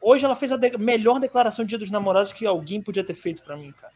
Hoje 0.00 0.24
ela 0.24 0.34
fez 0.34 0.52
a 0.52 0.56
de 0.56 0.76
melhor 0.78 1.20
declaração 1.20 1.64
de 1.64 1.70
Dia 1.70 1.78
dos 1.78 1.90
Namorados 1.90 2.32
que 2.32 2.46
alguém 2.46 2.80
podia 2.80 3.04
ter 3.04 3.14
feito 3.14 3.42
para 3.42 3.56
mim, 3.56 3.72
cara. 3.72 3.92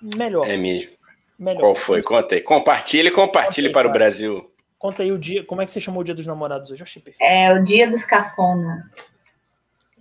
Melhor. 0.00 0.48
É 0.48 0.56
mesmo. 0.56 0.92
Melhor. 1.38 1.60
Qual 1.60 1.74
foi? 1.74 2.02
Conta 2.02 2.34
aí. 2.34 2.40
Compartilhe, 2.40 3.10
compartilhe 3.10 3.70
para 3.70 3.88
o 3.88 3.92
Brasil. 3.92 4.50
Conta 4.78 5.02
aí 5.02 5.12
o 5.12 5.18
dia. 5.18 5.44
Como 5.44 5.62
é 5.62 5.66
que 5.66 5.72
você 5.72 5.80
chamou 5.80 6.00
o 6.00 6.04
Dia 6.04 6.14
dos 6.14 6.26
Namorados 6.26 6.70
hoje? 6.70 6.80
Eu 6.80 6.84
achei 6.84 7.02
perfeito. 7.02 7.30
É 7.30 7.52
o 7.52 7.62
Dia 7.62 7.88
dos 7.88 8.04
Cafonas. 8.04 8.94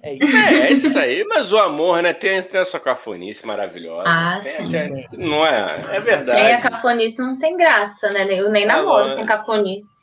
É 0.01 0.13
isso. 0.17 0.37
É, 0.37 0.53
é 0.53 0.71
isso 0.71 0.99
aí, 0.99 1.23
mas 1.25 1.53
o 1.53 1.59
amor, 1.59 2.01
né? 2.01 2.13
Tem, 2.13 2.41
tem 2.41 2.61
a 2.61 2.65
sua 2.65 2.79
cafonice 2.79 3.45
maravilhosa. 3.45 4.03
Ah, 4.07 4.39
tem, 4.41 4.51
sim. 4.51 4.71
Tem, 4.71 5.07
não 5.13 5.45
é? 5.45 5.67
É 5.91 5.99
verdade. 5.99 6.39
Sem 6.39 6.53
a 6.53 6.61
cafonice 6.61 7.21
não 7.21 7.37
tem 7.37 7.55
graça, 7.55 8.09
né? 8.09 8.25
Eu 8.29 8.49
nem 8.49 8.65
namoro 8.65 9.09
sem 9.11 9.25
cafonice. 9.25 10.00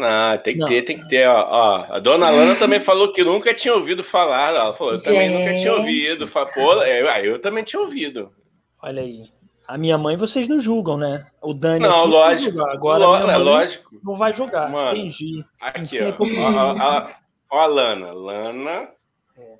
Ah, 0.00 0.38
tem 0.42 0.54
que 0.54 0.60
não. 0.60 0.68
ter, 0.68 0.82
tem 0.82 0.98
que 0.98 1.08
ter. 1.08 1.26
Ó, 1.28 1.46
ó, 1.48 1.86
a 1.90 1.98
dona 1.98 2.30
Lana 2.30 2.54
também 2.56 2.78
falou 2.78 3.12
que 3.12 3.24
nunca 3.24 3.52
tinha 3.52 3.74
ouvido 3.74 4.04
falar. 4.04 4.50
Ela 4.50 4.74
falou, 4.74 4.94
eu 4.94 4.98
Gente. 4.98 5.06
também 5.06 5.30
nunca 5.30 5.54
tinha 5.56 5.74
ouvido. 5.74 6.28
Pô, 6.28 6.82
eu, 6.84 7.10
ah, 7.10 7.20
eu 7.20 7.40
também 7.40 7.64
tinha 7.64 7.80
ouvido. 7.80 8.32
Olha 8.80 9.02
aí. 9.02 9.28
A 9.66 9.76
minha 9.76 9.98
mãe 9.98 10.16
vocês 10.16 10.48
não 10.48 10.60
julgam, 10.60 10.96
né? 10.96 11.26
O 11.42 11.52
Dani 11.52 11.80
não, 11.80 12.06
lógico. 12.06 12.62
Agora 12.62 13.06
lo, 13.06 13.30
é 13.30 13.36
lógico. 13.36 14.00
não 14.02 14.16
vai 14.16 14.32
jogar. 14.32 14.70
Mano, 14.70 14.96
Entendi. 14.96 15.44
Aqui, 15.60 15.98
ó. 16.00 16.14
Ó, 16.80 17.10
ó, 17.50 17.58
a 17.58 17.66
Lana. 17.66 18.12
Lana. 18.12 18.88
É. 19.36 19.56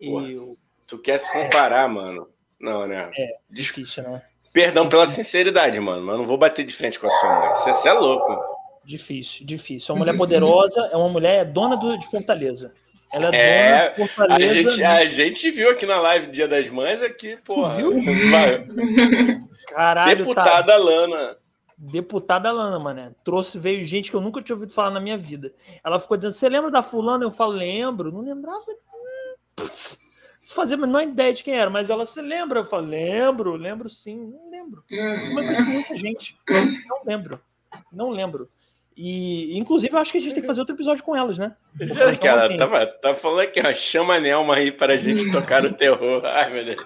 Eu... 0.00 0.54
Tu 0.86 0.98
quer 0.98 1.18
se 1.18 1.30
comparar, 1.30 1.86
mano? 1.88 2.28
Não, 2.58 2.86
né? 2.86 3.10
É, 3.16 3.34
difícil, 3.50 4.02
né? 4.04 4.22
Perdão 4.52 4.88
pela 4.88 5.06
sinceridade, 5.06 5.78
mano, 5.78 6.02
mas 6.02 6.16
não 6.16 6.26
vou 6.26 6.38
bater 6.38 6.64
de 6.64 6.74
frente 6.74 6.98
com 6.98 7.06
a 7.06 7.10
sua 7.10 7.40
mãe. 7.40 7.54
Você 7.54 7.88
é 7.88 7.92
louco. 7.92 8.57
Difícil, 8.88 9.44
difícil. 9.44 9.92
É 9.92 9.94
uma 9.94 9.98
mulher 9.98 10.16
poderosa, 10.16 10.80
é 10.90 10.96
uma 10.96 11.10
mulher 11.10 11.44
dona 11.44 11.76
do, 11.76 11.98
de 11.98 12.10
Fortaleza. 12.10 12.72
Ela 13.12 13.28
é, 13.36 13.36
é 13.36 13.70
dona 13.70 13.88
de 13.90 14.14
Fortaleza. 14.14 14.50
A 14.50 14.54
gente, 14.54 14.82
a 14.82 15.04
gente 15.04 15.50
viu 15.50 15.70
aqui 15.70 15.84
na 15.84 16.00
live 16.00 16.28
Dia 16.28 16.48
das 16.48 16.70
Mães 16.70 17.02
aqui, 17.02 17.36
porra. 17.36 17.76
Tu 17.76 17.90
viu? 17.98 19.48
Caralho, 19.68 20.16
Deputada 20.16 20.72
tá. 20.72 20.76
Lana. 20.78 21.36
Deputada 21.76 22.50
Lana, 22.50 22.78
mano. 22.78 23.14
Trouxe, 23.22 23.58
veio 23.58 23.84
gente 23.84 24.10
que 24.10 24.16
eu 24.16 24.22
nunca 24.22 24.40
tinha 24.40 24.56
ouvido 24.56 24.72
falar 24.72 24.90
na 24.90 25.00
minha 25.00 25.18
vida. 25.18 25.52
Ela 25.84 26.00
ficou 26.00 26.16
dizendo: 26.16 26.32
Você 26.32 26.48
lembra 26.48 26.70
da 26.70 26.82
fulana? 26.82 27.22
Eu 27.22 27.30
falo, 27.30 27.52
lembro. 27.52 28.10
Não 28.10 28.22
lembrava. 28.22 28.64
Putz, 29.54 29.98
fazia 30.54 30.78
a 30.78 30.80
menor 30.80 31.02
ideia 31.02 31.34
de 31.34 31.44
quem 31.44 31.52
era, 31.52 31.68
mas 31.68 31.90
ela 31.90 32.06
se 32.06 32.22
lembra. 32.22 32.60
Eu 32.60 32.64
falo, 32.64 32.86
lembro, 32.86 33.54
lembro 33.54 33.90
sim, 33.90 34.16
não 34.16 34.50
lembro. 34.50 34.82
Mas 35.34 35.62
conheço 35.62 35.66
muita 35.66 35.94
gente. 35.94 36.38
Não 36.48 37.04
lembro. 37.04 37.38
Não 37.92 38.08
lembro. 38.08 38.48
E, 39.00 39.56
inclusive, 39.56 39.94
eu 39.94 40.00
acho 40.00 40.10
que 40.10 40.18
a 40.18 40.20
gente 40.20 40.34
tem 40.34 40.40
que 40.40 40.46
fazer 40.46 40.58
outro 40.58 40.74
episódio 40.74 41.04
com 41.04 41.14
elas, 41.14 41.38
né? 41.38 41.54
Já, 41.80 42.16
cara, 42.16 42.58
tava, 42.58 42.84
tá 42.84 43.14
falando 43.14 43.42
aqui, 43.42 43.62
ó, 43.64 43.72
chama 43.72 44.16
a 44.16 44.20
Nelma 44.20 44.56
aí 44.56 44.72
para 44.72 44.94
a 44.94 44.96
gente 44.96 45.30
tocar 45.30 45.64
o 45.64 45.72
terror. 45.72 46.20
Ai, 46.24 46.50
meu 46.50 46.64
Deus. 46.64 46.82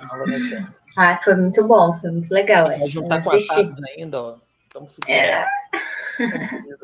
Ah, 0.99 1.19
foi 1.25 1.35
muito 1.37 1.67
bom, 1.67 1.99
foi 2.03 2.11
muito 2.11 2.31
legal. 2.31 2.69
Vai 2.69 2.87
juntar 2.87 3.23
com 3.23 3.31
a 3.31 3.39
Tabs 3.39 3.81
ainda, 3.97 4.21
ó. 4.21 4.35
Tamo 4.69 4.91
é. 5.09 5.47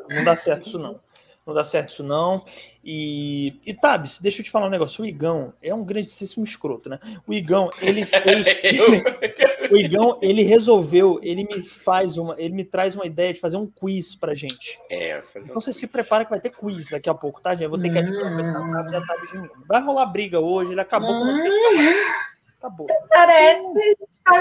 Não 0.09 0.25
dá 0.25 0.35
certo 0.35 0.67
isso, 0.67 0.79
não. 0.79 0.99
Não 1.47 1.53
dá 1.53 1.63
certo 1.63 1.91
isso, 1.91 2.03
não. 2.03 2.43
E, 2.83 3.61
e 3.67 3.75
Tabs, 3.75 4.19
deixa 4.21 4.41
eu 4.41 4.45
te 4.47 4.51
falar 4.51 4.67
um 4.67 4.71
negócio. 4.71 5.05
O 5.05 5.07
Igão 5.07 5.53
é 5.63 5.75
um 5.75 5.85
grandíssimo 5.85 6.43
escroto, 6.43 6.89
né? 6.89 6.99
O 7.27 7.35
Igão, 7.35 7.69
ele 7.83 8.07
fez. 8.07 8.47
o 9.71 9.77
Igão, 9.77 10.19
ele 10.23 10.43
resolveu, 10.43 11.19
ele 11.23 11.45
me 11.45 11.63
faz 11.63 12.19
uma, 12.19 12.35
ele 12.39 12.55
me 12.55 12.65
traz 12.65 12.95
uma 12.95 13.07
ideia 13.07 13.33
de 13.33 13.41
fazer 13.41 13.57
um 13.57 13.67
quiz 13.67 14.15
pra 14.15 14.35
gente. 14.35 14.79
É, 14.91 15.23
então 15.37 15.61
você 15.61 15.73
se 15.73 15.87
prepara 15.87 16.25
que 16.25 16.31
vai 16.31 16.41
ter 16.41 16.51
quiz 16.51 16.91
daqui 16.91 17.09
a 17.09 17.15
pouco, 17.15 17.41
tá, 17.41 17.53
gente? 17.53 17.65
Eu 17.65 17.71
vou 17.71 17.81
ter 17.81 17.91
que 17.91 17.99
adivinhar 17.99 18.33
hum. 18.33 19.07
Tabs 19.07 19.31
de 19.31 19.39
mim. 19.39 19.49
Vai 19.67 19.83
rolar 19.83 20.07
briga 20.07 20.41
hoje, 20.41 20.73
ele 20.73 20.81
acabou 20.81 21.11
hum. 21.11 21.37
com 21.37 22.59
Acabou. 22.59 22.87
Parece, 23.09 23.97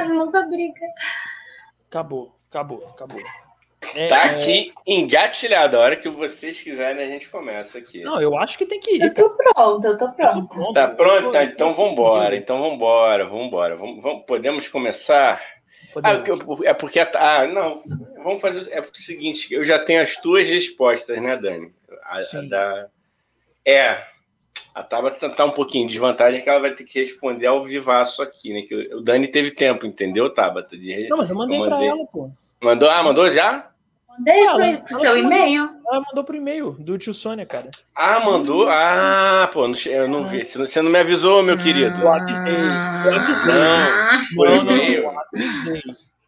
nunca 0.10 0.44
briga. 0.48 0.88
Acabou, 1.88 2.36
acabou, 2.50 2.88
acabou. 2.90 3.22
É, 3.96 4.08
tá 4.08 4.28
é. 4.28 4.30
aqui 4.32 4.74
é... 4.88 4.94
engatilhado. 4.94 5.78
A 5.78 5.82
hora 5.82 5.96
que 5.96 6.10
vocês 6.10 6.62
quiserem, 6.62 7.04
a 7.04 7.08
gente 7.08 7.30
começa 7.30 7.78
aqui. 7.78 8.02
Não, 8.02 8.20
eu 8.20 8.38
acho 8.38 8.58
que 8.58 8.66
tem 8.66 8.80
que 8.80 8.96
ir. 8.96 9.02
Eu 9.02 9.14
tô 9.14 9.30
pronto, 9.30 9.86
eu 9.86 9.98
tô 9.98 10.12
pronto. 10.12 10.38
Eu 10.38 10.48
tô 10.48 10.48
pronto 10.48 10.74
tá 10.74 10.88
pronto? 10.88 11.32
Tá, 11.32 11.44
então 11.44 11.74
vambora. 11.74 12.36
Então 12.36 12.62
vambora, 12.62 13.26
vambora. 13.26 13.76
Vamos, 13.76 14.02
vamos, 14.02 14.26
podemos 14.26 14.68
começar? 14.68 15.42
Podemos. 15.94 16.42
Ah, 16.42 16.70
é 16.70 16.74
porque. 16.74 17.00
Ah, 17.00 17.48
não. 17.48 17.82
Vamos 18.24 18.42
fazer. 18.42 18.68
É 18.72 18.82
o 18.82 18.88
seguinte: 18.94 19.54
eu 19.54 19.64
já 19.64 19.80
tenho 19.80 20.02
as 20.02 20.16
tuas 20.16 20.48
respostas, 20.48 21.22
né, 21.22 21.38
Dani? 21.38 21.72
A, 22.04 22.20
a 22.20 22.42
da... 22.42 22.88
É. 23.66 24.04
A 24.74 24.82
Tabata 24.84 25.30
tá 25.30 25.46
um 25.46 25.52
pouquinho 25.52 25.84
em 25.84 25.88
desvantagem 25.88 26.42
que 26.42 26.50
ela 26.50 26.60
vai 26.60 26.74
ter 26.74 26.84
que 26.84 27.00
responder 27.00 27.46
ao 27.46 27.64
vivaço 27.64 28.24
aqui, 28.24 28.54
né? 28.54 28.62
Que 28.64 28.76
o 28.96 29.02
Dani 29.02 29.28
teve 29.28 29.52
tempo, 29.52 29.86
entendeu, 29.86 30.32
Tabata? 30.32 30.76
De... 30.76 31.08
Não, 31.10 31.18
mas 31.18 31.30
eu 31.30 31.36
mandei, 31.36 31.58
eu 31.58 31.62
mandei... 31.62 31.78
pra 31.78 31.88
ela, 31.88 32.06
pô. 32.08 32.32
Mandou? 32.62 32.90
Ah, 32.90 33.04
mandou 33.04 33.30
já? 33.30 33.70
Mandei 34.10 34.46
ela, 34.46 34.78
pro, 34.82 34.98
seu 34.98 35.18
e-mail. 35.18 35.70
Ela 35.88 36.04
mandou 36.08 36.24
pro 36.24 36.36
e-mail 36.36 36.72
do 36.80 36.98
tio 36.98 37.14
Sônia, 37.14 37.46
cara. 37.46 37.70
Ah, 37.96 38.20
mandou? 38.20 38.68
Ah, 38.68 39.50
pô, 39.54 39.72
eu 39.86 40.08
não 40.08 40.26
vi. 40.26 40.44
Você 40.44 40.82
não 40.82 40.90
me 40.90 40.98
avisou, 40.98 41.44
meu 41.44 41.58
querido. 41.58 42.02
Eu 42.02 42.12
avisei. 42.12 42.56
Eu 43.06 43.16
avisei. 43.16 43.54
Não, 43.54 44.20
por 44.36 44.50
não, 44.50 44.58
e-mail. 44.58 45.04
Eu 45.04 45.20
avisei. 45.20 45.82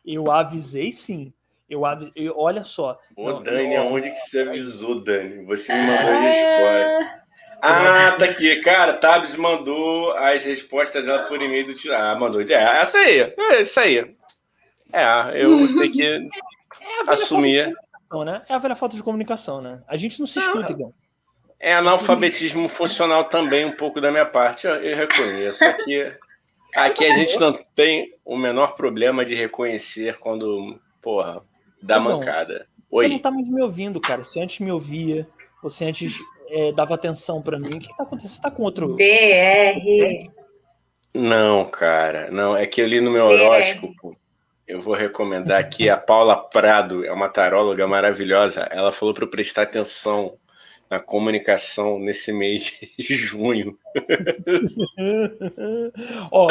Eu 0.06 0.32
avisei 0.32 0.92
sim. 0.92 1.34
Eu 1.68 1.84
avisei. 1.86 2.30
Olha 2.36 2.64
só. 2.64 3.00
Ô, 3.16 3.32
não, 3.32 3.44
Dani, 3.44 3.74
eu... 3.74 3.82
aonde 3.82 4.12
que 4.12 4.18
você 4.18 4.42
avisou, 4.42 5.04
Dani? 5.04 5.46
Você 5.46 5.74
me 5.74 5.88
mandou 5.88 6.12
a 6.12 6.20
resposta. 6.20 7.20
Ah, 7.62 8.12
tá 8.18 8.26
aqui, 8.26 8.56
cara. 8.58 8.94
Tabs 8.94 9.36
mandou 9.36 10.14
as 10.14 10.46
respostas 10.46 11.04
dela 11.04 11.24
por 11.24 11.42
e-mail 11.42 11.66
do 11.66 11.74
tio. 11.74 11.94
Ah, 11.96 12.16
mandou. 12.16 12.42
É, 12.42 12.82
essa 12.82 13.00
aí. 13.00 13.34
É 13.38 13.62
isso 13.62 13.80
aí. 13.80 14.16
É, 14.92 15.44
eu 15.44 15.68
tenho 15.68 15.92
que 15.92 16.04
é 16.04 17.12
assumir. 17.12 17.74
Né? 18.26 18.42
É 18.50 18.54
a 18.54 18.58
velha 18.58 18.76
falta 18.76 18.96
de 18.96 19.04
comunicação, 19.04 19.62
né? 19.62 19.82
A 19.88 19.96
gente 19.96 20.20
não 20.20 20.26
se 20.26 20.40
escuta, 20.40 20.72
igual. 20.72 20.94
É 21.60 21.74
analfabetismo 21.74 22.70
funcional 22.70 23.26
também, 23.26 23.66
um 23.66 23.76
pouco 23.76 24.00
da 24.00 24.10
minha 24.10 24.26
parte, 24.26 24.66
eu, 24.66 24.76
eu 24.76 24.96
reconheço. 24.96 25.64
Aqui, 25.64 26.12
aqui 26.74 27.06
a 27.06 27.14
gente 27.14 27.38
não 27.40 27.60
tem 27.76 28.14
o 28.24 28.38
menor 28.38 28.76
problema 28.76 29.26
de 29.26 29.36
reconhecer 29.36 30.18
quando, 30.20 30.80
porra, 31.02 31.42
dá 31.82 32.00
não, 32.00 32.18
mancada. 32.18 32.66
Oi. 32.90 33.06
Você 33.06 33.14
não 33.14 33.20
tá 33.20 33.30
mais 33.30 33.50
me 33.50 33.62
ouvindo, 33.62 34.00
cara. 34.00 34.24
Você 34.24 34.40
antes 34.40 34.60
me 34.60 34.72
ouvia, 34.72 35.28
você 35.62 35.86
antes 35.86 36.16
é, 36.50 36.72
dava 36.72 36.96
atenção 36.96 37.42
para 37.42 37.60
mim. 37.60 37.76
O 37.76 37.80
que, 37.80 37.90
que 37.90 37.98
tá 37.98 38.04
acontecendo? 38.04 38.32
Você 38.32 38.42
tá 38.42 38.50
com 38.50 38.64
outro. 38.64 38.96
DR. 38.96 40.32
Não, 41.14 41.66
cara. 41.66 42.32
Não, 42.32 42.56
é 42.56 42.66
que 42.66 42.82
eu 42.82 42.88
li 42.88 43.02
no 43.02 43.12
meu 43.12 43.26
horóscopo 43.26 44.18
eu 44.70 44.80
vou 44.80 44.94
recomendar 44.94 45.60
aqui 45.60 45.90
a 45.90 45.98
Paula 45.98 46.38
Prado, 46.38 47.04
é 47.04 47.12
uma 47.12 47.28
taróloga 47.28 47.88
maravilhosa. 47.88 48.62
Ela 48.70 48.92
falou 48.92 49.16
para 49.16 49.24
eu 49.24 49.30
prestar 49.30 49.64
atenção 49.64 50.38
na 50.88 51.00
comunicação 51.00 51.98
nesse 51.98 52.32
mês 52.32 52.80
de 52.98 53.16
junho. 53.18 53.76
ó, 56.32 56.50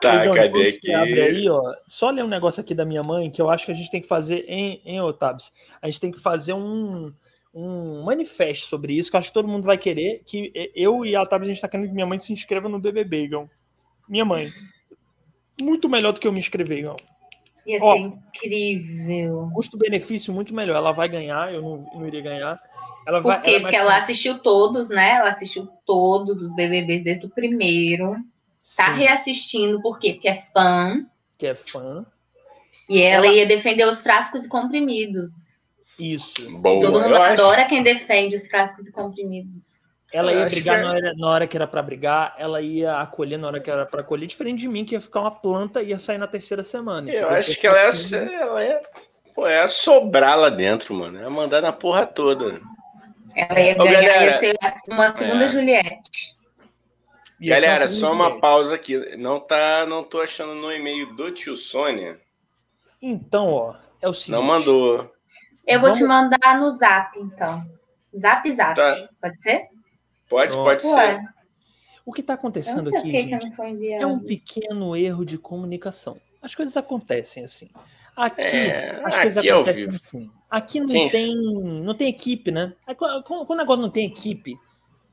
tá, 0.00 0.34
cadê 0.34 0.66
aqui? 0.66 0.92
Abre 0.92 1.20
aí, 1.20 1.48
ó, 1.48 1.62
só 1.86 2.10
ler 2.10 2.24
um 2.24 2.28
negócio 2.28 2.60
aqui 2.60 2.74
da 2.74 2.84
minha 2.84 3.04
mãe 3.04 3.30
que 3.30 3.40
eu 3.40 3.48
acho 3.48 3.66
que 3.66 3.72
a 3.72 3.76
gente 3.76 3.92
tem 3.92 4.00
que 4.00 4.08
fazer 4.08 4.44
em, 4.48 4.82
em 4.84 5.00
Otabs. 5.00 5.52
A 5.80 5.86
gente 5.86 6.00
tem 6.00 6.10
que 6.10 6.18
fazer 6.18 6.52
um, 6.52 7.14
um 7.54 8.02
manifesto 8.02 8.66
sobre 8.66 8.92
isso, 8.92 9.08
que 9.08 9.14
eu 9.14 9.20
acho 9.20 9.28
que 9.28 9.34
todo 9.34 9.46
mundo 9.46 9.66
vai 9.66 9.78
querer. 9.78 10.24
Que 10.26 10.52
eu 10.74 11.06
e 11.06 11.14
a 11.14 11.22
Otabs, 11.22 11.46
a 11.46 11.52
gente 11.52 11.62
tá 11.62 11.68
querendo 11.68 11.86
que 11.86 11.94
minha 11.94 12.06
mãe 12.06 12.18
se 12.18 12.32
inscreva 12.32 12.68
no 12.68 12.80
BBB, 12.80 13.22
Igão. 13.22 13.48
Minha 14.08 14.24
mãe. 14.24 14.52
Muito 15.60 15.88
melhor 15.88 16.12
do 16.12 16.20
que 16.20 16.26
eu 16.26 16.32
me 16.32 16.38
inscrever, 16.38 16.78
Igão. 16.78 16.96
Ia 17.66 17.78
ser 17.78 17.84
Ó, 17.84 17.96
incrível. 17.96 19.50
Custo-benefício 19.54 20.32
muito 20.32 20.54
melhor. 20.54 20.76
Ela 20.76 20.92
vai 20.92 21.08
ganhar, 21.08 21.52
eu 21.52 21.62
não, 21.62 21.86
não 21.94 22.06
iria 22.06 22.20
ganhar. 22.20 22.60
Ela 23.06 23.20
vai, 23.20 23.38
Por 23.38 23.44
quê? 23.44 23.50
Ela 23.50 23.60
Porque 23.60 23.76
ela 23.76 23.96
assistiu 23.98 24.38
todos, 24.38 24.88
né? 24.90 25.16
Ela 25.16 25.30
assistiu 25.30 25.68
todos 25.86 26.40
os 26.40 26.54
BBBs 26.54 27.04
desde 27.04 27.26
o 27.26 27.30
primeiro. 27.30 28.12
Tá 28.12 28.20
Sim. 28.62 28.76
Tá 28.76 28.92
reassistindo, 28.94 29.82
por 29.82 29.98
quê? 29.98 30.14
Porque 30.14 30.28
é 30.28 30.42
fã. 30.52 31.04
Que 31.38 31.48
é 31.48 31.54
fã. 31.54 32.04
E 32.88 33.00
ela, 33.02 33.26
ela... 33.26 33.34
ia 33.34 33.46
defender 33.46 33.86
os 33.86 34.02
frascos 34.02 34.44
e 34.44 34.48
comprimidos. 34.48 35.54
Isso. 35.98 36.50
Boa, 36.58 36.80
Todo 36.80 37.02
mundo 37.02 37.14
adora 37.14 37.62
acho... 37.62 37.68
quem 37.68 37.82
defende 37.82 38.34
os 38.34 38.46
frascos 38.48 38.88
e 38.88 38.92
comprimidos. 38.92 39.83
Ela 40.14 40.32
ia 40.32 40.46
brigar 40.46 40.76
que... 40.76 40.82
na, 40.86 40.92
hora, 40.92 41.14
na 41.16 41.28
hora 41.28 41.46
que 41.48 41.56
era 41.56 41.66
para 41.66 41.82
brigar, 41.82 42.36
ela 42.38 42.60
ia 42.60 43.00
acolher 43.00 43.36
na 43.36 43.48
hora 43.48 43.58
que 43.58 43.68
era 43.68 43.84
para 43.84 44.00
acolher, 44.00 44.28
diferente 44.28 44.60
de 44.60 44.68
mim, 44.68 44.84
que 44.84 44.94
ia 44.94 45.00
ficar 45.00 45.22
uma 45.22 45.30
planta 45.32 45.82
e 45.82 45.88
ia 45.88 45.98
sair 45.98 46.18
na 46.18 46.28
terceira 46.28 46.62
semana. 46.62 47.10
Eu 47.10 47.30
acho 47.30 47.58
que 47.60 47.66
ela 47.66 47.80
é, 47.80 47.90
ela 48.32 48.62
é, 48.62 48.80
pô, 49.34 49.44
é 49.44 49.66
sobrar 49.66 50.38
lá 50.38 50.50
dentro, 50.50 50.94
mano. 50.94 51.20
É 51.20 51.28
mandar 51.28 51.60
na 51.60 51.72
porra 51.72 52.06
toda. 52.06 52.60
Ela 53.34 53.60
ia 53.60 53.72
Ô, 53.72 53.78
ganhar, 53.78 54.02
galera, 54.02 54.24
ia 54.24 54.38
ser 54.38 54.56
uma 54.88 55.08
segunda 55.10 55.44
é. 55.46 55.48
Juliette. 55.48 56.36
Galera, 57.40 57.88
só 57.88 58.12
uma 58.12 58.26
Juliette. 58.26 58.40
pausa 58.40 58.74
aqui. 58.76 59.16
Não 59.16 59.40
tá, 59.40 59.84
não 59.84 60.04
tô 60.04 60.20
achando 60.20 60.54
no 60.54 60.70
e-mail 60.70 61.12
do 61.16 61.32
tio 61.32 61.56
Sônia. 61.56 62.20
Então, 63.02 63.52
ó, 63.52 63.74
é 64.00 64.08
o 64.08 64.14
seguinte. 64.14 64.30
Não 64.30 64.44
mandou. 64.44 65.12
Eu 65.66 65.80
vou 65.80 65.88
Vamos... 65.88 65.98
te 65.98 66.04
mandar 66.04 66.60
no 66.60 66.70
Zap, 66.70 67.18
então. 67.18 67.64
Zap, 68.16 68.48
Zap. 68.52 68.76
Tá. 68.76 69.08
Pode 69.20 69.42
ser? 69.42 69.73
Pode, 70.28 70.54
pode 70.54 70.82
ser. 70.82 71.20
O 72.06 72.12
que 72.12 72.20
está 72.20 72.34
acontecendo 72.34 72.94
aqui, 72.94 73.10
gente, 73.10 73.52
é 73.92 74.06
um 74.06 74.18
pequeno 74.18 74.94
erro 74.94 75.24
de 75.24 75.38
comunicação. 75.38 76.18
As 76.42 76.54
coisas 76.54 76.76
acontecem 76.76 77.44
assim. 77.44 77.70
Aqui, 78.14 78.42
é, 78.42 79.00
as 79.02 79.14
coisas 79.14 79.38
aqui 79.38 79.50
acontecem 79.50 79.90
assim. 79.90 80.30
Aqui 80.50 80.80
não 80.80 80.88
Quem... 80.88 81.08
tem, 81.08 81.34
não 81.82 81.94
tem 81.94 82.08
equipe, 82.08 82.50
né? 82.50 82.74
Quando 83.24 83.50
o 83.50 83.54
negócio 83.56 83.82
não 83.82 83.90
tem 83.90 84.06
equipe, 84.06 84.56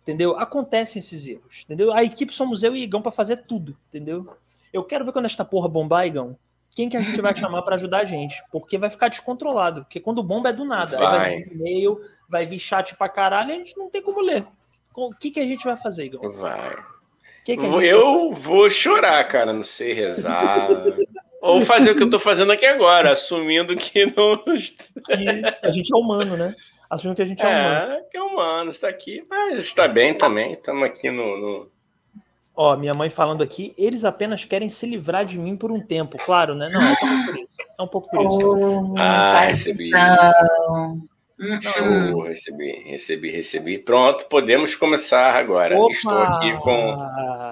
entendeu? 0.04 0.38
Acontecem 0.38 1.00
esses 1.00 1.28
erros, 1.28 1.64
entendeu? 1.64 1.94
A 1.94 2.04
equipe 2.04 2.34
somos 2.34 2.62
eu 2.62 2.76
e 2.76 2.84
Igão 2.84 3.02
para 3.02 3.12
fazer 3.12 3.38
tudo, 3.48 3.76
entendeu? 3.90 4.36
Eu 4.74 4.84
quero 4.84 5.06
ver 5.06 5.14
quando 5.14 5.26
esta 5.26 5.46
porra 5.46 5.68
bombar, 5.68 6.06
Igão. 6.06 6.38
Quem 6.76 6.90
que 6.90 6.98
a 6.98 7.02
gente 7.02 7.20
vai 7.22 7.34
chamar 7.36 7.62
para 7.64 7.76
ajudar 7.76 8.02
a 8.02 8.06
gente? 8.06 8.44
Porque 8.52 8.78
vai 8.78 8.90
ficar 8.90 9.08
descontrolado. 9.08 9.82
Porque 9.82 10.00
quando 10.00 10.22
bomba 10.22 10.50
é 10.50 10.54
do 10.54 10.66
nada. 10.66 10.98
Vai. 10.98 11.06
Aí 11.06 11.20
vai 11.20 11.38
vir 11.38 11.56
e-mail, 11.56 12.02
vai 12.30 12.46
vir 12.46 12.60
chat 12.60 12.96
pra 12.96 13.10
caralho, 13.10 13.52
a 13.52 13.56
gente 13.56 13.78
não 13.78 13.90
tem 13.90 14.02
como 14.02 14.22
ler. 14.22 14.46
O 14.96 15.14
que, 15.16 15.32
que 15.32 15.40
a 15.40 15.46
gente 15.46 15.64
vai 15.64 15.78
fazer, 15.78 16.06
Igor? 16.06 16.34
Vai. 16.34 16.76
Que 17.46 17.58
que 17.58 17.66
eu 17.66 18.30
vai... 18.30 18.40
vou 18.40 18.70
chorar, 18.70 19.24
cara, 19.28 19.52
não 19.54 19.64
sei 19.64 19.94
rezar. 19.94 20.70
Ou 21.42 21.62
fazer 21.62 21.92
o 21.92 21.96
que 21.96 22.04
eu 22.04 22.10
tô 22.10 22.20
fazendo 22.20 22.52
aqui 22.52 22.66
agora, 22.66 23.12
assumindo 23.12 23.76
que 23.76 24.06
não. 24.06 24.38
que 24.38 25.42
a 25.64 25.72
gente 25.72 25.92
é 25.92 25.98
humano, 25.98 26.38
né? 26.38 26.56
Assumindo 26.88 27.16
que 27.16 27.22
a 27.24 27.26
gente 27.26 27.44
é, 27.44 27.46
é 27.46 27.50
humano. 27.50 27.94
É, 27.94 28.02
que 28.12 28.18
é 28.18 28.22
humano, 28.22 28.70
está 28.70 28.88
aqui, 28.90 29.26
mas 29.28 29.58
está 29.58 29.88
bem 29.88 30.14
também. 30.14 30.54
Estamos 30.54 30.84
aqui 30.84 31.10
no, 31.10 31.38
no. 31.38 31.72
Ó, 32.56 32.78
minha 32.78 32.94
mãe 32.94 33.10
falando 33.10 33.42
aqui, 33.42 33.74
eles 33.76 34.06
apenas 34.06 34.46
querem 34.46 34.70
se 34.70 34.86
livrar 34.86 35.26
de 35.26 35.40
mim 35.40 35.58
por 35.58 35.72
um 35.72 35.80
tempo, 35.80 36.18
claro, 36.18 36.54
né? 36.54 36.70
Não, 36.70 36.82
é 36.82 36.92
um 36.92 36.96
pouco 36.96 37.26
por 37.26 37.36
isso. 37.40 37.50
É 37.80 37.82
um 37.82 37.88
pouco 37.88 38.10
por 38.10 38.26
isso. 38.26 38.94
Oh, 38.94 38.96
ah, 39.00 39.40
recebi. 39.46 39.90
Não. 39.90 41.02
Show, 41.62 42.22
recebi, 42.22 42.72
recebi, 42.86 43.32
recebi. 43.32 43.80
Pronto, 43.80 44.28
podemos 44.28 44.76
começar 44.76 45.36
agora. 45.36 45.76
Opa! 45.76 45.92
Estou 45.92 46.18
aqui 46.18 46.56
com 46.60 46.96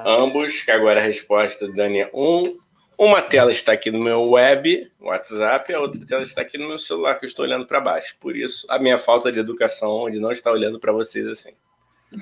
ambos, 0.06 0.62
que 0.62 0.70
agora 0.70 1.00
a 1.00 1.04
resposta 1.04 1.66
do 1.66 1.74
Dani 1.74 2.02
é 2.02 2.12
um. 2.14 2.58
Uma 2.96 3.22
tela 3.22 3.50
está 3.50 3.72
aqui 3.72 3.90
no 3.90 3.98
meu 3.98 4.30
web, 4.30 4.92
WhatsApp, 5.00 5.74
a 5.74 5.80
outra 5.80 6.06
tela 6.06 6.22
está 6.22 6.42
aqui 6.42 6.58
no 6.58 6.68
meu 6.68 6.78
celular, 6.78 7.16
que 7.16 7.26
eu 7.26 7.28
estou 7.28 7.46
olhando 7.46 7.66
para 7.66 7.80
baixo. 7.80 8.16
Por 8.20 8.36
isso, 8.36 8.68
a 8.70 8.78
minha 8.78 8.98
falta 8.98 9.32
de 9.32 9.40
educação, 9.40 9.90
onde 9.92 10.20
não 10.20 10.32
está 10.32 10.52
olhando 10.52 10.80
para 10.80 10.92
vocês 10.92 11.26
assim. 11.26 11.54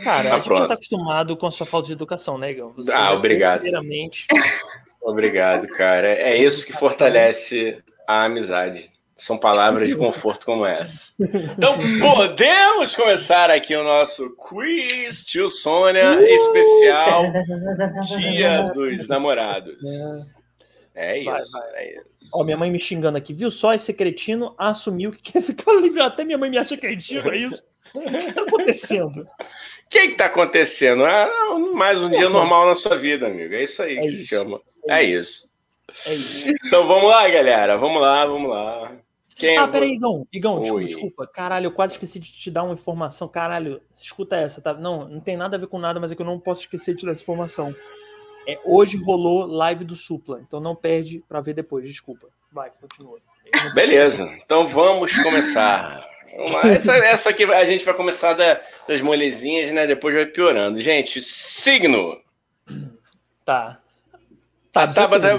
Cara, 0.04 0.30
tá 0.30 0.36
a 0.36 0.40
gente 0.40 0.54
está 0.54 0.74
acostumado 0.74 1.36
com 1.36 1.48
a 1.48 1.52
sua 1.52 1.66
falta 1.66 1.88
de 1.88 1.94
educação, 1.94 2.38
né, 2.38 2.52
Igor? 2.52 2.74
Você 2.76 2.92
ah, 2.94 3.12
obrigado. 3.14 3.64
Obrigado, 5.02 5.68
cara. 5.68 6.08
É 6.10 6.38
isso 6.38 6.66
que 6.66 6.74
fortalece 6.74 7.84
a 8.08 8.24
amizade. 8.24 8.90
São 9.18 9.38
palavras 9.38 9.88
de 9.88 9.96
conforto 9.96 10.46
como 10.46 10.64
essa. 10.64 11.12
Então, 11.20 11.76
podemos 12.00 12.96
começar 12.96 13.50
aqui 13.50 13.76
o 13.76 13.84
nosso 13.84 14.30
quiz, 14.36 15.26
tio 15.26 15.50
Sônia, 15.50 16.20
uh! 16.20 16.24
especial 16.24 17.24
Dia 18.16 18.72
dos 18.74 19.08
Namorados. 19.08 19.80
É 20.94 21.18
isso, 21.18 21.26
vai, 21.26 21.42
vai. 21.52 21.84
é 21.84 21.94
isso. 21.94 22.30
Ó, 22.34 22.44
minha 22.44 22.58
mãe 22.58 22.72
me 22.72 22.80
xingando 22.80 23.18
aqui, 23.18 23.34
viu? 23.34 23.52
Só 23.52 23.74
esse 23.74 23.94
cretino 23.94 24.56
assumiu 24.58 25.12
que 25.12 25.32
quer 25.32 25.42
ficar 25.42 25.74
livre. 25.74 26.02
Até 26.02 26.24
minha 26.24 26.38
mãe 26.38 26.50
me 26.50 26.58
acha 26.58 26.78
cretino, 26.78 27.32
é 27.32 27.38
isso? 27.38 27.64
O 27.94 28.02
que 28.02 28.18
está 28.18 28.42
acontecendo? 28.42 29.22
O 29.22 29.90
que 29.90 30.00
está 30.00 30.26
acontecendo? 30.26 31.06
Ah, 31.06 31.30
mais 31.74 32.02
um 32.02 32.10
dia 32.10 32.30
normal 32.30 32.68
na 32.68 32.76
sua 32.76 32.98
vida, 32.98 33.28
amigo. 33.28 33.54
É 33.54 33.64
isso 33.64 33.82
aí 33.82 33.98
é 33.98 34.02
que 34.02 34.08
isso. 34.08 34.18
se 34.18 34.28
chama. 34.28 34.60
É, 34.88 35.00
é 35.00 35.04
isso. 35.04 35.50
isso. 35.94 36.10
É 36.10 36.14
isso. 36.14 36.50
Então 36.66 36.88
vamos 36.88 37.10
lá, 37.10 37.28
galera. 37.30 37.78
Vamos 37.78 38.02
lá, 38.02 38.26
vamos 38.26 38.50
lá. 38.50 38.92
Quem 39.38 39.58
ah, 39.58 39.68
peraí, 39.68 39.92
Igão. 39.92 40.28
Igão, 40.34 40.62
desculpa, 40.62 40.86
desculpa. 40.86 41.28
Caralho, 41.28 41.68
eu 41.68 41.72
quase 41.72 41.94
esqueci 41.94 42.20
de 42.20 42.32
te 42.32 42.50
dar 42.50 42.64
uma 42.64 42.74
informação. 42.74 43.28
Caralho, 43.28 43.80
escuta 43.96 44.36
essa, 44.36 44.60
tá? 44.60 44.74
Não, 44.74 45.08
não 45.08 45.20
tem 45.20 45.38
nada 45.38 45.56
a 45.56 45.60
ver 45.60 45.68
com 45.68 45.78
nada, 45.78 46.00
mas 46.00 46.12
é 46.12 46.16
que 46.16 46.22
eu 46.22 46.26
não 46.26 46.40
posso 46.40 46.62
esquecer 46.62 46.94
de 46.94 47.02
te 47.02 47.06
dar 47.06 47.12
essa 47.12 47.22
informação. 47.22 47.74
É, 48.48 48.58
hoje 48.66 48.98
rolou 48.98 49.46
live 49.46 49.86
do 49.86 49.96
Supla, 49.96 50.42
então 50.42 50.60
não 50.60 50.76
perde 50.76 51.24
para 51.28 51.40
ver 51.40 51.54
depois, 51.54 51.88
desculpa. 51.88 52.30
Vai, 52.52 52.72
continua. 52.82 53.20
Beleza, 53.76 54.24
então 54.44 54.68
vamos 54.68 55.16
começar. 55.22 56.04
Essa, 56.66 56.96
essa 56.98 57.30
aqui 57.30 57.44
a 57.44 57.64
gente 57.66 57.86
vai 57.86 57.94
começar 57.94 58.34
da, 58.34 58.62
das 58.88 59.02
molezinhas, 59.02 59.72
né? 59.72 59.86
Depois 59.86 60.16
vai 60.16 60.26
piorando. 60.26 60.80
Gente, 60.80 61.22
signo. 61.22 62.20
Tá. 63.46 63.80
Tá, 64.78 64.84
a 64.84 64.94
Tabata, 64.94 65.38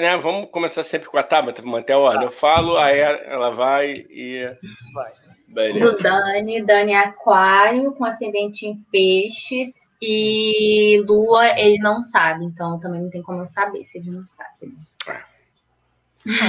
né, 0.00 0.16
vamos 0.18 0.48
começar 0.50 0.84
sempre 0.84 1.08
com 1.08 1.18
a 1.18 1.22
Tabata, 1.22 1.60
manter 1.62 1.94
a 1.94 1.98
ordem. 1.98 2.20
Tá. 2.20 2.26
Eu 2.26 2.30
falo, 2.30 2.76
aí 2.76 2.98
ela 2.98 3.50
vai 3.50 3.92
e. 3.92 4.48
Vai. 4.94 5.12
Beleza. 5.48 5.92
Do 5.92 5.98
Dani, 5.98 6.62
Dani 6.62 6.92
é 6.92 6.98
Aquário, 6.98 7.92
com 7.92 8.04
ascendente 8.04 8.66
em 8.66 8.76
peixes. 8.90 9.90
E 10.00 11.04
Lua, 11.06 11.58
ele 11.58 11.78
não 11.78 12.02
sabe, 12.02 12.44
então 12.44 12.78
também 12.80 13.02
não 13.02 13.10
tem 13.10 13.22
como 13.22 13.42
eu 13.42 13.46
saber 13.46 13.84
se 13.84 13.98
ele 13.98 14.10
não 14.10 14.26
sabe. 14.26 14.74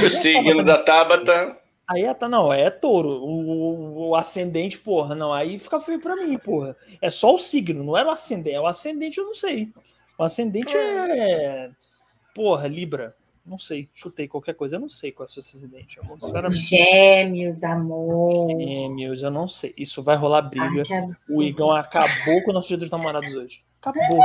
O 0.06 0.10
signo 0.10 0.64
da 0.64 0.82
Tabata. 0.82 1.58
Aí 1.88 2.04
é, 2.04 2.14
tá, 2.14 2.30
não, 2.30 2.52
é 2.52 2.70
touro. 2.70 3.10
O, 3.10 4.10
o, 4.10 4.16
ascendente, 4.16 4.80
porra, 4.80 5.14
não. 5.14 5.34
Aí 5.34 5.60
fica 5.60 5.80
feio 5.80 6.00
pra 6.00 6.16
mim, 6.16 6.38
porra. 6.38 6.76
É 7.02 7.10
só 7.10 7.36
o 7.36 7.40
signo, 7.40 7.84
não 7.84 7.98
era 7.98 8.08
o 8.08 8.12
ascendente. 8.12 8.58
O 8.58 8.66
ascendente 8.66 9.18
eu 9.20 9.26
não 9.26 9.36
sei. 9.36 9.70
O 10.18 10.24
ascendente 10.24 10.76
é. 10.76 11.70
Porra, 12.34 12.68
Libra. 12.68 13.16
Não 13.46 13.58
sei, 13.58 13.90
chutei 13.94 14.26
qualquer 14.26 14.54
coisa. 14.54 14.78
Eu 14.78 14.80
não 14.80 14.88
sei 14.88 15.12
qual 15.12 15.26
é 15.26 15.30
o 15.30 15.32
seu 15.32 15.42
acidente. 15.42 16.00
Gêmeos, 16.52 17.62
amor. 17.64 18.50
Gêmeos, 18.50 19.22
eu 19.22 19.30
não 19.30 19.50
sei. 19.50 19.74
Isso 19.78 20.02
vai 20.02 20.16
rolar 20.16 20.44
briga. 20.44 20.84
Ai, 20.90 21.10
o 21.36 21.44
Igão 21.44 21.72
acabou 21.72 22.42
com 22.44 22.52
o 22.52 22.54
nosso 22.54 22.70
dia 22.70 22.78
dos 22.78 22.90
namorados 22.90 23.34
hoje. 23.36 23.62
Acabou. 23.82 24.18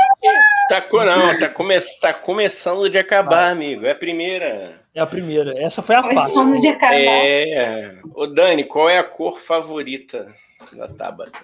Tá, 0.69 0.87
não, 0.93 1.39
tá, 1.41 1.49
come, 1.49 1.75
tá 2.01 2.15
começando 2.15 2.89
de 2.89 2.97
acabar, 2.97 3.43
vai. 3.43 3.51
amigo. 3.51 3.87
É 3.87 3.91
a 3.91 3.95
primeira. 3.95 4.81
É 4.95 5.01
a 5.01 5.07
primeira. 5.07 5.61
Essa 5.61 5.83
foi 5.83 5.97
a 5.97 6.05
fácil. 6.05 6.61
de 6.61 6.69
acabar. 6.69 6.95
É. 6.95 7.99
Ô, 8.15 8.25
Dani, 8.29 8.63
qual 8.63 8.89
é 8.89 8.99
a 8.99 9.05
cor 9.05 9.41
favorita 9.41 10.33
da 10.73 10.87
Tabata? 10.87 11.41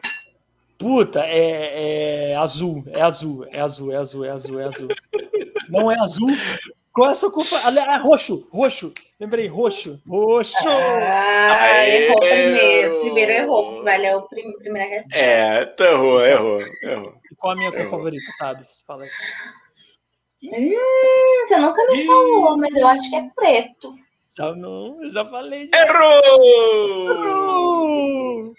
Puta, 0.79 1.21
é, 1.25 2.31
é 2.33 2.37
azul. 2.37 2.85
É 2.89 3.01
azul. 3.01 3.47
É 3.51 3.61
azul, 3.61 3.93
é 3.93 3.97
azul, 3.97 4.25
é 4.25 4.31
azul, 4.31 4.61
é 4.61 4.65
azul. 4.65 4.89
Não 5.69 5.91
é 5.91 5.99
azul. 6.01 6.31
Qual 6.95 7.09
é 7.09 7.13
a 7.13 7.15
sua 7.17 7.31
cor? 7.33 7.45
Ah, 7.53 7.99
roxo, 7.99 8.47
roxo. 8.53 8.93
Lembrei, 9.19 9.49
roxo. 9.49 10.01
Roxo. 10.07 10.55
Ah, 10.69 11.89
errou 11.89 12.21
primeiro. 12.21 13.01
Primeiro 13.01 13.33
errou. 13.33 13.83
Valeu 13.83 14.19
a 14.19 14.23
primeira 14.23 14.89
resposta. 14.89 15.19
É, 15.19 15.65
tu 15.65 15.83
errou, 15.83 16.25
errou, 16.25 16.61
errou. 16.85 17.15
Qual 17.37 17.53
a 17.53 17.57
minha 17.57 17.73
cor 17.73 17.87
favorita, 17.87 18.25
Tabs? 18.39 18.85
Fala 18.87 19.03
aí. 19.03 19.11
Hum, 20.45 21.47
você 21.47 21.57
nunca 21.57 21.85
me 21.91 22.07
falou, 22.07 22.57
mas 22.59 22.77
eu 22.77 22.87
acho 22.87 23.11
que 23.11 23.17
é 23.17 23.29
preto. 23.35 23.95
Já 24.37 24.55
não, 24.55 25.03
eu 25.03 25.13
já 25.13 25.25
falei. 25.25 25.69
Já. 25.69 25.83
Errou! 25.83 27.11
Errou! 27.11 28.55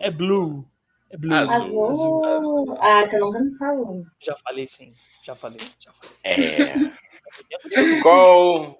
É 0.00 0.10
blue. 0.10 0.64
É 1.10 1.16
blue. 1.16 1.34
Azul. 1.34 2.24
azul. 2.24 2.78
Ah, 2.80 3.06
você 3.06 3.18
nunca 3.18 3.40
me 3.40 3.56
falou. 3.56 4.06
Já 4.20 4.36
falei 4.36 4.66
sim. 4.66 4.92
Já 5.22 5.34
falei. 5.34 5.58
Já 5.78 5.92
falei. 5.92 6.16
É. 6.24 6.74
qual, 8.02 8.76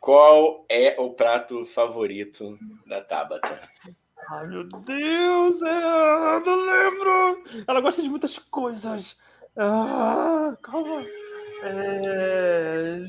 qual 0.00 0.64
é 0.68 0.96
o 0.98 1.10
prato 1.10 1.64
favorito 1.66 2.58
da 2.86 3.00
Tabata? 3.02 3.68
Ai, 4.30 4.46
meu 4.46 4.64
Deus, 4.64 5.62
é, 5.62 5.68
eu 5.68 6.40
não 6.40 6.56
lembro. 6.56 7.44
Ela 7.66 7.80
gosta 7.80 8.02
de 8.02 8.08
muitas 8.08 8.38
coisas. 8.38 9.16
Ah, 9.56 10.56
calma. 10.62 11.04
É... 11.62 13.04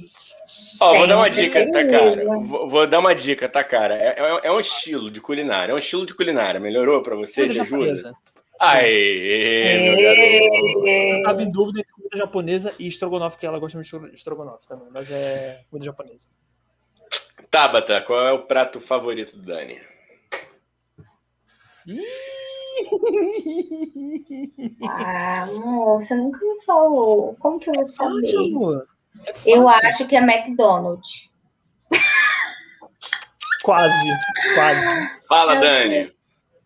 Ó, 0.79 0.97
vou 0.97 1.07
dar 1.07 1.17
uma 1.17 1.29
dica, 1.29 1.71
tá, 1.71 1.87
cara? 1.87 2.25
Vou, 2.25 2.69
vou, 2.69 2.87
dar 2.87 2.99
uma 2.99 3.15
dica, 3.15 3.49
tá, 3.49 3.63
cara? 3.63 3.95
É, 3.95 4.15
é, 4.17 4.39
é, 4.43 4.51
um 4.51 4.59
estilo 4.59 5.09
de 5.09 5.19
culinária. 5.19 5.71
É 5.71 5.75
um 5.75 5.79
estilo 5.79 6.05
de 6.05 6.13
culinária. 6.13 6.59
Melhorou 6.59 7.01
pra 7.01 7.15
você? 7.15 7.43
Ajuda? 7.43 8.15
Aê, 8.59 9.79
meu 9.79 10.01
garoto. 10.01 11.23
Tava 11.23 11.43
em 11.43 11.51
dúvida 11.51 11.79
entre 11.81 11.91
comida 11.91 12.17
japonesa 12.17 12.73
e 12.79 12.87
estrogonofe, 12.87 13.37
que 13.37 13.45
ela 13.45 13.59
gosta 13.59 13.77
muito 13.77 14.09
de 14.09 14.15
estrogonofe 14.15 14.67
também, 14.67 14.87
mas 14.91 15.09
é 15.09 15.63
comida 15.69 15.85
japonesa. 15.85 16.27
Tabata, 17.51 18.01
qual 18.01 18.27
é 18.27 18.31
o 18.31 18.45
prato 18.45 18.79
favorito 18.79 19.37
do 19.37 19.43
Dani? 19.43 19.79
ah, 24.89 25.43
amor, 25.43 26.01
você 26.01 26.15
nunca 26.15 26.39
me 26.39 26.63
falou. 26.63 27.35
Como 27.39 27.59
que 27.59 27.69
eu 27.69 27.75
vou 27.75 27.85
saber? 27.85 28.85
É 29.25 29.33
eu 29.45 29.67
acho 29.67 30.07
que 30.07 30.15
é 30.15 30.19
McDonald's. 30.19 31.29
Quase, 33.63 34.09
quase. 34.53 35.09
Fala, 35.27 35.55
Dani. 35.55 36.13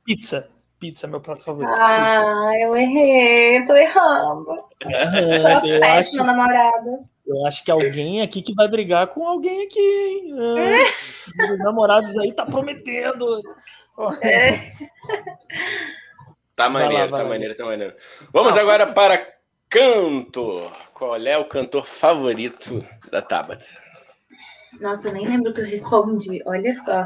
Pizza. 0.04 0.50
Pizza, 0.80 1.08
meu 1.08 1.20
prato 1.20 1.44
favorito. 1.44 1.72
Ah, 1.72 2.12
pizza. 2.12 2.60
eu 2.62 2.76
errei, 2.76 3.64
tô 3.66 3.76
errando. 3.76 4.64
É, 4.86 5.78
eu 5.78 5.84
acho, 5.84 6.16
namorada. 6.18 7.00
Eu 7.28 7.46
acho 7.46 7.64
que 7.64 7.70
alguém 7.70 8.22
aqui 8.22 8.42
que 8.42 8.56
vai 8.56 8.68
brigar 8.68 9.08
com 9.08 9.28
alguém 9.28 9.66
aqui, 9.66 9.80
hein? 9.80 10.36
Ah, 11.40 11.54
os 11.54 11.60
namorados 11.60 12.18
aí 12.18 12.32
tá 12.32 12.46
prometendo. 12.46 13.42
É. 14.22 14.72
Tá 16.60 16.68
maneiro, 16.68 17.10
lá, 17.10 17.20
tá 17.20 17.24
maneiro, 17.24 17.56
tá 17.56 17.64
maneiro. 17.64 17.96
Vamos 18.34 18.54
Não, 18.54 18.62
agora 18.62 18.86
para 18.86 19.26
canto. 19.70 20.70
Qual 20.94 21.16
é 21.16 21.38
o 21.38 21.46
cantor 21.46 21.86
favorito 21.86 22.84
da 23.10 23.22
Tabata? 23.22 23.64
Nossa, 24.82 25.08
eu 25.08 25.14
nem 25.14 25.26
lembro 25.26 25.52
o 25.52 25.54
que 25.54 25.62
eu 25.62 25.66
respondi. 25.66 26.44
Olha 26.46 26.74
só. 26.74 27.06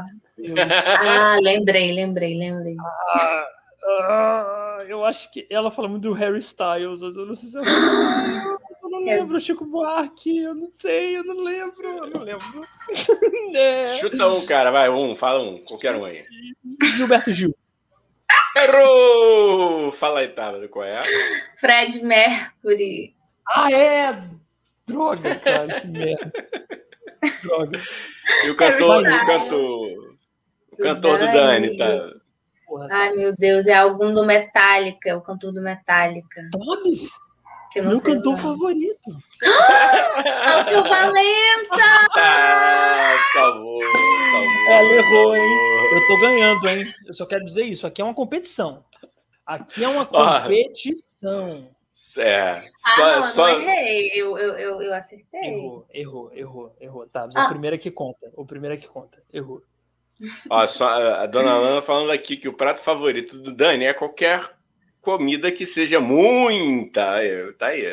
ah, 0.98 1.38
lembrei, 1.40 1.92
lembrei, 1.94 2.36
lembrei. 2.36 2.74
Ah, 2.80 3.46
ah, 3.86 4.84
eu 4.88 5.04
acho 5.04 5.30
que 5.30 5.46
ela 5.50 5.70
fala 5.70 5.88
muito 5.88 6.02
do 6.02 6.12
Harry 6.12 6.38
Styles, 6.38 7.02
mas 7.02 7.16
eu 7.16 7.26
não 7.26 7.34
sei 7.34 7.48
se 7.48 7.56
é 7.56 7.60
o 7.60 7.64
Harry 7.64 7.86
Styles. 7.86 8.60
Eu 8.82 8.90
não 8.90 9.04
lembro, 9.04 9.40
Chico 9.40 9.64
Buarque, 9.66 10.38
eu 10.38 10.54
não 10.54 10.70
sei, 10.70 11.16
eu 11.16 11.24
não 11.24 11.42
lembro, 11.42 11.86
eu 11.86 12.10
não 12.10 12.22
lembro. 12.22 12.66
é. 13.54 13.96
Chuta 13.96 14.28
um, 14.28 14.44
cara, 14.46 14.70
vai, 14.70 14.88
um, 14.88 15.14
fala 15.14 15.42
um, 15.42 15.58
qualquer 15.64 15.94
um 15.94 16.04
aí. 16.04 16.24
Gilberto 16.96 17.32
Gil. 17.32 17.54
Errou! 18.56 19.90
Fala 19.92 20.20
aí, 20.20 20.28
Tava, 20.28 20.66
qual 20.68 20.84
é? 20.84 21.00
Fred 21.56 22.02
Mercury. 22.02 23.14
Ah, 23.48 23.70
é! 23.70 24.24
Droga, 24.86 25.34
cara, 25.36 25.80
que 25.80 25.86
merda. 25.86 26.32
Droga. 27.42 27.80
E 28.44 28.50
o 28.50 28.56
cantor, 28.56 29.02
o 29.02 29.26
cantor, 29.26 30.16
o 30.70 30.76
cantor 30.76 31.18
do 31.18 31.26
Dani, 31.26 31.76
tá? 31.76 32.23
Porra, 32.66 32.88
Ai, 32.90 33.12
meu 33.14 33.34
Deus, 33.36 33.66
é 33.66 33.74
algum 33.74 34.12
do 34.12 34.24
Metallica, 34.24 35.10
é 35.10 35.14
o 35.14 35.20
cantor 35.20 35.52
do 35.52 35.62
Metallica. 35.62 36.48
Tomes? 36.50 37.10
Meu 37.76 38.00
cantor 38.00 38.38
favorito. 38.38 39.18
Ah, 39.42 40.60
o 40.60 40.70
seu 40.70 40.82
Valença! 40.84 42.08
Ah, 42.16 43.16
salvou, 43.32 43.82
salvou. 44.30 44.70
Ela 44.70 44.94
errou, 44.94 45.36
hein? 45.36 45.74
Eu 45.92 46.06
tô 46.06 46.20
ganhando, 46.20 46.68
hein? 46.68 46.94
Eu 47.04 47.14
só 47.14 47.26
quero 47.26 47.44
dizer 47.44 47.64
isso. 47.64 47.86
Aqui 47.86 48.00
é 48.00 48.04
uma 48.04 48.14
competição. 48.14 48.84
Aqui 49.44 49.82
é 49.82 49.88
uma 49.88 50.06
competição. 50.06 51.68
É. 52.16 52.52
Ah, 52.52 52.94
só, 52.94 53.14
não, 53.14 53.22
só... 53.22 53.48
não 53.48 53.60
errei. 53.60 54.10
Eu, 54.14 54.38
eu, 54.38 54.54
eu, 54.56 54.82
eu 54.82 54.94
acertei. 54.94 55.40
Errou, 55.54 55.86
errou, 55.92 56.32
errou, 56.32 56.76
errou. 56.80 57.08
Tá, 57.08 57.26
mas 57.26 57.34
ah. 57.34 57.46
o 57.46 57.48
primeiro 57.48 57.74
é 57.74 57.78
que 57.78 57.90
conta. 57.90 58.30
O 58.36 58.46
primeiro 58.46 58.74
é 58.76 58.78
que 58.78 58.86
conta. 58.86 59.20
Errou. 59.32 59.62
Ó, 60.50 60.66
só, 60.66 60.88
a 60.88 61.26
dona 61.26 61.56
Lana 61.56 61.82
falando 61.82 62.10
aqui 62.10 62.36
que 62.36 62.48
o 62.48 62.52
prato 62.52 62.80
favorito 62.80 63.38
do 63.38 63.52
Dani 63.52 63.84
é 63.84 63.94
qualquer 63.94 64.54
comida 65.00 65.52
que 65.52 65.66
seja 65.66 66.00
muita. 66.00 67.20
Tá 67.58 67.66
aí. 67.68 67.84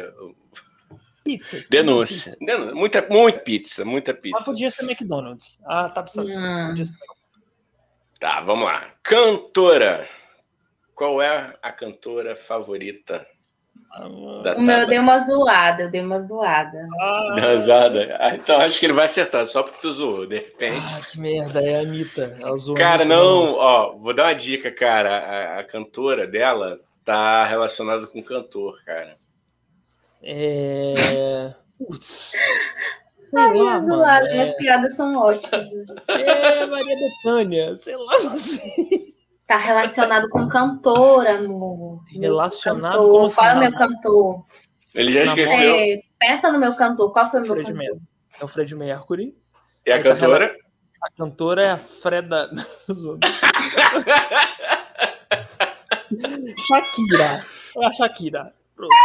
Pizza. 1.23 1.63
Denúncia. 1.69 2.35
Denúncia. 2.39 2.73
Muita, 2.73 3.07
muita 3.09 3.39
pizza, 3.39 3.85
muita 3.85 4.13
pizza. 4.13 4.37
Mas 4.37 4.45
podia 4.45 4.71
ser 4.71 4.83
McDonald's. 4.83 5.59
Ah, 5.65 5.89
tá 5.89 6.01
precisando. 6.01 6.37
Hum. 6.37 6.83
Tá, 8.19 8.41
vamos 8.41 8.65
lá. 8.65 8.93
Cantora. 9.03 10.07
Qual 10.95 11.21
é 11.21 11.57
a 11.61 11.71
cantora 11.71 12.35
favorita? 12.35 13.27
Da 14.43 14.55
o 14.55 14.61
meu 14.61 14.77
eu 14.77 14.87
dei 14.87 14.99
uma 14.99 15.19
zoada, 15.19 15.83
eu 15.83 15.91
dei 15.91 16.01
uma 16.01 16.19
zoada. 16.19 16.87
Ah, 16.99 17.35
uma 17.37 17.57
zoada. 17.57 18.17
Ah, 18.19 18.35
então 18.35 18.59
acho 18.61 18.79
que 18.79 18.85
ele 18.85 18.93
vai 18.93 19.05
acertar, 19.05 19.45
só 19.45 19.63
porque 19.63 19.81
tu 19.81 19.91
zoou, 19.91 20.25
de 20.25 20.35
repente. 20.35 20.81
Ah, 20.95 21.01
que 21.01 21.19
merda, 21.19 21.61
é 21.61 21.77
a 21.77 21.81
Anitta. 21.81 22.37
cara, 22.77 23.03
não, 23.03 23.55
ó, 23.55 23.97
vou 23.97 24.13
dar 24.13 24.27
uma 24.27 24.33
dica, 24.33 24.71
cara. 24.71 25.17
A, 25.17 25.59
a 25.59 25.63
cantora 25.63 26.25
dela 26.25 26.79
tá 27.03 27.43
relacionado 27.45 28.07
com 28.07 28.23
cantor, 28.23 28.81
cara. 28.85 29.13
É. 30.23 31.53
Putz. 31.77 32.31
Sei 33.31 33.63
lá, 33.63 33.79
zoada, 33.79 34.27
é... 34.27 34.31
minhas 34.33 34.51
piadas 34.55 34.95
são 34.95 35.15
ótimas. 35.15 35.67
É, 36.09 36.65
Maria 36.65 36.97
Bethânia, 36.97 37.75
sei 37.75 37.95
lá, 37.95 38.19
não 38.23 38.37
sei. 38.37 39.10
Tá 39.51 39.57
relacionado 39.57 40.29
com 40.29 40.47
cantor, 40.47 41.27
amor. 41.27 42.01
Relacionado 42.07 42.93
cantor. 42.93 43.29
com 43.29 43.35
Qual 43.35 43.47
é 43.47 43.53
o 43.53 43.59
meu 43.59 43.73
cantor? 43.73 44.45
Ele 44.95 45.11
já 45.11 45.25
esqueceu. 45.25 45.75
É, 45.75 46.01
pensa 46.17 46.49
no 46.53 46.57
meu 46.57 46.73
cantor. 46.73 47.11
Qual 47.11 47.29
foi 47.29 47.41
o 47.41 47.43
meu 47.43 47.55
Fred 47.55 47.73
cantor? 47.73 47.99
É 48.39 48.45
o 48.45 48.47
Fred 48.47 48.73
Mercury. 48.73 49.35
E 49.85 49.91
a 49.91 49.95
Aí 49.95 50.03
cantora? 50.03 50.47
Tá 50.47 50.55
a 51.01 51.11
cantora 51.17 51.63
é 51.63 51.71
a 51.71 51.75
Freda. 51.75 52.49
Shakira. 56.65 57.45
É 57.75 57.85
a 57.85 57.91
Shakira. 57.91 58.53
Pronto. 58.81 58.95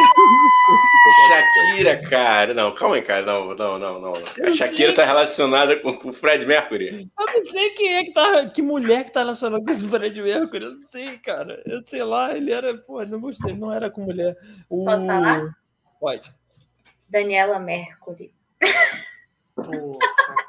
Shakira, 1.29 1.97
cara. 2.09 2.55
Não, 2.55 2.75
calma 2.75 2.97
aí, 2.97 3.03
cara. 3.03 3.23
Não, 3.27 3.55
não, 3.55 3.79
não, 3.79 4.01
não. 4.01 4.15
A 4.17 4.51
Shakira 4.51 4.95
tá 4.95 5.05
relacionada 5.05 5.77
com, 5.77 5.93
com 5.95 6.09
o 6.09 6.13
Fred 6.13 6.47
Mercury. 6.47 7.11
Eu 7.19 7.27
não 7.27 7.43
sei 7.43 7.71
quem 7.71 7.97
é 7.97 8.05
que 8.05 8.13
tá. 8.13 8.47
Que 8.47 8.63
mulher 8.63 9.05
que 9.05 9.13
tá 9.13 9.21
relacionada 9.21 9.63
com 9.63 9.71
esse 9.71 9.87
Fred 9.89 10.21
Mercury. 10.21 10.65
Eu 10.65 10.75
não 10.77 10.85
sei, 10.85 11.19
cara. 11.19 11.63
Eu 11.67 11.83
sei 11.85 12.03
lá, 12.03 12.35
ele 12.37 12.53
era. 12.53 12.77
Pô, 12.77 13.05
não 13.05 13.21
gostei, 13.21 13.55
não 13.55 13.73
era 13.73 13.91
com 13.91 14.03
mulher. 14.03 14.37
O... 14.69 14.85
Posso 14.85 15.07
falar? 15.07 15.55
Pode. 16.01 16.33
Daniela 17.09 17.59
Mercury. 17.59 18.33
Pô, 19.55 19.99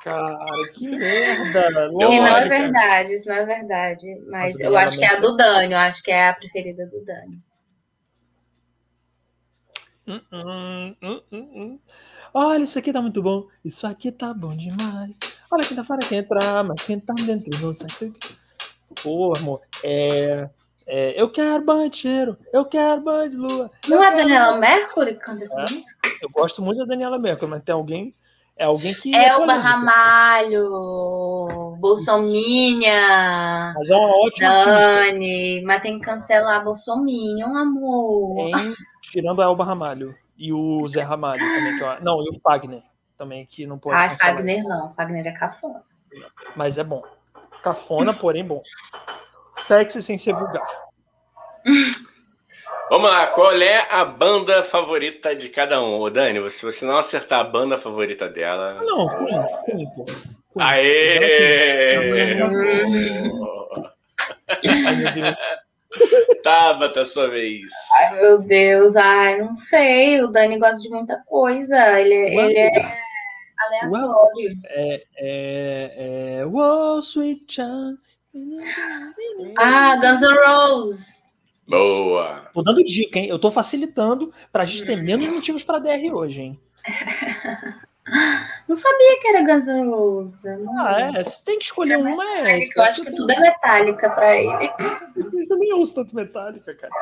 cara, 0.04 0.38
que 0.74 0.88
merda. 0.88 1.88
Lógica. 1.92 2.14
E 2.14 2.20
não 2.20 2.38
é 2.38 2.48
verdade, 2.48 3.14
isso 3.14 3.30
não 3.30 3.36
é 3.36 3.46
verdade. 3.46 4.22
Mas 4.28 4.54
Nossa, 4.54 4.64
eu 4.64 4.78
acho 4.78 4.98
que 4.98 5.06
é 5.06 5.16
a 5.16 5.20
do 5.20 5.36
Dani, 5.36 5.74
eu 5.74 5.80
acho 5.80 6.04
que 6.04 6.12
é 6.12 6.30
a 6.30 6.34
preferida 6.34 6.86
do 6.88 7.04
Dani. 7.06 7.47
Hum, 10.08 10.22
hum, 10.32 10.96
hum, 11.04 11.22
hum, 11.32 11.80
Olha, 12.34 12.64
isso 12.64 12.80
aqui 12.80 12.94
tá 12.94 13.02
muito 13.02 13.22
bom. 13.22 13.48
Isso 13.64 13.86
aqui 13.86 14.12
tá 14.12 14.34
bom 14.34 14.56
demais. 14.56 15.18
Olha 15.52 15.68
quem 15.68 15.76
tá 15.76 15.84
fora 15.84 16.00
quem 16.08 16.20
entrar, 16.20 16.64
mas 16.64 16.82
quem 16.82 17.00
tá 17.00 17.14
dentro 17.14 17.50
não 17.62 17.74
sai. 17.74 17.90
Pô, 19.04 19.34
amor, 19.38 19.62
é. 19.84 20.50
É, 20.90 21.22
eu 21.22 21.30
quero 21.30 21.66
banho 21.66 21.90
de 21.90 21.98
cheiro, 21.98 22.38
eu 22.54 22.64
quero 22.64 23.02
banho 23.02 23.30
de 23.30 23.36
lua. 23.36 23.70
Não 23.90 24.02
é 24.02 24.08
a 24.08 24.16
Daniela 24.16 24.58
Mercury 24.58 25.16
que 25.16 25.20
canta 25.20 25.44
essa 25.44 25.60
é, 25.60 25.62
música? 25.64 26.10
Eu 26.22 26.30
gosto 26.30 26.62
muito 26.62 26.78
da 26.78 26.86
Daniela 26.86 27.20
Mercury, 27.20 27.52
mas 27.52 27.62
tem 27.62 27.76
alguém 27.76 28.16
é 28.58 28.66
alguém 28.66 28.94
que. 28.94 29.16
É, 29.16 29.28
é 29.28 29.38
o 29.38 29.46
Ramalho, 29.46 30.68
Bolsominha. 31.80 33.74
Mas 33.76 33.90
é 33.90 33.96
uma 33.96 34.26
ótima 34.26 34.50
Dani, 34.50 35.52
artista. 35.52 35.68
mas 35.68 35.82
tem 35.84 36.00
que 36.00 36.06
cancelar 36.06 36.64
Bolsominha, 36.64 37.46
amor. 37.46 38.50
Tem, 38.50 38.74
tirando 39.12 39.42
a 39.42 39.46
Elba 39.46 39.64
Ramalho. 39.64 40.16
E 40.38 40.54
o 40.54 40.88
Zé 40.88 41.02
Ramalho 41.02 41.40
também. 41.40 41.78
Que 41.78 41.84
eu, 41.84 42.02
não, 42.02 42.24
e 42.24 42.30
o 42.30 42.40
Fagner 42.42 42.84
também, 43.18 43.46
que 43.46 43.66
não 43.66 43.80
pode. 43.80 43.98
Ah, 43.98 44.16
Fagner 44.16 44.64
não. 44.64 44.94
Fagner 44.94 45.26
é 45.26 45.32
cafona. 45.32 45.82
Mas 46.56 46.78
é 46.78 46.84
bom. 46.84 47.04
Cafona, 47.64 48.14
porém 48.14 48.46
bom. 48.46 48.62
Sexy 49.56 50.02
sem 50.02 50.18
ser 50.18 50.34
vulgar. 50.34 50.68
Vamos 52.90 53.12
lá, 53.12 53.28
qual 53.28 53.52
é 53.54 53.86
a 53.92 54.06
banda 54.06 54.64
favorita 54.64 55.36
de 55.36 55.50
cada 55.50 55.82
um? 55.82 56.00
Ô, 56.00 56.10
Dani, 56.10 56.50
se 56.50 56.64
você 56.64 56.86
não 56.86 56.98
acertar 56.98 57.42
a 57.42 57.44
banda 57.44 57.78
favorita 57.78 58.30
dela. 58.30 58.82
Não, 58.82 59.10
Queen, 59.10 59.46
Queen, 59.66 59.92
pô. 59.94 60.06
Aê! 60.60 62.40
Ai, 64.88 64.96
meu 64.96 65.12
Deus. 65.14 65.38
Tabata, 66.44 67.06
sua 67.06 67.30
vez. 67.30 67.72
Ai, 67.96 68.20
meu 68.20 68.40
Deus. 68.40 68.96
Ai, 68.96 69.38
não 69.40 69.56
sei. 69.56 70.22
O 70.22 70.28
Dani 70.28 70.60
gosta 70.60 70.82
de 70.82 70.90
muita 70.90 71.22
coisa. 71.26 72.00
Ele, 72.00 72.14
ele 72.14 72.58
é 72.58 72.98
aleatório. 73.60 74.58
É, 74.66 75.04
é, 75.18 76.40
é... 76.40 76.46
Wall 76.46 77.00
Sweet 77.00 77.46
Chan. 77.48 77.98
Ah, 79.58 79.96
Guns 80.02 80.22
N' 80.22 80.36
Roses. 80.46 81.24
Boa. 81.68 82.50
Tô 82.54 82.62
dando 82.62 82.84
dica, 82.84 83.20
hein? 83.20 83.28
Eu 83.28 83.38
tô 83.38 83.52
facilitando 83.52 84.32
pra 84.52 84.64
gente 84.64 84.86
ter 84.86 84.96
menos 85.02 85.28
motivos 85.28 85.64
pra 85.64 85.80
DR 85.80 86.14
hoje, 86.14 86.42
hein? 86.42 86.60
Não 88.68 88.76
sabia 88.76 89.20
que 89.22 89.28
era 89.30 89.42
Guns 89.42 89.66
N' 89.66 89.90
Roses. 89.90 90.42
Ah, 90.78 91.12
é. 91.16 91.24
Você 91.24 91.44
tem 91.46 91.58
que 91.58 91.66
escolher 91.66 91.98
uma. 91.98 92.24
É, 92.40 92.60
eu 92.60 92.84
acho 92.84 93.04
que 93.04 93.16
tudo 93.16 93.32
é 93.32 93.40
metálica 93.40 94.10
pra 94.10 94.36
ele. 94.36 94.72
Eu 95.50 95.58
nem 95.58 95.74
uso 95.74 95.96
tanto 95.96 96.14
metálica, 96.14 96.76
cara. 96.76 96.94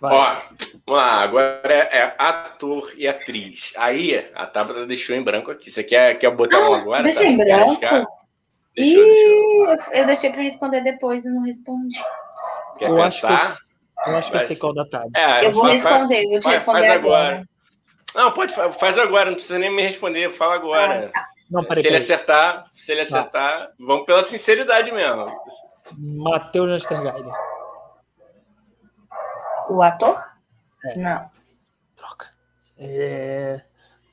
Vai. 0.00 0.14
Ó, 0.14 0.36
vamos 0.86 1.02
lá. 1.02 1.20
Agora 1.22 1.60
é, 1.64 1.98
é, 1.98 2.14
ator 2.18 2.92
e 2.96 3.06
atriz. 3.06 3.74
Aí, 3.76 4.26
a 4.34 4.46
Tabata 4.46 4.86
deixou 4.86 5.14
em 5.14 5.22
branco 5.22 5.50
aqui. 5.50 5.70
Você 5.70 5.84
quer, 5.84 6.18
quer 6.18 6.30
botar 6.30 6.56
ah, 6.56 6.70
um 6.70 6.74
agora? 6.74 7.02
Deixa 7.02 7.20
tá? 7.20 7.26
em 7.26 7.36
branco? 7.36 7.80
Deixou, 8.74 9.02
Ih, 9.02 9.66
deixou. 9.66 9.92
Eu 9.92 10.06
deixei 10.06 10.32
pra 10.32 10.42
responder 10.42 10.80
depois 10.82 11.24
e 11.24 11.28
não 11.28 11.42
respondi. 11.42 12.02
Quer 12.78 12.90
eu 12.90 12.96
pensar? 12.96 13.34
Acho 13.34 13.60
eu, 14.06 14.12
eu 14.12 14.18
acho 14.18 14.30
que 14.30 14.36
eu 14.36 14.40
sei 14.40 14.56
qual 14.56 14.74
da 14.74 14.86
Tabata. 14.86 15.10
É, 15.18 15.46
eu 15.46 15.52
vou 15.52 15.64
faz, 15.64 15.82
responder, 15.82 16.28
vou 16.28 16.38
te 16.38 16.42
faz, 16.42 16.56
responder 16.56 16.80
faz 16.80 16.90
agora. 16.92 17.26
agora. 17.26 17.55
Não, 18.16 18.32
pode, 18.32 18.54
faz 18.54 18.98
agora, 18.98 19.26
não 19.26 19.36
precisa 19.36 19.58
nem 19.58 19.70
me 19.70 19.82
responder, 19.82 20.32
fala 20.32 20.54
agora. 20.54 21.12
Ah, 21.14 21.20
tá. 21.20 21.28
não, 21.50 21.62
peraí, 21.62 21.82
se 21.82 21.88
ele 21.88 21.96
acertar, 21.98 22.64
se 22.72 22.90
ele 22.90 23.04
tá. 23.04 23.20
acertar, 23.20 23.72
vamos 23.78 24.06
pela 24.06 24.22
sinceridade 24.22 24.90
mesmo. 24.90 25.26
Matheus 25.98 26.70
Nastergaile. 26.70 27.30
O 29.68 29.82
ator? 29.82 30.16
É. 30.84 30.96
Não. 30.96 31.30
Troca. 31.94 32.28
É... 32.78 33.60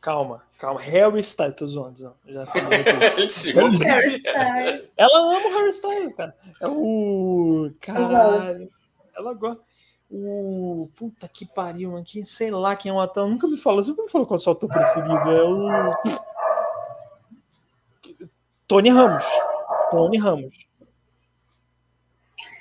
Calma, 0.02 0.44
calma. 0.60 0.82
Harry 0.82 1.22
Styles, 1.22 1.56
tô 1.56 1.66
zoando. 1.66 2.14
Já 2.26 2.46
falei 2.46 2.84
Ela 4.98 5.20
ama 5.20 5.48
o 5.48 5.58
Harry 5.58 5.70
Styles, 5.70 6.14
cara. 6.14 6.36
É 6.60 6.68
o. 6.68 7.72
Caralho. 7.80 8.70
Ela 9.16 9.34
gosta. 9.34 9.64
O. 10.16 10.88
Puta 10.96 11.28
que 11.28 11.44
pariu, 11.44 11.98
aqui, 11.98 12.24
sei 12.24 12.52
lá 12.52 12.76
quem 12.76 12.92
é 12.92 12.94
o 12.94 13.00
ator. 13.00 13.28
Nunca 13.28 13.48
me 13.48 13.58
falou. 13.58 13.82
Você 13.82 13.90
nunca 13.90 14.04
me 14.04 14.10
falou 14.10 14.28
qual 14.28 14.38
é 14.38 14.40
o 14.40 14.44
seu 14.44 14.52
ator 14.52 14.70
preferido. 14.70 15.12
É 15.12 15.44
o. 15.44 15.96
Tony 18.68 18.92
Ramos. 18.92 19.26
Tony 19.90 20.18
Ramos. 20.20 20.68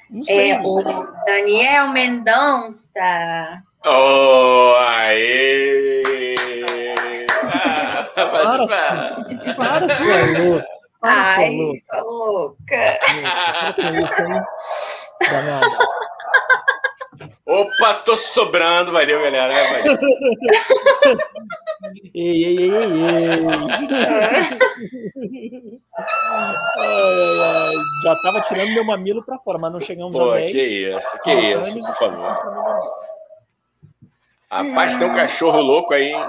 Não 0.09 0.23
sei. 0.23 0.53
É 0.53 0.62
o 0.62 0.83
Daniel 1.27 1.89
Mendonça. 1.89 3.62
Oh, 3.85 4.74
aê! 4.79 6.03
Ah, 7.55 8.09
para, 8.15 8.66
para, 8.66 9.55
para, 9.55 9.89
sua 9.91 10.39
louca. 10.39 10.66
Ai, 11.03 11.73
sua 11.85 12.01
louca. 12.01 12.99
Para 13.77 14.01
isso 14.01 14.23
aí. 14.23 14.41
Danada. 15.31 16.02
Opa, 17.44 17.94
tô 18.05 18.16
sobrando, 18.16 18.93
valeu, 18.93 19.20
galera. 19.20 19.52
É, 19.52 19.82
valeu. 19.82 19.98
ei, 22.14 22.44
ei, 22.44 22.59
ei, 22.59 22.70
ei, 22.70 23.43
Já 28.05 28.14
tava 28.23 28.40
tirando 28.43 28.73
meu 28.73 28.85
mamilo 28.85 29.24
pra 29.24 29.39
fora, 29.39 29.59
mas 29.59 29.73
não 29.73 29.81
chegamos 29.81 30.16
Pô, 30.16 30.31
a 30.31 30.36
10. 30.36 30.52
que 30.52 30.62
isso, 30.62 31.19
que 31.24 31.32
isso, 31.32 31.81
por 31.81 31.97
favor. 31.97 33.02
Rapaz, 34.48 34.97
tem 34.97 35.10
um 35.10 35.14
cachorro 35.14 35.60
louco 35.60 35.94
aí, 35.94 36.12
hein? 36.12 36.24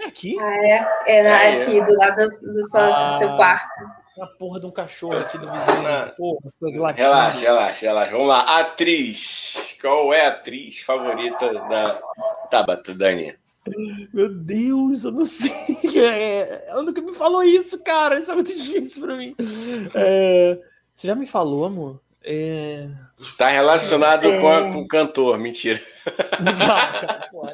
É 0.00 0.04
aqui? 0.06 0.38
Ah, 0.40 0.54
é, 0.54 0.86
é, 1.06 1.26
é 1.26 1.62
aqui, 1.62 1.80
do 1.80 1.96
lado 1.96 2.16
do, 2.16 2.52
do, 2.52 2.68
seu, 2.68 2.80
ah. 2.80 3.10
do 3.10 3.18
seu 3.18 3.36
quarto 3.36 3.97
a 4.20 4.26
porra 4.26 4.60
de 4.60 4.66
um 4.66 4.70
cachorro 4.70 5.18
aqui 5.18 5.38
do 5.38 5.50
vizinho. 5.50 6.12
Porra, 6.16 6.92
relaxa, 6.92 7.40
relaxa, 7.40 7.86
relaxa. 7.86 8.12
Vamos 8.12 8.28
lá. 8.28 8.60
Atriz. 8.60 9.76
Qual 9.80 10.12
é 10.12 10.26
a 10.26 10.30
atriz 10.30 10.80
favorita 10.80 11.52
da 11.68 12.00
Tabata, 12.50 12.94
Dani? 12.94 13.36
Meu 14.12 14.28
Deus, 14.28 15.04
eu 15.04 15.12
não 15.12 15.24
sei. 15.24 15.52
É, 15.98 16.68
ela 16.68 16.82
nunca 16.82 17.00
me 17.00 17.12
falou 17.12 17.42
isso, 17.42 17.82
cara. 17.82 18.18
Isso 18.18 18.30
é 18.30 18.34
muito 18.34 18.54
difícil 18.54 19.04
pra 19.04 19.16
mim. 19.16 19.34
É, 19.94 20.58
você 20.94 21.06
já 21.06 21.14
me 21.14 21.26
falou, 21.26 21.64
amor? 21.64 22.00
É... 22.24 22.88
Tá 23.36 23.48
relacionado 23.48 24.30
é... 24.30 24.40
com, 24.40 24.48
a, 24.48 24.72
com 24.72 24.80
o 24.80 24.88
cantor, 24.88 25.38
mentira. 25.38 25.80
Não, 26.40 26.58
cara, 26.58 27.28
porra, 27.30 27.52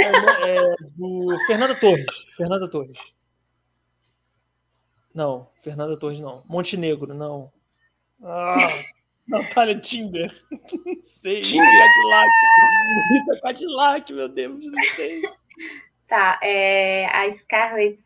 é, 0.00 0.56
é, 0.56 0.74
do 0.96 1.36
Fernando 1.46 1.78
Torres. 1.78 2.06
Fernanda 2.36 2.68
Torres. 2.68 2.98
Não, 5.14 5.48
Fernanda 5.62 5.96
Torres 5.96 6.20
não. 6.20 6.42
Montenegro, 6.46 7.14
não. 7.14 7.52
Ah, 8.22 8.56
Natália 9.28 9.78
Tinder. 9.78 10.34
Não 10.84 11.02
sei. 11.02 11.40
Tinder. 11.40 11.66
Cadillac. 11.66 12.30
Rita 13.10 13.40
Cadillac, 13.40 14.12
meu 14.12 14.28
Deus, 14.28 14.64
não 14.66 14.82
sei. 14.94 15.22
Tá, 16.06 16.38
é 16.42 17.06
a 17.06 17.30
Scarlett 17.30 18.02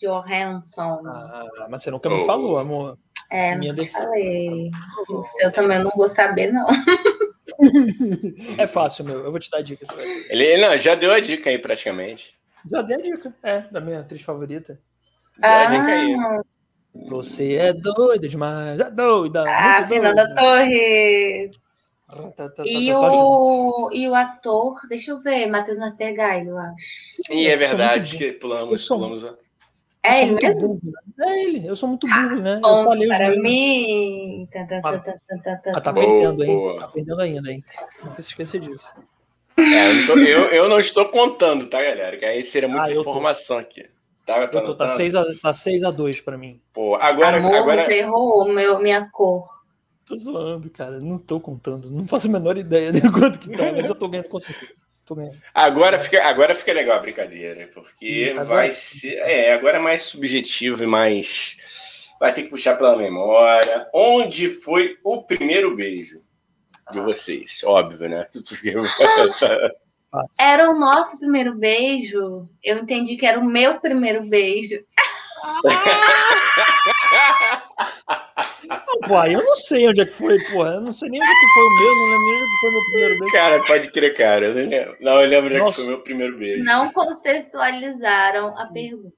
Johansson. 0.00 1.02
Ah, 1.06 1.66
mas 1.70 1.82
você 1.82 1.90
nunca 1.90 2.10
me 2.10 2.26
falou, 2.26 2.58
amor. 2.58 2.98
É, 3.30 3.56
Minha 3.56 3.72
não 3.72 3.86
falei. 3.86 4.70
O 5.08 5.24
seu 5.24 5.52
também 5.52 5.78
eu 5.78 5.84
não 5.84 5.92
vou 5.96 6.08
saber, 6.08 6.52
não. 6.52 6.66
É 8.56 8.66
fácil, 8.66 9.04
meu. 9.04 9.24
Eu 9.24 9.30
vou 9.30 9.40
te 9.40 9.50
dar 9.50 9.58
a 9.58 9.62
dica. 9.62 9.84
Ele 10.28 10.58
não, 10.58 10.78
já 10.78 10.94
deu 10.94 11.10
a 11.10 11.18
dica 11.18 11.50
aí, 11.50 11.58
praticamente. 11.58 12.38
Já 12.70 12.82
dei 12.82 12.96
a 12.96 13.00
dica, 13.00 13.34
é, 13.42 13.60
da 13.62 13.80
minha 13.80 14.00
atriz 14.00 14.22
favorita. 14.22 14.80
Ah, 15.42 16.42
Você 17.08 17.54
é 17.56 17.72
doida 17.72 18.28
demais. 18.28 18.80
É 18.80 18.90
doida. 18.90 19.44
Ah, 19.48 19.84
Fernanda 19.84 20.34
Torres. 20.34 21.50
Tá, 22.36 22.48
tá, 22.48 22.62
e, 22.64 22.90
o, 22.94 23.90
e 23.92 24.08
o 24.08 24.14
ator, 24.14 24.78
deixa 24.88 25.10
eu 25.10 25.20
ver, 25.20 25.46
Matheus 25.46 25.76
Nastergaile, 25.76 26.48
eu 26.48 26.56
acho. 26.56 26.86
Sim, 27.26 27.46
é 27.46 27.54
verdade 27.54 28.16
que 28.16 28.32
pulamos, 28.32 28.86
sou, 28.86 28.98
pulamos. 28.98 29.36
É 30.02 30.22
ele 30.22 30.32
mesmo? 30.32 30.60
Burro, 30.60 30.80
né? 30.84 31.26
É 31.26 31.44
ele, 31.44 31.66
eu 31.66 31.76
sou 31.76 31.86
muito 31.86 32.06
burro, 32.06 32.40
né? 32.40 32.60
Bom, 32.62 32.88
para 33.08 33.36
mim. 33.36 34.48
Tá, 34.50 34.64
tá, 34.64 34.80
tá, 34.80 34.98
tá, 34.98 35.56
tá, 35.56 35.72
ah, 35.74 35.80
tá 35.82 35.92
perdendo, 35.92 36.42
hein? 36.42 36.78
Tá 36.78 36.88
perdendo 36.88 37.20
ainda, 37.20 37.52
hein? 37.52 37.62
Não 38.02 38.12
se 38.14 38.20
esqueça 38.22 38.58
disso. 38.58 38.90
É, 39.58 39.90
eu, 39.90 40.06
tô, 40.06 40.18
eu, 40.18 40.46
eu, 40.46 40.68
não 40.68 40.78
estou 40.78 41.06
contando, 41.10 41.66
tá, 41.66 41.82
galera? 41.82 42.16
Que 42.16 42.24
aí 42.24 42.42
seria 42.42 42.68
muita 42.70 42.86
ah, 42.86 42.94
informação 42.94 43.58
aqui. 43.58 43.86
Tá, 44.28 44.46
tá, 44.46 44.60
tô, 44.60 44.74
tá 44.74 44.88
6 44.88 45.14
a, 45.14 45.24
tá 45.40 45.54
6 45.54 45.84
a 45.84 45.90
2 45.90 46.20
pra 46.20 46.36
mim. 46.36 46.60
Pô, 46.74 46.96
agora, 46.96 47.38
Amor, 47.38 47.54
agora... 47.54 47.78
você 47.78 48.00
errou 48.00 48.46
meu, 48.52 48.78
minha 48.78 49.08
cor. 49.10 49.48
Tô 50.04 50.14
zoando, 50.18 50.68
cara. 50.68 51.00
Não 51.00 51.18
tô 51.18 51.40
contando. 51.40 51.90
Não 51.90 52.06
faço 52.06 52.28
a 52.28 52.30
menor 52.30 52.58
ideia 52.58 52.92
de 52.92 53.00
quanto 53.10 53.38
que 53.38 53.56
tá, 53.56 53.72
mas 53.72 53.88
eu 53.88 53.94
tô 53.94 54.06
ganhando 54.06 54.28
com 54.28 54.38
certeza. 54.38 54.74
Tô 55.06 55.14
ganhando. 55.14 55.38
Agora 55.54 55.98
fica, 55.98 56.22
agora 56.22 56.54
fica 56.54 56.74
legal 56.74 56.98
a 56.98 57.00
brincadeira, 57.00 57.70
porque 57.72 58.34
tá 58.36 58.44
vai 58.44 58.70
ser. 58.70 59.16
É, 59.16 59.54
agora 59.54 59.78
é 59.78 59.80
mais 59.80 60.02
subjetivo 60.02 60.84
e 60.84 60.86
mais. 60.86 61.56
Vai 62.20 62.34
ter 62.34 62.42
que 62.42 62.50
puxar 62.50 62.76
pela 62.76 62.98
memória. 62.98 63.88
Onde 63.94 64.50
foi 64.50 64.98
o 65.02 65.22
primeiro 65.22 65.74
beijo 65.74 66.18
de 66.92 67.00
vocês? 67.00 67.62
Óbvio, 67.64 68.10
né? 68.10 68.26
Era 70.38 70.70
o 70.70 70.78
nosso 70.78 71.18
primeiro 71.18 71.54
beijo. 71.54 72.48
Eu 72.62 72.78
entendi 72.78 73.16
que 73.16 73.26
era 73.26 73.38
o 73.38 73.44
meu 73.44 73.80
primeiro 73.80 74.22
beijo. 74.28 74.76
Não, 78.68 79.00
pô, 79.06 79.24
eu 79.24 79.44
não 79.44 79.56
sei 79.56 79.88
onde 79.88 80.00
é 80.00 80.06
que 80.06 80.12
foi, 80.12 80.38
porra. 80.50 80.70
Eu 80.74 80.80
não 80.80 80.92
sei 80.92 81.08
nem 81.08 81.20
onde 81.20 81.30
é 81.30 81.34
que 81.34 81.54
foi 81.54 81.64
o 81.64 81.76
meu, 81.78 81.94
não 81.94 82.04
lembro 82.04 82.26
nem 82.26 82.42
onde 82.42 82.60
foi 82.60 82.68
o 82.68 82.72
meu 82.72 82.82
primeiro 82.84 83.18
beijo. 83.18 83.32
Cara, 83.32 83.64
pode 83.64 83.92
crer, 83.92 84.16
cara. 84.16 84.46
Eu 84.46 84.54
não 84.54 84.70
lembro. 84.70 84.96
Não, 85.00 85.20
eu 85.20 85.28
lembro 85.28 85.50
onde 85.50 85.60
é 85.60 85.64
que 85.64 85.72
foi 85.72 85.84
o 85.84 85.88
meu 85.88 86.00
primeiro 86.00 86.38
beijo. 86.38 86.64
Não 86.64 86.92
contextualizaram 86.92 88.58
a 88.58 88.66
pergunta. 88.66 89.17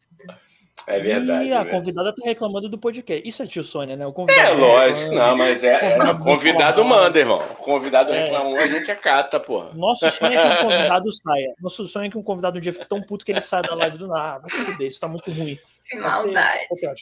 É 0.87 1.01
verdade. 1.01 1.49
E 1.49 1.53
a 1.53 1.61
é 1.61 1.65
convidada 1.65 2.13
tá 2.13 2.23
reclamando 2.25 2.69
do 2.69 2.79
podcast. 2.79 3.29
Isso 3.29 3.43
é 3.43 3.47
tio 3.47 3.65
Sônia, 3.65 3.97
né? 3.97 4.07
O 4.07 4.13
convidado 4.13 4.49
é, 4.49 4.53
lógico, 4.53 5.15
não, 5.15 5.37
mas 5.37 5.63
é. 5.63 5.97
é 5.97 6.03
o 6.03 6.19
convidado 6.19 6.85
manda, 6.85 7.19
irmão. 7.19 7.39
O 7.39 7.57
convidado 7.57 8.13
é. 8.13 8.21
reclamou, 8.25 8.57
a 8.57 8.67
gente 8.67 8.91
acata, 8.91 9.39
porra. 9.39 9.73
Nosso 9.75 10.11
sonho 10.11 10.39
é 10.39 10.57
que 10.57 10.65
um 10.65 10.69
convidado 10.69 11.13
saia. 11.13 11.55
Nosso 11.61 11.89
sonho 11.89 12.07
é 12.07 12.11
que 12.11 12.19
um 12.19 12.23
convidado 12.23 12.59
um 12.59 12.61
dia 12.61 12.73
fique 12.73 12.89
tão 12.89 13.03
puto 13.03 13.25
que 13.25 13.33
ele 13.33 13.41
saia 13.41 13.63
da 13.63 13.75
live 13.75 13.99
do 13.99 14.09
nada. 14.09 14.21
Ah, 14.21 14.39
vai 14.39 14.51
se 14.51 14.65
fuder, 14.65 14.87
isso 14.87 15.01
tá 15.01 15.09
muito 15.09 15.31
ruim. 15.31 15.59
Que 15.85 15.99
maldade. 15.99 16.67
Ser... 16.75 16.95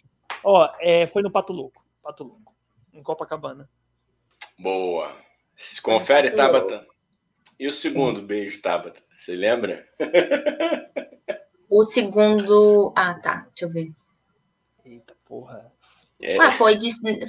Ó, 0.45 0.69
é, 0.81 1.07
foi 1.07 1.23
no 1.23 1.31
Pato 1.31 1.53
Louco. 1.53 1.85
Pato 2.03 2.25
Louco. 2.25 2.55
Em 2.93 3.03
Copacabana. 3.03 3.69
Boa. 4.59 5.13
Confere, 5.83 6.31
Tabata. 6.31 6.87
E 7.59 7.67
o 7.67 7.73
segundo 7.73 8.23
beijo, 8.23 8.63
Tabata? 8.63 9.01
Você 9.17 9.35
lembra? 9.35 9.85
O 11.69 11.85
segundo. 11.85 12.93
Ah, 12.97 13.15
tá. 13.15 13.47
Deixa 13.49 13.67
eu 13.67 13.71
ver. 13.71 13.93
Eita 14.85 15.15
porra. 15.27 15.71
É. 16.21 16.39
Ah, 16.39 16.53
foi, 16.53 16.77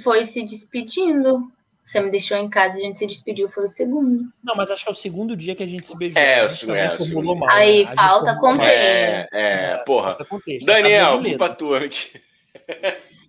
foi 0.02 0.24
se 0.26 0.42
despedindo. 0.42 1.50
Você 1.84 2.00
me 2.00 2.10
deixou 2.10 2.36
em 2.36 2.48
casa 2.48 2.78
e 2.78 2.82
a 2.82 2.86
gente 2.86 2.98
se 2.98 3.06
despediu, 3.06 3.48
foi 3.48 3.66
o 3.66 3.70
segundo. 3.70 4.24
Não, 4.44 4.54
mas 4.54 4.70
acho 4.70 4.84
que 4.84 4.88
é 4.88 4.92
o 4.92 4.96
segundo 4.96 5.36
dia 5.36 5.56
que 5.56 5.62
a 5.62 5.66
gente 5.66 5.86
se 5.86 5.96
beijou. 5.96 6.22
É, 6.22 6.40
a 6.40 6.44
o 6.44 6.50
segundo, 6.50 6.76
é, 6.76 6.94
o 6.94 6.98
formulou 6.98 7.34
segundo. 7.34 7.38
mal, 7.40 7.56
Aí, 7.56 7.84
né? 7.84 7.94
Falta 7.96 8.36
contexto. 8.36 8.64
É, 8.64 9.26
é, 9.32 9.76
porra. 9.78 10.24
Contexto. 10.24 10.66
Daniel, 10.66 11.18
ler. 11.18 11.30
culpa 11.30 11.48
tua 11.54 11.78
antes. 11.78 12.12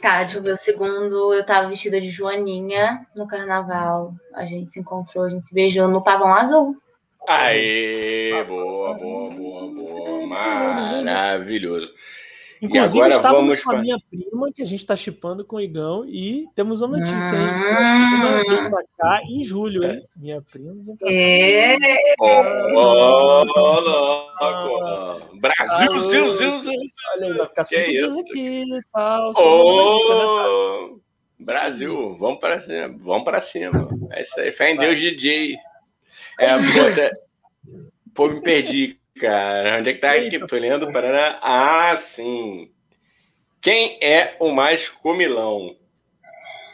Tá, 0.00 0.18
deixa 0.22 0.38
eu 0.38 0.42
ver. 0.42 0.52
O 0.52 0.58
segundo, 0.58 1.34
eu 1.34 1.44
tava 1.44 1.68
vestida 1.68 2.00
de 2.00 2.10
Joaninha 2.10 3.04
no 3.16 3.26
carnaval. 3.26 4.14
A 4.34 4.44
gente 4.44 4.70
se 4.70 4.78
encontrou, 4.78 5.24
a 5.24 5.30
gente 5.30 5.46
se 5.46 5.54
beijou 5.54 5.88
no 5.88 6.02
pavão 6.04 6.32
azul. 6.32 6.76
Aê, 7.26 8.44
boa, 8.44 8.94
boa, 8.94 9.30
boa, 9.30 9.66
boa. 9.72 9.85
Maravilhoso. 10.28 11.88
Inclusive, 12.62 12.98
agora 13.04 13.16
estávamos 13.16 13.48
vamos 13.48 13.62
com 13.62 13.70
a 13.70 13.74
pra- 13.74 13.82
minha 13.82 13.96
prima, 14.10 14.50
que 14.50 14.62
a 14.62 14.64
gente 14.64 14.80
está 14.80 14.96
chipando 14.96 15.44
com 15.44 15.56
o 15.56 15.60
Igão, 15.60 16.06
e 16.08 16.46
temos 16.54 16.80
uma 16.80 16.96
notícia, 16.96 17.12
hein? 17.14 17.52
Minha 17.58 18.42
prima 18.42 18.62
vem 18.62 18.70
pra 18.70 18.82
cá 18.98 19.20
em 19.28 19.44
julho, 19.44 19.84
hein? 19.84 20.02
Minha 20.16 20.40
prima. 20.40 20.74
É. 21.04 21.74
Ô, 22.18 23.44
louco. 23.44 25.36
Brasil, 25.38 25.92
Alô. 25.92 26.00
zil, 26.00 26.30
zil, 26.30 26.58
zil. 26.60 26.72
Olha 27.14 27.26
aí, 27.26 27.32
vai 27.34 27.46
ficar 27.46 27.64
Que 27.64 27.76
cinco 27.76 27.90
dias 27.90 28.10
isso? 28.12 28.20
aqui 28.20 28.62
e 28.62 28.80
tal. 28.92 29.32
Ô, 29.36 31.00
Brasil, 31.38 32.16
vamos 32.18 32.40
para 32.40 32.58
cima, 32.60 32.88
vamos 33.00 33.24
para 33.24 33.40
cima. 33.40 33.72
É 34.12 34.22
isso 34.22 34.40
aí, 34.40 34.50
fé 34.50 34.70
em 34.72 34.78
Deus, 34.78 34.96
DJ. 34.98 35.56
É, 36.40 36.56
pô, 36.56 36.62
pô, 38.14 38.28
me 38.28 38.40
perdi, 38.42 38.96
cara. 39.20 39.78
Onde 39.78 39.90
é 39.90 39.92
que 39.94 40.00
tá 40.00 40.12
aqui? 40.12 40.38
Tô 40.46 40.56
lendo, 40.56 40.92
Paraná. 40.92 41.38
Ah, 41.42 41.94
sim. 41.96 42.70
Quem 43.60 43.98
é 44.02 44.36
o 44.40 44.52
mais 44.52 44.88
comilão? 44.88 45.74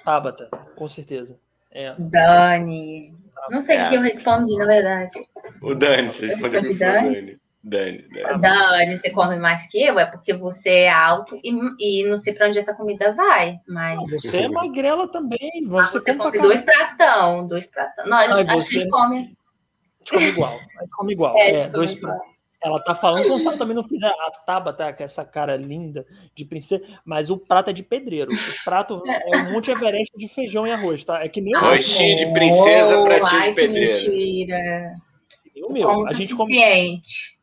Tabata, 0.05 0.49
com 0.77 0.89
certeza. 0.89 1.39
É. 1.71 1.95
Dani. 1.99 3.15
Não 3.51 3.61
sei 3.61 3.77
o 3.77 3.81
É. 3.81 3.89
que 3.89 3.95
eu 3.97 4.03
respondi, 4.03 4.57
na 4.57 4.67
verdade. 4.67 5.15
O 5.61 5.75
Dani, 5.75 6.09
você 6.09 6.27
Eu 6.27 6.29
respondeu 6.37 6.63
Dani? 6.79 6.79
Dani. 6.79 7.43
Dani, 7.65 8.09
Dani. 8.09 8.41
Dani, 8.41 8.97
você 8.99 9.11
come 9.13 9.37
mais 9.37 9.69
que 9.69 9.81
eu? 9.85 9.97
É 9.99 10.07
porque 10.11 10.35
você 10.35 10.69
é 10.71 10.91
alto 10.91 11.39
e, 11.45 11.53
e 11.79 12.09
não 12.09 12.19
sei 12.19 12.35
pra 12.35 12.49
onde 12.49 12.59
essa 12.59 12.75
comida 12.75 13.13
vai. 13.15 13.61
Mas 13.69 13.99
Você 14.11 14.39
é 14.39 14.49
magrela 14.49 15.07
também. 15.11 15.39
Ah, 15.67 15.83
Você, 15.87 16.01
você 16.01 16.15
come 16.17 16.41
dois 16.41 16.61
pratão, 16.61 17.47
dois 17.47 17.67
pratão. 17.69 18.07
Não, 18.07 18.17
a 18.19 18.23
gente, 18.23 18.33
Ai, 18.33 18.41
acho 18.41 18.47
que 18.47 18.53
a 18.53 18.57
você- 18.59 18.81
gente 18.81 18.91
come. 18.91 19.17
A 19.17 19.21
gente 19.21 20.11
come 20.11 20.25
igual. 20.27 20.53
A 20.55 20.81
gente 20.83 20.91
come 20.91 21.13
igual. 21.13 21.37
É, 21.37 21.51
É, 21.51 21.61
come 21.63 21.73
dois 21.73 21.93
igual. 21.93 22.21
Ela 22.65 22.79
tá 22.81 22.95
falando 22.95 23.27
como 23.27 23.41
se 23.41 23.47
ela 23.49 23.59
também 23.59 23.75
não 23.75 23.83
fizer 23.83 24.07
a 24.07 24.31
Tabata 24.47 24.93
com 24.93 25.03
essa 25.03 25.25
cara 25.25 25.57
linda 25.57 26.07
de 26.35 26.45
princesa, 26.45 26.83
mas 27.05 27.29
o 27.29 27.37
prato 27.37 27.71
é 27.71 27.73
de 27.73 27.83
pedreiro. 27.83 28.33
O 28.33 28.65
prato 28.65 29.03
é 29.07 29.37
um 29.39 29.53
Monte 29.53 29.71
Everest 29.73 30.13
de 30.17 30.29
feijão 30.29 30.67
e 30.67 30.71
arroz, 30.71 31.05
tá? 31.05 31.25
É 31.25 31.29
que 31.29 31.41
nem 31.41 31.57
o 31.57 31.61
meu. 31.61 31.71
Rostinho 31.71 32.17
de 32.19 32.33
princesa, 32.33 32.99
Oh, 32.99 33.05
pratinho 33.05 33.41
ai, 33.41 33.49
de 33.51 33.55
pedreiro. 33.57 33.91
mentira. 33.91 34.95
que 35.43 35.51
nem 35.55 35.65
o 35.65 35.73
meu. 35.73 35.89
Como 35.89 36.07
A 36.07 36.13
gente, 36.13 36.35
come, 36.37 36.55
suficiente. 36.55 37.39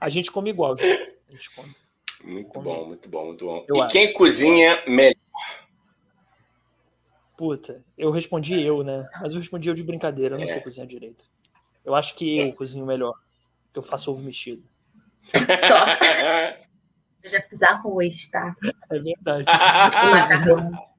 a 0.00 0.08
gente 0.10 0.30
come 0.30 0.50
igual, 0.50 0.76
gente. 0.76 1.12
A 1.28 1.32
gente 1.32 1.50
come. 1.54 1.74
Muito 2.24 2.60
bom, 2.60 2.86
muito 2.86 3.08
bom, 3.08 3.26
muito 3.26 3.44
bom. 3.46 3.64
Eu 3.68 3.76
e 3.76 3.80
acho. 3.80 3.92
quem 3.92 4.12
cozinha 4.12 4.82
melhor? 4.86 5.16
Puta, 7.36 7.82
eu 7.98 8.10
respondi 8.10 8.60
eu, 8.62 8.82
né? 8.84 9.08
Mas 9.20 9.32
eu 9.32 9.40
respondi 9.40 9.68
eu 9.68 9.74
de 9.74 9.82
brincadeira, 9.82 10.34
eu 10.34 10.38
não 10.38 10.44
É. 10.44 10.48
sei 10.48 10.60
cozinhar 10.60 10.86
direito. 10.86 11.24
Eu 11.84 11.94
acho 11.94 12.14
que 12.14 12.38
eu 12.38 12.52
cozinho 12.52 12.86
melhor. 12.86 13.14
Que 13.72 13.78
eu 13.78 13.82
faço 13.82 14.10
ovo 14.10 14.20
mexido. 14.22 14.62
Só. 15.34 15.86
Eu 17.22 17.30
já 17.30 17.40
fiz 17.48 17.62
arroz, 17.62 18.28
tá? 18.30 18.54
É 18.90 18.98
verdade. 18.98 19.44
Macarrão. 19.44 20.70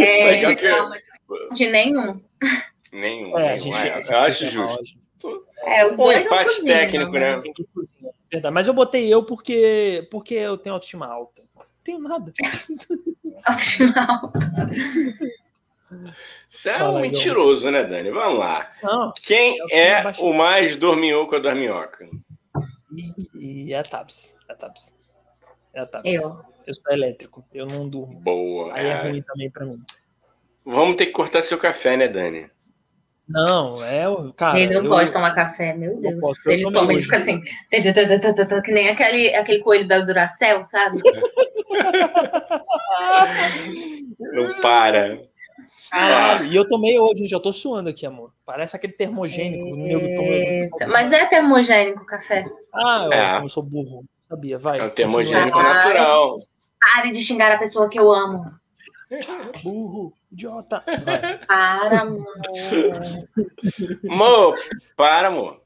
É, 0.00 0.24
Mas 0.24 0.40
já 0.40 0.56
que- 0.56 0.68
não, 0.68 0.88
mas 0.88 1.00
não 1.28 1.48
de 1.50 1.70
nenhum. 1.70 2.20
Nenhum, 2.92 3.38
É, 3.38 3.54
nenhum. 3.56 3.58
gente, 3.58 3.76
é, 3.76 4.12
eu 4.12 4.18
acho 4.18 4.44
cozinha 4.44 4.50
justo. 4.68 4.98
É, 5.58 5.86
os 5.86 5.92
Um 5.92 5.96
dois 6.02 6.16
não 6.18 6.24
empate 6.26 6.50
cozinham, 6.56 6.76
técnico, 6.78 7.12
né? 7.12 7.36
né? 7.36 7.42
Cozinha. 7.72 8.10
Verdade. 8.32 8.52
Mas 8.54 8.66
eu 8.66 8.74
botei 8.74 9.12
eu 9.14 9.22
porque, 9.24 10.08
porque 10.10 10.34
eu 10.34 10.58
tenho 10.58 10.74
autoestima 10.74 11.06
alta. 11.06 11.42
Não 11.56 11.64
tenho 11.84 11.98
nada. 12.00 12.32
Afinal, 13.46 14.32
Você 16.48 16.70
é 16.70 16.82
um 16.82 16.96
aí, 16.96 17.02
mentiroso, 17.02 17.70
né, 17.70 17.84
Dani? 17.84 18.10
Vamos 18.10 18.38
lá. 18.38 18.70
Não. 18.82 19.12
Quem 19.22 19.58
é 19.72 20.02
o 20.18 20.32
mais 20.32 20.76
dorminhoco 20.76 21.36
a 21.36 21.38
dorminhoca? 21.38 22.06
E 23.34 23.72
é 23.72 23.78
a 23.78 23.82
Tabs. 23.82 24.38
É 24.48 24.52
a 24.52 24.56
Tabs. 24.56 24.94
É 25.74 25.80
a 25.80 25.86
Tabs. 25.86 26.14
Eu. 26.14 26.40
Eu 26.66 26.74
sou 26.74 26.92
elétrico. 26.92 27.44
Eu 27.52 27.66
não 27.66 27.88
durmo. 27.88 28.20
Boa. 28.20 28.74
Aí 28.74 28.86
é 28.86 28.90
é. 28.90 29.02
ruim 29.02 29.22
também 29.22 29.50
pra 29.50 29.64
mim. 29.64 29.80
Vamos 30.64 30.96
ter 30.96 31.06
que 31.06 31.12
cortar 31.12 31.40
seu 31.40 31.56
café, 31.56 31.96
né, 31.96 32.08
Dani? 32.08 32.50
Não, 33.28 33.82
é 33.84 34.08
o. 34.08 34.32
Cara, 34.32 34.58
ele 34.58 34.74
não 34.74 34.84
eu- 34.84 34.90
pode 34.90 35.12
tomar 35.12 35.34
café, 35.34 35.74
meu 35.74 36.00
Deus. 36.00 36.18
posso, 36.18 36.50
ele 36.50 36.70
toma, 36.70 36.92
ele 36.92 37.02
fica 37.02 37.18
assim, 37.18 37.42
que 37.42 38.72
nem 38.72 38.88
aquele, 38.88 39.34
aquele 39.34 39.60
coelho 39.60 39.86
da 39.86 40.00
Duracell, 40.00 40.64
sabe? 40.64 41.02
Não 44.18 44.60
para. 44.60 45.27
Caralho, 45.90 46.46
e 46.46 46.54
eu 46.56 46.68
tomei 46.68 46.98
hoje. 46.98 47.28
Eu 47.30 47.40
tô 47.40 47.52
suando 47.52 47.88
aqui, 47.90 48.04
amor. 48.06 48.32
Parece 48.44 48.76
aquele 48.76 48.92
termogênico. 48.92 49.76
Eita, 49.76 50.76
toma- 50.78 50.92
Mas 50.92 51.12
é 51.12 51.24
termogênico 51.26 52.02
o 52.02 52.06
café. 52.06 52.44
Ah, 52.74 53.04
eu, 53.06 53.12
É. 53.12 53.32
como 53.34 53.44
eu 53.46 53.48
sou 53.48 53.62
burro. 53.62 54.04
Sabia, 54.28 54.58
vai. 54.58 54.78
É 54.78 54.84
um 54.84 54.90
termogênico 54.90 55.58
Ah, 55.58 55.62
natural. 55.62 56.34
Pare 56.80 57.10
de 57.12 57.22
xingar 57.22 57.52
a 57.52 57.58
pessoa 57.58 57.88
que 57.88 57.98
eu 57.98 58.12
amo. 58.12 58.38
continua. 58.44 58.58
Burro, 59.64 60.12
idiota. 60.30 60.84
Vai. 60.86 61.38
Para, 61.46 62.00
amor. 62.02 62.26
Amor, 64.10 64.58
para, 64.96 65.28
amor. 65.28 65.62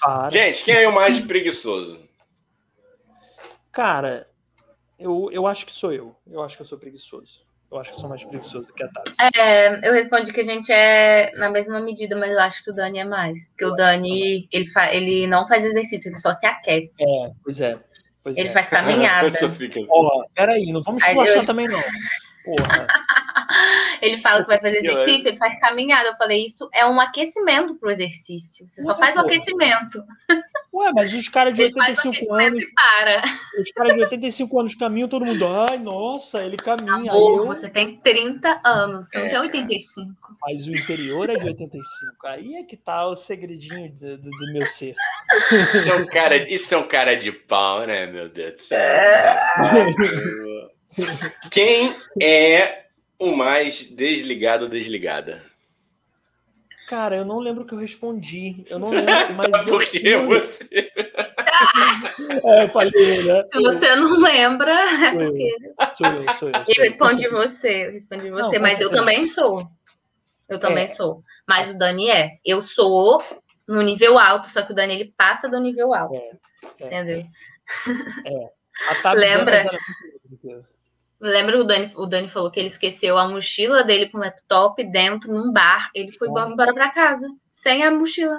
Para. 0.00 0.30
Gente, 0.30 0.64
quem 0.64 0.74
é 0.76 0.88
o 0.88 0.94
mais 0.94 1.18
preguiçoso? 1.20 2.08
Cara, 3.72 4.28
eu, 4.98 5.28
eu 5.32 5.46
acho 5.46 5.66
que 5.66 5.72
sou 5.72 5.92
eu. 5.92 6.14
Eu 6.26 6.42
acho 6.42 6.56
que 6.56 6.62
eu 6.62 6.66
sou 6.66 6.78
preguiçoso. 6.78 7.40
Eu 7.70 7.78
acho 7.78 7.92
que 7.92 8.00
sou 8.00 8.08
mais 8.08 8.24
preguiçoso 8.24 8.66
do 8.66 8.72
que 8.74 8.82
a 8.82 8.88
Tabs. 8.88 9.14
É, 9.36 9.88
eu 9.88 9.92
respondi 9.92 10.32
que 10.32 10.40
a 10.40 10.44
gente 10.44 10.72
é 10.72 11.30
na 11.36 11.50
mesma 11.50 11.80
medida, 11.80 12.16
mas 12.16 12.32
eu 12.32 12.40
acho 12.40 12.64
que 12.64 12.70
o 12.70 12.74
Dani 12.74 12.98
é 12.98 13.04
mais. 13.04 13.50
Porque 13.50 13.64
o 13.64 13.74
Dani, 13.76 14.48
ele, 14.52 14.66
fa 14.66 14.92
ele 14.92 15.26
não 15.28 15.46
faz 15.46 15.64
exercício, 15.64 16.08
ele 16.08 16.16
só 16.16 16.32
se 16.32 16.46
aquece. 16.46 17.02
É, 17.02 17.30
pois 17.44 17.60
é. 17.60 17.78
Pois 18.22 18.36
Ele 18.36 18.48
é. 18.48 18.52
faz 18.52 18.68
caminhada. 18.68 19.30
Só 19.38 19.48
fica- 19.48 19.80
Ó, 19.88 20.24
peraí, 20.34 20.70
não 20.72 20.82
vamos 20.82 21.02
esculachar 21.02 21.36
eu- 21.38 21.46
também, 21.46 21.66
não. 21.68 21.80
Porra. 22.44 22.86
Ele 24.02 24.18
fala 24.18 24.42
que 24.42 24.48
vai 24.48 24.60
fazer 24.60 24.76
exercício, 24.84 25.28
ele 25.28 25.36
faz 25.38 25.58
caminhada. 25.60 26.08
Eu 26.08 26.16
falei, 26.16 26.44
isso 26.44 26.68
é 26.74 26.84
um 26.86 27.00
aquecimento 27.00 27.74
pro 27.76 27.90
exercício. 27.90 28.66
Você 28.66 28.82
só 28.82 28.92
Ué, 28.92 28.98
faz 28.98 29.16
o 29.16 29.20
pô. 29.20 29.26
aquecimento. 29.26 30.02
Ué, 30.72 30.92
mas 30.94 31.12
os 31.12 31.28
caras 31.28 31.52
de 31.54 31.62
Ele 31.62 31.72
faz 31.72 31.98
o 32.04 32.08
85 32.08 32.34
aquecimento 32.34 32.46
anos, 32.54 32.64
para. 32.74 33.22
os 33.60 33.72
caras 33.72 33.94
de 33.94 34.00
85 34.02 34.60
anos 34.60 34.74
caminham, 34.76 35.08
todo 35.08 35.26
mundo, 35.26 35.44
ai, 35.46 35.78
nossa, 35.78 36.42
ele 36.44 36.56
caminha. 36.56 36.94
Aí 36.94 37.08
Amor, 37.08 37.38
eu, 37.38 37.46
você 37.46 37.68
tem 37.68 37.96
30 37.96 38.60
anos, 38.64 39.08
você 39.08 39.18
É, 39.18 39.22
não 39.22 39.28
tem 39.28 39.38
cara. 39.38 39.46
85. 39.46 40.36
mas 40.40 40.66
o 40.68 40.70
interior 40.72 41.28
é 41.28 41.34
de 41.36 41.44
85. 41.46 42.26
Aí 42.26 42.54
é 42.54 42.62
que 42.62 42.76
tá 42.76 43.04
o 43.08 43.16
segredinho 43.16 43.90
do, 43.92 44.16
do- 44.18 44.30
do 44.30 44.52
meu 44.52 44.64
ser. 44.66 44.94
Isso 45.74 45.88
é 45.90 45.96
um 45.96 46.06
cara, 46.06 46.36
isso 46.52 46.74
é 46.74 46.78
um 46.78 46.86
cara 46.86 47.16
de 47.16 47.32
pau, 47.32 47.84
né, 47.86 48.06
meu 48.06 48.28
Deus 48.28 48.52
do 48.54 48.60
céu? 48.60 48.78
É. 48.78 49.22
safado. 49.22 50.70
Quem 51.50 51.94
é 52.22 52.84
o 53.18 53.34
mais 53.36 53.88
desligado 53.88 54.64
ou 54.64 54.70
desligada? 54.70 55.42
Cara, 56.90 57.16
eu 57.16 57.24
não 57.24 57.38
lembro 57.38 57.62
o 57.62 57.66
que 57.66 57.72
eu 57.72 57.78
respondi. 57.78 58.64
Eu 58.68 58.80
não 58.80 58.90
lembro, 58.90 59.34
mas. 59.36 59.66
eu- 59.66 59.72
Porque 59.72 59.98
eu, 60.04 60.26
você. 60.26 60.90
É, 62.44 62.64
eu 62.64 62.68
falei, 62.70 63.22
né? 63.24 63.44
Se 63.52 63.58
você 63.60 63.94
não 63.96 64.18
lembra, 64.18 64.72
é 64.72 65.12
Sou 65.12 65.20
eu, 65.20 65.26
porque 65.30 65.56
sou 65.96 66.06
eu, 66.06 66.22
sou 66.22 66.48
eu. 66.48 66.54
sou 66.54 66.64
eu 66.68 66.82
respondi 66.84 67.28
Com 67.28 67.36
certeza. 67.36 67.48
você, 67.48 67.86
eu 67.86 67.92
respondi 67.92 68.30
Não, 68.30 68.36
você, 68.38 68.56
com 68.56 68.62
mas 68.62 68.80
eu 68.80 68.90
também 68.90 69.26
sou. 69.28 69.66
Eu 70.48 70.58
também 70.58 70.84
É. 70.84 70.88
sou. 70.88 71.22
Mas 71.48 71.68
o 71.68 71.78
Dani 71.78 72.08
é. 72.10 72.38
Eu 72.44 72.60
sou 72.62 73.22
no 73.68 73.82
nível 73.82 74.18
alto, 74.18 74.48
só 74.48 74.62
que 74.62 74.72
o 74.72 74.74
Dani 74.74 74.94
ele 74.94 75.14
passa 75.16 75.48
do 75.48 75.60
nível 75.60 75.94
alto. 75.94 76.14
É, 76.14 76.30
é. 76.80 76.86
Entendeu? 76.86 77.26
A 78.90 78.94
Tabs 79.02 79.22
é, 79.22 79.36
Lembra? 79.36 79.64
mas 79.64 80.64
Lembra 81.20 81.58
o 81.60 81.64
Dani, 81.64 81.92
o 81.96 82.06
Dani 82.06 82.30
falou 82.30 82.50
que 82.50 82.58
ele 82.58 82.68
esqueceu 82.68 83.18
a 83.18 83.28
mochila 83.28 83.84
dele 83.84 84.08
com 84.08 84.16
o 84.16 84.20
laptop 84.20 84.82
dentro 84.84 85.32
num 85.32 85.52
bar. 85.52 85.90
Ele 85.94 86.10
foi 86.12 86.28
Nossa. 86.28 86.50
embora 86.50 86.72
pra 86.72 86.90
casa, 86.90 87.28
sem 87.50 87.84
a 87.84 87.90
mochila. 87.90 88.38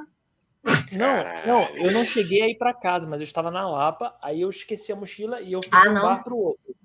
Não, 0.91 1.23
não, 1.45 1.75
eu 1.75 1.91
não 1.91 2.03
cheguei 2.03 2.41
a 2.41 2.47
ir 2.47 2.55
pra 2.57 2.73
casa, 2.73 3.07
mas 3.07 3.19
eu 3.19 3.23
estava 3.23 3.49
na 3.49 3.67
Lapa, 3.69 4.15
aí 4.21 4.41
eu 4.41 4.49
esqueci 4.49 4.91
a 4.91 4.95
mochila 4.95 5.41
e 5.41 5.53
eu 5.53 5.61
fui 5.63 5.71
Ah, 5.77 5.81
de 5.83 5.89
um 5.89 5.93
não? 5.93 6.01
bar 6.03 6.23
pro 6.23 6.37
outro. 6.37 6.75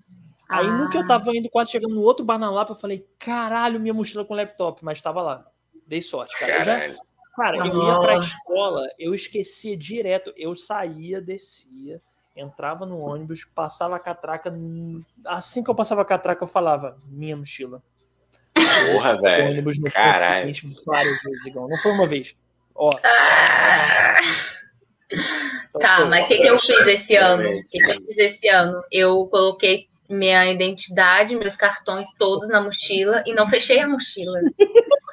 Aí 0.48 0.68
Ah. 0.68 0.73
no 0.73 0.89
que 0.89 0.97
eu 0.97 1.06
tava 1.06 1.31
indo, 1.35 1.51
quase 1.51 1.73
chegando 1.73 1.94
no 1.94 2.02
outro 2.02 2.24
bar 2.24 2.39
na 2.39 2.51
Lapa, 2.51 2.73
eu 2.73 2.77
falei, 2.77 3.06
caralho, 3.18 3.81
minha 3.81 3.93
mochila 3.94 4.24
com 4.24 4.35
laptop, 4.35 4.85
mas 4.85 5.01
tava 5.02 5.20
lá. 5.23 5.47
Dei 5.86 6.02
sorte, 6.02 6.39
cara. 6.39 6.56
Eu 6.59 6.62
já, 6.62 6.97
cara, 7.36 7.56
eu 7.59 7.66
ia 7.66 7.98
pra 7.98 8.16
Nossa. 8.16 8.28
escola, 8.28 8.86
eu 8.98 9.14
esquecia 9.14 9.77
direto. 9.77 10.32
Eu 10.36 10.55
saía, 10.56 11.20
descia, 11.20 12.01
entrava 12.37 12.85
no 12.85 12.99
ônibus, 12.99 13.45
passava 13.45 13.97
a 13.97 13.99
catraca. 13.99 14.53
Assim 15.25 15.65
que 15.65 15.71
eu 15.71 15.75
passava 15.75 16.03
a 16.03 16.05
catraca, 16.05 16.45
eu 16.45 16.49
falava, 16.49 16.99
minha 17.07 17.37
mochila. 17.37 17.83
Porra, 18.93 19.21
velho. 19.21 19.91
Caralho. 19.91 20.53
várias 20.87 21.23
vezes, 21.23 21.47
igual. 21.47 21.69
Não 21.69 21.79
foi 21.79 21.93
uma 21.93 22.07
vez. 22.07 22.37
Ó. 22.75 22.91
Ah. 23.03 24.17
Então, 25.09 25.81
tá, 25.81 26.05
mas 26.07 26.25
o 26.25 26.29
que, 26.29 26.39
que 26.39 26.47
eu 26.47 26.59
fiz 26.59 26.87
esse 26.87 27.17
ano? 27.17 27.49
O 27.49 27.63
que, 27.65 27.79
que 27.79 27.91
eu 27.91 28.01
fiz 28.03 28.19
esse 28.19 28.49
ano? 28.49 28.83
Eu 28.91 29.27
coloquei 29.29 29.87
minha 30.09 30.51
identidade, 30.53 31.37
meus 31.37 31.57
cartões 31.57 32.13
todos 32.19 32.49
na 32.49 32.61
mochila 32.61 33.23
e 33.27 33.35
não 33.35 33.47
fechei 33.47 33.81
a 33.81 33.89
mochila. 33.89 34.41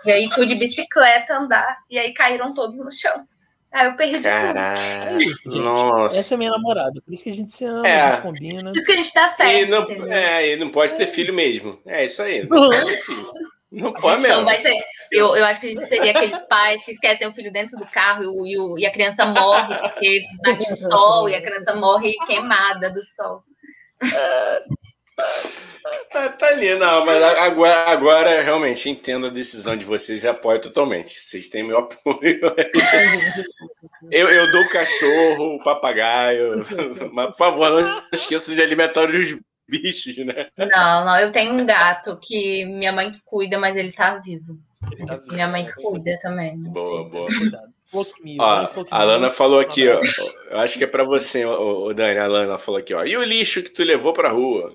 e 0.06 0.12
aí 0.12 0.30
fui 0.30 0.46
de 0.46 0.56
bicicleta 0.56 1.38
andar 1.38 1.80
e 1.90 1.98
aí 1.98 2.14
caíram 2.14 2.54
todos 2.54 2.84
no 2.84 2.92
chão. 2.92 3.28
Aí 3.74 3.88
eu 3.88 3.96
perdi 3.96 4.22
Caralho. 4.22 4.78
tudo. 4.78 5.04
É 5.04 5.24
isso, 5.24 5.50
Nossa. 5.50 6.18
Essa 6.20 6.36
é 6.36 6.38
minha 6.38 6.52
namorada, 6.52 7.02
por 7.02 7.12
isso 7.12 7.24
que 7.24 7.32
a 7.32 7.34
gente 7.34 7.52
se 7.52 7.66
ama, 7.66 7.88
é. 7.88 8.02
a 8.02 8.12
gente 8.12 8.22
combina. 8.22 8.70
Por 8.70 8.78
isso 8.78 8.86
que 8.86 8.92
a 8.92 8.96
gente 8.96 9.14
tá 9.14 9.28
certo. 9.30 9.52
E 9.52 9.66
não, 9.66 10.14
é, 10.14 10.50
e 10.52 10.56
não 10.56 10.70
pode 10.70 10.94
ter 10.94 11.08
filho 11.08 11.34
mesmo. 11.34 11.82
É 11.88 12.06
isso 12.06 12.22
aí. 12.22 12.48
Não 12.48 12.70
pode 12.70 12.86
ter 12.86 13.02
filho. 13.02 13.24
Não 13.72 13.92
pode 13.92 14.22
mesmo. 14.22 14.46
Vai 14.46 14.60
ser, 14.60 14.80
eu, 15.12 15.36
eu 15.36 15.44
acho 15.46 15.60
que 15.60 15.66
a 15.66 15.70
gente 15.72 15.82
seria 15.82 16.12
aqueles 16.12 16.44
pais 16.44 16.86
que 16.86 16.92
esquecem 16.92 17.28
o 17.28 17.34
filho 17.34 17.52
dentro 17.52 17.76
do 17.76 17.88
carro 17.88 18.46
e, 18.46 18.56
o, 18.60 18.78
e 18.78 18.86
a 18.86 18.92
criança 18.92 19.26
morre 19.26 19.76
porque 19.76 20.22
bate 20.46 20.64
sol 20.78 21.28
e 21.28 21.34
a 21.34 21.42
criança 21.42 21.76
morre 21.76 22.14
queimada 22.28 22.92
do 22.92 23.04
sol. 23.04 23.44
Tá, 26.12 26.30
tá 26.30 26.48
ali, 26.48 26.74
não, 26.76 27.06
mas 27.06 27.22
agora, 27.22 27.90
agora 27.90 28.42
realmente 28.42 28.90
entendo 28.90 29.28
a 29.28 29.30
decisão 29.30 29.76
de 29.76 29.84
vocês 29.84 30.24
e 30.24 30.28
apoio 30.28 30.62
totalmente. 30.62 31.20
Vocês 31.20 31.50
têm 31.50 31.64
meu 31.64 31.80
apoio. 31.80 32.42
Eu, 34.12 34.28
eu 34.30 34.52
dou 34.52 34.64
o 34.64 34.70
cachorro, 34.70 35.56
o 35.56 35.64
papagaio, 35.64 36.66
mas 37.14 37.28
por 37.28 37.38
favor, 37.38 37.72
não 37.72 38.04
esqueça 38.12 38.54
de 38.54 38.62
alimentar 38.62 39.10
os 39.10 39.40
bichos, 39.68 40.18
né? 40.18 40.50
Não, 40.58 41.06
não, 41.06 41.20
eu 41.20 41.32
tenho 41.32 41.54
um 41.54 41.66
gato 41.66 42.20
que 42.20 42.66
minha 42.66 42.92
mãe 42.92 43.12
que 43.12 43.22
cuida, 43.24 43.58
mas 43.58 43.78
ele 43.78 43.94
tá 43.94 44.18
vivo. 44.18 44.60
Ele 44.92 45.06
tá 45.06 45.16
vivo. 45.16 45.34
Minha 45.34 45.48
mãe 45.48 45.66
que 45.66 45.74
cuida 45.74 46.20
também. 46.22 46.58
Boa, 46.64 47.10
boa. 47.10 47.30
Ó, 48.40 48.68
a 48.90 49.04
Lana 49.04 49.30
falou 49.30 49.60
aqui, 49.60 49.88
ó. 49.88 50.02
Eu 50.50 50.60
acho 50.60 50.78
que 50.78 50.84
é 50.84 50.88
para 50.88 51.04
você, 51.04 51.46
o 51.46 51.94
Dani. 51.94 52.20
A 52.20 52.28
Lana 52.28 52.58
falou 52.58 52.80
aqui, 52.80 52.94
ó. 52.94 53.06
E 53.06 53.16
o 53.16 53.24
lixo 53.24 53.62
que 53.62 53.70
tu 53.70 53.84
levou 53.84 54.14
pra 54.14 54.32
rua? 54.32 54.72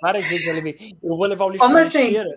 Várias 0.00 0.28
vezes 0.28 0.46
eu 0.46 0.54
levei. 0.54 0.96
Eu 1.02 1.16
vou 1.16 1.26
levar 1.26 1.44
o 1.44 1.50
lixo 1.50 1.64
Como 1.64 1.78
assim? 1.78 1.98
lixeira. 1.98 2.34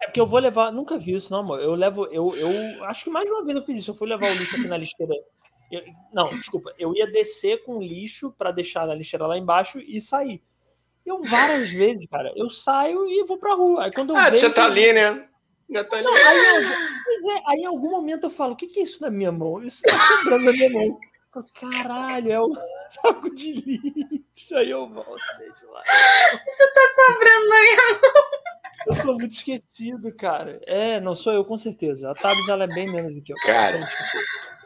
É 0.00 0.06
porque 0.06 0.20
eu 0.20 0.26
vou 0.26 0.38
levar. 0.38 0.72
Nunca 0.72 0.96
vi 0.96 1.14
isso, 1.14 1.32
não, 1.32 1.40
amor. 1.40 1.60
Eu 1.60 1.74
levo. 1.74 2.06
Eu, 2.06 2.34
eu 2.36 2.84
acho 2.84 3.04
que 3.04 3.10
mais 3.10 3.26
de 3.26 3.32
uma 3.32 3.44
vez 3.44 3.56
eu 3.56 3.62
fiz 3.62 3.78
isso. 3.78 3.90
Eu 3.90 3.94
fui 3.94 4.08
levar 4.08 4.30
o 4.30 4.34
lixo 4.34 4.56
aqui 4.56 4.66
na 4.66 4.76
lixeira. 4.76 5.14
Eu, 5.70 5.82
não, 6.12 6.30
desculpa. 6.30 6.72
Eu 6.78 6.94
ia 6.94 7.10
descer 7.10 7.62
com 7.64 7.82
lixo 7.82 8.32
para 8.36 8.50
deixar 8.50 8.86
na 8.86 8.94
lixeira 8.94 9.26
lá 9.26 9.36
embaixo 9.36 9.78
e 9.78 10.00
sair. 10.00 10.42
Eu 11.04 11.22
várias 11.22 11.70
vezes, 11.70 12.06
cara, 12.06 12.30
eu 12.36 12.50
saio 12.50 13.06
e 13.08 13.24
vou 13.24 13.38
pra 13.38 13.54
rua. 13.54 13.84
Aí 13.84 13.92
quando 13.92 14.10
eu 14.10 14.16
ah, 14.16 14.28
vejo, 14.28 14.42
já 14.42 14.50
tá 14.50 14.66
ali, 14.66 14.92
né? 14.92 15.26
Não, 15.68 16.14
aí, 16.14 16.64
é, 16.64 17.42
aí 17.46 17.60
em 17.60 17.66
algum 17.66 17.90
momento 17.90 18.24
eu 18.24 18.30
falo, 18.30 18.54
o 18.54 18.56
que, 18.56 18.66
que 18.66 18.80
é 18.80 18.82
isso 18.84 19.02
na 19.02 19.10
minha 19.10 19.30
mão? 19.30 19.62
Isso 19.62 19.82
tá 19.82 19.98
sobrando 19.98 20.46
na 20.46 20.52
minha 20.52 20.70
mão. 20.70 20.98
Caralho, 21.60 22.32
é 22.32 22.40
o 22.40 22.50
saco 22.88 23.34
de 23.34 23.52
lixo. 23.52 24.56
Aí 24.56 24.70
eu 24.70 24.88
volto, 24.88 25.20
deixa 25.38 25.66
lá. 25.66 25.82
Isso 26.46 26.74
tá 26.74 26.80
sobrando 26.96 27.48
na 27.48 27.60
minha 27.60 28.00
mão. 28.00 28.38
Eu 28.86 28.94
sou 28.94 29.14
muito 29.14 29.32
esquecido, 29.32 30.12
cara. 30.14 30.60
É, 30.66 30.98
não 31.00 31.14
sou 31.14 31.32
eu, 31.32 31.44
com 31.44 31.56
certeza. 31.56 32.10
A 32.10 32.14
Tabs 32.14 32.48
ela 32.48 32.64
é 32.64 32.66
bem 32.68 32.90
menos 32.90 33.16
do 33.16 33.22
que 33.22 33.32
eu. 33.32 33.36
Cara, 33.44 33.86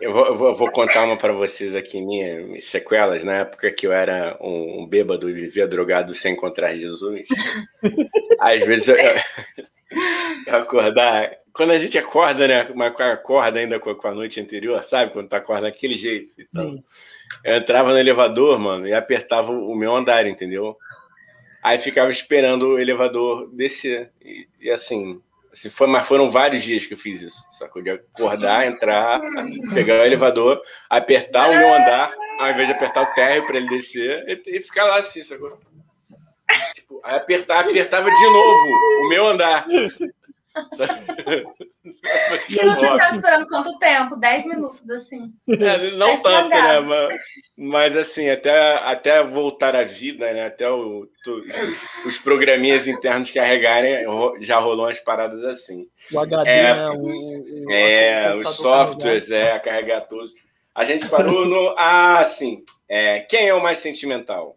eu 0.01 0.13
vou, 0.13 0.27
eu 0.27 0.37
vou, 0.37 0.49
eu 0.49 0.55
vou 0.55 0.71
contar 0.71 1.05
uma 1.05 1.17
para 1.17 1.33
vocês 1.33 1.75
aqui, 1.75 2.01
minhas 2.01 2.65
sequelas. 2.65 3.25
Na 3.25 3.39
época 3.39 3.73
que 3.73 3.87
eu 3.87 3.93
era 3.93 4.39
um, 4.41 4.83
um 4.83 4.87
bêbado 4.87 5.29
e 5.29 5.33
vivia 5.33 5.67
drogado 5.67 6.15
sem 6.15 6.35
encontrar 6.35 6.77
Jesus. 6.77 7.27
Às 8.39 8.65
vezes 8.65 8.89
eu 8.89 8.97
acordar. 10.49 11.39
Quando 11.53 11.73
a 11.73 11.79
gente 11.79 11.99
acorda, 11.99 12.49
né? 12.49 12.69
Mas 12.75 12.99
acorda 13.01 13.59
ainda 13.59 13.79
com, 13.79 14.09
a 14.09 14.15
noite 14.15 14.41
anterior, 14.41 14.83
sabe? 14.83 15.13
Quando 15.13 15.29
tu 15.29 15.35
acorda 15.35 15.63
daquele 15.63 15.95
jeito. 15.95 16.33
Então, 16.41 16.83
eu 17.45 17.57
entrava 17.57 17.93
no 17.93 17.99
elevador, 17.99 18.59
mano, 18.59 18.87
e 18.87 18.95
apertava 18.95 19.53
o 19.53 19.75
meu 19.75 19.95
andar, 19.95 20.27
entendeu? 20.27 20.77
Aí 21.63 21.79
ficava 21.79 22.11
esperando 22.11 22.69
o 22.69 22.79
elevador 22.79 23.49
descer. 23.55 24.11
E, 24.21 24.49
e 24.61 24.71
assim, 24.71 25.21
se 25.53 25.69
foi, 25.69 25.87
mas 25.87 26.07
foram 26.07 26.31
vários 26.31 26.63
dias 26.63 26.87
que 26.87 26.95
eu 26.95 26.99
fiz 26.99 27.21
isso, 27.21 27.47
sacou? 27.53 27.83
De 27.83 27.91
acordar, 27.91 28.67
entrar, 28.67 29.21
pegar 29.75 30.01
o 30.01 30.05
elevador, 30.05 30.61
apertar 30.89 31.51
o 31.51 31.59
meu 31.59 31.75
andar, 31.75 32.15
ao 32.41 32.51
invés 32.51 32.69
de 32.69 32.75
apertar 32.75 33.03
o 33.03 33.15
térreo 33.15 33.47
para 33.47 33.59
ele 33.59 33.69
descer, 33.69 34.25
e, 34.29 34.57
e, 34.57 34.61
ficar 34.61 34.85
lá 34.85 34.99
assim, 34.99 35.23
sacou? 35.23 35.59
Aí 37.03 37.17
apertar, 37.17 37.61
apertava 37.61 38.11
de 38.11 38.25
novo 38.25 38.69
o 39.01 39.09
meu 39.09 39.27
andar. 39.27 39.67
E 42.49 42.61
aí, 42.61 42.69
você 42.69 42.87
tá 42.87 43.15
esperando 43.15 43.47
quanto 43.49 43.79
tempo? 43.79 44.17
10 44.17 44.47
minutos, 44.47 44.89
assim. 44.91 45.33
É, 45.49 45.91
não 45.93 46.21
tanto, 46.21 46.51
né? 46.51 46.81
Mas, 46.81 47.15
mas, 47.57 47.97
assim, 47.97 48.29
até, 48.29 48.75
até 48.75 49.25
voltar 49.25 49.75
à 49.75 49.83
vida, 49.83 50.31
né? 50.33 50.47
Até 50.47 50.71
o, 50.71 51.09
tu, 51.25 51.41
os 52.07 52.19
programinhas 52.19 52.87
internos 52.87 53.31
carregarem, 53.31 54.05
já 54.41 54.59
rolou 54.59 54.87
umas 54.87 55.01
paradas 55.01 55.45
assim. 55.45 55.87
O 56.13 56.21
HD, 56.21 56.51
é, 56.51 56.75
né? 56.75 56.91
O, 56.91 57.67
o, 57.67 57.71
é, 57.71 58.37
os 58.37 58.49
softwares, 58.57 59.31
é, 59.31 59.53
a 59.53 59.61
carregar 59.61 60.03
todos. 60.03 60.33
A 60.75 60.85
gente 60.85 61.09
parou 61.09 61.47
no. 61.47 61.75
Ah, 61.79 62.23
sim. 62.25 62.63
É, 62.89 63.21
quem 63.21 63.49
é 63.49 63.55
o 63.55 63.63
mais 63.63 63.79
sentimental? 63.79 64.57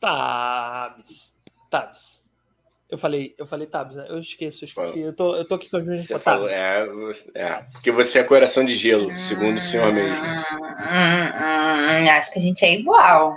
Tabs. 0.00 1.34
Tabs. 1.70 2.24
Eu 2.88 2.96
falei, 2.96 3.34
eu 3.36 3.46
falei 3.46 3.66
Tabs, 3.66 3.96
né? 3.96 4.06
Eu 4.08 4.20
esqueço, 4.20 4.64
eu 4.64 4.68
esqueci. 4.68 5.00
Eu 5.00 5.12
tô, 5.12 5.34
eu 5.34 5.44
tô 5.44 5.56
aqui 5.56 5.68
com 5.68 5.78
as 5.78 5.84
minhas 5.84 6.06
você 6.06 6.18
falou, 6.20 6.48
é, 6.48 6.86
é, 7.34 7.64
porque 7.72 7.90
você 7.90 8.20
é 8.20 8.24
coração 8.24 8.64
de 8.64 8.76
gelo, 8.76 9.10
segundo 9.16 9.56
o 9.56 9.60
senhor 9.60 9.92
mesmo. 9.92 10.24
Hum, 10.24 10.44
hum, 12.04 12.10
acho 12.10 12.32
que 12.32 12.38
a 12.38 12.42
gente 12.42 12.64
é 12.64 12.74
igual. 12.74 13.36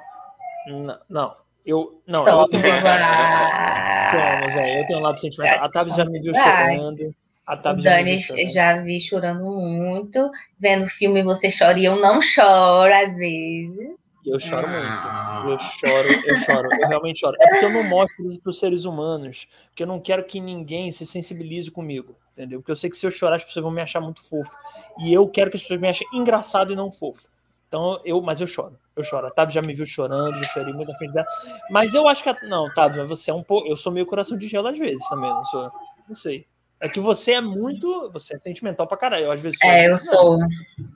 Não, 0.68 1.00
não. 1.10 1.36
Eu, 1.66 2.02
não, 2.08 2.24
Somos 2.24 2.54
eu 2.54 2.62
tenho, 2.62 2.76
Somos, 2.76 4.56
é, 4.56 4.82
eu 4.82 4.86
tenho 4.86 5.00
um 5.00 5.02
lado 5.02 5.20
sentimental. 5.20 5.66
A 5.66 5.72
Tabs 5.72 5.96
já 5.96 6.06
me 6.06 6.20
viu 6.20 6.34
chorando. 6.36 7.16
A 7.46 7.58
Tabs 7.58 7.82
o 7.82 7.84
Dani 7.84 8.18
já, 8.18 8.36
já 8.48 8.82
vi 8.82 9.02
chorando 9.02 9.46
muito. 9.46 10.30
Vendo 10.60 10.88
filme 10.88 11.24
você 11.24 11.50
chora 11.52 11.80
e 11.80 11.86
eu 11.86 11.96
não 11.96 12.22
choro 12.22 12.94
às 12.94 13.16
vezes. 13.16 13.99
Eu 14.30 14.40
choro 14.40 14.68
muito. 14.68 15.50
Eu 15.50 15.60
choro, 15.60 16.08
eu 16.26 16.36
choro, 16.38 16.70
eu 16.82 16.88
realmente 16.88 17.20
choro. 17.20 17.36
É 17.40 17.50
porque 17.50 17.66
eu 17.66 17.72
não 17.72 17.84
mostro 17.84 18.28
isso 18.28 18.40
para 18.40 18.50
os 18.50 18.60
seres 18.60 18.86
humanos, 18.86 19.48
porque 19.70 19.84
eu 19.84 19.88
não 19.88 20.00
quero 20.00 20.24
que 20.24 20.40
ninguém 20.40 20.92
se 20.92 21.06
sensibilize 21.06 21.72
comigo, 21.72 22.16
entendeu? 22.34 22.60
Porque 22.60 22.72
eu 22.72 22.76
sei 22.76 22.90
que 22.90 22.98
se 22.98 23.06
eu 23.06 23.12
chorar 23.12 23.38
as 23.38 23.44
pessoas 23.44 23.64
vão 23.64 23.72
me 23.72 23.82
achar 23.82 24.02
muito 24.02 24.22
fofo. 24.24 24.56
E 25.00 25.14
eu 25.14 25.28
quero 25.28 25.50
que 25.50 25.58
as 25.58 25.62
pessoas 25.62 25.80
me 25.80 25.88
achem 25.88 26.08
engraçado 26.14 26.72
e 26.72 26.76
não 26.76 26.92
fofo. 26.92 27.28
Então, 27.68 28.02
eu, 28.04 28.20
mas 28.22 28.42
eu 28.42 28.48
choro, 28.48 28.78
eu 28.96 29.04
choro. 29.04 29.28
A 29.28 29.30
Tab 29.30 29.52
já 29.52 29.62
me 29.62 29.74
viu 29.74 29.86
chorando, 29.86 30.38
eu 30.38 30.44
chorei 30.44 30.74
muito 30.74 30.92
na 30.92 30.98
frente 30.98 31.14
dela. 31.14 31.28
Mas 31.70 31.94
eu 31.94 32.08
acho 32.08 32.24
que. 32.24 32.30
A, 32.30 32.38
não, 32.44 32.74
Tab, 32.74 32.96
você 33.08 33.30
é 33.30 33.34
um 33.34 33.44
pouco. 33.44 33.68
Eu 33.68 33.78
sou 33.78 33.92
meio 33.92 34.08
coração 34.08 34.36
de 34.38 34.48
gelo 34.48 34.68
às 34.68 34.78
vezes 34.78 35.08
também, 35.08 35.30
não 35.30 35.46
sou. 35.46 35.72
Não 36.08 36.16
sei. 36.16 36.48
É 36.82 36.88
que 36.88 37.00
você 37.00 37.34
é 37.34 37.42
muito. 37.42 38.10
Você 38.14 38.36
é 38.36 38.40
sentimental 38.40 38.88
pra 38.88 38.98
caralho. 38.98 39.26
Eu, 39.26 39.32
às 39.32 39.42
vezes 39.42 39.60
é, 39.64 39.92
eu 39.92 39.98
sou. 40.00 40.40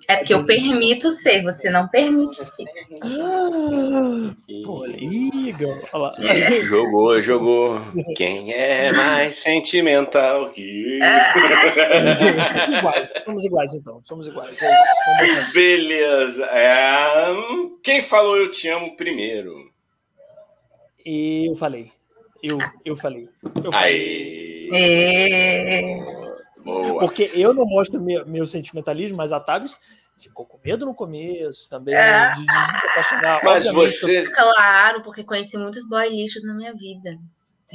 É 0.08 0.18
porque 0.18 0.34
eu 0.34 0.46
permito 0.46 1.12
ser, 1.12 1.44
você 1.44 1.70
não 1.70 1.90
permite 1.90 2.38
ser. 2.38 2.66
Ah, 3.02 4.34
pô, 4.64 4.86
liga. 4.86 5.82
Jogou, 6.64 7.22
jogou. 7.22 7.82
Quem 8.16 8.54
é 8.54 8.94
mais 8.94 9.36
sentimental 9.36 10.52
que. 10.52 11.00
somos 12.64 12.74
iguais, 12.78 13.12
somos 13.26 13.46
iguais 13.46 13.74
então. 13.74 14.02
Somos 14.04 14.28
iguais. 14.28 14.58
Beleza. 15.54 16.46
É... 16.46 17.36
Quem 17.84 18.02
falou 18.02 18.38
eu 18.38 18.50
te 18.50 18.70
amo 18.70 18.96
primeiro? 18.96 19.54
Eu 21.06 21.56
falei. 21.56 21.92
Eu, 22.44 22.58
eu 22.84 22.98
falei. 22.98 23.30
Eu 23.64 23.72
falei. 23.72 24.70
É... 24.74 25.98
Boa. 26.58 27.00
Porque 27.00 27.32
eu 27.34 27.54
não 27.54 27.66
mostro 27.66 28.02
meu, 28.02 28.26
meu 28.26 28.46
sentimentalismo, 28.46 29.16
mas 29.16 29.32
a 29.32 29.40
Tabs 29.40 29.80
ficou 30.18 30.46
com 30.46 30.60
medo 30.64 30.86
no 30.86 30.94
começo 30.94 31.70
também, 31.70 31.96
é. 31.96 32.34
de, 32.34 32.46
de, 32.46 32.80
se 32.80 32.88
apaixonar. 32.88 33.42
Mas 33.44 33.68
você. 33.68 34.30
Claro, 34.30 35.02
porque 35.04 35.24
conheci 35.24 35.58
muitos 35.58 35.88
boy 35.88 36.10
lixos 36.10 36.44
na 36.44 36.54
minha 36.54 36.74
vida. 36.74 37.18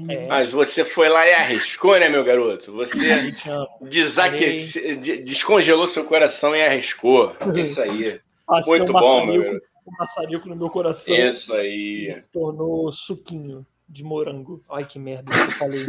É. 0.08 0.26
Mas 0.26 0.52
você 0.52 0.84
foi 0.84 1.08
lá 1.08 1.26
e 1.26 1.32
arriscou, 1.32 1.98
né, 1.98 2.08
meu 2.08 2.22
garoto? 2.22 2.72
Você 2.72 3.34
desaquece... 3.80 4.96
descongelou 5.24 5.88
seu 5.88 6.04
coração 6.04 6.54
e 6.54 6.62
arriscou. 6.62 7.34
Isso 7.56 7.80
aí. 7.82 8.20
Muito 8.66 8.90
um 8.90 9.00
bom, 9.00 9.26
meu 9.26 9.42
garoto. 9.42 9.66
Um 9.86 9.92
maçarico 9.98 10.48
no 10.48 10.54
meu 10.54 10.70
coração. 10.70 11.16
Isso 11.16 11.54
aí. 11.56 12.16
Se 12.20 12.30
tornou 12.30 12.92
suquinho 12.92 13.66
de 13.88 14.04
morango. 14.04 14.62
Ai, 14.70 14.84
que 14.84 14.98
merda 14.98 15.32
que 15.32 15.38
eu 15.38 15.50
falei. 15.52 15.86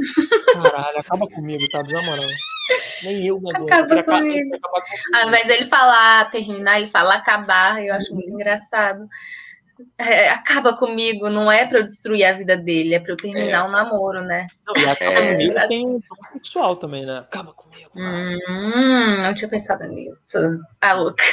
Caralho, 0.54 1.00
acaba 1.00 1.28
comigo, 1.28 1.68
tá? 1.70 1.84
Na 1.84 2.02
moral. 2.04 2.26
Nem 3.04 3.26
eu 3.26 3.40
me 3.42 3.54
aguento. 3.54 3.72
Acaba 3.72 4.04
comigo. 4.04 4.58
Ao 5.14 5.28
invés 5.28 5.48
dele 5.48 5.66
falar, 5.66 6.32
terminar 6.32 6.80
e 6.80 6.90
falar 6.90 7.16
acabar, 7.16 7.84
eu 7.84 7.94
acho 7.94 8.14
muito 8.14 8.32
engraçado. 8.32 9.08
é, 9.98 10.30
acaba 10.30 10.78
comigo, 10.78 11.30
não 11.30 11.52
é 11.52 11.66
para 11.66 11.80
eu 11.80 11.84
destruir 11.84 12.26
a 12.26 12.34
vida 12.34 12.56
dele, 12.56 12.96
é 12.96 13.00
para 13.00 13.14
eu 13.14 13.18
terminar 13.18 13.64
o 13.64 13.66
é. 13.66 13.70
um 13.70 13.72
namoro, 13.72 14.22
né? 14.22 14.48
Não, 14.66 14.82
e 14.82 14.86
acaba 14.86 15.12
é. 15.12 15.32
comigo 15.32 15.68
tem 15.68 15.88
um 15.88 16.02
tom 16.02 16.16
sexual 16.34 16.76
também, 16.76 17.06
né? 17.06 17.20
Acaba 17.20 17.54
comigo. 17.54 17.90
Hum, 17.96 19.22
não 19.22 19.34
tinha 19.34 19.50
pensado 19.50 19.84
nisso. 19.88 20.38
Ah, 20.82 20.94
louca. 20.94 21.24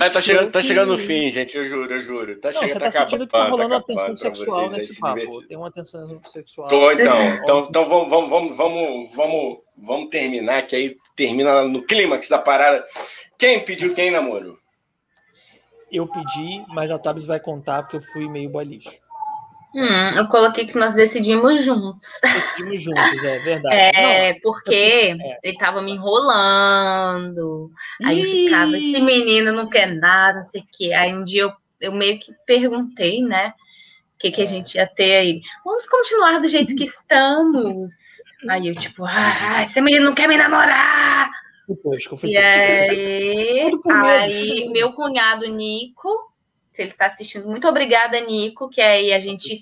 Ah, 0.00 0.10
tá, 0.10 0.20
chegando, 0.22 0.52
tá 0.52 0.62
chegando 0.62 0.92
no 0.92 0.98
fim, 0.98 1.32
gente, 1.32 1.56
eu 1.56 1.64
juro, 1.64 1.92
eu 1.92 2.00
juro. 2.00 2.38
Tá 2.40 2.52
não, 2.52 2.60
chegando, 2.60 2.72
você 2.72 2.78
tá, 2.78 2.84
tá 2.84 2.90
sentindo 2.90 3.26
que 3.26 3.32
tá 3.32 3.48
rolando 3.48 3.74
uma 3.74 3.82
tensão 3.82 4.16
sexual 4.16 4.70
nesse 4.70 5.00
papo. 5.00 5.42
Tem 5.46 5.56
uma 5.56 5.72
tensão 5.72 6.20
sexual. 6.26 6.68
Tô, 6.68 6.92
então. 6.92 7.34
então, 7.34 7.66
então 7.68 7.88
vamos, 7.88 8.08
vamos, 8.08 8.30
vamos, 8.30 8.56
vamos, 8.56 9.14
vamos, 9.14 9.58
vamos 9.76 10.10
terminar, 10.10 10.66
que 10.66 10.76
aí 10.76 10.96
termina 11.16 11.62
no 11.62 11.82
clímax 11.82 12.28
da 12.28 12.38
parada. 12.38 12.86
Quem 13.36 13.64
pediu 13.64 13.94
quem 13.94 14.10
namoro? 14.10 14.58
Eu 15.90 16.06
pedi, 16.06 16.64
mas 16.68 16.90
a 16.90 16.98
Tabs 16.98 17.24
vai 17.24 17.40
contar 17.40 17.82
porque 17.82 17.96
eu 17.96 18.02
fui 18.12 18.28
meio 18.28 18.48
boy 18.48 18.64
lixo. 18.64 19.00
Hum, 19.74 20.10
eu 20.16 20.26
coloquei 20.26 20.66
que 20.66 20.76
nós 20.76 20.94
decidimos 20.94 21.64
juntos. 21.64 22.18
Decidimos 22.22 22.82
juntos, 22.82 23.24
é 23.24 23.38
verdade. 23.38 23.74
É, 23.74 24.32
não, 24.32 24.40
porque 24.40 24.74
é. 24.74 25.38
ele 25.42 25.58
tava 25.58 25.80
me 25.80 25.92
enrolando. 25.92 27.70
Aí 28.04 28.20
eu 28.20 28.26
ficava, 28.26 28.76
esse 28.76 29.00
menino 29.00 29.52
não 29.52 29.68
quer 29.68 29.86
nada, 29.94 30.38
não 30.38 30.44
sei 30.44 30.62
o 30.62 30.66
quê. 30.72 30.92
Aí 30.92 31.14
um 31.14 31.24
dia 31.24 31.42
eu, 31.42 31.52
eu 31.80 31.92
meio 31.92 32.18
que 32.18 32.32
perguntei, 32.44 33.22
né? 33.22 33.54
O 34.16 34.18
que, 34.18 34.32
que 34.32 34.42
a 34.42 34.46
gente 34.46 34.74
ia 34.74 34.86
ter 34.86 35.16
aí. 35.16 35.40
Vamos 35.64 35.86
continuar 35.86 36.40
do 36.40 36.48
jeito 36.48 36.74
que 36.74 36.84
estamos. 36.84 37.92
Aí 38.48 38.68
eu, 38.68 38.74
tipo, 38.74 39.04
ah, 39.04 39.62
esse 39.62 39.80
menino 39.80 40.06
não 40.06 40.14
quer 40.14 40.28
me 40.28 40.36
namorar. 40.36 41.30
Depois, 41.68 42.02
e 42.24 42.36
aí, 42.36 43.70
aí 43.88 44.68
meu 44.70 44.92
cunhado 44.92 45.46
Nico 45.46 46.29
se 46.80 46.82
ele 46.82 46.90
está 46.90 47.06
assistindo. 47.06 47.48
Muito 47.48 47.68
obrigada, 47.68 48.18
Nico, 48.20 48.68
que 48.68 48.80
aí 48.80 49.12
a 49.12 49.18
gente 49.18 49.60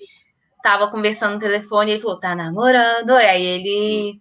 tava 0.62 0.90
conversando 0.90 1.34
no 1.34 1.40
telefone 1.40 1.90
e 1.90 1.94
ele 1.94 2.02
falou, 2.02 2.20
tá 2.20 2.34
namorando. 2.34 3.10
E 3.10 3.26
aí 3.26 3.44
ele 3.44 4.20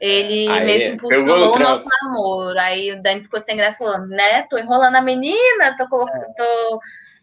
ele 0.00 0.48
aí, 0.48 0.64
meio 0.64 0.78
que 0.78 0.94
impulsionou 0.94 1.56
o 1.56 1.58
nosso 1.58 1.88
namoro. 2.02 2.58
Aí 2.58 2.92
o 2.92 3.02
Dani 3.02 3.22
ficou 3.22 3.40
sem 3.40 3.56
graça 3.56 3.78
falando, 3.78 4.08
né? 4.08 4.42
Tô 4.42 4.56
enrolando 4.56 4.94
a 4.94 5.02
menina, 5.02 5.76
tô, 5.76 5.88
colocando, 5.88 6.22
é. 6.22 6.32
tô, 6.36 6.80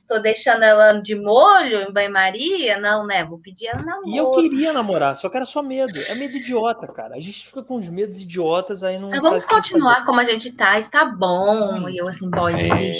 tô 0.09 0.19
deixando 0.19 0.63
ela 0.63 0.99
de 0.99 1.15
molho 1.15 1.83
em 1.83 1.93
banho-maria. 1.93 2.77
Não, 2.77 3.05
né? 3.05 3.23
Vou 3.23 3.39
pedir 3.39 3.67
ela 3.67 3.81
namoro. 3.81 4.09
E 4.09 4.17
eu 4.17 4.29
queria 4.31 4.73
namorar, 4.73 5.15
só 5.15 5.29
que 5.29 5.37
era 5.37 5.45
só 5.45 5.63
medo. 5.63 5.97
É 6.09 6.15
medo 6.15 6.35
idiota, 6.35 6.85
cara. 6.87 7.15
A 7.15 7.21
gente 7.21 7.47
fica 7.47 7.63
com 7.63 7.75
os 7.75 7.87
medos 7.87 8.19
idiotas, 8.19 8.83
aí 8.83 8.99
não. 8.99 9.09
Mas 9.09 9.21
vamos 9.21 9.45
continuar 9.45 10.05
como 10.05 10.19
a 10.19 10.25
gente 10.25 10.53
tá, 10.53 10.77
está 10.77 11.05
bom. 11.05 11.87
E 11.87 11.97
eu 11.97 12.07
assim, 12.09 12.29
boy, 12.29 12.53
é... 12.53 12.91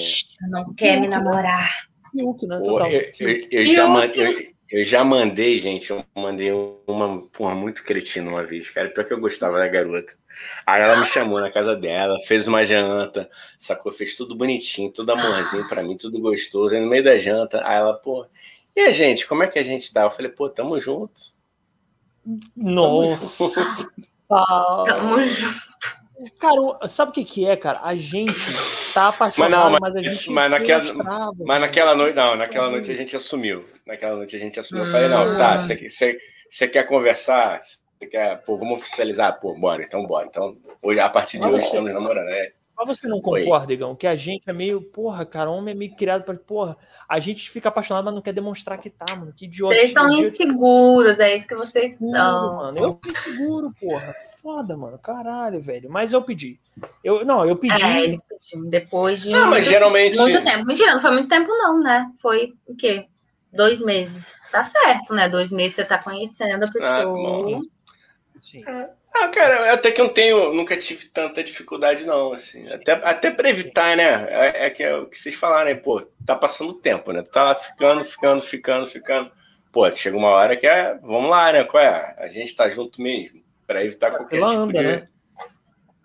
não 0.49 0.73
quer 0.73 1.01
me 1.01 1.09
namorar. 1.09 1.69
Fiuk, 2.15 2.47
né? 2.47 2.61
Total. 2.63 2.89
eu, 2.89 3.11
eu, 3.19 3.47
eu 3.51 3.65
já 3.65 3.87
mandei, 3.87 4.55
eu, 4.69 4.83
já 4.85 5.03
mandei, 5.03 5.59
gente, 5.59 5.91
eu 5.91 6.03
mandei 6.15 6.51
uma 6.87 7.21
porra 7.29 7.53
muito 7.53 7.83
cretina 7.83 8.29
uma 8.29 8.43
vez, 8.43 8.69
cara. 8.69 8.89
Pior 8.89 9.05
que 9.05 9.13
eu 9.13 9.19
gostava 9.19 9.57
da 9.57 9.67
garota. 9.67 10.13
Aí 10.65 10.81
ela 10.81 10.97
me 10.97 11.05
chamou 11.05 11.39
na 11.39 11.51
casa 11.51 11.75
dela, 11.75 12.17
fez 12.27 12.47
uma 12.47 12.65
janta, 12.65 13.29
sacou? 13.57 13.91
Fez 13.91 14.15
tudo 14.15 14.35
bonitinho, 14.35 14.91
tudo 14.91 15.11
amorzinho 15.11 15.67
pra 15.67 15.83
mim, 15.83 15.97
tudo 15.97 16.19
gostoso. 16.19 16.75
Aí 16.75 16.81
no 16.81 16.87
meio 16.87 17.03
da 17.03 17.17
janta, 17.17 17.61
aí 17.65 17.77
ela, 17.77 17.93
pô, 17.93 18.25
e 18.75 18.81
a 18.81 18.91
gente, 18.91 19.25
como 19.25 19.43
é 19.43 19.47
que 19.47 19.59
a 19.59 19.63
gente 19.63 19.91
tá? 19.93 20.03
Eu 20.03 20.11
falei, 20.11 20.31
pô, 20.31 20.49
tamo 20.49 20.77
junto. 20.79 21.33
Nossa. 22.55 23.47
Tamo 24.27 25.23
junto. 25.23 25.65
Cara, 26.39 26.87
sabe 26.87 27.11
o 27.11 27.13
que, 27.13 27.25
que 27.25 27.47
é, 27.47 27.55
cara? 27.55 27.81
A 27.83 27.95
gente 27.95 28.33
tá 28.93 29.09
apaixonado, 29.09 29.51
mas, 29.51 29.59
não, 29.59 29.71
mas, 29.71 29.79
mas 29.81 29.95
a 29.95 30.01
gente. 30.01 30.31
Mas 30.31 30.51
naquela, 30.51 31.33
mas 31.45 31.61
naquela 31.61 31.95
noite, 31.95 32.15
não, 32.15 32.35
naquela 32.35 32.69
noite 32.69 32.91
a 32.91 32.95
gente 32.95 33.15
assumiu. 33.15 33.65
Naquela 33.85 34.15
noite 34.15 34.35
a 34.35 34.39
gente 34.39 34.59
assumiu. 34.59 34.85
Eu 34.85 34.91
falei, 34.91 35.09
não, 35.09 35.37
tá, 35.37 35.57
você 35.57 36.67
quer 36.67 36.83
conversar? 36.83 37.59
Você 37.61 38.07
quer, 38.07 38.41
pô, 38.43 38.57
vamos 38.57 38.81
oficializar? 38.81 39.39
Pô, 39.39 39.53
bora, 39.55 39.83
então 39.83 40.05
bora. 40.05 40.27
Então, 40.27 40.57
hoje, 40.81 40.99
a 40.99 41.09
partir 41.09 41.39
de 41.39 41.47
hoje, 41.47 41.65
estamos 41.65 41.91
namorando, 41.91 42.27
né? 42.27 42.51
Mas 42.77 42.87
você 42.87 43.07
não 43.07 43.21
concorda, 43.21 43.71
Igão, 43.71 43.95
que 43.95 44.05
a 44.05 44.15
gente 44.15 44.43
é 44.45 44.53
meio, 44.53 44.81
porra, 44.81 45.25
cara, 45.25 45.49
homem 45.49 45.73
é 45.73 45.77
meio 45.77 45.95
criado 45.95 46.23
para, 46.23 46.35
porra, 46.35 46.77
a 47.07 47.19
gente 47.19 47.49
fica 47.49 47.69
apaixonado, 47.69 48.03
mas 48.03 48.13
não 48.13 48.21
quer 48.21 48.33
demonstrar 48.33 48.77
que 48.77 48.89
tá, 48.89 49.15
mano. 49.15 49.33
Que 49.33 49.45
idiota. 49.45 49.75
Vocês 49.75 49.93
são 49.93 50.09
inseguros, 50.11 51.19
é 51.19 51.35
isso 51.35 51.47
que 51.47 51.55
vocês 51.55 51.93
Inseguro, 51.93 52.17
são. 52.17 52.55
Mano, 52.55 52.77
eu 52.77 52.99
fui 53.01 53.11
inseguro, 53.11 53.71
porra. 53.79 54.15
Foda, 54.41 54.77
mano. 54.77 54.99
Caralho, 54.99 55.61
velho. 55.61 55.89
Mas 55.89 56.13
eu 56.13 56.21
pedi. 56.21 56.59
Eu, 57.03 57.25
não, 57.25 57.45
eu 57.45 57.55
pedi. 57.55 57.81
É, 57.81 58.03
ele 58.03 58.19
pediu. 58.29 58.69
Depois 58.69 59.23
de. 59.23 59.31
Não, 59.31 59.39
muito, 59.39 59.51
mas 59.51 59.65
geralmente. 59.65 60.17
Muito 60.17 60.43
tempo. 60.43 60.65
Muito 60.65 60.85
não 60.85 61.01
foi 61.01 61.11
muito 61.11 61.29
tempo, 61.29 61.47
não, 61.47 61.81
né? 61.81 62.11
Foi 62.21 62.53
o 62.67 62.75
quê? 62.75 63.07
Dois 63.51 63.81
meses. 63.81 64.47
Tá 64.51 64.63
certo, 64.63 65.13
né? 65.13 65.29
Dois 65.29 65.51
meses 65.51 65.75
você 65.75 65.85
tá 65.85 65.97
conhecendo 65.97 66.63
a 66.63 66.67
ah, 66.67 66.71
pessoa. 66.71 67.59
Ah, 67.59 68.39
Sim. 68.41 68.63
É. 68.67 68.89
Ah, 69.17 69.29
cara, 69.29 69.73
até 69.73 69.91
que 69.91 70.01
eu 70.01 70.05
não 70.05 70.13
tenho, 70.13 70.53
nunca 70.53 70.75
tive 70.75 71.05
tanta 71.05 71.41
dificuldade, 71.41 72.05
não, 72.05 72.33
assim. 72.33 72.67
Até, 72.67 72.91
até 72.91 73.31
para 73.31 73.49
evitar, 73.49 73.95
né? 73.95 74.27
É, 74.29 74.65
é, 74.65 74.69
que 74.69 74.83
é 74.83 74.93
o 74.93 75.05
que 75.05 75.17
vocês 75.17 75.33
falaram, 75.33 75.69
né? 75.69 75.75
Pô, 75.75 76.01
tá 76.25 76.35
passando 76.35 76.73
tempo, 76.73 77.13
né? 77.13 77.23
Tá 77.23 77.55
ficando, 77.55 78.03
ficando, 78.03 78.41
ficando, 78.41 78.85
ficando. 78.85 79.31
Pô, 79.71 79.89
chega 79.95 80.17
uma 80.17 80.29
hora 80.29 80.57
que 80.57 80.67
é. 80.67 80.97
Vamos 81.01 81.29
lá, 81.29 81.53
né? 81.53 81.63
Qual 81.63 81.81
é? 81.81 82.13
A 82.17 82.27
gente 82.27 82.53
tá 82.55 82.67
junto 82.67 83.01
mesmo. 83.01 83.41
para 83.65 83.85
evitar 83.85 84.11
qualquer 84.11 84.37
tipo 84.37 84.49
anda, 84.49 84.79
de. 84.79 84.85
Né? 84.85 85.07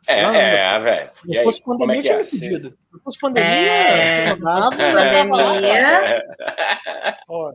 É, 0.06 0.20
é, 0.22 0.78
velho. 0.78 1.10
Se 1.26 1.42
fosse 1.42 1.62
pandemia, 1.62 1.98
é 1.98 2.02
tinha 2.02 2.18
me 2.18 2.24
fudido. 2.24 2.70
Se 2.70 3.02
fosse 3.02 3.18
pandemia, 3.18 3.50
é, 3.50 4.34
pandemia. 4.36 6.24
Ó, 7.28 7.52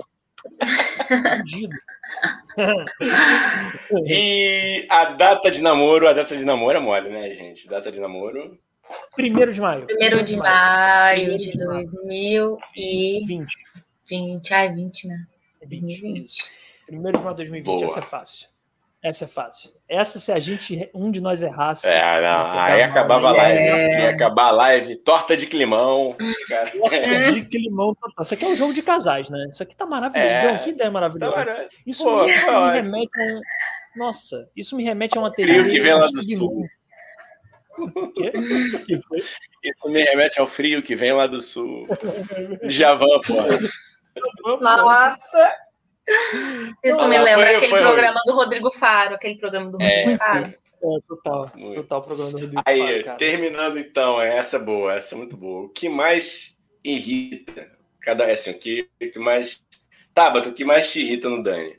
e 4.07 4.85
a 4.89 5.05
data 5.05 5.51
de 5.51 5.61
namoro, 5.61 6.07
a 6.07 6.13
data 6.13 6.35
de 6.35 6.45
namoro 6.45 6.77
é 6.77 6.79
mole, 6.79 7.09
né, 7.09 7.31
gente? 7.33 7.67
Data 7.67 7.91
de 7.91 7.99
namoro. 7.99 8.57
Primeiro 9.15 9.51
de 9.51 9.59
maio. 9.59 9.85
Primeiro 9.85 10.23
de 10.23 10.37
maio 10.37 11.37
de 11.37 11.57
2020. 11.57 13.25
20. 14.07 14.53
Ai, 14.53 14.73
20, 14.73 15.07
né? 15.07 15.27
20. 15.65 16.51
Primeiro 16.85 17.17
de 17.17 17.23
maio 17.23 17.35
de 17.35 17.43
2020, 17.43 17.65
Boa. 17.65 17.85
essa 17.85 17.99
é 17.99 18.03
fácil. 18.03 18.47
Essa 19.05 19.25
é 19.25 19.27
fácil. 19.27 19.69
Essa, 19.87 20.19
se 20.19 20.31
a 20.31 20.39
gente, 20.39 20.89
um 20.91 21.11
de 21.11 21.21
nós 21.21 21.43
errasse. 21.43 21.85
É, 21.85 22.21
não, 22.21 22.51
aí 22.59 22.81
acabava 22.81 23.27
a 23.27 23.31
live. 23.33 23.59
É... 23.59 24.01
Ia 24.01 24.09
acabar 24.09 24.47
a 24.47 24.51
live, 24.51 24.95
torta 24.95 25.37
de 25.37 25.45
climão. 25.45 26.15
Cara. 26.49 26.71
Torta 26.71 27.31
de 27.31 27.45
climão 27.45 27.93
total. 27.93 28.23
Isso 28.23 28.33
aqui 28.33 28.45
é 28.45 28.47
um 28.47 28.55
jogo 28.55 28.73
de 28.73 28.81
casais, 28.81 29.29
né? 29.29 29.45
Isso 29.47 29.61
aqui 29.61 29.75
tá 29.75 29.85
maravilhoso. 29.85 30.27
É... 30.27 30.57
que 30.57 30.71
ideia 30.71 30.89
maravilhosa. 30.89 31.45
Tá 31.45 31.67
isso 31.85 32.03
Pô, 32.03 32.23
me, 32.23 32.33
me 32.33 32.71
remete 32.71 33.21
a. 33.21 33.39
Nossa, 33.95 34.49
isso 34.55 34.75
me 34.75 34.83
remete 34.83 35.19
a 35.19 35.21
uma 35.21 35.31
TV. 35.31 35.53
Frio 35.53 35.69
que 35.69 35.79
vem 35.79 35.93
lá 35.93 36.07
do 36.07 36.23
sul. 36.23 36.67
Isso 39.63 39.87
me 39.87 40.01
remete 40.01 40.39
ao 40.39 40.47
frio 40.47 40.81
que 40.81 40.95
vem 40.95 41.11
lá 41.11 41.27
do 41.27 41.41
sul. 41.41 41.87
Javan, 42.63 43.21
pô. 43.21 44.57
Nossa! 44.59 45.64
Isso 46.83 46.97
não, 46.97 47.07
me 47.07 47.17
lembra 47.17 47.45
foi, 47.45 47.55
aquele 47.55 47.69
foi 47.69 47.81
programa 47.81 48.19
ruim. 48.23 48.33
do 48.33 48.35
Rodrigo 48.35 48.71
Faro, 48.71 49.15
aquele 49.15 49.35
programa 49.37 49.71
do 49.71 49.77
Rodrigo 49.77 50.09
é, 50.09 50.17
Faro. 50.17 50.53
É, 50.83 50.99
total, 51.07 51.51
total 51.73 52.01
programa 52.03 52.31
do 52.31 52.37
Rodrigo 52.39 52.61
Aí, 52.65 53.03
Faro. 53.03 53.17
Terminando 53.17 53.79
então, 53.79 54.21
é 54.21 54.37
essa 54.37 54.59
boa, 54.59 54.93
essa 54.93 55.15
é 55.15 55.17
muito 55.17 55.35
boa. 55.35 55.65
O 55.65 55.69
que 55.69 55.89
mais 55.89 56.57
irrita, 56.83 57.71
cada 58.01 58.31
assim, 58.31 58.51
o 58.51 58.59
que, 58.59 58.87
o 59.01 59.11
que 59.11 59.19
mais. 59.19 59.63
Tábata, 60.13 60.49
o 60.49 60.53
que 60.53 60.63
mais 60.63 60.91
te 60.91 61.01
irrita 61.01 61.27
no 61.27 61.43
Dani? 61.43 61.77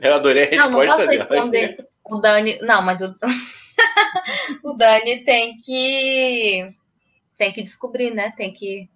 Eu 0.00 0.14
adorei 0.14 0.44
a 0.44 0.46
resposta 0.46 0.70
não, 0.70 0.80
não 0.80 0.96
posso 0.96 1.08
responder. 1.08 1.76
Dela. 1.76 1.88
O 2.04 2.16
Dani. 2.20 2.58
Não, 2.60 2.82
mas 2.82 3.00
o. 3.00 3.14
o 4.64 4.72
Dani 4.72 5.24
tem 5.24 5.56
que. 5.56 6.74
Tem 7.38 7.52
que 7.52 7.60
descobrir, 7.60 8.12
né? 8.12 8.32
Tem 8.36 8.52
que 8.52 8.88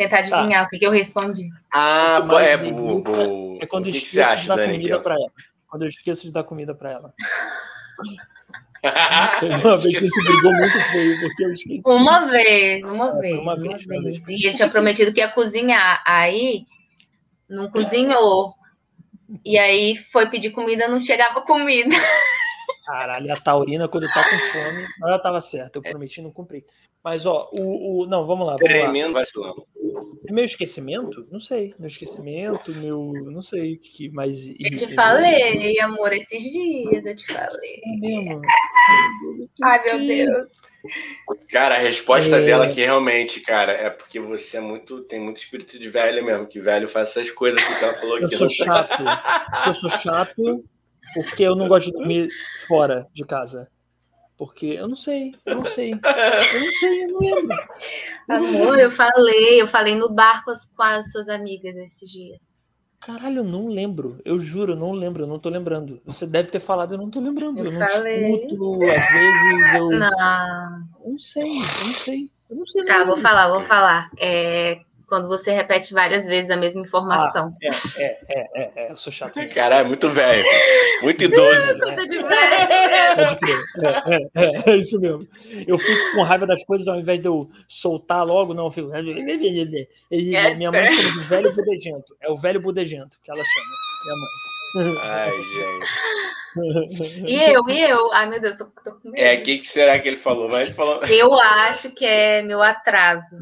tentar 0.00 0.22
tá. 0.22 0.38
adivinhar 0.38 0.62
tá. 0.62 0.66
o 0.66 0.70
que, 0.70 0.78
que, 0.78 0.86
eu 0.86 0.90
respondi. 0.90 1.50
Ah, 1.72 2.26
é, 2.40 2.56
bu, 2.56 3.04
é 3.60 3.66
quando 3.66 3.86
eu 3.86 3.90
esqueço 3.90 4.12
que 4.12 4.20
acha, 4.20 4.42
de 4.42 4.48
dar 4.48 4.56
Dani, 4.56 4.72
comida 4.72 5.00
para 5.00 5.14
ela. 5.14 5.32
Quando 5.68 5.82
eu 5.82 5.88
esqueço 5.88 6.26
de 6.26 6.32
dar 6.32 6.44
comida 6.44 6.74
para 6.74 6.90
ela. 6.90 7.14
uma 9.62 9.76
vez 9.76 9.98
que 9.98 10.08
se 10.08 10.24
brigou 10.24 10.54
muito 10.54 10.80
feio, 10.90 11.20
porque 11.20 11.44
eu 11.44 11.52
esqueci. 11.52 11.82
Uma 11.84 12.24
vez, 12.26 12.82
uma 12.84 13.08
é, 13.08 13.20
vez. 13.20 13.38
Uma, 13.38 13.56
vez, 13.56 13.86
uma 13.86 14.02
vez. 14.02 14.28
E 14.28 14.46
ele 14.46 14.56
tinha 14.56 14.70
prometido 14.70 15.12
que 15.12 15.20
ia 15.20 15.28
cozinhar. 15.28 16.02
Aí 16.06 16.66
não 17.48 17.70
cozinhou. 17.70 18.54
E 19.44 19.58
aí 19.58 19.96
foi 19.96 20.30
pedir 20.30 20.50
comida, 20.50 20.88
não 20.88 20.98
chegava 20.98 21.42
comida. 21.42 21.94
Caralho, 22.90 23.32
a 23.32 23.36
Taurina, 23.36 23.86
quando 23.86 24.12
tá 24.12 24.24
com 24.28 24.38
fome, 24.52 24.86
ela 25.00 25.18
tava 25.18 25.40
certa, 25.40 25.78
eu 25.78 25.82
prometi 25.82 26.20
não 26.20 26.32
cumprir. 26.32 26.64
Mas, 27.04 27.24
ó, 27.24 27.48
o. 27.52 28.02
o 28.02 28.06
não, 28.06 28.26
vamos 28.26 28.46
lá. 28.46 28.56
Vamos 28.56 28.68
Tremendo 28.68 29.14
vacilão. 29.14 29.64
Meu 30.28 30.44
esquecimento? 30.44 31.26
Não 31.30 31.40
sei. 31.40 31.72
Meu 31.78 31.86
esquecimento, 31.86 32.74
meu. 32.74 33.12
Não 33.26 33.42
sei 33.42 33.74
o 33.74 33.78
que 33.78 34.10
mais. 34.10 34.48
Eu 34.48 34.76
te 34.76 34.94
falei, 34.94 35.80
amor, 35.80 36.12
esses 36.12 36.42
dias 36.42 37.06
eu 37.06 37.16
te 37.16 37.26
falei. 37.26 37.80
É 37.86 37.96
mesmo? 38.00 38.42
Ai, 39.64 39.84
meu 39.84 39.98
Deus. 40.00 40.48
Cara, 41.50 41.76
a 41.76 41.78
resposta 41.78 42.36
é... 42.36 42.44
dela 42.44 42.68
que 42.68 42.80
realmente, 42.80 43.40
cara, 43.40 43.72
é 43.72 43.88
porque 43.88 44.18
você 44.18 44.56
é 44.56 44.60
muito. 44.60 45.02
tem 45.02 45.20
muito 45.20 45.38
espírito 45.38 45.78
de 45.78 45.88
velho 45.88 46.24
mesmo, 46.24 46.46
que 46.46 46.60
velho 46.60 46.88
faz 46.88 47.10
essas 47.10 47.30
coisas 47.30 47.62
que 47.62 47.84
ela 47.84 47.94
falou 47.94 48.16
aqui. 48.16 48.24
Eu 48.24 48.30
sou 48.30 48.48
chato. 48.48 49.04
Eu 49.66 49.74
sou 49.74 49.90
chato 49.90 50.64
porque 51.14 51.42
eu 51.42 51.54
não 51.54 51.68
gosto 51.68 51.86
de 51.86 51.92
dormir 51.92 52.28
fora 52.66 53.06
de 53.12 53.24
casa. 53.24 53.68
Porque 54.36 54.66
eu 54.68 54.88
não 54.88 54.96
sei, 54.96 55.34
eu 55.44 55.56
não 55.56 55.64
sei. 55.66 55.92
Eu 55.92 56.60
não 56.60 56.72
sei, 56.72 57.04
eu 57.04 57.08
não 57.08 57.20
lembro. 57.20 57.58
Amor, 58.26 58.78
eu 58.78 58.90
falei, 58.90 59.60
eu 59.60 59.68
falei 59.68 59.94
no 59.94 60.14
bar 60.14 60.42
com 60.44 60.50
as, 60.50 60.64
com 60.64 60.82
as 60.82 61.12
suas 61.12 61.28
amigas 61.28 61.76
esses 61.76 62.10
dias. 62.10 62.60
Caralho, 63.00 63.38
eu 63.38 63.44
não 63.44 63.68
lembro. 63.68 64.20
Eu 64.24 64.38
juro, 64.38 64.72
eu 64.72 64.76
não 64.76 64.92
lembro, 64.92 65.24
eu 65.24 65.26
não 65.26 65.38
tô 65.38 65.48
lembrando. 65.48 66.00
Você 66.04 66.26
deve 66.26 66.50
ter 66.50 66.60
falado, 66.60 66.94
eu 66.94 66.98
não 66.98 67.10
tô 67.10 67.18
lembrando. 67.18 67.58
Eu, 67.58 67.66
eu 67.66 67.72
não 67.72 67.88
falei. 67.88 68.46
escuto, 68.46 68.82
às 68.82 69.12
vezes 69.12 69.74
eu. 69.74 69.90
Não. 69.90 70.88
Eu 71.04 71.10
não 71.12 71.18
sei, 71.18 71.50
eu 71.50 71.86
não 71.86 71.94
sei. 71.94 72.30
Eu 72.48 72.56
não 72.56 72.66
sei. 72.66 72.84
Tá, 72.84 73.04
vou 73.04 73.16
falar, 73.16 73.48
vou 73.48 73.60
falar. 73.60 74.10
É, 74.18 74.80
quando 75.10 75.26
você 75.26 75.50
repete 75.50 75.92
várias 75.92 76.24
vezes 76.24 76.52
a 76.52 76.56
mesma 76.56 76.82
informação. 76.82 77.52
Ah, 77.62 77.66
é, 77.98 78.04
é, 78.04 78.18
é, 78.28 78.48
é, 78.54 78.72
é, 78.76 78.92
eu 78.92 78.96
sou 78.96 79.12
chato. 79.12 79.34
Caralho, 79.52 79.88
muito 79.88 80.08
velho. 80.08 80.46
Muito 81.02 81.24
idoso. 81.24 81.78
Né? 81.78 81.96
de 82.06 82.18
velho. 82.18 82.54
É, 82.54 83.12
é, 84.06 84.28
é, 84.36 84.70
é, 84.70 84.76
isso 84.76 85.00
mesmo. 85.00 85.26
Eu 85.66 85.76
fico 85.78 86.12
com 86.14 86.22
raiva 86.22 86.46
das 86.46 86.64
coisas 86.64 86.86
ao 86.86 86.98
invés 86.98 87.20
de 87.20 87.26
eu 87.26 87.40
soltar 87.68 88.24
logo, 88.24 88.54
não, 88.54 88.66
eu 88.66 88.70
fico. 88.70 88.88
Minha 88.88 89.02
mãe 90.70 90.92
chama 90.92 91.10
de 91.10 91.20
velho 91.24 91.54
budegento. 91.54 92.16
É 92.20 92.30
o 92.30 92.36
velho 92.36 92.60
budegento 92.60 93.18
que 93.22 93.32
ela 93.32 93.42
chama. 93.42 93.66
Minha 94.04 94.16
mãe. 94.16 94.30
Ai, 95.02 95.32
gente. 95.32 97.26
E 97.26 97.52
eu, 97.52 97.68
e 97.68 97.80
eu? 97.80 98.12
Ai, 98.12 98.28
meu 98.28 98.40
Deus, 98.40 98.58
tô, 98.58 98.66
tô 98.66 98.92
com 98.92 99.10
medo. 99.10 99.20
É, 99.20 99.34
o 99.34 99.42
que, 99.42 99.58
que 99.58 99.66
será 99.66 99.98
que 99.98 100.06
ele 100.06 100.16
falou? 100.16 100.48
Mas 100.48 100.68
ele 100.68 100.74
falou... 100.74 101.02
Eu 101.04 101.34
acho 101.34 101.92
que 101.94 102.04
é 102.04 102.42
meu 102.42 102.62
atraso. 102.62 103.36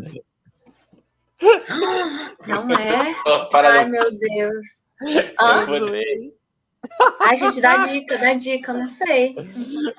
Não 2.46 2.70
é? 2.70 3.14
Ai, 3.52 3.84
meu 3.86 4.10
Deus. 4.10 4.66
Ah, 5.38 5.64
Ai, 7.20 7.36
gente, 7.36 7.60
dá 7.60 7.76
dica, 7.78 8.18
dá 8.18 8.34
dica, 8.34 8.72
eu 8.72 8.78
não 8.78 8.88
sei. 8.88 9.34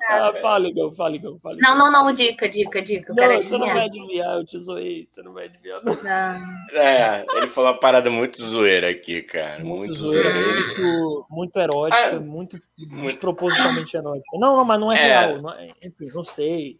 Ah, 0.08 0.32
fala, 0.40 0.68
Igor, 0.68 0.94
fala, 0.94 1.14
Igor, 1.14 1.38
fala. 1.40 1.56
Não, 1.60 1.76
não, 1.76 1.92
não, 1.92 2.12
dica, 2.12 2.48
dica, 2.48 2.82
dica. 2.82 3.14
Não, 3.14 3.40
você 3.40 3.58
não 3.58 3.66
vai 3.66 3.84
adivinhar, 3.84 4.36
eu 4.36 4.44
te 4.44 4.58
zoei, 4.58 5.06
você 5.08 5.22
não 5.22 5.32
vai 5.32 5.44
adivinhar. 5.46 5.82
Não. 5.84 5.94
não. 5.94 6.80
É, 6.80 7.24
ele 7.34 7.46
falou 7.48 7.70
uma 7.70 7.78
parada 7.80 8.10
muito 8.10 8.42
zoeira 8.42 8.90
aqui, 8.90 9.22
cara. 9.22 9.62
Muito, 9.62 9.88
muito 9.88 9.94
zoeira. 9.94 10.34
Muito, 10.34 11.26
muito 11.30 11.58
erótica, 11.58 12.16
ah, 12.16 12.20
muito, 12.20 12.60
muito 12.78 13.18
propositalmente 13.18 13.96
erótica. 13.96 14.38
Não, 14.38 14.56
não, 14.56 14.64
mas 14.64 14.80
não 14.80 14.92
é, 14.92 14.98
é. 14.98 15.06
real. 15.06 15.42
Não 15.42 15.52
é, 15.52 15.70
enfim, 15.82 16.10
não 16.12 16.24
sei. 16.24 16.78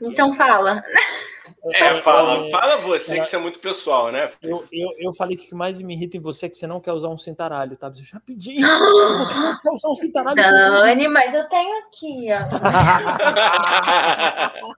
Então 0.00 0.30
é. 0.30 0.34
fala. 0.34 0.82
É, 1.74 2.00
fala, 2.00 2.48
fala 2.50 2.78
você 2.78 3.20
que 3.20 3.26
isso 3.26 3.36
é 3.36 3.38
muito 3.38 3.60
pessoal, 3.60 4.10
né? 4.10 4.28
Eu, 4.42 4.66
eu, 4.72 4.88
eu 4.98 5.12
falei 5.12 5.36
que 5.36 5.46
o 5.46 5.50
que 5.50 5.54
mais 5.54 5.80
me 5.80 5.94
irrita 5.94 6.16
em 6.16 6.20
você 6.20 6.46
é 6.46 6.48
que 6.48 6.56
você 6.56 6.66
não 6.66 6.80
quer 6.80 6.90
usar 6.92 7.08
um 7.08 7.16
cintaralho, 7.16 7.76
tá? 7.76 7.88
Você 7.88 8.02
já 8.02 8.18
pedi. 8.18 8.56
Você 8.56 9.34
não 9.34 9.56
quer 9.60 9.70
usar 9.70 9.88
um 9.88 9.94
cintaralho. 9.94 10.34
Dani, 10.34 11.06
mas 11.08 11.32
eu 11.32 11.48
tenho 11.48 11.78
aqui, 11.86 12.26
ó. 12.32 12.40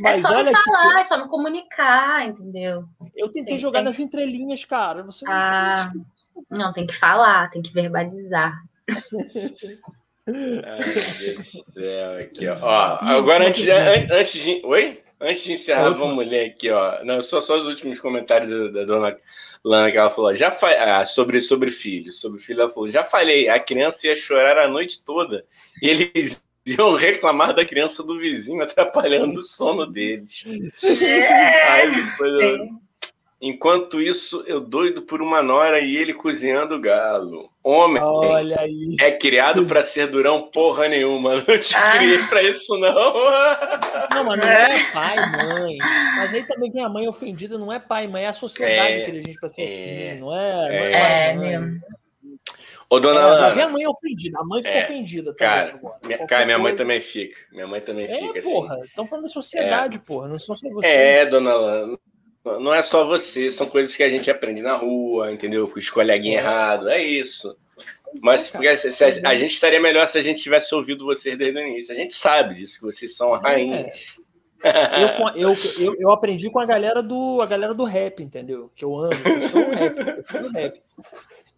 mas 0.00 0.18
é 0.18 0.22
só 0.22 0.42
me 0.42 0.50
falar, 0.50 0.94
que... 0.94 1.00
é 1.00 1.04
só 1.04 1.22
me 1.22 1.28
comunicar, 1.28 2.26
entendeu? 2.26 2.86
Eu 3.14 3.26
tentei 3.26 3.44
tem, 3.44 3.58
jogar 3.58 3.80
tem... 3.80 3.86
nas 3.86 4.00
entrelinhas, 4.00 4.64
cara. 4.64 5.02
Você 5.02 5.26
ah, 5.28 5.92
não, 6.48 6.72
tem 6.72 6.86
que 6.86 6.94
falar, 6.94 7.50
tem 7.50 7.60
que 7.60 7.74
verbalizar. 7.74 8.54
Ai, 10.64 10.78
meu 10.78 10.94
Deus 10.94 11.36
do 11.36 11.42
céu, 11.42 12.12
aqui, 12.12 12.48
ó. 12.48 12.56
ó 12.60 12.98
agora, 13.04 13.48
antes 13.48 13.62
de, 13.62 13.70
antes 13.70 14.42
de. 14.42 14.62
Oi? 14.64 15.02
Antes 15.20 15.44
de 15.44 15.52
encerrar, 15.52 15.90
vamos 15.90 16.26
ler 16.26 16.46
aqui, 16.46 16.70
ó. 16.70 17.04
Não, 17.04 17.20
só, 17.20 17.42
só 17.42 17.58
os 17.58 17.66
últimos 17.66 18.00
comentários 18.00 18.50
da, 18.50 18.80
da 18.80 18.84
dona 18.86 19.16
Lana 19.62 19.90
que 19.90 19.98
ela 19.98 20.08
falou. 20.08 20.32
Já 20.32 20.50
fa... 20.50 20.70
ah, 20.70 21.04
sobre, 21.04 21.40
sobre 21.40 21.70
filho. 21.70 22.10
Sobre 22.12 22.40
filho, 22.40 22.62
ela 22.62 22.70
falou: 22.70 22.88
já 22.88 23.04
falei, 23.04 23.48
a 23.48 23.60
criança 23.60 24.06
ia 24.06 24.16
chorar 24.16 24.58
a 24.58 24.68
noite 24.68 25.04
toda. 25.04 25.44
E 25.82 25.88
eles 25.88 26.42
iam 26.66 26.94
reclamar 26.94 27.52
da 27.54 27.64
criança 27.64 28.02
do 28.02 28.18
vizinho, 28.18 28.62
atrapalhando 28.62 29.38
o 29.38 29.42
sono 29.42 29.86
deles. 29.86 30.44
É, 30.82 31.70
Ai, 31.70 31.90
que 31.90 32.16
coisa. 32.16 32.68
Enquanto 33.42 34.02
isso, 34.02 34.44
eu 34.46 34.60
doido 34.60 35.00
por 35.00 35.22
uma 35.22 35.42
nora 35.42 35.80
e 35.80 35.96
ele 35.96 36.12
cozinhando 36.12 36.78
galo. 36.78 37.50
Homem 37.64 38.02
é 39.00 39.12
criado 39.12 39.64
para 39.66 39.80
ser 39.80 40.08
durão 40.08 40.50
porra 40.50 40.88
nenhuma. 40.88 41.36
Não 41.48 41.58
te 41.58 41.74
ah. 41.74 41.92
criei 41.92 42.18
para 42.24 42.42
isso, 42.42 42.76
não. 42.76 42.92
Não, 44.14 44.24
mas 44.24 44.40
não 44.40 44.50
é 44.50 44.92
pai, 44.92 45.16
mãe. 45.30 45.78
Mas 46.18 46.34
aí 46.34 46.46
também 46.46 46.70
vem 46.70 46.84
a 46.84 46.88
mãe 46.88 47.08
ofendida, 47.08 47.56
não 47.56 47.72
é 47.72 47.78
pai, 47.78 48.06
mãe, 48.06 48.24
é 48.24 48.28
a 48.28 48.32
sociedade 48.32 48.92
é, 48.92 49.04
que 49.04 49.10
ele 49.10 49.38
para 49.38 49.48
ser 49.48 49.62
é, 49.62 49.64
assim, 49.64 50.20
não 50.20 50.34
é? 50.34 50.76
É, 50.76 50.84
é, 50.84 51.30
é 51.30 51.34
mesmo. 51.34 51.80
Ô, 52.90 52.98
dona 52.98 53.48
é, 53.48 53.54
Vem 53.54 53.62
a 53.62 53.68
mãe 53.68 53.86
ofendida, 53.86 54.38
a 54.38 54.44
mãe 54.44 54.62
fica 54.62 54.74
é, 54.74 54.84
ofendida. 54.84 55.34
Cara, 55.34 55.80
minha, 56.02 56.26
cara, 56.26 56.44
minha 56.44 56.58
mãe 56.58 56.74
também 56.74 57.00
fica. 57.00 57.38
Minha 57.52 57.66
mãe 57.66 57.80
também 57.80 58.06
é, 58.06 58.18
fica. 58.18 58.42
Porra, 58.42 58.74
assim. 58.74 58.84
estão 58.84 59.06
falando 59.06 59.24
da 59.24 59.30
sociedade, 59.30 59.96
é. 59.96 60.00
porra, 60.00 60.28
não 60.28 60.38
só 60.38 60.54
você. 60.54 60.86
É, 60.86 61.24
dona 61.24 61.54
Lana. 61.54 61.98
Não 62.44 62.72
é 62.72 62.82
só 62.82 63.04
você, 63.04 63.50
são 63.50 63.66
coisas 63.66 63.94
que 63.94 64.02
a 64.02 64.08
gente 64.08 64.30
aprende 64.30 64.62
na 64.62 64.74
rua, 64.74 65.30
entendeu? 65.30 65.68
Com 65.68 65.78
os 65.78 65.90
coleguinhas 65.90 66.42
é. 66.42 66.46
errados, 66.46 66.88
é 66.88 67.02
isso. 67.02 67.56
Mas 68.22 68.50
porque, 68.50 68.74
se, 68.76 69.04
a, 69.04 69.30
a, 69.30 69.36
gente 69.36 69.52
estaria 69.52 69.80
melhor 69.80 70.06
se 70.06 70.18
a 70.18 70.22
gente 70.22 70.42
tivesse 70.42 70.74
ouvido 70.74 71.04
vocês 71.04 71.36
desde 71.38 71.58
o 71.58 71.66
início. 71.66 71.94
A 71.94 71.96
gente 71.96 72.12
sabe 72.12 72.54
disso, 72.54 72.80
que 72.80 72.86
vocês 72.86 73.14
são 73.14 73.34
é. 73.36 73.38
rainhas. 73.38 74.16
É. 74.16 74.30
Eu, 75.36 75.54
eu, 75.54 75.96
eu, 75.98 76.10
aprendi 76.10 76.50
com 76.50 76.58
a 76.58 76.66
galera 76.66 77.02
do 77.02 77.40
a 77.40 77.46
galera 77.46 77.72
do 77.72 77.84
rap, 77.84 78.22
entendeu? 78.22 78.70
Que 78.76 78.84
eu 78.84 78.94
amo, 78.94 79.14
eu 79.14 79.48
sou 79.48 79.60
um 79.62 79.70
rap, 79.70 79.98
eu 79.98 80.24
sou 80.30 80.40
um 80.42 80.52
rap. 80.52 80.82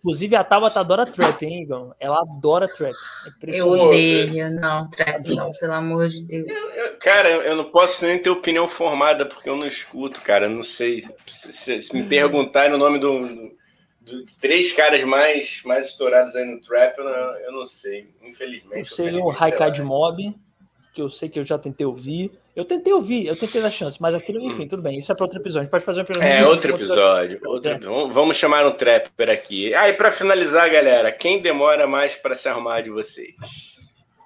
Inclusive, 0.05 0.35
a 0.35 0.43
Tabata 0.43 0.81
adora 0.81 1.07
trap, 1.07 1.45
hein, 1.45 1.63
Igor? 1.63 1.95
Ela 2.01 2.23
adora 2.23 2.67
trap. 2.67 2.93
É 3.47 3.61
eu 3.61 3.69
odeio, 3.69 4.51
não, 4.51 4.91
trap 4.91 5.33
não, 5.33 5.53
pelo 5.53 5.73
amor 5.75 6.09
de 6.09 6.25
Deus. 6.25 6.49
Eu, 6.49 6.85
eu, 6.85 6.97
cara, 6.99 7.29
eu 7.29 7.55
não 7.55 7.67
posso 7.67 8.05
nem 8.05 8.19
ter 8.19 8.29
opinião 8.29 8.67
formada, 8.67 9.25
porque 9.25 9.49
eu 9.49 9.55
não 9.55 9.65
escuto, 9.65 10.21
cara. 10.21 10.47
Eu 10.47 10.51
não 10.51 10.65
sei. 10.65 11.05
Se, 11.29 11.81
se 11.81 11.95
me 11.95 12.03
perguntarem 12.09 12.75
o 12.75 12.79
nome 12.79 12.99
do, 12.99 13.21
do, 13.21 13.57
do, 14.01 14.27
três 14.41 14.73
caras 14.73 15.05
mais, 15.05 15.63
mais 15.65 15.87
estourados 15.87 16.35
aí 16.35 16.47
no 16.47 16.61
trap, 16.61 16.99
eu 16.99 17.05
não, 17.05 17.13
eu 17.13 17.53
não 17.53 17.65
sei, 17.65 18.13
infelizmente. 18.25 18.91
Eu 18.91 18.97
sei 18.97 19.17
o 19.17 19.29
Raikad 19.29 19.81
Mob, 19.85 20.35
que 20.93 21.01
eu 21.01 21.09
sei 21.09 21.29
que 21.29 21.39
eu 21.39 21.45
já 21.45 21.57
tentei 21.57 21.87
ouvir. 21.87 22.33
Eu 22.55 22.67
tentei 22.67 22.93
ouvir, 22.93 23.27
eu 23.27 23.35
tentei 23.35 23.63
dar 23.63 23.71
chance, 23.71 24.01
mas 24.01 24.15
aquilo, 24.15 24.39
enfim, 24.43 24.69
tudo 24.69 24.83
bem. 24.83 24.99
Isso 24.99 25.11
é 25.11 25.15
para 25.15 25.25
outro 25.25 25.41
episódio. 25.41 25.61
A 25.61 25.65
gente 25.65 25.71
pode 25.71 25.85
fazer 25.85 26.01
um 26.01 26.05
episódio. 26.05 26.29
É, 26.29 26.47
outro 26.47 26.75
episódio. 26.75 27.41
Outro... 27.47 27.73
É. 27.73 27.79
Vamos 28.13 28.37
chamar 28.37 28.67
um 28.67 28.73
trapper 28.73 29.31
aqui. 29.31 29.75
Ah, 29.75 29.89
e 29.89 29.95
para 29.95 30.13
finalizar, 30.13 30.71
galera, 30.71 31.11
quem 31.11 31.41
demora 31.41 31.87
mais 31.87 32.15
para 32.15 32.35
se 32.35 32.49
arrumar 32.51 32.83
de 32.83 32.91
vocês? 32.91 33.35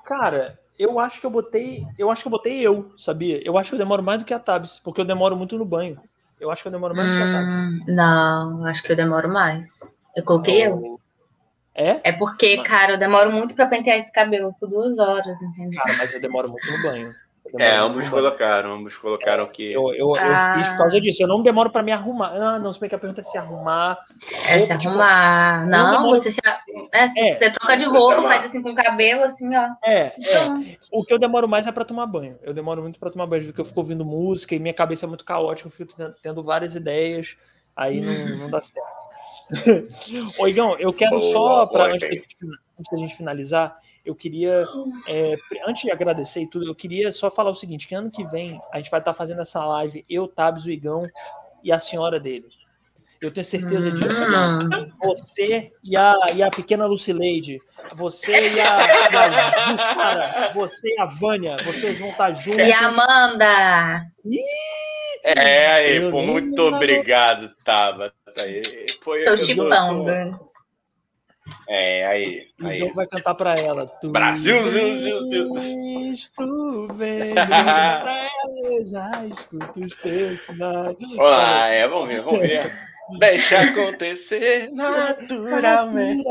Cara, 0.04 0.58
eu 0.76 0.98
acho 0.98 1.20
que 1.20 1.26
eu 1.26 1.30
botei. 1.30 1.86
Eu 1.96 2.10
acho 2.10 2.22
que 2.22 2.26
eu 2.26 2.32
botei 2.32 2.60
eu, 2.60 2.92
sabia? 2.96 3.40
Eu 3.46 3.56
acho 3.56 3.70
que 3.70 3.74
eu 3.76 3.78
demoro 3.78 4.02
mais 4.02 4.18
do 4.18 4.24
que 4.24 4.34
a 4.34 4.40
Tabs, 4.40 4.80
porque 4.82 5.00
eu 5.00 5.04
demoro 5.04 5.36
muito 5.36 5.56
no 5.56 5.64
banho. 5.64 6.00
Eu 6.40 6.50
acho 6.50 6.62
que 6.62 6.68
eu 6.68 6.72
demoro 6.72 6.96
mais 6.96 7.08
hum, 7.08 7.12
do 7.12 7.16
que 7.16 7.22
a 7.22 7.32
Tabs. 7.32 7.56
Hum, 7.56 7.84
não, 7.94 8.66
acho 8.66 8.82
que 8.82 8.90
eu 8.90 8.96
demoro 8.96 9.28
mais. 9.28 9.78
Eu 10.16 10.24
coloquei 10.24 10.66
oh. 10.66 10.70
eu. 10.70 11.00
É? 11.76 12.00
É 12.02 12.12
porque, 12.12 12.62
cara, 12.64 12.94
eu 12.94 12.98
demoro 12.98 13.30
muito 13.30 13.54
para 13.54 13.66
pentear 13.66 13.98
esse 13.98 14.10
cabelo 14.10 14.52
por 14.58 14.68
duas 14.68 14.98
horas, 14.98 15.40
entendeu? 15.42 15.80
Cara, 15.80 15.96
mas 15.98 16.12
eu 16.12 16.20
demoro 16.20 16.48
muito 16.48 16.66
no 16.70 16.82
banho. 16.82 17.14
É, 17.58 17.76
ambos 17.76 18.08
colocaram, 18.08 18.74
ambos 18.74 18.96
colocaram 18.96 19.44
é, 19.44 19.46
que. 19.46 19.72
Eu, 19.72 19.94
eu, 19.94 20.14
ah. 20.14 20.54
eu, 20.54 20.58
fiz 20.58 20.68
por 20.70 20.78
causa 20.78 21.00
disso. 21.00 21.22
Eu 21.22 21.28
não 21.28 21.42
demoro 21.42 21.70
para 21.70 21.82
me 21.82 21.92
arrumar. 21.92 22.32
Ah, 22.34 22.58
não, 22.58 22.72
se 22.72 22.80
bem 22.80 22.88
que 22.88 22.94
a 22.94 22.98
pergunta 22.98 23.20
é 23.20 23.24
se 23.24 23.38
arrumar. 23.38 23.98
É, 24.48 24.58
se 24.58 24.78
tipo, 24.78 24.88
arrumar. 24.88 25.66
Não, 25.66 25.98
demoro... 25.98 26.16
você 26.16 26.30
se. 26.30 26.40
É, 26.92 27.04
é, 27.04 27.32
você 27.32 27.50
troca 27.50 27.76
de 27.76 27.84
roupa, 27.84 28.22
faz 28.22 28.46
assim 28.46 28.62
com 28.62 28.70
o 28.70 28.74
cabelo, 28.74 29.22
assim, 29.24 29.54
ó. 29.56 29.68
É, 29.84 30.12
então... 30.18 30.62
é. 30.62 30.76
O 30.90 31.04
que 31.04 31.12
eu 31.12 31.18
demoro 31.18 31.48
mais 31.48 31.66
é 31.66 31.72
para 31.72 31.84
tomar 31.84 32.06
banho. 32.06 32.38
Eu 32.42 32.52
demoro 32.52 32.82
muito 32.82 32.98
para 32.98 33.10
tomar 33.10 33.26
banho, 33.26 33.44
porque 33.44 33.60
eu 33.60 33.64
fico 33.64 33.80
ouvindo 33.80 34.04
música 34.04 34.54
e 34.54 34.58
minha 34.58 34.74
cabeça 34.74 35.06
é 35.06 35.08
muito 35.08 35.24
caótica, 35.24 35.68
eu 35.68 35.72
fico 35.72 35.94
tendo 36.22 36.42
várias 36.42 36.74
ideias, 36.74 37.36
aí 37.76 38.00
não, 38.00 38.38
não 38.38 38.50
dá 38.50 38.60
certo. 38.60 38.86
Ô, 40.40 40.48
Igão, 40.48 40.76
eu 40.78 40.92
quero 40.92 41.20
só, 41.20 41.66
para 41.66 41.92
antes, 41.92 42.04
antes 42.04 42.90
da 42.90 42.98
gente 42.98 43.16
finalizar, 43.16 43.78
eu 44.06 44.14
queria, 44.14 44.64
é, 45.08 45.36
antes 45.66 45.82
de 45.82 45.90
agradecer 45.90 46.40
e 46.40 46.46
tudo, 46.46 46.64
eu 46.64 46.74
queria 46.74 47.10
só 47.10 47.28
falar 47.28 47.50
o 47.50 47.54
seguinte: 47.54 47.88
que 47.88 47.94
ano 47.94 48.10
que 48.10 48.24
vem 48.24 48.60
a 48.72 48.76
gente 48.76 48.90
vai 48.90 49.00
estar 49.00 49.12
fazendo 49.12 49.40
essa 49.40 49.64
live, 49.66 50.04
eu, 50.08 50.28
Tabs, 50.28 50.64
o 50.64 50.70
Igão 50.70 51.06
e 51.62 51.72
a 51.72 51.78
senhora 51.78 52.20
dele. 52.20 52.46
Eu 53.20 53.32
tenho 53.32 53.44
certeza 53.46 53.90
disso. 53.90 54.22
Hum. 54.22 54.92
Você 55.02 55.68
e 55.82 55.96
a, 55.96 56.14
e 56.34 56.42
a 56.42 56.50
pequena 56.50 56.86
Lucileide, 56.86 57.60
você 57.94 58.52
e 58.52 58.60
a, 58.60 58.76
a 58.76 59.70
Jussara, 59.70 60.52
você 60.54 60.94
e 60.94 61.00
a 61.00 61.06
Vânia, 61.06 61.56
vocês 61.64 61.98
vão 61.98 62.10
estar 62.10 62.32
juntos. 62.32 62.66
E 62.66 62.72
a 62.72 62.86
Amanda. 62.86 64.06
É, 65.24 65.66
aí, 65.72 66.10
pô, 66.10 66.22
muito 66.22 66.62
obrigado, 66.62 67.50
Tabata. 67.64 68.14
Estou 68.36 69.38
chipando. 69.38 70.46
É, 71.68 72.06
aí. 72.06 72.48
aí. 72.60 72.78
Então 72.78 72.94
vai 72.94 73.06
cantar 73.06 73.34
pra 73.34 73.54
ela. 73.54 73.86
Tu 73.86 74.10
Brasil, 74.10 74.62
Zil, 74.68 75.28
Zil, 75.28 75.46
Tu 76.36 76.88
vem 76.94 77.34
pra 77.34 78.28
ela, 78.44 78.88
já 78.88 79.26
escuto 79.26 79.80
os 79.80 79.96
teus 79.96 80.40
sinais. 80.42 80.96
Olá, 81.18 81.68
é, 81.68 81.88
vamos 81.88 82.08
ver, 82.08 82.22
vamos 82.22 82.40
ver. 82.40 82.72
Deixa 83.20 83.60
acontecer 83.60 84.68
naturalmente. 84.72 86.24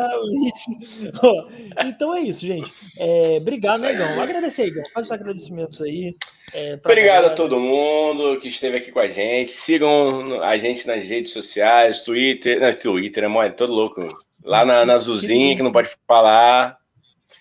então 1.86 2.14
é 2.14 2.22
isso, 2.22 2.46
gente. 2.46 2.72
É, 2.98 3.38
obrigado, 3.40 3.82
Negão. 3.82 4.20
Agradecer, 4.20 4.68
Igão. 4.68 4.84
Faz 4.94 5.08
os 5.08 5.12
agradecimentos 5.12 5.82
aí. 5.82 6.16
É, 6.54 6.74
Obrigado 6.74 7.08
galera. 7.08 7.28
a 7.28 7.36
todo 7.36 7.60
mundo 7.60 8.38
que 8.40 8.50
esteve 8.50 8.78
aqui 8.78 8.92
com 8.92 9.00
a 9.00 9.08
gente. 9.08 9.52
Sigam 9.52 10.44
a 10.44 10.58
gente 10.58 10.86
nas 10.86 11.08
redes 11.08 11.32
sociais, 11.32 12.02
Twitter. 12.02 12.60
Não, 12.60 12.74
Twitter 12.74 13.24
é 13.24 13.28
mole, 13.28 13.52
todo 13.52 13.72
louco. 13.72 14.06
Lá 14.46 14.64
na, 14.64 14.86
na 14.86 14.98
Zuzinha, 14.98 15.56
que 15.56 15.64
não 15.64 15.72
pode 15.72 15.90
falar. 16.08 16.78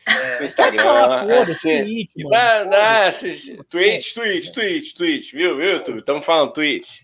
É. 0.07 0.41
No 0.41 0.47
Instagram. 0.47 0.83
Falar, 0.83 1.43
assim, 1.43 1.83
tweet, 1.85 2.11
dá, 2.31 2.65
dá, 2.65 3.13
tweet, 3.71 4.15
tweet, 4.15 4.53
tweet, 4.53 4.95
tweet, 4.95 5.37
viu, 5.37 5.57
viu, 5.57 5.73
YouTube? 5.73 5.99
Estamos 5.99 6.25
falando 6.25 6.53
tweet. 6.53 7.04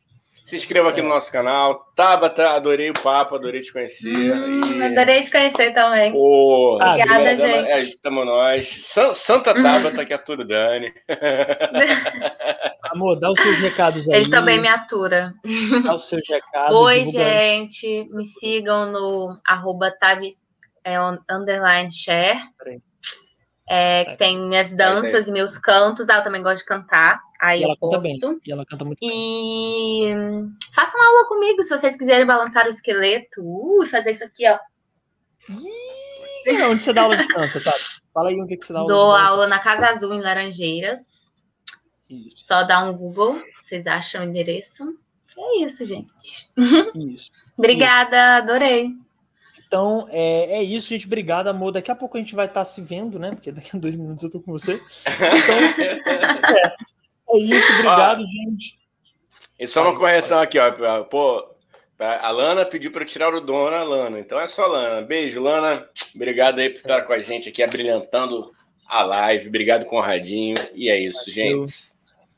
Se 0.50 0.56
inscreva 0.56 0.88
aqui 0.88 0.98
é. 0.98 1.02
no 1.04 1.10
nosso 1.10 1.30
canal. 1.30 1.92
Tabata, 1.94 2.50
adorei 2.50 2.90
o 2.90 2.92
papo, 2.92 3.36
adorei 3.36 3.60
te 3.60 3.72
conhecer. 3.72 4.08
Hum, 4.08 4.60
e... 4.80 4.82
Adorei 4.82 5.20
te 5.20 5.30
conhecer 5.30 5.72
também. 5.72 6.10
Pô, 6.10 6.74
Obrigada, 6.74 7.36
gente. 7.36 7.68
É, 7.68 7.78
estamos 7.78 8.26
nós. 8.26 8.68
Santa 9.14 9.54
Tabata, 9.54 10.04
que 10.04 10.12
é 10.12 10.18
tudo 10.18 10.44
Dani. 10.44 10.92
Amor, 12.92 13.16
dá 13.20 13.30
os 13.30 13.40
seus 13.40 13.60
recados 13.60 14.08
aí. 14.08 14.22
Ele 14.22 14.30
também 14.30 14.60
me 14.60 14.66
atura. 14.66 15.32
Dá 15.84 15.94
os 15.94 16.08
seus 16.08 16.28
recados. 16.28 16.76
Oi, 16.76 17.04
gente. 17.04 18.08
Me 18.10 18.24
sigam 18.24 18.90
no 18.90 19.38
arroba 19.46 19.92
tab, 20.00 20.20
é, 20.82 20.96
underline 21.30 21.92
share. 21.92 22.40
É, 23.68 24.04
que 24.04 24.16
tem 24.16 24.36
minhas 24.48 24.72
danças 24.72 25.28
e 25.28 25.32
meus 25.32 25.56
cantos. 25.56 26.08
Ah, 26.08 26.16
eu 26.16 26.24
também 26.24 26.42
gosto 26.42 26.62
de 26.62 26.66
cantar. 26.66 27.20
Aí 27.40 27.62
eu 27.62 27.74
posto. 27.76 28.00
Bem. 28.00 28.18
E 28.46 28.52
ela 28.52 28.66
canta 28.66 28.84
muito 28.84 28.98
e... 29.02 29.08
bem. 29.08 30.50
Façam 30.74 31.00
aula 31.02 31.26
comigo 31.26 31.62
se 31.62 31.76
vocês 31.76 31.96
quiserem 31.96 32.26
balançar 32.26 32.66
o 32.66 32.68
esqueleto. 32.68 33.40
Uh, 33.40 33.82
e 33.82 33.86
fazer 33.86 34.10
isso 34.10 34.24
aqui, 34.24 34.44
ó. 34.46 34.58
Ih, 35.48 36.62
onde 36.64 36.82
você 36.82 36.92
dá 36.92 37.02
aula 37.02 37.16
de 37.16 37.26
dança, 37.28 37.60
tá? 37.62 37.72
Fala 38.12 38.28
aí 38.28 38.40
onde 38.40 38.56
que 38.56 38.64
você 38.66 38.72
dá 38.72 38.80
aula 38.80 38.92
Dou 38.92 39.12
aula 39.12 39.46
na 39.46 39.58
Casa 39.58 39.86
Azul, 39.86 40.14
em 40.14 40.20
Laranjeiras. 40.20 41.30
Isso. 42.08 42.44
Só 42.44 42.64
dá 42.64 42.84
um 42.84 42.92
Google, 42.92 43.40
vocês 43.60 43.86
acham 43.86 44.22
o 44.22 44.28
endereço. 44.28 44.84
É 45.38 45.64
isso, 45.64 45.86
gente. 45.86 46.50
Isso. 47.14 47.30
Obrigada, 47.56 48.16
isso. 48.16 48.42
adorei. 48.42 48.90
Então, 49.66 50.08
é, 50.10 50.58
é, 50.58 50.62
isso, 50.64 50.88
gente. 50.88 51.06
Obrigado, 51.06 51.46
amor. 51.46 51.70
Daqui 51.70 51.92
a 51.92 51.94
pouco 51.94 52.16
a 52.16 52.20
gente 52.20 52.34
vai 52.34 52.46
estar 52.46 52.64
se 52.64 52.82
vendo, 52.82 53.20
né? 53.20 53.30
Porque 53.30 53.52
daqui 53.52 53.76
a 53.76 53.78
dois 53.78 53.94
minutos 53.94 54.24
eu 54.24 54.30
tô 54.30 54.40
com 54.40 54.50
você. 54.50 54.82
Então, 55.06 56.56
é, 56.56 56.74
é 57.32 57.38
isso, 57.38 57.72
obrigado, 57.72 58.24
gente. 58.26 58.78
E 59.58 59.66
só 59.66 59.82
uma 59.82 59.94
correção 59.94 60.40
aqui, 60.40 60.58
ó. 60.58 61.04
Pô, 61.04 61.54
a 61.98 62.30
Lana 62.30 62.64
pediu 62.64 62.90
para 62.90 63.04
tirar 63.04 63.34
o 63.34 63.40
dono 63.40 63.76
a 63.76 63.82
Lana. 63.82 64.18
Então 64.18 64.40
é 64.40 64.46
só 64.46 64.66
Lana. 64.66 65.02
Beijo, 65.02 65.42
Lana. 65.42 65.86
Obrigado 66.14 66.58
aí 66.58 66.70
por 66.70 66.78
estar 66.78 67.02
com 67.02 67.12
a 67.12 67.20
gente 67.20 67.48
aqui, 67.48 67.62
abrilhantando 67.62 68.50
a 68.86 69.02
live. 69.02 69.48
Obrigado, 69.48 69.84
Conradinho. 69.84 70.56
E 70.74 70.88
é 70.88 70.98
isso, 70.98 71.30
gente. 71.30 71.90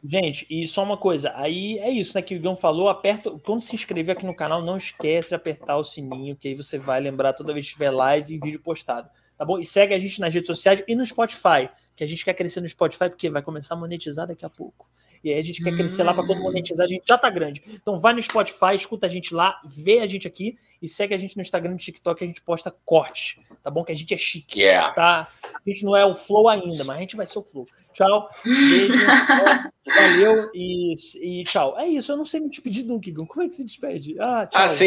Gente, 0.05 0.44
e 0.51 0.66
só 0.66 0.82
uma 0.82 0.97
coisa, 0.97 1.32
aí 1.36 1.78
é 1.78 1.89
isso, 1.89 2.16
né? 2.16 2.23
Que 2.23 2.35
o 2.35 2.36
Igão 2.36 2.56
falou, 2.56 2.89
aperta. 2.89 3.31
Quando 3.44 3.60
se 3.60 3.77
inscrever 3.77 4.16
aqui 4.16 4.27
no 4.27 4.35
canal, 4.35 4.60
não 4.60 4.77
esquece 4.77 5.28
de 5.28 5.36
apertar 5.36 5.77
o 5.77 5.85
sininho, 5.85 6.35
que 6.35 6.48
aí 6.48 6.55
você 6.56 6.77
vai 6.77 7.01
lembrar 7.01 7.35
toda 7.35 7.52
vez 7.55 7.66
que 7.66 7.74
tiver 7.74 7.93
live 7.93 8.35
e 8.35 8.39
vídeo 8.39 8.59
postado. 8.59 9.09
Tá 9.39 9.44
bom? 9.44 9.60
E 9.60 9.64
segue 9.64 9.94
a 9.94 9.98
gente 10.01 10.20
nas 10.20 10.35
redes 10.35 10.48
sociais 10.48 10.82
e 10.89 10.97
no 10.97 11.06
Spotify 11.06 11.70
que 11.94 12.05
a 12.05 12.06
gente 12.06 12.24
quer 12.24 12.35
crescer 12.35 12.60
no 12.60 12.69
Spotify, 12.69 13.09
porque 13.09 13.31
vai 13.31 13.43
começar 13.43 13.74
a 13.74 13.78
monetizar 13.78 14.27
daqui 14.27 14.44
a 14.44 14.51
pouco. 14.51 14.89
E 15.24 15.32
aí 15.32 15.39
a 15.39 15.43
gente 15.43 15.62
quer 15.62 15.77
crescer 15.77 16.02
lá 16.02 16.12
para 16.12 16.27
quando 16.27 16.43
monetizar, 16.43 16.85
a 16.85 16.89
gente 16.89 17.05
já 17.06 17.16
tá 17.16 17.31
grande. 17.31 17.62
Então 17.69 17.98
vai 17.98 18.12
no 18.12 18.20
Spotify, 18.20 18.74
escuta 18.74 19.06
a 19.06 19.10
gente 19.10 19.32
lá, 19.32 19.60
vê 19.64 20.01
a 20.01 20.06
gente 20.06 20.27
aqui 20.27 20.59
e 20.81 20.89
segue 20.89 21.14
a 21.14 21.19
gente 21.19 21.36
no 21.36 21.43
Instagram 21.43 21.70
e 21.70 21.74
no 21.74 21.78
TikTok, 21.78 22.24
a 22.24 22.27
gente 22.27 22.43
posta 22.43 22.74
corte, 22.85 23.40
tá 23.62 23.70
bom? 23.70 23.85
Que 23.85 23.93
a 23.93 23.94
gente 23.94 24.12
é 24.12 24.16
chique, 24.16 24.62
yeah. 24.62 24.93
tá? 24.93 25.28
A 25.44 25.70
gente 25.70 25.85
não 25.85 25.97
é 25.97 26.05
o 26.05 26.12
Flow 26.12 26.48
ainda, 26.48 26.82
mas 26.82 26.97
a 26.97 27.01
gente 27.01 27.14
vai 27.14 27.24
ser 27.24 27.39
o 27.39 27.43
Flow. 27.43 27.69
Tchau, 27.93 28.28
beijo, 28.44 28.94
valeu 29.86 30.51
e, 30.55 30.94
e 31.20 31.44
tchau. 31.44 31.78
É 31.78 31.86
isso, 31.86 32.10
eu 32.10 32.16
não 32.16 32.24
sei 32.24 32.40
me 32.40 32.48
despedir 32.48 32.85
Kigon. 33.01 33.27
Como 33.27 33.43
é 33.43 33.48
que 33.48 33.55
se 33.55 33.64
despede? 33.64 34.19
Ah, 34.19 34.47
tchau. 34.47 34.60
Ah, 34.60 34.66